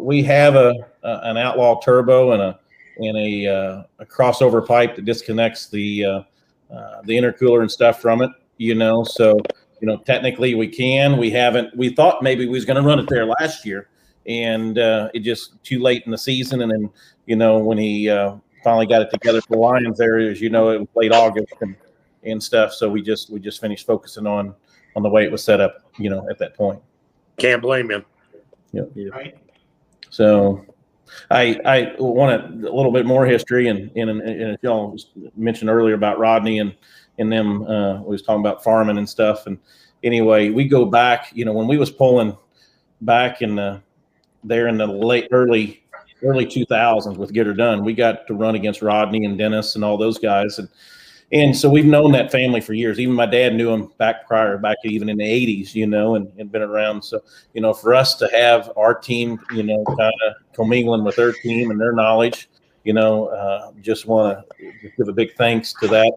we 0.00 0.22
have 0.22 0.54
a, 0.54 0.74
a 1.02 1.20
an 1.24 1.36
outlaw 1.38 1.80
turbo 1.80 2.32
and 2.32 2.42
a 2.42 2.58
and 2.98 3.16
a 3.16 3.46
uh, 3.46 3.82
a 3.98 4.06
crossover 4.06 4.66
pipe 4.66 4.96
that 4.96 5.04
disconnects 5.04 5.68
the 5.68 6.04
uh, 6.04 6.22
uh, 6.72 7.02
the 7.04 7.16
intercooler 7.16 7.60
and 7.60 7.70
stuff 7.70 8.00
from 8.00 8.22
it. 8.22 8.30
You 8.58 8.74
know, 8.74 9.04
so 9.04 9.38
you 9.80 9.86
know 9.86 9.98
technically 9.98 10.54
we 10.54 10.68
can. 10.68 11.16
We 11.16 11.30
haven't. 11.30 11.76
We 11.76 11.90
thought 11.90 12.22
maybe 12.22 12.46
we 12.46 12.52
was 12.52 12.64
going 12.64 12.82
to 12.82 12.86
run 12.86 12.98
it 12.98 13.08
there 13.08 13.26
last 13.26 13.64
year, 13.64 13.88
and 14.26 14.78
uh, 14.78 15.10
it 15.14 15.20
just 15.20 15.62
too 15.62 15.80
late 15.80 16.02
in 16.06 16.12
the 16.12 16.18
season. 16.18 16.62
And 16.62 16.70
then 16.70 16.90
you 17.26 17.36
know 17.36 17.58
when 17.58 17.78
he 17.78 18.08
uh, 18.08 18.36
finally 18.64 18.86
got 18.86 19.02
it 19.02 19.10
together 19.10 19.40
for 19.42 19.56
Lions 19.56 19.98
there, 19.98 20.18
as 20.18 20.40
you 20.40 20.50
know, 20.50 20.70
it 20.70 20.80
was 20.80 20.88
late 20.94 21.12
August 21.12 21.54
and 21.60 21.76
and 22.24 22.42
stuff. 22.42 22.72
So 22.72 22.88
we 22.88 23.02
just 23.02 23.30
we 23.30 23.40
just 23.40 23.60
finished 23.60 23.86
focusing 23.86 24.26
on 24.26 24.54
on 24.94 25.02
the 25.02 25.10
way 25.10 25.24
it 25.24 25.32
was 25.32 25.44
set 25.44 25.60
up. 25.60 25.82
You 25.98 26.10
know, 26.10 26.26
at 26.30 26.38
that 26.38 26.54
point. 26.54 26.80
Can't 27.38 27.60
blame 27.60 27.90
you. 27.90 28.04
Right. 29.10 29.36
So 30.10 30.64
I 31.30 31.60
I 31.64 31.94
want 31.98 32.42
a, 32.42 32.48
little 32.72 32.92
bit 32.92 33.06
more 33.06 33.26
history 33.26 33.68
and 33.68 33.90
and, 33.96 34.10
and 34.10 34.58
y'all 34.62 34.96
mentioned 35.36 35.70
earlier 35.70 35.94
about 35.94 36.18
Rodney 36.18 36.58
and 36.58 36.74
and 37.18 37.32
them 37.32 37.66
uh, 37.66 38.00
we 38.02 38.10
was 38.10 38.22
talking 38.22 38.40
about 38.40 38.62
farming 38.62 38.98
and 38.98 39.08
stuff. 39.08 39.46
And 39.46 39.58
anyway 40.02 40.50
we 40.50 40.66
go 40.66 40.84
back 40.84 41.30
you 41.32 41.44
know 41.44 41.52
when 41.52 41.66
we 41.66 41.78
was 41.78 41.90
pulling 41.90 42.36
back 43.00 43.42
in 43.42 43.56
the 43.56 43.82
there 44.44 44.68
in 44.68 44.78
the 44.78 44.86
late 44.86 45.28
early 45.32 45.82
early 46.22 46.46
2000s 46.46 47.16
with 47.16 47.32
Get 47.32 47.46
Her 47.46 47.54
Done 47.54 47.84
we 47.84 47.92
got 47.92 48.26
to 48.26 48.34
run 48.34 48.54
against 48.54 48.82
Rodney 48.82 49.24
and 49.24 49.36
Dennis 49.36 49.74
and 49.74 49.84
all 49.84 49.96
those 49.96 50.18
guys. 50.18 50.58
And 50.58 50.68
and 51.32 51.56
so 51.56 51.68
we've 51.68 51.86
known 51.86 52.12
that 52.12 52.30
family 52.30 52.60
for 52.60 52.72
years 52.72 53.00
even 53.00 53.14
my 53.14 53.26
dad 53.26 53.54
knew 53.54 53.70
them 53.70 53.90
back 53.98 54.26
prior 54.26 54.58
back 54.58 54.76
even 54.84 55.08
in 55.08 55.16
the 55.16 55.24
80s 55.24 55.74
you 55.74 55.86
know 55.86 56.14
and, 56.14 56.32
and 56.38 56.52
been 56.52 56.62
around 56.62 57.02
so 57.02 57.20
you 57.56 57.62
know, 57.62 57.72
for 57.72 57.94
us 57.94 58.14
to 58.16 58.28
have 58.34 58.70
our 58.76 58.94
team, 58.94 59.40
you 59.50 59.62
know, 59.62 59.82
kind 59.86 60.12
of 60.26 60.34
commingling 60.52 61.04
with 61.04 61.16
their 61.16 61.32
team 61.32 61.70
and 61.70 61.80
their 61.80 61.92
knowledge, 61.92 62.50
you 62.84 62.92
know, 62.92 63.28
uh, 63.28 63.72
just 63.80 64.06
want 64.06 64.38
to 64.58 64.72
give 64.98 65.08
a 65.08 65.12
big 65.12 65.34
thanks 65.36 65.72
to 65.80 65.88
that 65.88 66.12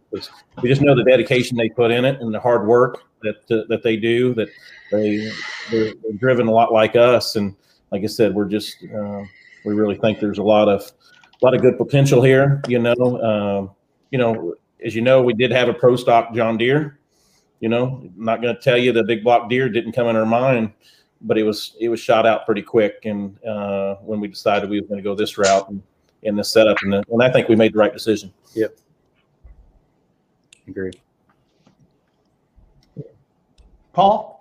we 0.61 0.67
just 0.67 0.81
know 0.81 0.95
the 0.95 1.03
dedication 1.05 1.55
they 1.55 1.69
put 1.69 1.91
in 1.91 2.03
it 2.03 2.19
and 2.19 2.33
the 2.33 2.39
hard 2.41 2.67
work 2.67 3.03
that 3.21 3.37
uh, 3.49 3.63
that 3.69 3.83
they 3.83 3.95
do. 3.95 4.33
That 4.33 4.49
they 4.91 5.31
they're, 5.71 5.93
they're 6.03 6.13
driven 6.17 6.47
a 6.47 6.51
lot 6.51 6.73
like 6.73 6.97
us, 6.97 7.37
and 7.37 7.55
like 7.91 8.03
I 8.03 8.07
said, 8.07 8.35
we're 8.35 8.45
just 8.45 8.75
uh, 8.83 9.23
we 9.63 9.73
really 9.73 9.95
think 9.95 10.19
there's 10.19 10.37
a 10.37 10.43
lot 10.43 10.67
of 10.67 10.91
a 11.41 11.45
lot 11.45 11.55
of 11.55 11.61
good 11.61 11.77
potential 11.77 12.21
here. 12.21 12.61
You 12.67 12.79
know, 12.79 13.21
um, 13.23 13.71
you 14.11 14.19
know, 14.19 14.55
as 14.85 14.95
you 14.95 15.01
know, 15.01 15.21
we 15.21 15.33
did 15.33 15.51
have 15.51 15.69
a 15.69 15.73
pro 15.73 15.95
stock 15.95 16.33
John 16.33 16.57
Deere. 16.57 16.99
You 17.59 17.69
know, 17.69 18.01
I'm 18.03 18.25
not 18.25 18.41
going 18.41 18.55
to 18.55 18.61
tell 18.61 18.77
you 18.77 18.91
the 18.93 19.03
big 19.03 19.23
block 19.23 19.49
Deere 19.49 19.69
didn't 19.69 19.91
come 19.91 20.07
in 20.07 20.15
our 20.15 20.25
mind 20.25 20.73
but 21.21 21.37
it 21.37 21.43
was 21.43 21.75
it 21.79 21.89
was 21.89 21.99
shot 21.99 22.25
out 22.25 22.45
pretty 22.45 22.61
quick. 22.61 23.05
And 23.05 23.41
uh, 23.45 23.95
when 23.95 24.19
we 24.19 24.27
decided 24.27 24.69
we 24.69 24.79
were 24.81 24.87
going 24.87 24.97
to 24.99 25.03
go 25.03 25.15
this 25.15 25.37
route 25.37 25.69
and 25.69 25.81
in 26.23 26.35
this 26.35 26.51
setup, 26.51 26.77
and, 26.81 26.93
and 26.93 27.23
I 27.23 27.31
think 27.31 27.47
we 27.47 27.55
made 27.55 27.73
the 27.73 27.79
right 27.79 27.93
decision. 27.93 28.33
Yep. 28.53 28.77
Agree. 30.67 30.91
Paul? 33.93 34.35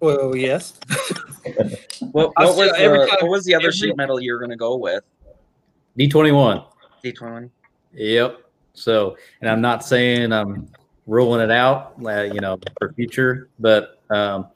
Well, 0.00 0.36
yes. 0.36 0.78
What, 2.12 2.32
what 2.36 2.56
was 2.56 2.70
say 2.76 2.84
every 2.84 2.98
the, 2.98 3.06
time- 3.06 3.18
what 3.22 3.30
was 3.30 3.44
the 3.44 3.54
other 3.54 3.68
every- 3.68 3.72
sheet 3.76 3.96
metal 3.96 4.20
you 4.20 4.32
were 4.32 4.38
gonna 4.40 4.56
go 4.56 4.76
with? 4.76 5.04
D21. 5.98 6.66
D21. 7.04 7.50
Yep. 7.96 8.40
So, 8.74 9.16
and 9.40 9.50
I'm 9.50 9.60
not 9.60 9.84
saying 9.84 10.32
I'm 10.32 10.68
ruling 11.06 11.40
it 11.40 11.50
out, 11.50 11.94
uh, 12.04 12.22
you 12.22 12.40
know, 12.40 12.58
for 12.78 12.92
future, 12.92 13.48
but 13.58 14.02
um, 14.10 14.48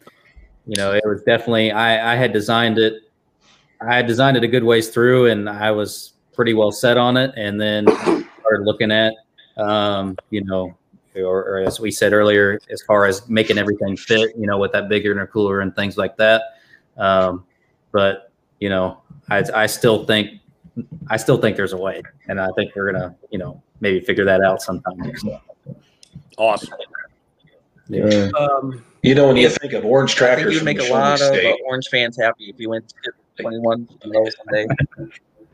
you 0.67 0.77
know, 0.77 0.93
it 0.93 1.03
was 1.05 1.23
definitely 1.23 1.73
I, 1.73 2.13
I 2.13 2.17
had 2.17 2.33
designed 2.33 2.79
it. 2.79 3.03
I 3.81 3.97
had 3.97 4.07
designed 4.07 4.37
it 4.37 4.45
a 4.45 4.49
good 4.49 4.63
ways 4.63 4.91
through, 4.91 5.27
and 5.27 5.49
I 5.49 5.71
was 5.71 6.13
pretty 6.35 6.53
well 6.53 6.71
set 6.71 6.99
on 6.99 7.17
it. 7.17 7.33
And 7.37 7.59
then 7.59 7.87
started 7.87 8.65
looking 8.65 8.93
at, 8.93 9.15
um, 9.57 10.17
you 10.29 10.45
know, 10.45 10.77
or, 11.17 11.41
or 11.41 11.59
as 11.61 11.81
we 11.81 11.91
said 11.91 12.13
earlier, 12.13 12.61
as 12.71 12.83
far 12.83 13.07
as 13.07 13.27
making 13.29 13.57
everything 13.57 13.97
fit, 13.97 14.37
you 14.37 14.47
know, 14.47 14.59
with 14.59 14.73
that 14.73 14.89
bigger 14.91 15.15
intercooler 15.15 15.63
and 15.63 15.75
things 15.75 15.97
like 15.97 16.17
that. 16.19 16.43
Um, 16.99 17.45
but 17.91 18.33
you 18.61 18.69
know, 18.69 19.01
I, 19.31 19.43
I 19.55 19.67
still 19.67 20.05
think 20.05 20.40
I 21.09 21.17
still 21.17 21.37
think 21.39 21.57
there's 21.57 21.73
a 21.73 21.77
way, 21.77 22.03
and 22.29 22.41
I 22.41 22.49
think 22.57 22.75
we're 22.77 22.93
gonna, 22.93 23.15
you 23.31 23.39
know, 23.39 23.63
maybe 23.81 24.01
figure 24.01 24.25
that 24.25 24.41
out 24.43 24.63
sometime. 24.63 25.17
So, 25.17 25.41
Awesome. 26.39 26.71
Yeah. 27.89 28.31
Um, 28.39 28.85
You 29.03 29.15
know, 29.15 29.27
when 29.29 29.37
you 29.37 29.49
think 29.49 29.73
of 29.73 29.85
orange 29.85 30.11
I 30.13 30.15
think 30.15 30.19
tractors 30.39 30.55
you'd 30.55 30.65
make 30.65 30.79
a 30.79 30.83
Show 30.83 30.89
Me 30.95 31.01
lot 31.01 31.21
of 31.21 31.33
uh, 31.33 31.53
Orange 31.67 31.89
fans 31.91 32.17
happy 32.21 32.51
if 32.51 32.57
you 32.61 32.69
went 32.71 32.89
to 33.03 33.13
21 33.41 33.89
you 34.05 34.31
someday. 34.37 34.67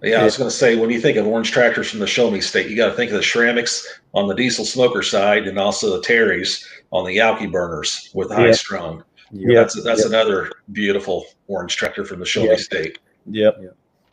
yeah, 0.03 0.21
I 0.21 0.25
was 0.25 0.37
going 0.37 0.51
to 0.51 0.55
say 0.57 0.75
when 0.77 0.91
you 0.91 1.01
think 1.01 1.17
of 1.17 1.27
orange 1.27 1.51
tractors 1.53 1.89
from 1.91 2.01
the 2.01 2.07
Show 2.07 2.31
Me 2.31 2.41
State, 2.41 2.69
you 2.69 2.77
got 2.77 2.89
to 2.89 2.95
think 2.95 3.11
of 3.13 3.17
the 3.17 3.23
Ceramics 3.23 4.01
on 4.15 4.27
the 4.29 4.35
diesel 4.35 4.65
smoker 4.65 5.03
side, 5.03 5.47
and 5.47 5.59
also 5.59 5.91
the 5.97 6.03
Terrys 6.07 6.65
on 6.91 7.07
the 7.07 7.17
alky 7.19 7.51
burners 7.51 8.11
with 8.15 8.31
high 8.31 8.47
Yeah. 8.47 8.53
strung. 8.53 9.05
Yeah. 9.33 9.61
That's 9.61 9.83
that's 9.83 10.01
Yep. 10.03 10.09
another 10.09 10.51
beautiful 10.73 11.25
orange 11.49 11.77
tractor 11.77 12.05
from 12.05 12.19
the 12.21 12.27
Show 12.27 12.43
Yeah. 12.45 12.51
Me 12.53 12.57
State. 12.59 12.99
Yep. 13.31 13.57
Yeah. 13.63 13.69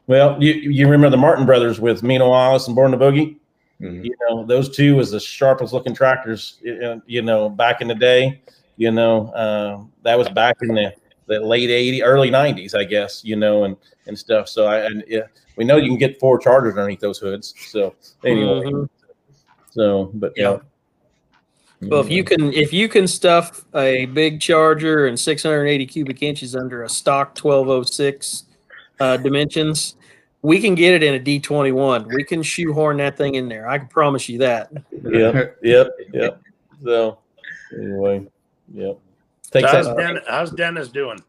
Well, 0.08 0.42
you 0.42 0.54
you 0.54 0.86
remember 0.86 1.10
the 1.10 1.18
Martin 1.18 1.46
brothers 1.46 1.80
with 1.80 2.04
Mino 2.04 2.30
Wallace 2.30 2.68
and 2.68 2.76
Born 2.76 2.92
the 2.92 2.98
Boogie? 2.98 3.38
Mhm. 3.82 4.04
You 4.04 4.16
know, 4.22 4.46
those 4.46 4.70
two 4.76 4.96
was 4.96 5.12
the 5.12 5.20
sharpest 5.20 5.74
looking 5.74 5.94
tractors. 5.96 6.60
uh, 6.84 6.98
You 7.06 7.22
know, 7.22 7.50
back 7.50 7.82
in 7.82 7.88
the 7.88 7.96
day. 7.96 8.42
You 8.78 8.92
know, 8.92 9.28
uh, 9.30 9.84
that 10.02 10.18
was 10.18 10.28
back 10.30 10.58
in 10.62 10.70
the, 10.70 10.94
the 11.28 11.40
late 11.40 11.70
'80s, 11.70 12.02
early 12.04 12.30
'90s, 12.32 12.74
I 12.76 12.84
guess. 12.84 13.24
You 13.24 13.36
know, 13.36 13.64
and 13.64 13.78
and 14.08 14.18
stuff. 14.18 14.50
So 14.50 14.66
I 14.66 14.80
and 14.80 15.04
yeah, 15.08 15.28
we 15.58 15.64
know 15.64 15.78
you 15.78 15.88
can 15.90 15.98
get 15.98 16.20
four 16.20 16.38
chargers 16.40 16.76
underneath 16.76 17.00
those 17.00 17.20
hoods. 17.20 17.54
So 17.68 17.96
anyway, 18.26 18.66
Mhm. 18.66 18.90
so 19.70 20.12
but 20.16 20.34
yeah. 20.36 20.58
Well, 21.82 22.00
if 22.00 22.10
you 22.10 22.24
can, 22.24 22.54
if 22.54 22.72
you 22.72 22.88
can 22.88 23.08
stuff 23.08 23.66
a 23.76 24.06
big 24.08 24.40
charger 24.40 25.08
and 25.08 25.20
680 25.20 25.86
cubic 25.86 26.24
inches 26.24 26.56
under 26.56 26.84
a 26.84 26.90
stock 26.90 27.36
1206 27.36 28.46
uh, 29.04 29.18
dimensions, 29.18 29.98
we 30.42 30.62
can 30.62 30.76
get 30.76 30.94
it 30.94 31.04
in 31.04 31.16
a 31.16 31.20
D21. 31.20 32.14
We 32.14 32.24
can 32.24 32.42
shoehorn 32.42 32.98
that 32.98 33.18
thing 33.18 33.36
in 33.36 33.50
there. 33.50 33.68
I 33.68 33.78
can 33.78 33.88
promise 33.88 34.30
you 34.30 34.38
that. 34.40 34.72
Yep, 34.92 35.58
yep, 35.62 35.90
yep. 36.14 36.42
So 36.82 37.18
anyway, 37.78 38.26
yep. 38.74 38.98
Takes 39.52 39.72
How's, 39.72 39.86
that, 39.88 39.98
Den- 39.98 40.22
how's 40.28 40.52
Dennis 40.52 40.88
doing? 40.88 41.20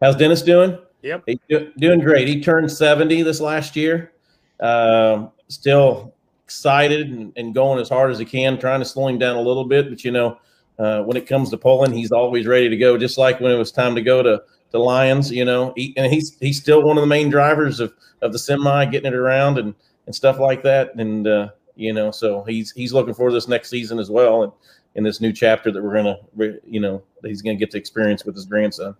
how's 0.00 0.16
Dennis 0.16 0.42
doing? 0.42 0.76
Yep. 1.02 1.22
He's 1.26 1.38
do- 1.48 1.72
doing 1.78 2.00
great. 2.00 2.28
He 2.28 2.42
turned 2.42 2.70
70 2.70 3.22
this 3.22 3.40
last 3.40 3.76
year. 3.76 4.12
Um, 4.60 5.30
still 5.48 6.12
excited 6.44 7.10
and, 7.10 7.32
and 7.36 7.54
going 7.54 7.80
as 7.80 7.88
hard 7.88 8.10
as 8.10 8.18
he 8.18 8.24
can, 8.24 8.58
trying 8.58 8.80
to 8.80 8.84
slow 8.84 9.08
him 9.08 9.18
down 9.18 9.36
a 9.36 9.40
little 9.40 9.64
bit. 9.64 9.88
But, 9.88 10.04
you 10.04 10.10
know, 10.10 10.38
uh, 10.78 11.02
when 11.02 11.16
it 11.16 11.26
comes 11.26 11.50
to 11.50 11.56
pulling, 11.56 11.92
he's 11.92 12.12
always 12.12 12.46
ready 12.46 12.68
to 12.68 12.76
go, 12.76 12.98
just 12.98 13.18
like 13.18 13.40
when 13.40 13.52
it 13.52 13.56
was 13.56 13.72
time 13.72 13.94
to 13.94 14.02
go 14.02 14.22
to, 14.22 14.42
to 14.72 14.78
Lions, 14.78 15.30
you 15.30 15.44
know. 15.44 15.72
He, 15.76 15.94
and 15.96 16.12
he's 16.12 16.36
he's 16.40 16.60
still 16.60 16.82
one 16.82 16.98
of 16.98 17.02
the 17.02 17.06
main 17.06 17.30
drivers 17.30 17.80
of, 17.80 17.94
of 18.20 18.32
the 18.32 18.38
semi, 18.38 18.84
getting 18.86 19.12
it 19.12 19.16
around 19.16 19.58
and, 19.58 19.74
and 20.06 20.14
stuff 20.14 20.38
like 20.38 20.62
that. 20.64 20.94
And, 20.96 21.26
uh, 21.26 21.48
you 21.76 21.92
know, 21.92 22.10
so 22.10 22.42
he's 22.44 22.72
he's 22.72 22.92
looking 22.92 23.14
for 23.14 23.30
this 23.32 23.48
next 23.48 23.70
season 23.70 23.98
as 23.98 24.10
well. 24.10 24.42
And 24.42 24.52
in 24.94 25.04
this 25.04 25.20
new 25.20 25.32
chapter 25.32 25.70
that 25.70 25.82
we're 25.82 26.02
going 26.02 26.16
to, 26.16 26.60
you 26.66 26.80
know, 26.80 27.02
that 27.20 27.28
he's 27.28 27.42
going 27.42 27.56
to 27.56 27.58
get 27.58 27.70
to 27.70 27.78
experience 27.78 28.24
with 28.24 28.34
his 28.34 28.44
grandson. 28.44 28.94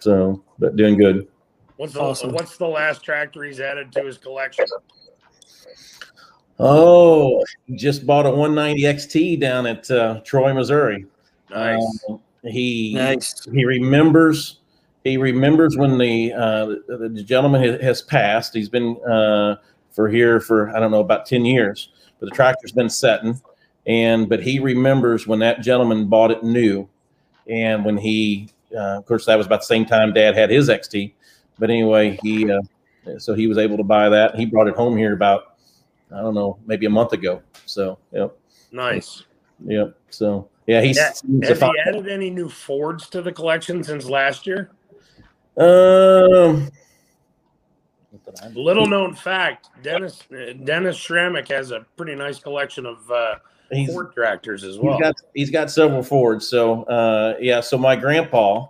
So, 0.00 0.42
but 0.58 0.76
doing 0.76 0.96
good. 0.96 1.28
What's 1.76 1.94
the 1.94 2.00
Awesome. 2.00 2.32
What's 2.32 2.56
the 2.56 2.66
last 2.66 3.02
tractor 3.02 3.44
he's 3.44 3.60
added 3.60 3.92
to 3.92 4.02
his 4.02 4.18
collection? 4.18 4.66
Oh, 6.58 7.42
he 7.66 7.76
just 7.76 8.06
bought 8.06 8.26
a 8.26 8.30
190 8.30 8.82
XT 8.82 9.40
down 9.40 9.66
at 9.66 9.90
uh, 9.90 10.20
Troy, 10.24 10.52
Missouri. 10.52 11.06
Nice. 11.48 12.04
Um, 12.08 12.20
he 12.44 12.94
Nice. 12.94 13.46
he 13.50 13.64
remembers 13.64 14.59
he 15.04 15.16
remembers 15.16 15.76
when 15.76 15.98
the 15.98 16.32
uh, 16.32 16.66
the, 16.88 17.22
gentleman 17.24 17.80
has, 17.80 18.02
passed. 18.02 18.54
He's 18.54 18.68
been 18.68 18.96
uh, 19.04 19.56
for 19.90 20.08
here 20.08 20.40
for 20.40 20.74
I 20.76 20.80
don't 20.80 20.90
know 20.90 21.00
about 21.00 21.26
10 21.26 21.44
years, 21.44 21.90
but 22.18 22.28
the 22.28 22.34
tractor's 22.34 22.72
been 22.72 22.90
setting. 22.90 23.40
And 23.86 24.28
but 24.28 24.42
he 24.42 24.60
remembers 24.60 25.26
when 25.26 25.38
that 25.38 25.62
gentleman 25.62 26.06
bought 26.06 26.30
it 26.30 26.44
new, 26.44 26.88
and 27.48 27.84
when 27.84 27.96
he 27.96 28.50
uh, 28.74 28.98
of 28.98 29.06
course 29.06 29.24
that 29.26 29.36
was 29.36 29.46
about 29.46 29.60
the 29.60 29.66
same 29.66 29.86
time 29.86 30.12
Dad 30.12 30.36
had 30.36 30.50
his 30.50 30.68
XT. 30.68 31.12
But 31.58 31.70
anyway, 31.70 32.18
he 32.22 32.50
uh, 32.50 32.60
so 33.18 33.34
he 33.34 33.46
was 33.46 33.56
able 33.56 33.78
to 33.78 33.82
buy 33.82 34.10
that. 34.10 34.34
He 34.34 34.44
brought 34.44 34.68
it 34.68 34.76
home 34.76 34.98
here 34.98 35.14
about 35.14 35.56
I 36.14 36.20
don't 36.20 36.34
know 36.34 36.58
maybe 36.66 36.84
a 36.84 36.90
month 36.90 37.14
ago. 37.14 37.42
So 37.64 37.98
yep, 38.12 38.36
Nice. 38.70 39.24
yep. 39.64 39.96
So 40.10 40.48
yeah, 40.66 40.82
he's, 40.82 40.98
Yeah, 40.98 41.48
Has 41.48 41.58
he 41.58 41.72
added 41.86 42.06
any 42.06 42.30
new 42.30 42.48
Fords 42.48 43.08
to 43.10 43.22
the 43.22 43.32
collection 43.32 43.82
since 43.82 44.04
last 44.04 44.46
year? 44.46 44.70
Um, 45.56 46.70
Little 48.54 48.86
known 48.86 49.14
fact: 49.14 49.68
Dennis 49.82 50.22
Dennis 50.64 50.96
Schrammick 50.96 51.48
has 51.48 51.70
a 51.72 51.84
pretty 51.96 52.14
nice 52.14 52.38
collection 52.38 52.86
of 52.86 53.10
uh, 53.10 53.36
he's, 53.70 53.90
Ford 53.90 54.12
tractors 54.14 54.64
as 54.64 54.78
well. 54.78 54.94
he's 54.94 55.02
got 55.02 55.14
he's 55.34 55.50
got 55.50 55.70
several 55.70 56.02
Fords. 56.02 56.46
So 56.46 56.84
uh, 56.84 57.36
yeah, 57.40 57.60
so 57.60 57.76
my 57.76 57.96
grandpa 57.96 58.66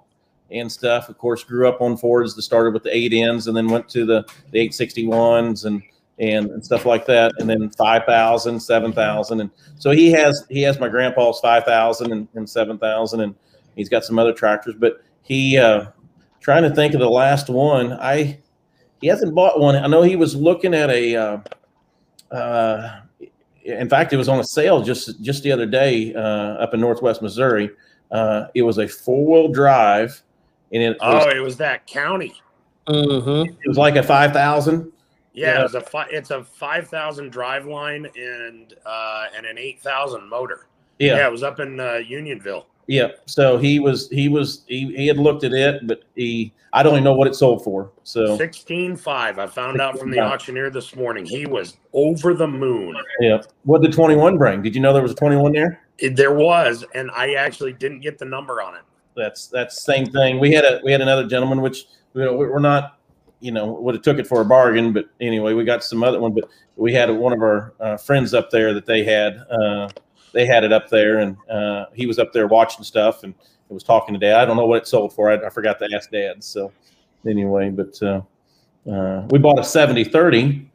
and 0.50 0.70
stuff, 0.70 1.08
of 1.08 1.18
course, 1.18 1.44
grew 1.44 1.68
up 1.68 1.80
on 1.80 1.96
Fords. 1.96 2.34
That 2.34 2.42
started 2.42 2.72
with 2.74 2.82
the 2.82 2.96
eight 2.96 3.12
ends, 3.12 3.46
and 3.46 3.56
then 3.56 3.68
went 3.68 3.88
to 3.90 4.04
the 4.04 4.24
the 4.50 4.60
eight 4.60 4.74
sixty 4.74 5.06
ones 5.06 5.64
and 5.64 5.82
and 6.18 6.50
and 6.50 6.64
stuff 6.64 6.84
like 6.84 7.06
that, 7.06 7.32
and 7.38 7.48
then 7.48 7.70
5,000, 7.70 8.60
7,000. 8.60 9.40
and 9.40 9.50
so 9.78 9.90
he 9.90 10.10
has 10.12 10.46
he 10.50 10.60
has 10.62 10.78
my 10.78 10.88
grandpa's 10.88 11.40
five 11.40 11.64
thousand 11.64 12.12
and, 12.12 12.28
and 12.34 12.48
seven 12.48 12.78
thousand, 12.78 13.20
and 13.20 13.34
he's 13.76 13.88
got 13.88 14.04
some 14.04 14.18
other 14.18 14.32
tractors. 14.32 14.74
But 14.78 15.02
he 15.22 15.56
uh, 15.58 15.86
trying 16.40 16.62
to 16.62 16.74
think 16.74 16.94
of 16.94 17.00
the 17.00 17.08
last 17.08 17.48
one. 17.48 17.92
I 17.92 18.38
he 19.00 19.06
hasn't 19.06 19.34
bought 19.34 19.58
one. 19.60 19.76
I 19.76 19.86
know 19.86 20.02
he 20.02 20.16
was 20.16 20.34
looking 20.34 20.74
at 20.74 20.90
a. 20.90 21.16
Uh, 21.16 21.38
uh, 22.34 23.00
in 23.64 23.88
fact, 23.88 24.12
it 24.12 24.16
was 24.16 24.28
on 24.28 24.40
a 24.40 24.44
sale 24.44 24.82
just 24.82 25.20
just 25.22 25.42
the 25.42 25.52
other 25.52 25.66
day 25.66 26.14
uh, 26.14 26.20
up 26.20 26.74
in 26.74 26.80
Northwest 26.80 27.22
Missouri. 27.22 27.70
Uh, 28.10 28.46
it 28.54 28.62
was 28.62 28.78
a 28.78 28.88
four 28.88 29.26
wheel 29.42 29.52
drive, 29.52 30.22
and 30.72 30.82
it 30.82 30.96
was, 31.00 31.26
Oh, 31.26 31.30
it 31.30 31.40
was 31.40 31.56
that 31.58 31.86
county. 31.86 32.34
Mm-hmm. 32.88 33.50
it 33.62 33.68
was 33.68 33.78
like 33.78 33.96
a 33.96 34.02
five 34.02 34.32
thousand. 34.32 34.90
Yeah, 35.32 35.54
Yeah. 35.54 35.60
It 35.60 35.62
was 35.62 35.74
a 35.74 35.80
fi- 35.80 36.08
it's 36.10 36.30
a 36.30 36.42
five 36.42 36.88
thousand 36.88 37.30
drive 37.30 37.66
line 37.66 38.06
and 38.18 38.74
uh, 38.84 39.26
and 39.36 39.46
an 39.46 39.58
eight 39.58 39.80
thousand 39.80 40.28
motor. 40.28 40.66
Yeah, 40.98 41.16
Yeah, 41.16 41.26
it 41.28 41.32
was 41.32 41.42
up 41.42 41.60
in 41.60 41.78
uh, 41.78 41.94
Unionville. 41.96 42.66
Yeah. 42.90 43.08
So 43.26 43.56
he 43.56 43.78
was 43.78 44.08
he 44.10 44.28
was 44.28 44.64
he, 44.66 44.92
he 44.96 45.06
had 45.06 45.16
looked 45.16 45.44
at 45.44 45.52
it, 45.52 45.86
but 45.86 46.02
he 46.16 46.52
I 46.72 46.82
don't 46.82 46.92
even 46.94 47.04
know 47.04 47.14
what 47.14 47.28
it 47.28 47.34
sold 47.36 47.62
for. 47.62 47.90
So 48.02 48.36
Sixteen 48.36 48.96
five. 48.96 49.38
I 49.38 49.46
found 49.46 49.80
out 49.80 49.96
from 49.98 50.10
the 50.10 50.16
16.5. 50.18 50.30
auctioneer 50.32 50.70
this 50.70 50.96
morning. 50.96 51.24
He 51.24 51.46
was 51.46 51.76
over 51.92 52.34
the 52.34 52.46
moon. 52.48 52.96
yeah, 53.20 53.42
what 53.62 53.80
did 53.82 53.92
twenty 53.92 54.16
one 54.16 54.36
bring? 54.36 54.60
Did 54.62 54.74
you 54.74 54.80
know 54.80 54.92
there 54.92 55.02
was 55.02 55.12
a 55.12 55.16
twenty 55.16 55.36
one 55.36 55.52
there? 55.52 55.80
It- 55.98 56.16
there 56.16 56.32
was, 56.34 56.84
and 56.94 57.10
I 57.12 57.34
actually 57.34 57.74
didn't 57.74 58.00
get 58.00 58.18
the 58.18 58.24
number 58.24 58.60
on 58.62 58.74
it. 58.74 58.82
That's 59.16 59.46
that's 59.46 59.84
same 59.84 60.06
thing. 60.06 60.40
We 60.40 60.50
had 60.52 60.64
a 60.64 60.80
we 60.82 60.90
had 60.90 61.00
another 61.00 61.26
gentleman, 61.28 61.60
which 61.60 61.84
you 62.14 62.24
know, 62.24 62.34
we're 62.34 62.58
not, 62.58 62.98
you 63.40 63.52
know, 63.52 63.66
would 63.72 63.94
have 63.94 64.02
took 64.02 64.18
it 64.18 64.26
for 64.26 64.40
a 64.40 64.44
bargain, 64.44 64.92
but 64.92 65.06
anyway, 65.20 65.52
we 65.54 65.62
got 65.64 65.84
some 65.84 66.02
other 66.02 66.18
one. 66.18 66.32
But 66.32 66.48
we 66.76 66.92
had 66.92 67.08
one 67.10 67.32
of 67.32 67.40
our 67.40 67.74
uh, 67.78 67.96
friends 67.98 68.34
up 68.34 68.50
there 68.50 68.72
that 68.74 68.86
they 68.86 69.04
had 69.04 69.36
uh, 69.50 69.88
they 70.32 70.46
had 70.46 70.64
it 70.64 70.72
up 70.72 70.88
there, 70.88 71.18
and 71.18 71.36
uh, 71.50 71.86
he 71.94 72.06
was 72.06 72.18
up 72.18 72.32
there 72.32 72.46
watching 72.46 72.84
stuff 72.84 73.24
and 73.24 73.34
it 73.70 73.72
was 73.72 73.84
talking 73.84 74.12
to 74.14 74.18
Dad. 74.18 74.40
I 74.40 74.44
don't 74.44 74.56
know 74.56 74.66
what 74.66 74.82
it 74.82 74.88
sold 74.88 75.12
for. 75.12 75.30
I, 75.30 75.46
I 75.46 75.50
forgot 75.50 75.78
to 75.78 75.88
ask 75.94 76.10
Dad. 76.10 76.42
So 76.42 76.72
anyway, 77.26 77.70
but 77.70 78.02
uh, 78.02 78.22
uh, 78.90 79.26
we 79.30 79.38
bought 79.38 79.58
a 79.58 79.64
7030, 79.64 80.68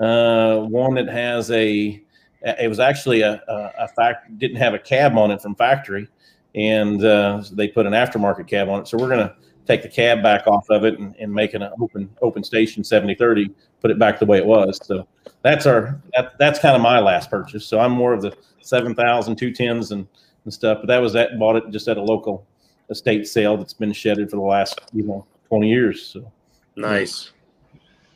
uh, 0.00 0.58
one 0.60 0.94
that 0.94 1.08
has 1.08 1.50
a 1.50 2.02
it 2.42 2.68
was 2.68 2.80
actually 2.80 3.20
a, 3.20 3.42
a, 3.48 3.84
a 3.84 3.88
fact 3.88 4.38
didn't 4.38 4.56
have 4.56 4.72
a 4.72 4.78
cab 4.78 5.16
on 5.18 5.30
it 5.30 5.42
from 5.42 5.54
factory 5.54 6.08
and 6.54 7.04
uh, 7.04 7.42
they 7.52 7.68
put 7.68 7.84
an 7.86 7.92
aftermarket 7.92 8.48
cab 8.48 8.68
on 8.68 8.80
it. 8.80 8.88
So 8.88 8.96
we're 8.96 9.08
going 9.08 9.28
to 9.28 9.36
take 9.70 9.82
the 9.82 9.88
cab 9.88 10.22
back 10.22 10.46
off 10.46 10.68
of 10.70 10.84
it 10.84 10.98
and, 10.98 11.14
and 11.16 11.32
make 11.32 11.54
an 11.54 11.62
open 11.80 12.10
open 12.22 12.42
station 12.42 12.82
7030, 12.82 13.50
put 13.80 13.90
it 13.90 13.98
back 13.98 14.18
the 14.18 14.26
way 14.26 14.38
it 14.38 14.46
was. 14.46 14.78
So 14.84 15.06
that's 15.42 15.66
our 15.66 16.00
that, 16.14 16.36
that's 16.38 16.58
kind 16.58 16.74
of 16.74 16.82
my 16.82 16.98
last 16.98 17.30
purchase. 17.30 17.66
So 17.66 17.78
I'm 17.78 17.92
more 17.92 18.12
of 18.12 18.22
the 18.22 18.36
7,000 18.60 19.36
210s 19.36 19.92
and, 19.92 20.06
and 20.44 20.52
stuff. 20.52 20.78
But 20.80 20.88
that 20.88 20.98
was 20.98 21.12
that 21.12 21.38
bought 21.38 21.56
it 21.56 21.70
just 21.70 21.88
at 21.88 21.96
a 21.96 22.02
local 22.02 22.46
estate 22.90 23.28
sale 23.28 23.56
that's 23.56 23.74
been 23.74 23.92
shedded 23.92 24.30
for 24.30 24.36
the 24.36 24.42
last 24.42 24.80
you 24.92 25.04
know 25.04 25.26
20 25.48 25.68
years. 25.68 26.04
So 26.04 26.30
Nice. 26.76 27.32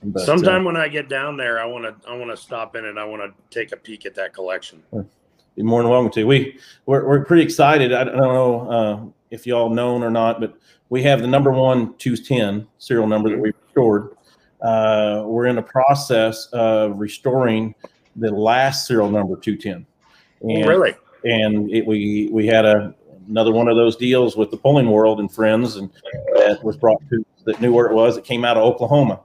but, 0.02 0.22
uh, 0.22 0.26
Sometime 0.26 0.64
when 0.64 0.76
I 0.76 0.88
get 0.88 1.08
down 1.08 1.36
there, 1.36 1.60
I 1.60 1.66
want 1.66 1.84
to 1.84 2.10
I 2.10 2.16
want 2.16 2.30
to 2.30 2.36
stop 2.36 2.76
in 2.76 2.84
and 2.86 2.98
I 2.98 3.04
want 3.04 3.22
to 3.22 3.56
take 3.56 3.72
a 3.72 3.76
peek 3.76 4.06
at 4.06 4.14
that 4.16 4.34
collection. 4.34 4.82
You're 5.56 5.66
more 5.66 5.82
than 5.82 5.90
welcome 5.90 6.10
to. 6.12 6.24
We 6.24 6.58
we're, 6.86 7.06
we're 7.06 7.24
pretty 7.24 7.44
excited. 7.44 7.92
I 7.92 8.04
don't 8.04 8.16
know 8.16 8.70
uh, 8.70 9.04
if 9.30 9.46
y'all 9.46 9.70
known 9.70 10.02
or 10.02 10.10
not, 10.10 10.40
but 10.40 10.58
we 10.90 11.02
have 11.02 11.20
the 11.20 11.26
number 11.26 11.50
one 11.50 11.94
210 11.98 12.66
serial 12.78 13.06
number 13.06 13.30
that 13.30 13.38
we 13.38 13.52
restored. 13.66 14.16
Uh, 14.60 15.24
we're 15.26 15.46
in 15.46 15.56
the 15.56 15.62
process 15.62 16.46
of 16.52 16.98
restoring 16.98 17.74
the 18.16 18.30
last 18.30 18.86
serial 18.86 19.10
number 19.10 19.36
210. 19.36 19.86
And, 20.42 20.68
really? 20.68 20.94
And 21.24 21.70
it, 21.70 21.86
we 21.86 22.28
we 22.32 22.46
had 22.46 22.64
a 22.64 22.94
another 23.28 23.52
one 23.52 23.68
of 23.68 23.76
those 23.76 23.96
deals 23.96 24.36
with 24.36 24.50
the 24.50 24.56
Pulling 24.56 24.90
World 24.90 25.20
and 25.20 25.32
friends, 25.32 25.76
and 25.76 25.90
that 26.34 26.62
was 26.62 26.76
brought 26.76 27.00
to 27.10 27.24
that 27.44 27.60
knew 27.60 27.72
where 27.72 27.86
it 27.86 27.94
was. 27.94 28.16
It 28.16 28.24
came 28.24 28.44
out 28.44 28.56
of 28.56 28.62
Oklahoma, 28.62 29.20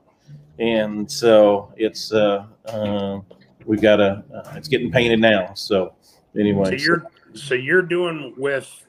and 0.60 1.10
so 1.12 1.74
it's 1.78 2.14
uh, 2.14 2.46
uh, 2.66 3.20
we've 3.66 3.82
got 3.82 4.00
a 4.00 4.24
uh, 4.34 4.54
it's 4.56 4.68
getting 4.68 4.92
painted 4.92 5.20
now. 5.20 5.54
So 5.54 5.94
anyway, 6.38 6.78
So 6.78 6.84
you're 6.84 7.04
so 7.34 7.54
you're 7.54 7.82
doing 7.82 8.34
with 8.38 8.88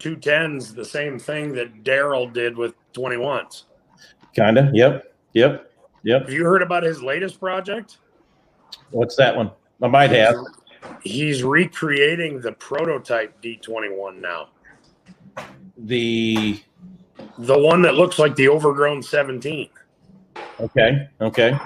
two 0.00 0.16
tens 0.16 0.74
the 0.74 0.84
same 0.84 1.18
thing 1.18 1.52
that 1.52 1.84
Daryl 1.84 2.32
did 2.32 2.56
with 2.56 2.74
twenty 2.92 3.16
ones. 3.16 3.66
kind 4.36 4.58
of 4.58 4.74
yep 4.74 5.14
yep 5.34 5.70
yep. 6.02 6.22
Have 6.22 6.32
you 6.32 6.44
heard 6.44 6.62
about 6.62 6.82
his 6.82 7.00
latest 7.02 7.38
project? 7.38 7.98
What's 8.90 9.14
that 9.16 9.36
one? 9.36 9.52
I 9.82 9.86
might 9.86 10.10
have. 10.10 10.34
He's 11.02 11.44
recreating 11.44 12.40
the 12.40 12.52
prototype 12.52 13.40
D 13.40 13.56
twenty 13.56 13.90
one 13.90 14.20
now. 14.20 14.48
The 15.76 16.60
The 17.38 17.58
one 17.58 17.82
that 17.82 17.94
looks 17.94 18.18
like 18.18 18.34
the 18.34 18.48
overgrown 18.48 19.02
seventeen. 19.02 19.68
okay 20.58 21.08
okay 21.20 21.56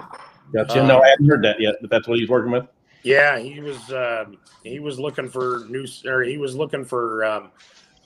gotcha. 0.52 0.82
Uh, 0.82 0.86
no, 0.86 1.00
I 1.00 1.08
haven't 1.08 1.26
heard 1.26 1.44
that 1.44 1.60
yet, 1.60 1.76
but 1.80 1.90
that's 1.90 2.06
what 2.06 2.18
he's 2.18 2.28
working 2.28 2.52
with. 2.52 2.66
Yeah, 3.02 3.38
he 3.38 3.60
was 3.60 3.92
um, 3.92 4.38
he 4.62 4.78
was 4.80 4.98
looking 4.98 5.28
for 5.28 5.66
new 5.68 5.86
or 6.06 6.22
he 6.22 6.38
was 6.38 6.56
looking 6.56 6.84
for 6.84 7.24
um, 7.24 7.50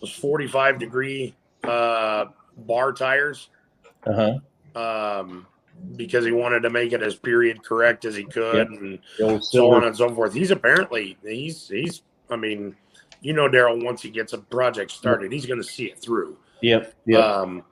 those 0.01 0.13
forty 0.13 0.47
five 0.47 0.79
degree 0.79 1.35
uh, 1.65 2.27
bar 2.59 2.93
tires. 2.93 3.49
Uh 4.07 4.39
huh. 4.75 4.81
um, 4.81 5.47
because 5.97 6.25
he 6.25 6.33
wanted 6.33 6.61
to 6.61 6.71
make 6.71 6.93
it 6.93 7.03
as 7.03 7.15
period 7.15 7.63
correct 7.65 8.05
as 8.05 8.17
he 8.17 8.25
could, 8.25 8.69
Yep. 8.71 8.81
and 9.21 9.45
so 9.45 9.71
on 9.73 9.85
and 9.85 9.97
so 9.97 10.13
forth. 10.15 10.33
He's 10.35 10.51
apparently 10.51 11.17
he's 11.25 11.69
he's. 11.69 12.03
I 12.31 12.37
mean, 12.37 12.75
you 13.21 13.33
know, 13.33 13.49
Daryl. 13.49 13.83
Once 13.85 14.03
he 14.03 14.11
gets 14.11 14.33
a 14.33 14.39
project 14.39 14.91
started, 14.91 15.33
he's 15.33 15.47
going 15.47 15.61
to 15.61 15.67
see 15.69 15.87
it 15.87 15.99
through. 15.99 16.37
Yep 16.63 16.95
yep. 17.07 17.21
Um, 17.23 17.63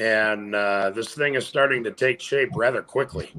and 0.00 0.54
uh, 0.54 0.90
this 0.90 1.14
thing 1.14 1.34
is 1.34 1.46
starting 1.46 1.84
to 1.84 1.92
take 1.92 2.20
shape 2.20 2.50
rather 2.54 2.82
quickly. 2.82 3.32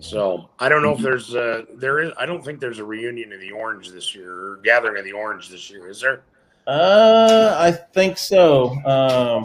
So 0.00 0.50
I 0.58 0.68
don't 0.68 0.82
know 0.82 0.92
if 0.92 1.00
there's 1.00 1.34
uh 1.34 1.62
there 1.76 2.00
is. 2.00 2.12
I 2.18 2.26
don't 2.26 2.44
think 2.44 2.60
there's 2.60 2.78
a 2.78 2.84
reunion 2.84 3.32
of 3.32 3.40
the 3.40 3.52
orange 3.52 3.90
this 3.90 4.14
year 4.14 4.32
or 4.32 4.60
gathering 4.64 4.98
of 4.98 5.04
the 5.04 5.12
orange 5.12 5.48
this 5.48 5.70
year. 5.70 5.88
Is 5.88 6.00
there? 6.00 6.22
Uh, 6.66 7.56
I 7.58 7.70
think 7.70 8.16
so. 8.18 8.70
Um, 8.84 9.44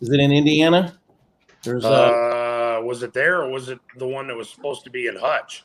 is 0.00 0.10
it 0.10 0.20
in 0.20 0.32
Indiana? 0.32 0.98
There's 1.62 1.84
uh, 1.84 2.78
Uh, 2.80 2.84
was 2.84 3.02
it 3.02 3.12
there 3.12 3.42
or 3.42 3.50
was 3.50 3.68
it 3.68 3.78
the 3.96 4.06
one 4.06 4.26
that 4.28 4.36
was 4.36 4.48
supposed 4.48 4.84
to 4.84 4.90
be 4.90 5.06
in 5.06 5.16
Hutch? 5.16 5.64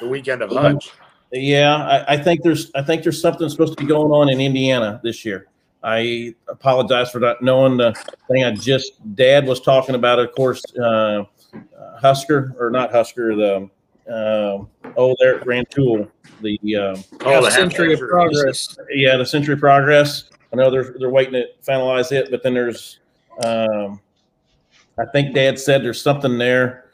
The 0.00 0.08
weekend 0.08 0.42
of 0.42 0.50
Hutch. 0.50 0.90
yeah. 1.32 2.04
I, 2.08 2.14
I 2.14 2.16
think 2.16 2.42
there's 2.42 2.70
I 2.74 2.82
think 2.82 3.04
there's 3.04 3.20
something 3.20 3.48
supposed 3.48 3.78
to 3.78 3.84
be 3.84 3.88
going 3.88 4.10
on 4.10 4.28
in 4.28 4.40
Indiana 4.40 5.00
this 5.02 5.24
year. 5.24 5.46
I 5.84 6.34
apologize 6.48 7.10
for 7.12 7.20
not 7.20 7.40
knowing 7.40 7.76
the 7.76 7.94
thing. 8.28 8.42
I 8.42 8.50
just 8.50 8.92
Dad 9.14 9.46
was 9.46 9.60
talking 9.60 9.94
about, 9.94 10.18
of 10.18 10.32
course, 10.32 10.64
uh, 10.76 11.22
Husker 12.00 12.56
or 12.58 12.70
not 12.70 12.90
Husker. 12.90 13.36
The 13.36 13.56
um 14.12 14.68
oh, 14.96 15.14
there 15.20 15.38
Rantoul. 15.44 16.10
The 16.40 16.76
um, 16.76 17.04
Oh, 17.24 17.44
the 17.44 17.50
Century 17.50 17.92
of. 17.94 18.00
Progress. 18.00 18.76
yeah, 18.90 19.16
the 19.16 19.26
Century 19.26 19.54
of 19.54 19.60
Progress. 19.60 20.30
I 20.52 20.56
know 20.56 20.70
they're 20.70 20.94
they're 20.98 21.10
waiting 21.10 21.34
to 21.34 21.46
finalize 21.66 22.12
it, 22.12 22.30
but 22.30 22.42
then 22.42 22.54
there's, 22.54 23.00
um, 23.44 24.00
I 24.98 25.04
think 25.12 25.34
Dad 25.34 25.58
said 25.58 25.82
there's 25.84 26.00
something 26.00 26.38
there 26.38 26.88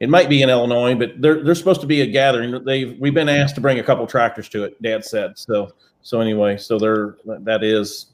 it 0.00 0.08
might 0.08 0.28
be 0.28 0.42
in 0.42 0.50
Illinois, 0.50 0.94
but 0.94 1.20
there, 1.20 1.42
there's 1.42 1.58
supposed 1.58 1.80
to 1.80 1.86
be 1.86 2.02
a 2.02 2.06
gathering. 2.06 2.62
They've 2.64 2.98
we've 3.00 3.14
been 3.14 3.28
asked 3.28 3.56
to 3.56 3.60
bring 3.60 3.80
a 3.80 3.82
couple 3.82 4.06
tractors 4.06 4.48
to 4.50 4.64
it. 4.64 4.80
Dad 4.80 5.04
said 5.04 5.36
so. 5.36 5.72
So 6.02 6.20
anyway, 6.20 6.56
so 6.56 6.78
there 6.78 7.16
that 7.24 7.64
is, 7.64 8.06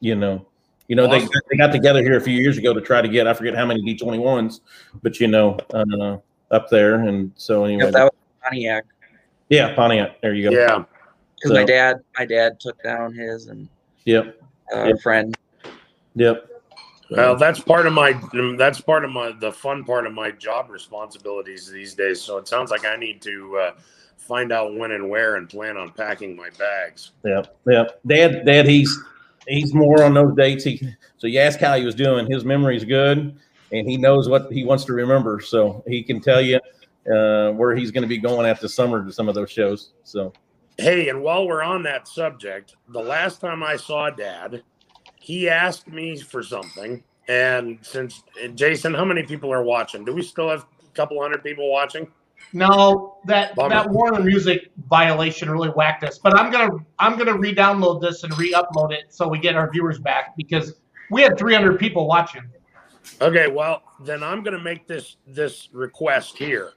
you 0.00 0.14
know, 0.14 0.46
you 0.88 0.96
know 0.96 1.06
they 1.08 1.20
they 1.20 1.56
got 1.58 1.72
together 1.72 2.02
here 2.02 2.16
a 2.16 2.20
few 2.20 2.36
years 2.36 2.56
ago 2.56 2.72
to 2.72 2.80
try 2.80 3.02
to 3.02 3.08
get 3.08 3.26
I 3.26 3.34
forget 3.34 3.54
how 3.54 3.66
many 3.66 3.82
D21s, 3.82 4.60
but 5.02 5.20
you 5.20 5.28
know, 5.28 5.58
uh, 5.74 6.16
up 6.50 6.70
there, 6.70 7.00
and 7.00 7.32
so 7.36 7.64
anyway, 7.64 7.84
Yep, 7.84 7.92
that 7.92 8.04
was 8.04 8.12
Pontiac. 8.42 8.84
Yeah, 9.48 9.74
Pontiac. 9.74 10.20
There 10.20 10.34
you 10.34 10.50
go. 10.50 10.56
Yeah. 10.56 10.84
Because 11.36 11.52
my 11.52 11.64
dad, 11.64 11.96
my 12.18 12.24
dad 12.24 12.58
took 12.60 12.82
down 12.82 13.12
his 13.12 13.46
and 13.46 13.68
Yep. 14.04 14.40
uh, 14.74 14.84
Yep. 14.84 15.00
friend. 15.00 15.36
Yep. 16.14 16.48
Well, 17.10 17.36
that's 17.36 17.60
part 17.60 17.86
of 17.86 17.92
my 17.92 18.20
that's 18.58 18.80
part 18.80 19.04
of 19.04 19.10
my 19.12 19.32
the 19.38 19.52
fun 19.52 19.84
part 19.84 20.06
of 20.06 20.12
my 20.12 20.32
job 20.32 20.70
responsibilities 20.70 21.70
these 21.70 21.94
days. 21.94 22.20
So 22.20 22.38
it 22.38 22.48
sounds 22.48 22.70
like 22.70 22.84
I 22.84 22.96
need 22.96 23.22
to 23.22 23.56
uh, 23.58 23.70
find 24.16 24.50
out 24.50 24.74
when 24.76 24.90
and 24.90 25.08
where 25.08 25.36
and 25.36 25.48
plan 25.48 25.76
on 25.76 25.92
packing 25.92 26.34
my 26.34 26.50
bags. 26.58 27.12
Yep, 27.24 27.56
yep. 27.68 28.00
Dad, 28.06 28.44
Dad, 28.44 28.66
he's 28.66 28.98
he's 29.46 29.72
more 29.72 30.02
on 30.02 30.14
those 30.14 30.34
dates. 30.34 30.64
He 30.64 30.80
so 31.16 31.28
you 31.28 31.38
ask 31.38 31.60
how 31.60 31.76
he 31.76 31.84
was 31.84 31.94
doing. 31.94 32.28
His 32.28 32.44
memory's 32.44 32.84
good, 32.84 33.38
and 33.70 33.88
he 33.88 33.96
knows 33.96 34.28
what 34.28 34.50
he 34.50 34.64
wants 34.64 34.84
to 34.86 34.92
remember. 34.92 35.40
So 35.40 35.84
he 35.86 36.02
can 36.02 36.20
tell 36.20 36.40
you 36.40 36.58
uh, 37.12 37.52
where 37.52 37.74
he's 37.74 37.90
going 37.90 38.02
to 38.02 38.08
be 38.08 38.18
going 38.18 38.46
after 38.46 38.68
summer 38.68 39.04
to 39.04 39.12
some 39.12 39.28
of 39.28 39.34
those 39.34 39.50
shows. 39.50 39.92
So 40.04 40.32
Hey, 40.78 41.08
and 41.08 41.22
while 41.22 41.46
we're 41.46 41.62
on 41.62 41.82
that 41.84 42.06
subject, 42.06 42.76
the 42.88 43.00
last 43.00 43.40
time 43.40 43.62
I 43.62 43.76
saw 43.76 44.10
Dad, 44.10 44.62
he 45.18 45.48
asked 45.48 45.88
me 45.88 46.18
for 46.18 46.42
something. 46.42 47.02
And 47.28 47.78
since 47.80 48.22
and 48.40 48.56
Jason, 48.58 48.92
how 48.92 49.04
many 49.04 49.22
people 49.22 49.52
are 49.52 49.62
watching? 49.62 50.04
Do 50.04 50.12
we 50.12 50.22
still 50.22 50.50
have 50.50 50.66
a 50.86 50.92
couple 50.94 51.20
hundred 51.20 51.42
people 51.42 51.70
watching? 51.72 52.06
No, 52.52 53.16
that 53.24 53.56
Bummer. 53.56 53.70
that 53.70 53.90
Warner 53.90 54.22
Music 54.22 54.70
violation 54.88 55.50
really 55.50 55.70
whacked 55.70 56.04
us. 56.04 56.18
But 56.18 56.38
I'm 56.38 56.52
gonna 56.52 56.76
I'm 56.98 57.16
gonna 57.16 57.36
re-download 57.36 58.02
this 58.02 58.22
and 58.22 58.36
re-upload 58.38 58.92
it 58.92 59.06
so 59.08 59.26
we 59.26 59.38
get 59.38 59.56
our 59.56 59.70
viewers 59.70 59.98
back 59.98 60.36
because 60.36 60.74
we 61.10 61.22
had 61.22 61.38
300 61.38 61.80
people 61.80 62.06
watching. 62.06 62.42
Okay, 63.20 63.48
well, 63.48 63.82
then 64.00 64.22
I'm 64.22 64.42
going 64.42 64.56
to 64.56 64.62
make 64.62 64.86
this 64.86 65.16
this 65.26 65.68
request 65.72 66.36
here 66.36 66.72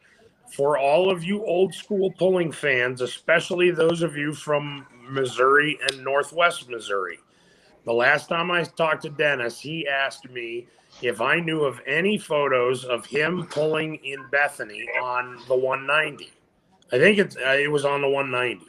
for 0.51 0.77
all 0.77 1.09
of 1.09 1.23
you 1.23 1.45
old 1.45 1.73
school 1.73 2.11
pulling 2.11 2.51
fans, 2.51 3.01
especially 3.01 3.71
those 3.71 4.01
of 4.01 4.17
you 4.17 4.33
from 4.33 4.85
Missouri 5.09 5.77
and 5.89 6.03
Northwest 6.03 6.69
Missouri. 6.69 7.19
The 7.85 7.93
last 7.93 8.29
time 8.29 8.51
I 8.51 8.63
talked 8.63 9.03
to 9.03 9.09
Dennis, 9.09 9.59
he 9.59 9.87
asked 9.87 10.29
me 10.29 10.67
if 11.01 11.21
I 11.21 11.39
knew 11.39 11.63
of 11.63 11.79
any 11.87 12.17
photos 12.17 12.83
of 12.85 13.05
him 13.05 13.47
pulling 13.49 13.95
in 14.03 14.25
Bethany 14.31 14.85
on 15.01 15.39
the 15.47 15.55
190. 15.55 16.31
I 16.91 16.97
think 16.97 17.19
it's 17.19 17.37
uh, 17.37 17.57
it 17.59 17.71
was 17.71 17.85
on 17.85 18.01
the 18.01 18.09
190. 18.09 18.65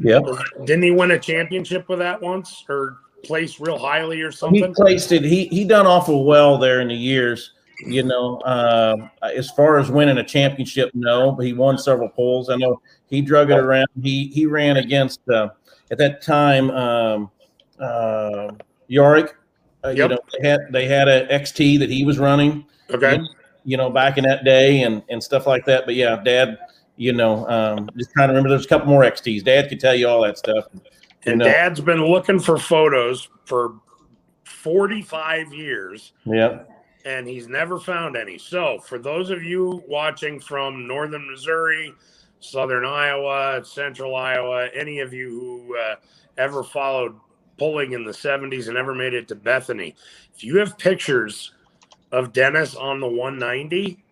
Yeah. 0.00 0.20
Didn't 0.64 0.82
he 0.82 0.90
win 0.90 1.12
a 1.12 1.18
championship 1.18 1.88
with 1.88 2.00
that 2.00 2.20
once 2.20 2.64
or 2.68 2.98
place 3.22 3.60
real 3.60 3.78
highly 3.78 4.20
or 4.22 4.32
something? 4.32 4.64
He 4.64 4.74
placed 4.74 5.12
it. 5.12 5.22
He 5.22 5.46
he 5.46 5.64
done 5.64 5.86
awful 5.86 6.24
well 6.24 6.58
there 6.58 6.80
in 6.80 6.88
the 6.88 6.94
years. 6.94 7.52
You 7.86 8.02
know, 8.02 8.40
um, 8.44 9.10
as 9.22 9.50
far 9.50 9.78
as 9.78 9.90
winning 9.90 10.18
a 10.18 10.24
championship, 10.24 10.90
no, 10.94 11.32
but 11.32 11.46
he 11.46 11.52
won 11.52 11.78
several 11.78 12.08
polls. 12.08 12.50
I 12.50 12.56
know 12.56 12.80
he 13.08 13.20
drug 13.20 13.50
it 13.50 13.58
around. 13.58 13.86
He 14.02 14.28
he 14.28 14.46
ran 14.46 14.76
against 14.76 15.20
uh, 15.28 15.50
at 15.90 15.98
that 15.98 16.22
time 16.22 16.70
um, 16.70 17.30
uh, 17.78 18.52
Yorick. 18.88 19.34
Uh, 19.84 19.90
You 19.90 20.08
know, 20.08 20.18
they 20.38 20.48
had 20.48 20.60
they 20.70 20.86
had 20.86 21.08
a 21.08 21.26
XT 21.28 21.78
that 21.78 21.90
he 21.90 22.04
was 22.04 22.18
running. 22.18 22.66
Okay. 22.90 23.20
You 23.64 23.76
know, 23.76 23.90
back 23.90 24.18
in 24.18 24.24
that 24.24 24.44
day 24.44 24.82
and 24.82 25.02
and 25.08 25.22
stuff 25.22 25.46
like 25.46 25.64
that. 25.66 25.86
But 25.86 25.94
yeah, 25.94 26.16
Dad. 26.22 26.58
You 26.96 27.14
know, 27.14 27.48
um, 27.48 27.88
just 27.96 28.10
trying 28.12 28.28
to 28.28 28.34
remember. 28.34 28.50
There's 28.50 28.66
a 28.66 28.68
couple 28.68 28.88
more 28.88 29.00
XTs. 29.02 29.42
Dad 29.42 29.70
could 29.70 29.80
tell 29.80 29.94
you 29.94 30.06
all 30.06 30.20
that 30.22 30.36
stuff. 30.36 30.66
And 31.24 31.38
know, 31.38 31.46
dad's 31.46 31.80
been 31.80 32.04
looking 32.04 32.38
for 32.38 32.58
photos 32.58 33.28
for 33.46 33.74
45 34.44 35.52
years 35.54 36.12
yeah, 36.24 36.60
and 37.04 37.26
he's 37.26 37.48
never 37.48 37.78
found 37.78 38.16
any. 38.16 38.38
So, 38.38 38.78
for 38.80 38.98
those 38.98 39.30
of 39.30 39.42
you 39.42 39.82
watching 39.86 40.40
from 40.40 40.86
northern 40.86 41.30
Missouri, 41.30 41.94
southern 42.40 42.84
Iowa, 42.84 43.64
central 43.64 44.14
Iowa, 44.14 44.68
any 44.74 45.00
of 45.00 45.12
you 45.12 45.28
who 45.30 45.76
uh, 45.76 45.96
ever 46.38 46.62
followed 46.62 47.14
pulling 47.58 47.92
in 47.92 48.04
the 48.04 48.12
70s 48.12 48.68
and 48.68 48.76
ever 48.76 48.94
made 48.94 49.14
it 49.14 49.28
to 49.28 49.34
Bethany, 49.34 49.94
if 50.34 50.42
you 50.42 50.58
have 50.58 50.78
pictures 50.78 51.52
of 52.12 52.32
Dennis 52.32 52.74
on 52.74 53.00
the 53.00 53.08
190, 53.08 54.02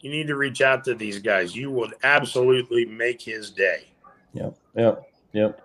you 0.00 0.10
need 0.10 0.26
to 0.26 0.36
reach 0.36 0.60
out 0.60 0.84
to 0.84 0.94
these 0.94 1.18
guys. 1.18 1.54
You 1.54 1.70
would 1.72 1.94
absolutely 2.02 2.84
make 2.84 3.20
his 3.20 3.50
day. 3.50 3.88
Yep, 4.34 4.56
yep, 4.76 5.10
yep. 5.32 5.62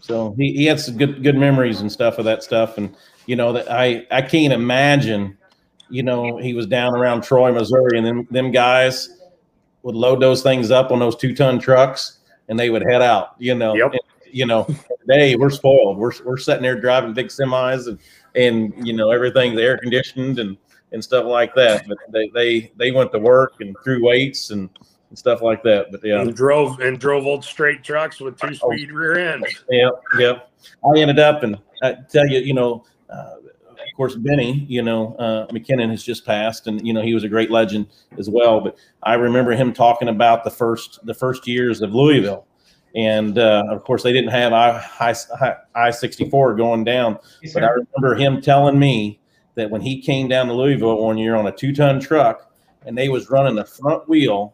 So 0.00 0.34
he, 0.36 0.52
he 0.52 0.64
had 0.66 0.80
some 0.80 0.96
good 0.96 1.22
good 1.22 1.36
memories 1.36 1.80
and 1.80 1.90
stuff 1.90 2.18
of 2.18 2.24
that 2.24 2.42
stuff, 2.42 2.76
and 2.76 2.94
you 3.26 3.36
know 3.36 3.52
that 3.52 3.70
I 3.70 4.06
I 4.10 4.22
can't 4.22 4.52
imagine, 4.52 5.38
you 5.92 6.02
know, 6.02 6.38
he 6.38 6.54
was 6.54 6.66
down 6.66 6.96
around 6.96 7.22
Troy, 7.22 7.52
Missouri, 7.52 7.98
and 7.98 8.06
then 8.06 8.26
them 8.30 8.50
guys 8.50 9.20
would 9.82 9.94
load 9.94 10.20
those 10.20 10.42
things 10.42 10.70
up 10.70 10.90
on 10.90 10.98
those 10.98 11.16
two 11.16 11.34
ton 11.34 11.58
trucks, 11.58 12.20
and 12.48 12.58
they 12.58 12.70
would 12.70 12.82
head 12.82 13.02
out. 13.02 13.34
You 13.38 13.54
know, 13.54 13.74
Yep. 13.74 13.92
And, 13.92 14.00
you 14.30 14.46
know, 14.46 14.66
today 15.00 15.36
we're 15.36 15.50
spoiled. 15.50 15.98
We're 15.98 16.12
we're 16.24 16.38
sitting 16.38 16.62
there 16.62 16.80
driving 16.80 17.12
big 17.12 17.28
semis 17.28 17.86
and 17.88 17.98
and 18.34 18.86
you 18.86 18.94
know 18.94 19.10
everything's 19.10 19.60
air 19.60 19.76
conditioned 19.76 20.38
and 20.38 20.56
and 20.92 21.04
stuff 21.04 21.26
like 21.26 21.54
that. 21.54 21.86
But 21.86 21.98
they 22.10 22.28
they 22.28 22.72
they 22.76 22.90
went 22.90 23.12
to 23.12 23.18
work 23.18 23.54
and 23.60 23.76
threw 23.84 24.02
weights 24.02 24.50
and, 24.50 24.70
and 25.10 25.18
stuff 25.18 25.42
like 25.42 25.62
that. 25.64 25.92
But 25.92 26.02
yeah, 26.02 26.22
And 26.22 26.34
drove 26.34 26.80
and 26.80 26.98
drove 26.98 27.26
old 27.26 27.44
straight 27.44 27.84
trucks 27.84 28.18
with 28.18 28.38
two 28.38 28.54
speed 28.54 28.92
rear 28.92 29.18
ends. 29.18 29.64
Yep, 29.68 29.92
yep. 30.18 30.50
I 30.84 30.98
ended 30.98 31.18
up, 31.18 31.42
and 31.42 31.58
I 31.82 31.96
tell 32.08 32.26
you, 32.26 32.38
you 32.38 32.54
know, 32.54 32.84
uh, 33.10 33.34
course, 34.02 34.16
Benny, 34.16 34.66
you 34.68 34.82
know, 34.82 35.14
uh, 35.14 35.46
McKinnon 35.52 35.90
has 35.90 36.02
just 36.02 36.26
passed, 36.26 36.66
and 36.66 36.84
you 36.84 36.92
know 36.92 37.02
he 37.02 37.14
was 37.14 37.22
a 37.22 37.28
great 37.28 37.52
legend 37.52 37.86
as 38.18 38.28
well. 38.28 38.60
But 38.60 38.76
I 39.04 39.14
remember 39.14 39.52
him 39.52 39.72
talking 39.72 40.08
about 40.08 40.42
the 40.42 40.50
first 40.50 40.98
the 41.06 41.14
first 41.14 41.46
years 41.46 41.82
of 41.82 41.94
Louisville, 41.94 42.44
and 42.96 43.38
uh, 43.38 43.62
of 43.70 43.84
course 43.84 44.02
they 44.02 44.12
didn't 44.12 44.32
have 44.32 44.52
I 44.52 45.90
sixty 45.92 46.28
four 46.28 46.56
going 46.56 46.82
down, 46.82 47.16
but 47.54 47.62
I 47.62 47.68
remember 47.68 48.16
him 48.16 48.40
telling 48.40 48.76
me 48.76 49.20
that 49.54 49.70
when 49.70 49.80
he 49.80 50.02
came 50.02 50.26
down 50.26 50.48
to 50.48 50.52
Louisville 50.52 51.00
one 51.00 51.16
year 51.16 51.36
on 51.36 51.46
a 51.46 51.52
two 51.52 51.72
ton 51.72 52.00
truck, 52.00 52.52
and 52.84 52.98
they 52.98 53.08
was 53.08 53.30
running 53.30 53.54
the 53.54 53.64
front 53.64 54.08
wheel 54.08 54.52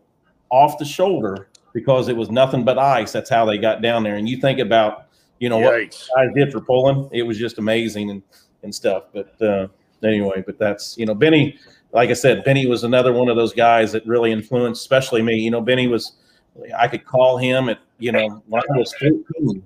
off 0.51 0.77
the 0.77 0.85
shoulder 0.85 1.49
because 1.73 2.09
it 2.09 2.16
was 2.16 2.29
nothing 2.31 2.66
but 2.66 2.77
ice. 2.79 3.12
That's 3.12 3.31
how 3.31 3.47
they 3.47 3.57
got 3.57 3.81
down 3.81 4.03
there. 4.03 4.16
And 4.16 4.29
you 4.29 4.37
think 4.37 4.59
about, 4.59 5.07
you 5.39 5.49
know, 5.49 5.59
what 5.59 5.75
Yikes. 5.75 6.09
guys 6.15 6.29
did 6.35 6.53
for 6.53 6.61
pulling, 6.61 7.09
it 7.12 7.23
was 7.23 7.39
just 7.39 7.57
amazing 7.59 8.11
and, 8.11 8.23
and 8.63 8.75
stuff. 8.75 9.05
But 9.13 9.41
uh, 9.43 9.69
anyway, 10.03 10.43
but 10.45 10.59
that's, 10.59 10.97
you 10.99 11.07
know, 11.07 11.15
Benny, 11.15 11.59
like 11.93 12.11
I 12.11 12.15
said, 12.15 12.45
Benny 12.45 12.67
was 12.67 12.85
another 12.85 13.13
one 13.13 13.29
of 13.29 13.37
those 13.37 13.53
guys 13.53 13.93
that 13.93 14.07
really 14.07 14.33
influenced, 14.33 14.83
especially 14.83 15.23
me. 15.23 15.37
You 15.37 15.51
know, 15.51 15.61
Benny 15.61 15.87
was, 15.87 16.13
I 16.77 16.89
could 16.89 17.05
call 17.05 17.39
him 17.39 17.69
at, 17.69 17.79
you 17.99 18.13
know, 18.13 18.43
when 18.47 18.63
I 18.63 18.79
was 18.79 18.93
14 18.95 19.63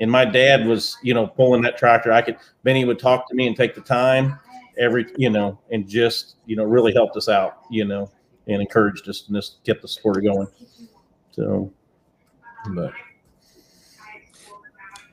and 0.00 0.10
my 0.10 0.24
dad 0.24 0.66
was, 0.66 0.96
you 1.02 1.14
know, 1.14 1.26
pulling 1.26 1.62
that 1.62 1.76
tractor. 1.76 2.12
I 2.12 2.22
could, 2.22 2.36
Benny 2.62 2.84
would 2.84 2.98
talk 2.98 3.28
to 3.28 3.34
me 3.34 3.46
and 3.46 3.56
take 3.56 3.74
the 3.74 3.80
time 3.80 4.38
every, 4.78 5.06
you 5.16 5.30
know, 5.30 5.58
and 5.70 5.88
just, 5.88 6.36
you 6.46 6.56
know, 6.56 6.64
really 6.64 6.92
helped 6.92 7.16
us 7.16 7.28
out, 7.28 7.62
you 7.70 7.84
know, 7.84 8.10
and 8.46 8.60
encouraged 8.60 9.08
us 9.08 9.24
and 9.26 9.36
just 9.36 9.62
kept 9.64 9.82
the 9.82 9.88
sport 9.88 10.22
going. 10.22 10.48
So, 11.32 11.70
but 12.70 12.92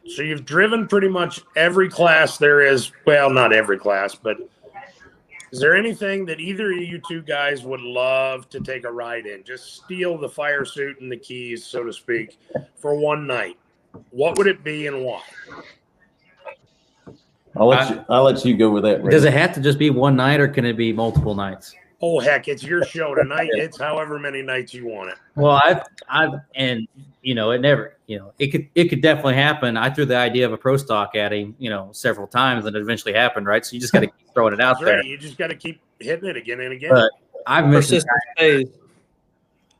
So 0.07 0.21
you've 0.21 0.45
driven 0.45 0.87
pretty 0.87 1.07
much 1.07 1.41
every 1.55 1.89
class 1.89 2.37
there 2.37 2.61
is. 2.61 2.91
Well, 3.05 3.29
not 3.29 3.53
every 3.53 3.77
class, 3.79 4.15
but 4.15 4.37
is 5.51 5.59
there 5.59 5.75
anything 5.75 6.25
that 6.25 6.39
either 6.39 6.71
of 6.71 6.77
you 6.77 6.99
two 7.07 7.21
guys 7.21 7.63
would 7.63 7.81
love 7.81 8.49
to 8.49 8.59
take 8.59 8.85
a 8.85 8.91
ride 8.91 9.27
in? 9.27 9.43
Just 9.43 9.75
steal 9.75 10.17
the 10.17 10.27
fire 10.27 10.65
suit 10.65 10.99
and 10.99 11.11
the 11.11 11.17
keys, 11.17 11.65
so 11.65 11.83
to 11.83 11.93
speak, 11.93 12.39
for 12.75 12.95
one 12.95 13.27
night. 13.27 13.57
What 14.09 14.37
would 14.37 14.47
it 14.47 14.63
be 14.63 14.87
and 14.87 15.03
why? 15.03 15.21
I'll 17.55 17.67
let 17.67 17.89
you, 17.89 18.03
I'll 18.09 18.23
let 18.23 18.43
you 18.43 18.57
go 18.57 18.71
with 18.71 18.83
that. 18.83 19.03
Ray. 19.03 19.11
Does 19.11 19.25
it 19.25 19.33
have 19.33 19.53
to 19.53 19.61
just 19.61 19.77
be 19.77 19.91
one 19.91 20.15
night 20.15 20.39
or 20.39 20.47
can 20.47 20.65
it 20.65 20.73
be 20.73 20.91
multiple 20.91 21.35
nights? 21.35 21.75
Oh 22.01 22.19
heck, 22.19 22.47
it's 22.47 22.63
your 22.63 22.83
show 22.83 23.13
tonight. 23.13 23.49
It's 23.53 23.79
however 23.79 24.17
many 24.17 24.41
nights 24.41 24.73
you 24.73 24.87
want 24.87 25.11
it. 25.11 25.17
Well, 25.35 25.61
I've, 25.63 25.83
I've, 26.09 26.31
and 26.55 26.87
you 27.23 27.33
know, 27.33 27.51
it 27.51 27.61
never, 27.61 27.97
you 28.05 28.19
know, 28.19 28.33
it 28.37 28.47
could, 28.47 28.67
it 28.75 28.89
could 28.89 29.01
definitely 29.01 29.35
happen. 29.35 29.77
I 29.77 29.89
threw 29.89 30.05
the 30.05 30.17
idea 30.17 30.45
of 30.45 30.53
a 30.53 30.57
pro 30.57 30.77
stock 30.77 31.15
at 31.15 31.31
him, 31.31 31.55
you 31.57 31.69
know, 31.69 31.89
several 31.93 32.27
times, 32.27 32.65
and 32.65 32.75
it 32.75 32.81
eventually 32.81 33.13
happened, 33.13 33.47
right? 33.47 33.65
So 33.65 33.73
you 33.73 33.79
just 33.79 33.93
got 33.93 34.01
to 34.01 34.07
keep 34.07 34.33
throwing 34.33 34.53
it 34.53 34.61
out 34.61 34.79
That's 34.79 34.85
there. 34.85 35.03
You 35.03 35.17
just 35.17 35.37
got 35.37 35.47
to 35.47 35.55
keep 35.55 35.81
hitting 35.99 36.29
it 36.29 36.37
again 36.37 36.59
and 36.59 36.73
again. 36.73 36.91
But 36.91 37.11
I've 37.47 37.65
mentioned, 37.65 38.03
Persistent. 38.37 38.75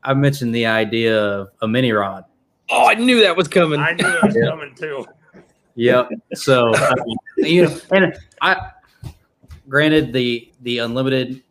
I've 0.02 0.16
mentioned 0.16 0.54
the 0.54 0.66
idea 0.66 1.22
of 1.22 1.50
a 1.62 1.68
mini 1.68 1.92
rod. 1.92 2.24
Oh, 2.70 2.88
I 2.88 2.94
knew 2.94 3.20
that 3.20 3.36
was 3.36 3.46
coming. 3.46 3.78
I 3.78 3.92
knew 3.92 4.06
it 4.06 4.22
was 4.22 4.34
coming 4.34 4.74
too. 4.74 5.06
Yep. 5.76 6.10
So, 6.34 6.74
I 6.74 6.94
mean, 7.04 7.16
you 7.54 7.64
know, 7.66 7.78
and 7.90 8.16
I, 8.40 8.70
granted, 9.68 10.12
the 10.12 10.50
the 10.62 10.78
unlimited 10.78 11.42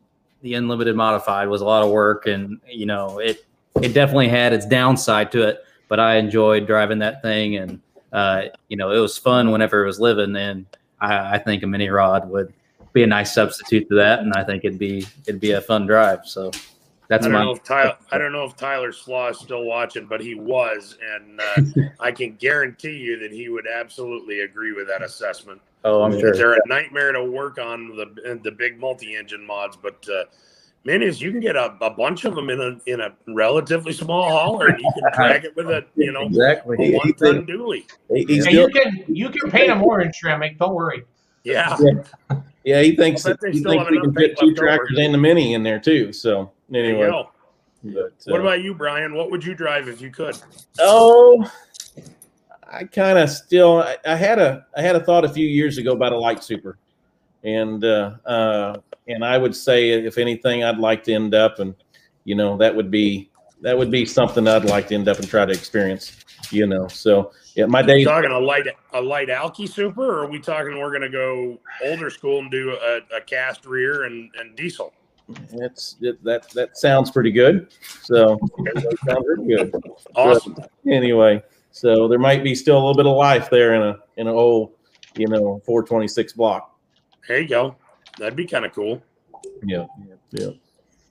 the 0.42 0.56
unlimited 0.56 0.96
modified 0.96 1.48
was 1.48 1.62
a 1.62 1.66
lot 1.66 1.84
of 1.84 1.92
work, 1.92 2.26
and 2.26 2.60
you 2.68 2.86
know 2.86 3.20
it 3.20 3.46
it 3.82 3.94
definitely 3.94 4.30
had 4.30 4.54
its 4.54 4.66
downside 4.66 5.32
to 5.34 5.48
it. 5.48 5.66
But 5.90 6.00
I 6.00 6.16
enjoyed 6.16 6.66
driving 6.66 7.00
that 7.00 7.22
thing, 7.22 7.58
and 7.58 7.82
uh, 8.12 8.44
you 8.70 8.78
know 8.78 8.92
it 8.92 9.00
was 9.00 9.18
fun 9.18 9.52
whenever 9.52 9.84
it 9.84 9.88
was 9.88 10.00
living. 10.00 10.36
And 10.36 10.66
I, 11.00 11.36
I 11.36 11.38
think 11.38 11.64
a 11.64 11.68
mini 11.68 11.90
rod 11.90 12.30
would 12.30 12.54
be 12.94 13.04
a 13.04 13.08
nice 13.08 13.34
substitute 13.34 13.90
to 13.90 13.96
that, 13.96 14.20
and 14.20 14.34
I 14.34 14.44
think 14.44 14.64
it'd 14.64 14.80
be 14.80 15.06
it'd 15.28 15.42
be 15.42 15.52
a 15.52 15.62
fun 15.62 15.86
drive. 15.86 16.26
So 16.26 16.52
that's 17.10 17.26
I 17.26 17.30
don't 17.30 17.34
my 17.34 17.44
know 17.44 17.52
if 17.52 17.64
Tyler. 17.64 17.98
I 18.12 18.18
don't 18.18 18.32
know 18.32 18.46
if 18.46 18.56
Tyler 18.56 18.92
Slaw 18.92 19.30
is 19.30 19.40
still 19.40 19.66
watching, 19.66 20.06
but 20.06 20.22
he 20.22 20.36
was, 20.36 20.98
and 21.16 21.42
uh, 21.42 21.90
I 22.00 22.12
can 22.12 22.36
guarantee 22.36 22.98
you 22.98 23.20
that 23.20 23.32
he 23.32 23.50
would 23.50 23.68
absolutely 23.68 24.42
agree 24.42 24.72
with 24.72 24.88
that 24.88 25.02
assessment. 25.02 25.62
oh 25.84 26.04
I'm 26.04 26.18
sure. 26.20 26.34
They're 26.34 26.54
a 26.54 26.68
nightmare 26.68 27.12
to 27.12 27.24
work 27.24 27.58
on 27.58 27.96
the 27.96 28.40
the 28.44 28.52
big 28.52 28.80
multi-engine 28.80 29.46
mods, 29.46 29.76
but 29.76 30.06
uh, 30.10 30.24
minis 30.86 31.22
you 31.22 31.32
can 31.32 31.40
get 31.40 31.56
a, 31.56 31.76
a 31.82 31.90
bunch 31.90 32.26
of 32.26 32.36
them 32.36 32.50
in 32.50 32.60
a 32.60 32.92
in 32.92 33.00
a 33.02 33.14
relatively 33.28 33.94
small 33.94 34.30
hauler, 34.30 34.68
and 34.68 34.80
you 34.80 34.92
can 34.94 35.12
drag 35.14 35.46
it 35.46 35.56
with 35.56 35.70
a 35.70 35.86
you 35.96 36.12
know 36.12 36.24
Exactly. 36.24 36.94
a 36.96 36.98
one-ton 36.98 37.46
dually. 37.46 37.84
He- 38.14 38.26
He's 38.26 38.46
Yeah, 38.46 38.52
still, 38.52 38.70
you 38.70 38.70
can 38.70 39.06
you 39.08 39.30
can 39.30 39.52
paint 39.52 39.68
them 39.68 39.84
orange, 39.84 40.20
Schrammick. 40.22 40.58
Don't 40.58 40.74
worry. 40.76 41.04
Yeah, 41.44 41.78
yeah, 42.64 42.82
he 42.82 42.96
thinks 42.96 43.26
I 43.26 43.32
that 43.32 43.42
they 43.42 43.52
he 43.52 43.62
thinks 43.64 43.90
we 43.90 44.00
can 44.00 44.14
fit 44.14 44.38
two 44.40 44.54
tractors 44.56 44.98
and 44.98 45.14
the 45.14 45.18
mini 45.18 45.54
in 45.56 45.64
there 45.64 45.80
too. 45.80 46.14
So 46.14 46.52
anyway, 46.74 47.08
go. 47.08 47.32
but, 47.84 48.14
What 48.26 48.40
uh, 48.40 48.44
about 48.44 48.62
you, 48.62 48.74
Brian? 48.74 49.14
What 49.14 49.30
would 49.30 49.44
you 49.44 49.54
drive 49.54 49.90
if 49.90 50.00
you 50.00 50.10
could? 50.10 50.38
Oh, 50.80 51.50
I 52.72 52.86
kind 52.86 53.18
of 53.20 53.30
still. 53.30 53.80
I, 53.82 53.98
I 54.06 54.16
had 54.16 54.40
a 54.40 54.66
I 54.78 54.82
had 54.82 54.96
a 54.96 55.02
thought 55.04 55.26
a 55.26 55.30
few 55.30 55.46
years 55.48 55.78
ago 55.78 55.92
about 55.92 56.14
a 56.14 56.18
light 56.18 56.44
super, 56.44 56.78
and 57.44 57.84
uh, 57.84 58.12
uh, 58.26 58.78
and 59.08 59.24
I 59.24 59.38
would 59.38 59.56
say 59.56 59.92
if 59.92 60.18
anything, 60.18 60.64
I'd 60.64 60.78
like 60.78 61.04
to 61.06 61.14
end 61.14 61.34
up 61.36 61.60
and 61.60 61.76
you 62.24 62.36
know 62.36 62.58
that 62.58 62.76
would 62.76 62.90
be 62.90 63.30
that 63.62 63.78
would 63.78 63.92
be 63.92 64.06
something 64.06 64.48
I'd 64.48 64.66
like 64.66 64.88
to 64.90 64.96
end 64.96 65.08
up 65.08 65.20
and 65.20 65.28
try 65.28 65.46
to 65.46 65.54
experience. 65.54 66.18
You 66.52 66.68
know, 66.68 66.88
so 66.88 67.32
yeah, 67.56 67.66
my 67.66 67.82
days. 67.82 68.06
talking 68.06 68.32
a 68.32 68.40
light 68.40 68.68
a 68.94 69.02
light 69.02 69.30
Alky 69.30 69.68
Super, 69.68 70.04
or 70.04 70.24
are 70.26 70.30
we 70.30 70.40
talking 70.40 70.78
we're 70.78 70.90
going 70.90 71.02
to 71.02 71.10
go 71.10 71.60
older 71.84 72.10
school 72.10 72.40
and 72.40 72.52
do 72.52 72.72
a, 72.72 73.00
a 73.16 73.22
cast 73.22 73.66
rear 73.66 74.04
and, 74.04 74.30
and 74.40 74.56
diesel? 74.56 74.94
It's 75.54 75.96
it, 76.02 76.22
that 76.24 76.50
that 76.52 76.78
sounds 76.78 77.12
pretty 77.12 77.32
good. 77.32 77.74
So 78.02 78.40
sounds 79.06 79.26
pretty 79.26 79.56
good. 79.56 79.74
Awesome. 80.16 80.56
Anyway, 80.88 81.42
so 81.72 82.08
there 82.08 82.20
might 82.20 82.44
be 82.44 82.54
still 82.54 82.76
a 82.76 82.82
little 82.86 82.96
bit 82.96 83.06
of 83.06 83.16
life 83.16 83.50
there 83.50 83.74
in 83.76 83.82
a 83.82 83.98
in 84.18 84.28
an 84.28 84.34
old, 84.34 84.74
you 85.16 85.28
know, 85.28 85.62
426 85.66 86.34
block. 86.34 86.73
There 87.28 87.42
you 87.42 87.48
go. 87.48 87.76
That'd 88.18 88.36
be 88.36 88.46
kind 88.46 88.66
of 88.66 88.74
cool. 88.74 89.02
Yeah, 89.64 89.86
yeah. 90.32 90.50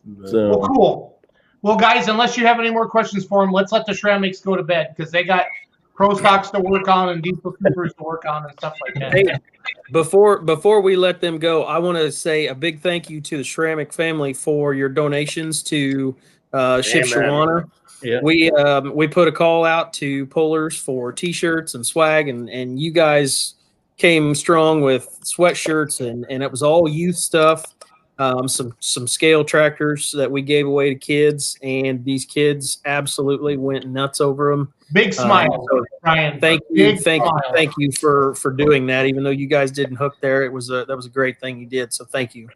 Well, 0.04 0.68
cool. 0.68 1.18
Well, 1.62 1.76
guys, 1.76 2.08
unless 2.08 2.36
you 2.36 2.44
have 2.46 2.58
any 2.58 2.70
more 2.70 2.88
questions 2.88 3.24
for 3.24 3.44
them, 3.44 3.52
let's 3.52 3.72
let 3.72 3.86
the 3.86 3.92
Schrammicks 3.92 4.42
go 4.44 4.56
to 4.56 4.62
bed 4.62 4.94
because 4.96 5.12
they 5.12 5.22
got 5.22 5.46
pro 5.94 6.16
stocks 6.16 6.50
to 6.50 6.60
work 6.60 6.88
on 6.88 7.10
and 7.10 7.22
diesel 7.22 7.52
coopers 7.52 7.94
to 7.94 8.02
work 8.02 8.24
on 8.24 8.44
and 8.44 8.52
stuff 8.52 8.76
like 8.84 8.94
that. 8.94 9.12
Hey, 9.12 9.26
before 9.92 10.38
before 10.40 10.80
we 10.80 10.96
let 10.96 11.20
them 11.20 11.38
go, 11.38 11.64
I 11.64 11.78
want 11.78 11.98
to 11.98 12.10
say 12.10 12.48
a 12.48 12.54
big 12.54 12.80
thank 12.80 13.08
you 13.08 13.20
to 13.20 13.36
the 13.36 13.42
Schrammick 13.42 13.92
family 13.92 14.32
for 14.32 14.74
your 14.74 14.88
donations 14.88 15.62
to 15.64 16.16
uh, 16.52 16.82
Ship 16.82 17.06
Amen. 17.06 17.28
Shawana. 17.28 17.70
Yeah. 18.02 18.18
We 18.22 18.50
um, 18.50 18.94
we 18.96 19.06
put 19.06 19.28
a 19.28 19.32
call 19.32 19.64
out 19.64 19.92
to 19.94 20.26
pullers 20.26 20.76
for 20.76 21.12
T-shirts 21.12 21.74
and 21.74 21.86
swag, 21.86 22.28
and 22.28 22.50
and 22.50 22.80
you 22.80 22.90
guys 22.90 23.54
came 24.02 24.34
strong 24.34 24.80
with 24.82 25.20
sweatshirts, 25.22 26.06
and 26.06 26.26
and 26.28 26.42
it 26.42 26.50
was 26.50 26.62
all 26.62 26.88
youth 26.88 27.14
stuff. 27.16 27.64
Um, 28.18 28.46
some 28.48 28.74
some 28.80 29.06
scale 29.08 29.44
tractors 29.44 30.10
that 30.12 30.30
we 30.30 30.42
gave 30.42 30.66
away 30.66 30.90
to 30.92 30.96
kids, 30.98 31.56
and 31.62 32.04
these 32.04 32.24
kids 32.24 32.78
absolutely 32.84 33.56
went 33.56 33.86
nuts 33.88 34.20
over 34.20 34.50
them. 34.50 34.74
Big 34.92 35.14
smile, 35.14 35.52
Um, 35.54 35.66
so 35.70 35.84
Brian. 36.02 36.40
thank 36.40 36.60
you, 36.68 36.92
Big 36.92 37.00
thank 37.00 37.24
you, 37.24 37.30
thank 37.54 37.72
you 37.78 37.90
for 37.92 38.34
for 38.34 38.50
doing 38.50 38.86
that. 38.88 39.06
Even 39.06 39.22
though 39.22 39.30
you 39.30 39.46
guys 39.46 39.70
didn't 39.70 39.96
hook 39.96 40.16
there, 40.20 40.42
it 40.42 40.52
was 40.52 40.68
a 40.70 40.84
that 40.84 40.96
was 40.96 41.06
a 41.06 41.10
great 41.10 41.40
thing 41.40 41.58
you 41.60 41.66
did. 41.66 41.92
So 41.94 42.04
thank 42.04 42.34
you. 42.34 42.48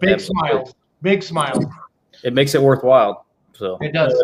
Big 0.00 0.20
smile. 0.20 0.72
Big 1.02 1.22
smile. 1.22 1.58
It 2.22 2.32
makes 2.32 2.54
it 2.54 2.62
worthwhile. 2.62 3.26
So 3.54 3.76
It 3.80 3.92
does. 3.92 4.14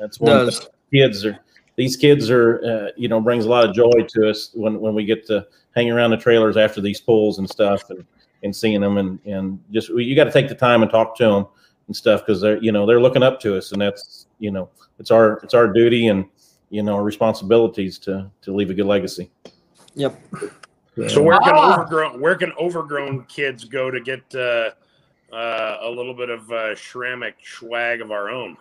that's 0.00 0.20
one 0.20 0.30
Does. 0.46 0.68
kids 0.94 1.24
are 1.26 1.36
these 1.76 1.96
kids 1.96 2.30
are 2.30 2.64
uh, 2.64 2.90
you 2.96 3.08
know 3.08 3.20
brings 3.20 3.44
a 3.44 3.48
lot 3.48 3.68
of 3.68 3.74
joy 3.74 4.06
to 4.08 4.30
us 4.30 4.50
when 4.54 4.80
when 4.80 4.94
we 4.94 5.04
get 5.04 5.26
to 5.26 5.44
hang 5.74 5.90
around 5.90 6.10
the 6.10 6.16
trailers 6.16 6.56
after 6.56 6.80
these 6.80 7.00
pulls 7.00 7.38
and 7.38 7.48
stuff 7.48 7.90
and 7.90 8.04
and 8.42 8.54
seeing 8.54 8.80
them 8.80 8.98
and 8.98 9.18
and 9.24 9.58
just 9.70 9.88
you 9.90 10.14
got 10.16 10.24
to 10.24 10.32
take 10.32 10.48
the 10.48 10.54
time 10.54 10.82
and 10.82 10.90
talk 10.90 11.16
to 11.16 11.24
them 11.24 11.46
and 11.86 11.96
stuff 11.96 12.20
because 12.26 12.40
they're 12.40 12.62
you 12.62 12.72
know 12.72 12.86
they're 12.86 13.00
looking 13.00 13.22
up 13.22 13.40
to 13.40 13.56
us 13.56 13.72
and 13.72 13.80
that's 13.80 14.26
you 14.38 14.50
know 14.50 14.68
it's 14.98 15.10
our 15.10 15.38
it's 15.42 15.54
our 15.54 15.68
duty 15.68 16.08
and 16.08 16.24
you 16.70 16.82
know 16.82 16.94
our 16.94 17.04
responsibilities 17.04 17.98
to 17.98 18.30
to 18.40 18.52
leave 18.54 18.70
a 18.70 18.74
good 18.74 18.86
legacy. 18.86 19.30
Yep. 19.94 20.20
So 21.08 21.22
where 21.22 21.38
can 21.38 21.54
Ah. 21.54 21.74
overgrown 21.74 22.20
where 22.20 22.34
can 22.34 22.52
overgrown 22.58 23.24
kids 23.24 23.64
go 23.64 23.90
to 23.90 24.00
get 24.00 24.22
uh, 24.34 24.70
uh, 25.34 25.78
a 25.82 25.88
little 25.88 26.14
bit 26.14 26.28
of 26.28 26.50
uh, 26.50 26.74
Schrammick 26.74 27.34
swag 27.42 28.00
of 28.00 28.10
our 28.10 28.28
own? 28.28 28.56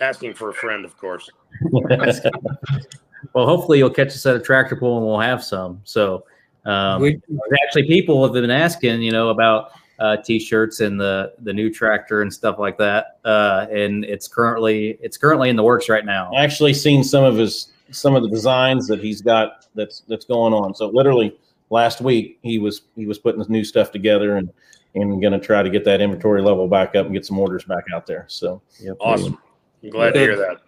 Asking 0.00 0.32
for 0.32 0.50
a 0.50 0.54
friend, 0.54 0.84
of 0.84 0.96
course. 0.96 1.28
well, 1.72 3.46
hopefully 3.46 3.78
you'll 3.78 3.90
catch 3.90 4.08
us 4.08 4.24
at 4.26 4.36
a 4.36 4.40
tractor 4.40 4.76
pull 4.76 4.96
and 4.96 5.06
we'll 5.06 5.18
have 5.18 5.42
some. 5.42 5.80
So 5.84 6.24
um, 6.64 7.02
We- 7.02 7.20
there's 7.28 7.60
actually 7.64 7.86
people 7.86 8.22
have 8.24 8.32
been 8.32 8.50
asking, 8.50 9.02
you 9.02 9.12
know, 9.12 9.30
about 9.30 9.70
uh, 9.98 10.16
t-shirts 10.16 10.80
and 10.80 11.00
the 11.00 11.32
the 11.40 11.52
new 11.52 11.72
tractor 11.72 12.22
and 12.22 12.32
stuff 12.32 12.58
like 12.58 12.78
that. 12.78 13.18
Uh, 13.24 13.66
and 13.70 14.04
it's 14.04 14.28
currently 14.28 14.98
it's 15.02 15.16
currently 15.16 15.48
in 15.48 15.56
the 15.56 15.62
works 15.62 15.88
right 15.88 16.04
now. 16.04 16.30
I 16.34 16.44
actually 16.44 16.74
seen 16.74 17.02
some 17.02 17.24
of 17.24 17.36
his 17.36 17.72
some 17.90 18.14
of 18.14 18.22
the 18.22 18.28
designs 18.28 18.86
that 18.86 19.00
he's 19.00 19.20
got 19.20 19.66
that's 19.74 20.00
that's 20.08 20.24
going 20.24 20.52
on. 20.52 20.74
So 20.74 20.88
literally 20.88 21.36
last 21.70 22.00
week 22.00 22.38
he 22.42 22.58
was 22.58 22.82
he 22.94 23.06
was 23.06 23.18
putting 23.18 23.40
his 23.40 23.48
new 23.48 23.64
stuff 23.64 23.90
together 23.90 24.36
and 24.36 24.50
and 24.94 25.20
going 25.20 25.32
to 25.32 25.40
try 25.40 25.62
to 25.62 25.70
get 25.70 25.84
that 25.84 26.00
inventory 26.00 26.42
level 26.42 26.66
back 26.68 26.94
up 26.96 27.06
and 27.06 27.14
get 27.14 27.26
some 27.26 27.38
orders 27.38 27.64
back 27.64 27.84
out 27.92 28.06
there. 28.06 28.24
So 28.28 28.62
yep. 28.80 28.96
Awesome. 29.00 29.38
I'm 29.82 29.90
glad 29.90 30.14
to 30.14 30.20
hear 30.20 30.36
that. 30.36 30.60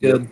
Good. 0.00 0.28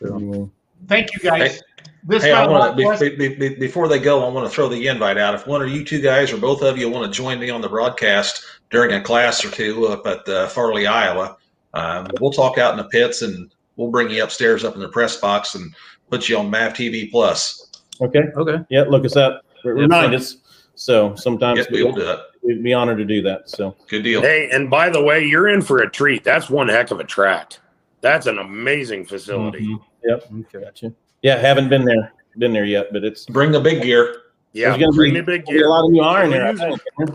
So, 0.00 0.50
Thank 0.88 1.12
you, 1.14 1.20
guys. 1.20 1.56
Hey, 1.56 1.60
This 2.04 2.24
Hey, 2.24 2.32
I 2.32 2.46
want 2.46 2.76
to 2.76 3.10
be, 3.10 3.16
be, 3.16 3.34
be, 3.36 3.54
before 3.54 3.86
they 3.86 4.00
go, 4.00 4.24
I 4.26 4.32
want 4.32 4.44
to 4.48 4.52
throw 4.52 4.68
the 4.68 4.88
invite 4.88 5.18
out. 5.18 5.34
If 5.34 5.46
one 5.46 5.62
of 5.62 5.68
you 5.68 5.84
two 5.84 6.00
guys 6.00 6.32
or 6.32 6.36
both 6.36 6.62
of 6.62 6.76
you 6.76 6.88
want 6.90 7.04
to 7.12 7.16
join 7.16 7.38
me 7.38 7.48
on 7.50 7.60
the 7.60 7.68
broadcast 7.68 8.44
during 8.70 8.92
a 8.92 9.00
class 9.00 9.44
or 9.44 9.50
two 9.50 9.86
up 9.86 10.04
at 10.06 10.28
uh, 10.28 10.48
Farley, 10.48 10.86
Iowa, 10.86 11.36
um, 11.74 12.08
we'll 12.20 12.32
talk 12.32 12.58
out 12.58 12.72
in 12.72 12.78
the 12.78 12.88
pits 12.88 13.22
and 13.22 13.52
we'll 13.76 13.90
bring 13.90 14.10
you 14.10 14.22
upstairs 14.24 14.64
up 14.64 14.74
in 14.74 14.80
the 14.80 14.88
press 14.88 15.16
box 15.18 15.54
and 15.54 15.72
put 16.10 16.28
you 16.28 16.36
on 16.38 16.50
Mav 16.50 16.72
TV 16.72 17.08
Plus. 17.10 17.70
okay. 18.00 18.22
Okay. 18.36 18.58
Yeah, 18.68 18.82
look 18.82 19.04
us 19.04 19.16
up. 19.16 19.42
We're, 19.64 19.76
we're 19.76 19.86
Nice. 19.86 20.08
friends. 20.08 20.38
So 20.74 21.14
sometimes 21.14 21.58
Yes, 21.58 21.70
we 21.70 21.84
will 21.84 21.92
do 21.92 22.10
it. 22.10 22.18
we'd 22.42 22.64
be 22.64 22.72
honored 22.74 22.98
to 22.98 23.04
do 23.04 23.22
that. 23.22 23.48
So 23.48 23.76
Good 23.88 24.02
deal. 24.02 24.22
Hey, 24.22 24.50
and 24.50 24.68
by 24.68 24.90
the 24.90 25.02
way, 25.02 25.24
you're 25.24 25.48
in 25.48 25.62
for 25.62 25.78
a 25.78 25.88
treat. 25.90 26.24
That's 26.24 26.50
one 26.50 26.68
heck 26.68 26.90
of 26.90 26.98
a 26.98 27.04
track. 27.04 27.52
That's 28.00 28.26
an 28.26 28.38
amazing 28.38 29.04
facility. 29.04 29.68
Mhm. 29.68 29.82
Yep. 30.04 30.24
Okay. 30.40 30.64
Gotcha. 30.64 30.92
Yeah, 31.22 31.36
haven't 31.38 31.68
been 31.68 31.84
there 31.84 32.12
been 32.38 32.52
there 32.52 32.64
yet, 32.64 32.88
but 32.92 33.04
it's 33.04 33.26
Bring 33.26 33.52
the 33.52 33.60
big 33.60 33.82
gear. 33.82 34.16
Yeah, 34.52 34.70
There's 34.70 34.80
gonna 34.80 34.92
bring 34.92 35.14
be- 35.14 35.20
the 35.20 35.26
big 35.26 35.46
gear. 35.46 35.66
a 35.66 35.70
lot 35.70 35.84
of 35.84 35.90
new 35.92 36.00
iron 36.02 36.30
there. 36.30 36.46
I 36.46 36.50
using- 36.50 36.76
think. 36.98 37.10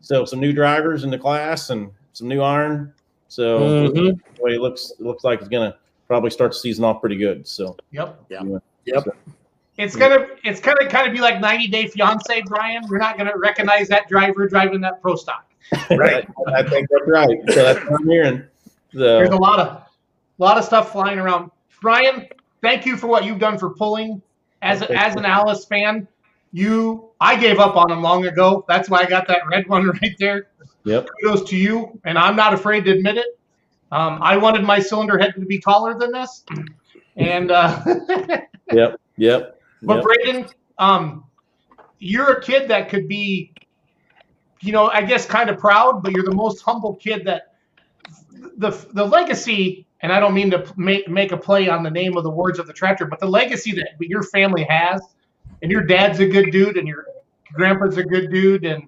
So 0.00 0.24
some 0.24 0.38
new 0.40 0.52
drivers 0.52 1.04
in 1.04 1.10
the 1.10 1.18
class 1.18 1.70
and 1.70 1.90
some 2.12 2.28
new 2.28 2.40
iron. 2.42 2.92
So 3.28 3.60
Mhm. 3.60 3.94
the 4.36 4.42
way 4.42 4.54
it 4.54 4.60
looks, 4.60 4.92
it 4.98 5.04
looks 5.04 5.24
like 5.24 5.40
it's 5.40 5.48
gonna 5.48 5.76
probably 6.08 6.30
start 6.30 6.52
the 6.52 6.58
season 6.58 6.84
off 6.84 7.00
pretty 7.00 7.16
good. 7.16 7.46
So 7.46 7.76
Yep. 7.92 8.20
Yep. 8.30 8.44
yep. 8.84 9.04
It's 9.78 9.96
gonna 9.96 10.26
it's 10.44 10.60
gonna 10.60 10.86
kind 10.88 11.06
of 11.06 11.12
be 11.14 11.20
like 11.20 11.40
90 11.40 11.66
Day 11.68 11.86
Fiance, 11.86 12.42
Brian. 12.46 12.82
We're 12.88 12.98
not 12.98 13.16
gonna 13.18 13.36
recognize 13.36 13.88
that 13.88 14.08
driver 14.08 14.46
driving 14.46 14.80
that 14.82 15.00
pro 15.02 15.16
stock. 15.16 15.44
Right. 15.90 16.26
I 16.48 16.62
think 16.62 16.88
that's 16.90 17.08
right. 17.08 17.38
So 17.48 17.62
that's 17.62 17.80
what 17.88 18.00
I'm 18.00 18.08
hearing. 18.08 18.42
There's 18.92 19.30
a 19.30 19.36
lot 19.36 19.58
of 19.58 19.82
lot 20.38 20.58
of 20.58 20.64
stuff 20.64 20.92
flying 20.92 21.18
around. 21.18 21.50
Brian, 21.80 22.26
thank 22.62 22.86
you 22.86 22.96
for 22.96 23.06
what 23.06 23.24
you've 23.24 23.38
done 23.38 23.58
for 23.58 23.70
pulling. 23.70 24.22
As 24.62 24.82
a, 24.82 24.92
as 24.92 25.16
an 25.16 25.24
Allis 25.24 25.64
fan, 25.64 26.06
you 26.52 27.10
I 27.20 27.36
gave 27.36 27.58
up 27.58 27.76
on 27.76 27.90
him 27.90 28.02
long 28.02 28.26
ago. 28.26 28.64
That's 28.68 28.90
why 28.90 29.00
I 29.00 29.06
got 29.06 29.26
that 29.28 29.46
red 29.50 29.68
one 29.68 29.86
right 30.02 30.14
there. 30.18 30.48
Yep. 30.84 31.08
Kudos 31.22 31.48
to 31.50 31.56
you, 31.56 32.00
and 32.04 32.18
I'm 32.18 32.36
not 32.36 32.54
afraid 32.54 32.84
to 32.86 32.92
admit 32.92 33.16
it. 33.16 33.38
Um, 33.92 34.18
I 34.22 34.36
wanted 34.36 34.62
my 34.62 34.78
cylinder 34.78 35.18
head 35.18 35.34
to 35.34 35.40
be 35.40 35.58
taller 35.58 35.98
than 35.98 36.12
this, 36.12 36.44
and 37.16 37.50
uh, 37.50 37.82
yep, 38.72 39.00
yep. 39.16 39.60
But 39.82 39.96
yep. 39.96 40.04
Braden, 40.04 40.46
um, 40.78 41.24
you're 41.98 42.32
a 42.32 42.42
kid 42.42 42.68
that 42.68 42.88
could 42.88 43.08
be, 43.08 43.52
you 44.60 44.72
know, 44.72 44.88
I 44.88 45.02
guess 45.02 45.26
kind 45.26 45.50
of 45.50 45.58
proud, 45.58 46.02
but 46.02 46.12
you're 46.12 46.24
the 46.24 46.34
most 46.34 46.62
humble 46.62 46.94
kid 46.94 47.24
that 47.26 47.49
the 48.56 48.70
the 48.92 49.04
legacy. 49.04 49.86
And 50.02 50.12
I 50.12 50.18
don't 50.18 50.32
mean 50.32 50.50
to 50.50 50.72
make 50.76 51.08
make 51.08 51.32
a 51.32 51.36
play 51.36 51.68
on 51.68 51.82
the 51.82 51.90
name 51.90 52.16
of 52.16 52.24
the 52.24 52.30
words 52.30 52.58
of 52.58 52.66
the 52.66 52.72
tractor, 52.72 53.04
but 53.04 53.20
the 53.20 53.28
legacy 53.28 53.72
that 53.72 53.90
your 54.00 54.22
family 54.22 54.64
has, 54.64 55.02
and 55.62 55.70
your 55.70 55.82
dad's 55.82 56.20
a 56.20 56.26
good 56.26 56.50
dude, 56.50 56.78
and 56.78 56.88
your 56.88 57.04
grandpa's 57.52 57.98
a 57.98 58.04
good 58.04 58.30
dude, 58.30 58.64
and 58.64 58.84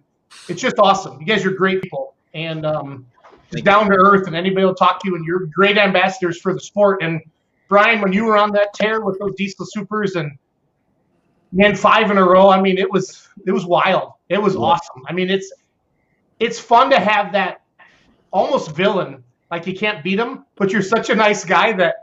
it's 0.48 0.60
just 0.60 0.76
awesome. 0.78 1.20
You 1.20 1.26
guys 1.26 1.44
are 1.44 1.50
great 1.50 1.82
people, 1.82 2.14
and 2.32 2.64
um, 2.64 3.06
just 3.52 3.64
down 3.64 3.90
to 3.90 3.96
earth, 3.96 4.26
and 4.26 4.34
anybody 4.34 4.64
will 4.64 4.74
talk 4.74 5.02
to 5.02 5.08
you, 5.08 5.16
and 5.16 5.24
you're 5.24 5.46
great 5.46 5.76
ambassadors 5.76 6.40
for 6.40 6.54
the 6.54 6.60
sport. 6.60 7.02
And 7.02 7.20
Brian, 7.68 8.00
when 8.00 8.12
you 8.12 8.24
were 8.24 8.36
on 8.36 8.50
that 8.52 8.72
tear 8.74 9.02
with 9.02 9.18
those 9.18 9.34
diesel 9.34 9.66
supers 9.66 10.14
and 10.14 10.32
man 11.52 11.74
five 11.74 12.10
in 12.10 12.18
a 12.18 12.24
row, 12.24 12.48
I 12.48 12.60
mean, 12.60 12.78
it 12.78 12.90
was 12.90 13.28
it 13.46 13.52
was 13.52 13.66
wild. 13.66 14.12
It 14.28 14.40
was 14.40 14.56
awesome. 14.56 15.02
I 15.06 15.12
mean, 15.12 15.30
it's 15.30 15.52
it's 16.40 16.58
fun 16.58 16.90
to 16.90 16.98
have 16.98 17.32
that 17.32 17.62
almost 18.32 18.72
villain. 18.72 19.22
Like 19.52 19.66
you 19.66 19.74
can't 19.74 20.02
beat 20.02 20.18
him, 20.18 20.46
but 20.56 20.72
you're 20.72 20.82
such 20.82 21.10
a 21.10 21.14
nice 21.14 21.44
guy 21.44 21.74
that 21.74 21.94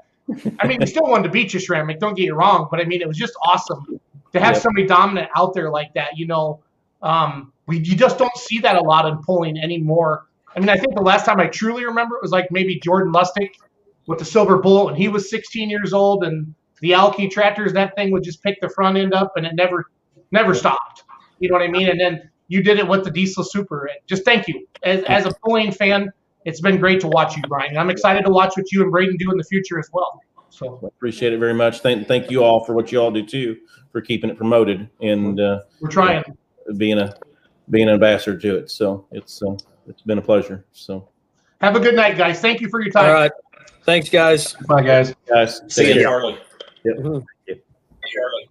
I 0.60 0.68
mean, 0.68 0.78
we 0.80 0.86
still 0.86 1.04
wanted 1.08 1.24
to 1.24 1.30
beat 1.30 1.54
you, 1.54 1.60
Schrammick. 1.60 2.00
Don't 2.00 2.14
get 2.16 2.26
you 2.26 2.36
wrong, 2.36 2.68
but 2.70 2.80
I 2.80 2.86
mean, 2.86 3.02
it 3.02 3.08
was 3.08 3.18
just 3.18 3.34
awesome 3.44 4.00
to 4.34 4.40
have 4.40 4.54
Yep. 4.54 4.62
somebody 4.62 4.86
dominant 4.88 5.30
out 5.36 5.56
there 5.56 5.72
like 5.72 5.92
that. 5.96 6.16
You 6.18 6.28
know, 6.28 6.60
um, 7.02 7.52
we 7.66 7.78
you 7.80 7.96
just 7.96 8.20
don't 8.20 8.36
see 8.38 8.60
that 8.60 8.76
a 8.76 8.82
lot 8.82 9.08
in 9.08 9.18
pulling 9.24 9.58
anymore. 9.58 10.28
I 10.56 10.60
mean, 10.60 10.70
I 10.70 10.78
think 10.78 10.96
the 10.96 11.02
last 11.02 11.26
time 11.26 11.40
I 11.40 11.48
truly 11.48 11.86
remember 11.86 12.16
it 12.18 12.22
was 12.22 12.32
like 12.32 12.52
maybe 12.52 12.80
Jordan 12.80 13.12
Lustig 13.12 13.50
with 14.06 14.20
the 14.20 14.26
Silver 14.26 14.58
Bullet 14.60 14.86
when 14.86 14.96
he 14.96 15.08
was 15.08 15.30
16 15.30 15.70
years 15.70 15.92
old, 15.94 16.24
and 16.24 16.54
the 16.82 16.94
Alki 16.94 17.28
tractors. 17.28 17.74
That 17.74 17.96
thing 17.96 18.12
would 18.12 18.24
just 18.24 18.44
pick 18.44 18.62
the 18.62 18.70
front 18.70 18.98
end 18.98 19.14
up, 19.16 19.34
and 19.36 19.46
it 19.48 19.56
never 19.56 19.86
never 20.32 20.54
stopped. 20.54 21.04
You 21.40 21.50
know 21.50 21.54
what 21.56 21.64
I 21.64 21.68
mean? 21.72 21.90
And 21.90 22.00
then 22.00 22.30
you 22.48 22.62
did 22.62 22.78
it 22.78 22.88
with 22.88 23.04
the 23.04 23.12
Diesel 23.12 23.44
Super. 23.44 23.86
And 23.86 23.98
Just 24.06 24.24
thank 24.24 24.48
you 24.48 24.68
as 24.84 25.04
as 25.06 25.26
a 25.26 25.32
pulling 25.44 25.72
fan. 25.72 26.12
It's 26.50 26.62
been 26.62 26.80
great 26.80 27.00
to 27.02 27.08
watch 27.08 27.38
you, 27.38 27.44
Brian. 27.48 27.78
I'm 27.78 27.92
excited 27.92 28.26
to 28.26 28.32
watch 28.32 28.58
what 28.58 28.72
you 28.72 28.82
and 28.82 28.92
Braden 28.92 29.18
do 29.18 29.32
in 29.32 29.38
the 29.38 29.44
future 29.44 29.78
as 29.78 29.88
well. 29.94 30.20
So 30.50 30.80
Appreciate 30.84 31.32
it 31.32 31.38
very 31.38 31.54
much. 31.54 31.82
Thank, 31.82 32.08
thank 32.08 32.32
you 32.32 32.44
all 32.44 32.66
for 32.66 32.74
what 32.74 32.92
you 32.92 33.00
all 33.00 33.12
do 33.12 33.24
too, 33.24 33.56
for 33.92 34.02
keeping 34.02 34.32
it 34.32 34.36
promoted 34.36 34.90
and 35.00 35.40
uh, 35.40 35.62
we're 35.80 35.90
trying. 35.90 36.24
being 36.78 36.98
a 36.98 37.16
being 37.70 37.88
an 37.88 37.94
ambassador 37.94 38.36
to 38.36 38.58
it. 38.58 38.72
So 38.72 39.06
it's 39.12 39.44
uh, 39.44 39.56
it's 39.88 40.02
been 40.02 40.18
a 40.18 40.22
pleasure. 40.24 40.66
So 40.72 41.08
Have 41.62 41.76
a 41.76 41.80
good 41.80 41.96
night, 41.96 42.18
guys. 42.18 42.42
Thank 42.42 42.62
you 42.62 42.70
for 42.70 42.82
your 42.82 42.92
time. 42.92 43.06
All 43.06 43.14
right. 43.14 43.32
Thanks, 43.84 44.10
guys. 44.10 44.54
Bye, 44.68 44.82
guys. 44.82 45.14
guys, 45.28 45.62
See 45.68 45.86
take 45.86 45.96
you. 45.98 46.02
Charlie. 46.02 46.40
Yep. 46.84 46.96
Charlie. 46.98 48.50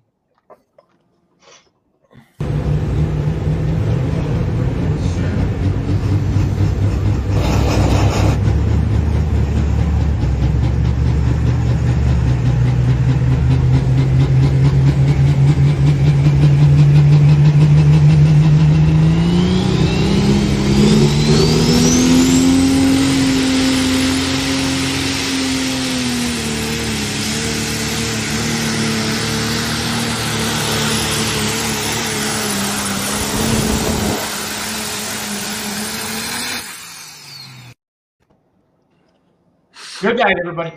Good 40.00 40.16
night, 40.16 40.36
everybody. 40.38 40.70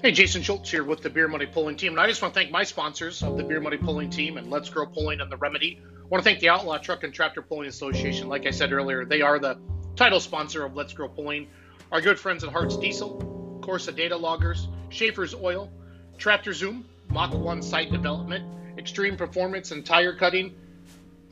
Hey, 0.00 0.12
Jason 0.12 0.42
Schultz 0.42 0.70
here 0.70 0.84
with 0.84 1.02
the 1.02 1.10
Beer 1.10 1.26
Money 1.26 1.46
Pulling 1.46 1.76
Team, 1.76 1.90
and 1.90 2.00
I 2.00 2.06
just 2.06 2.22
want 2.22 2.34
to 2.34 2.38
thank 2.38 2.52
my 2.52 2.62
sponsors 2.62 3.24
of 3.24 3.36
the 3.36 3.42
Beer 3.42 3.60
Money 3.60 3.78
Pulling 3.78 4.10
Team 4.10 4.36
and 4.36 4.48
Let's 4.48 4.70
Grow 4.70 4.86
Pulling 4.86 5.20
and 5.20 5.32
the 5.32 5.36
Remedy. 5.36 5.80
I 5.82 6.06
want 6.08 6.22
to 6.22 6.30
thank 6.30 6.38
the 6.38 6.50
Outlaw 6.50 6.78
Truck 6.78 7.02
and 7.02 7.12
Tractor 7.12 7.42
Pulling 7.42 7.66
Association. 7.66 8.28
Like 8.28 8.46
I 8.46 8.52
said 8.52 8.72
earlier, 8.72 9.04
they 9.04 9.22
are 9.22 9.40
the 9.40 9.58
title 9.96 10.20
sponsor 10.20 10.64
of 10.64 10.76
Let's 10.76 10.92
Grow 10.92 11.08
Pulling. 11.08 11.48
Our 11.90 12.00
good 12.00 12.20
friends 12.20 12.44
at 12.44 12.50
Hearts 12.50 12.76
Diesel, 12.76 13.58
Corsa 13.60 13.94
Data 13.94 14.16
Loggers, 14.16 14.68
Schaefer's 14.90 15.34
Oil, 15.34 15.68
Tractor 16.16 16.52
Zoom, 16.52 16.84
Mach 17.10 17.34
1 17.34 17.60
Site 17.60 17.90
Development, 17.90 18.44
Extreme 18.82 19.16
Performance 19.16 19.70
and 19.70 19.86
Tire 19.86 20.12
Cutting, 20.12 20.56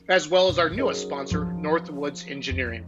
as 0.07 0.25
well 0.25 0.47
as 0.47 0.57
our 0.57 0.69
newest 0.69 1.01
sponsor, 1.01 1.43
Northwoods 1.43 2.31
Engineering. 2.31 2.85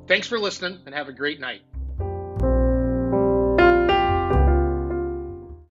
Thanks 0.07 0.27
for 0.27 0.39
listening, 0.39 0.79
and 0.87 0.95
have 0.95 1.07
a 1.07 1.13
great 1.13 1.39
night. 1.39 1.61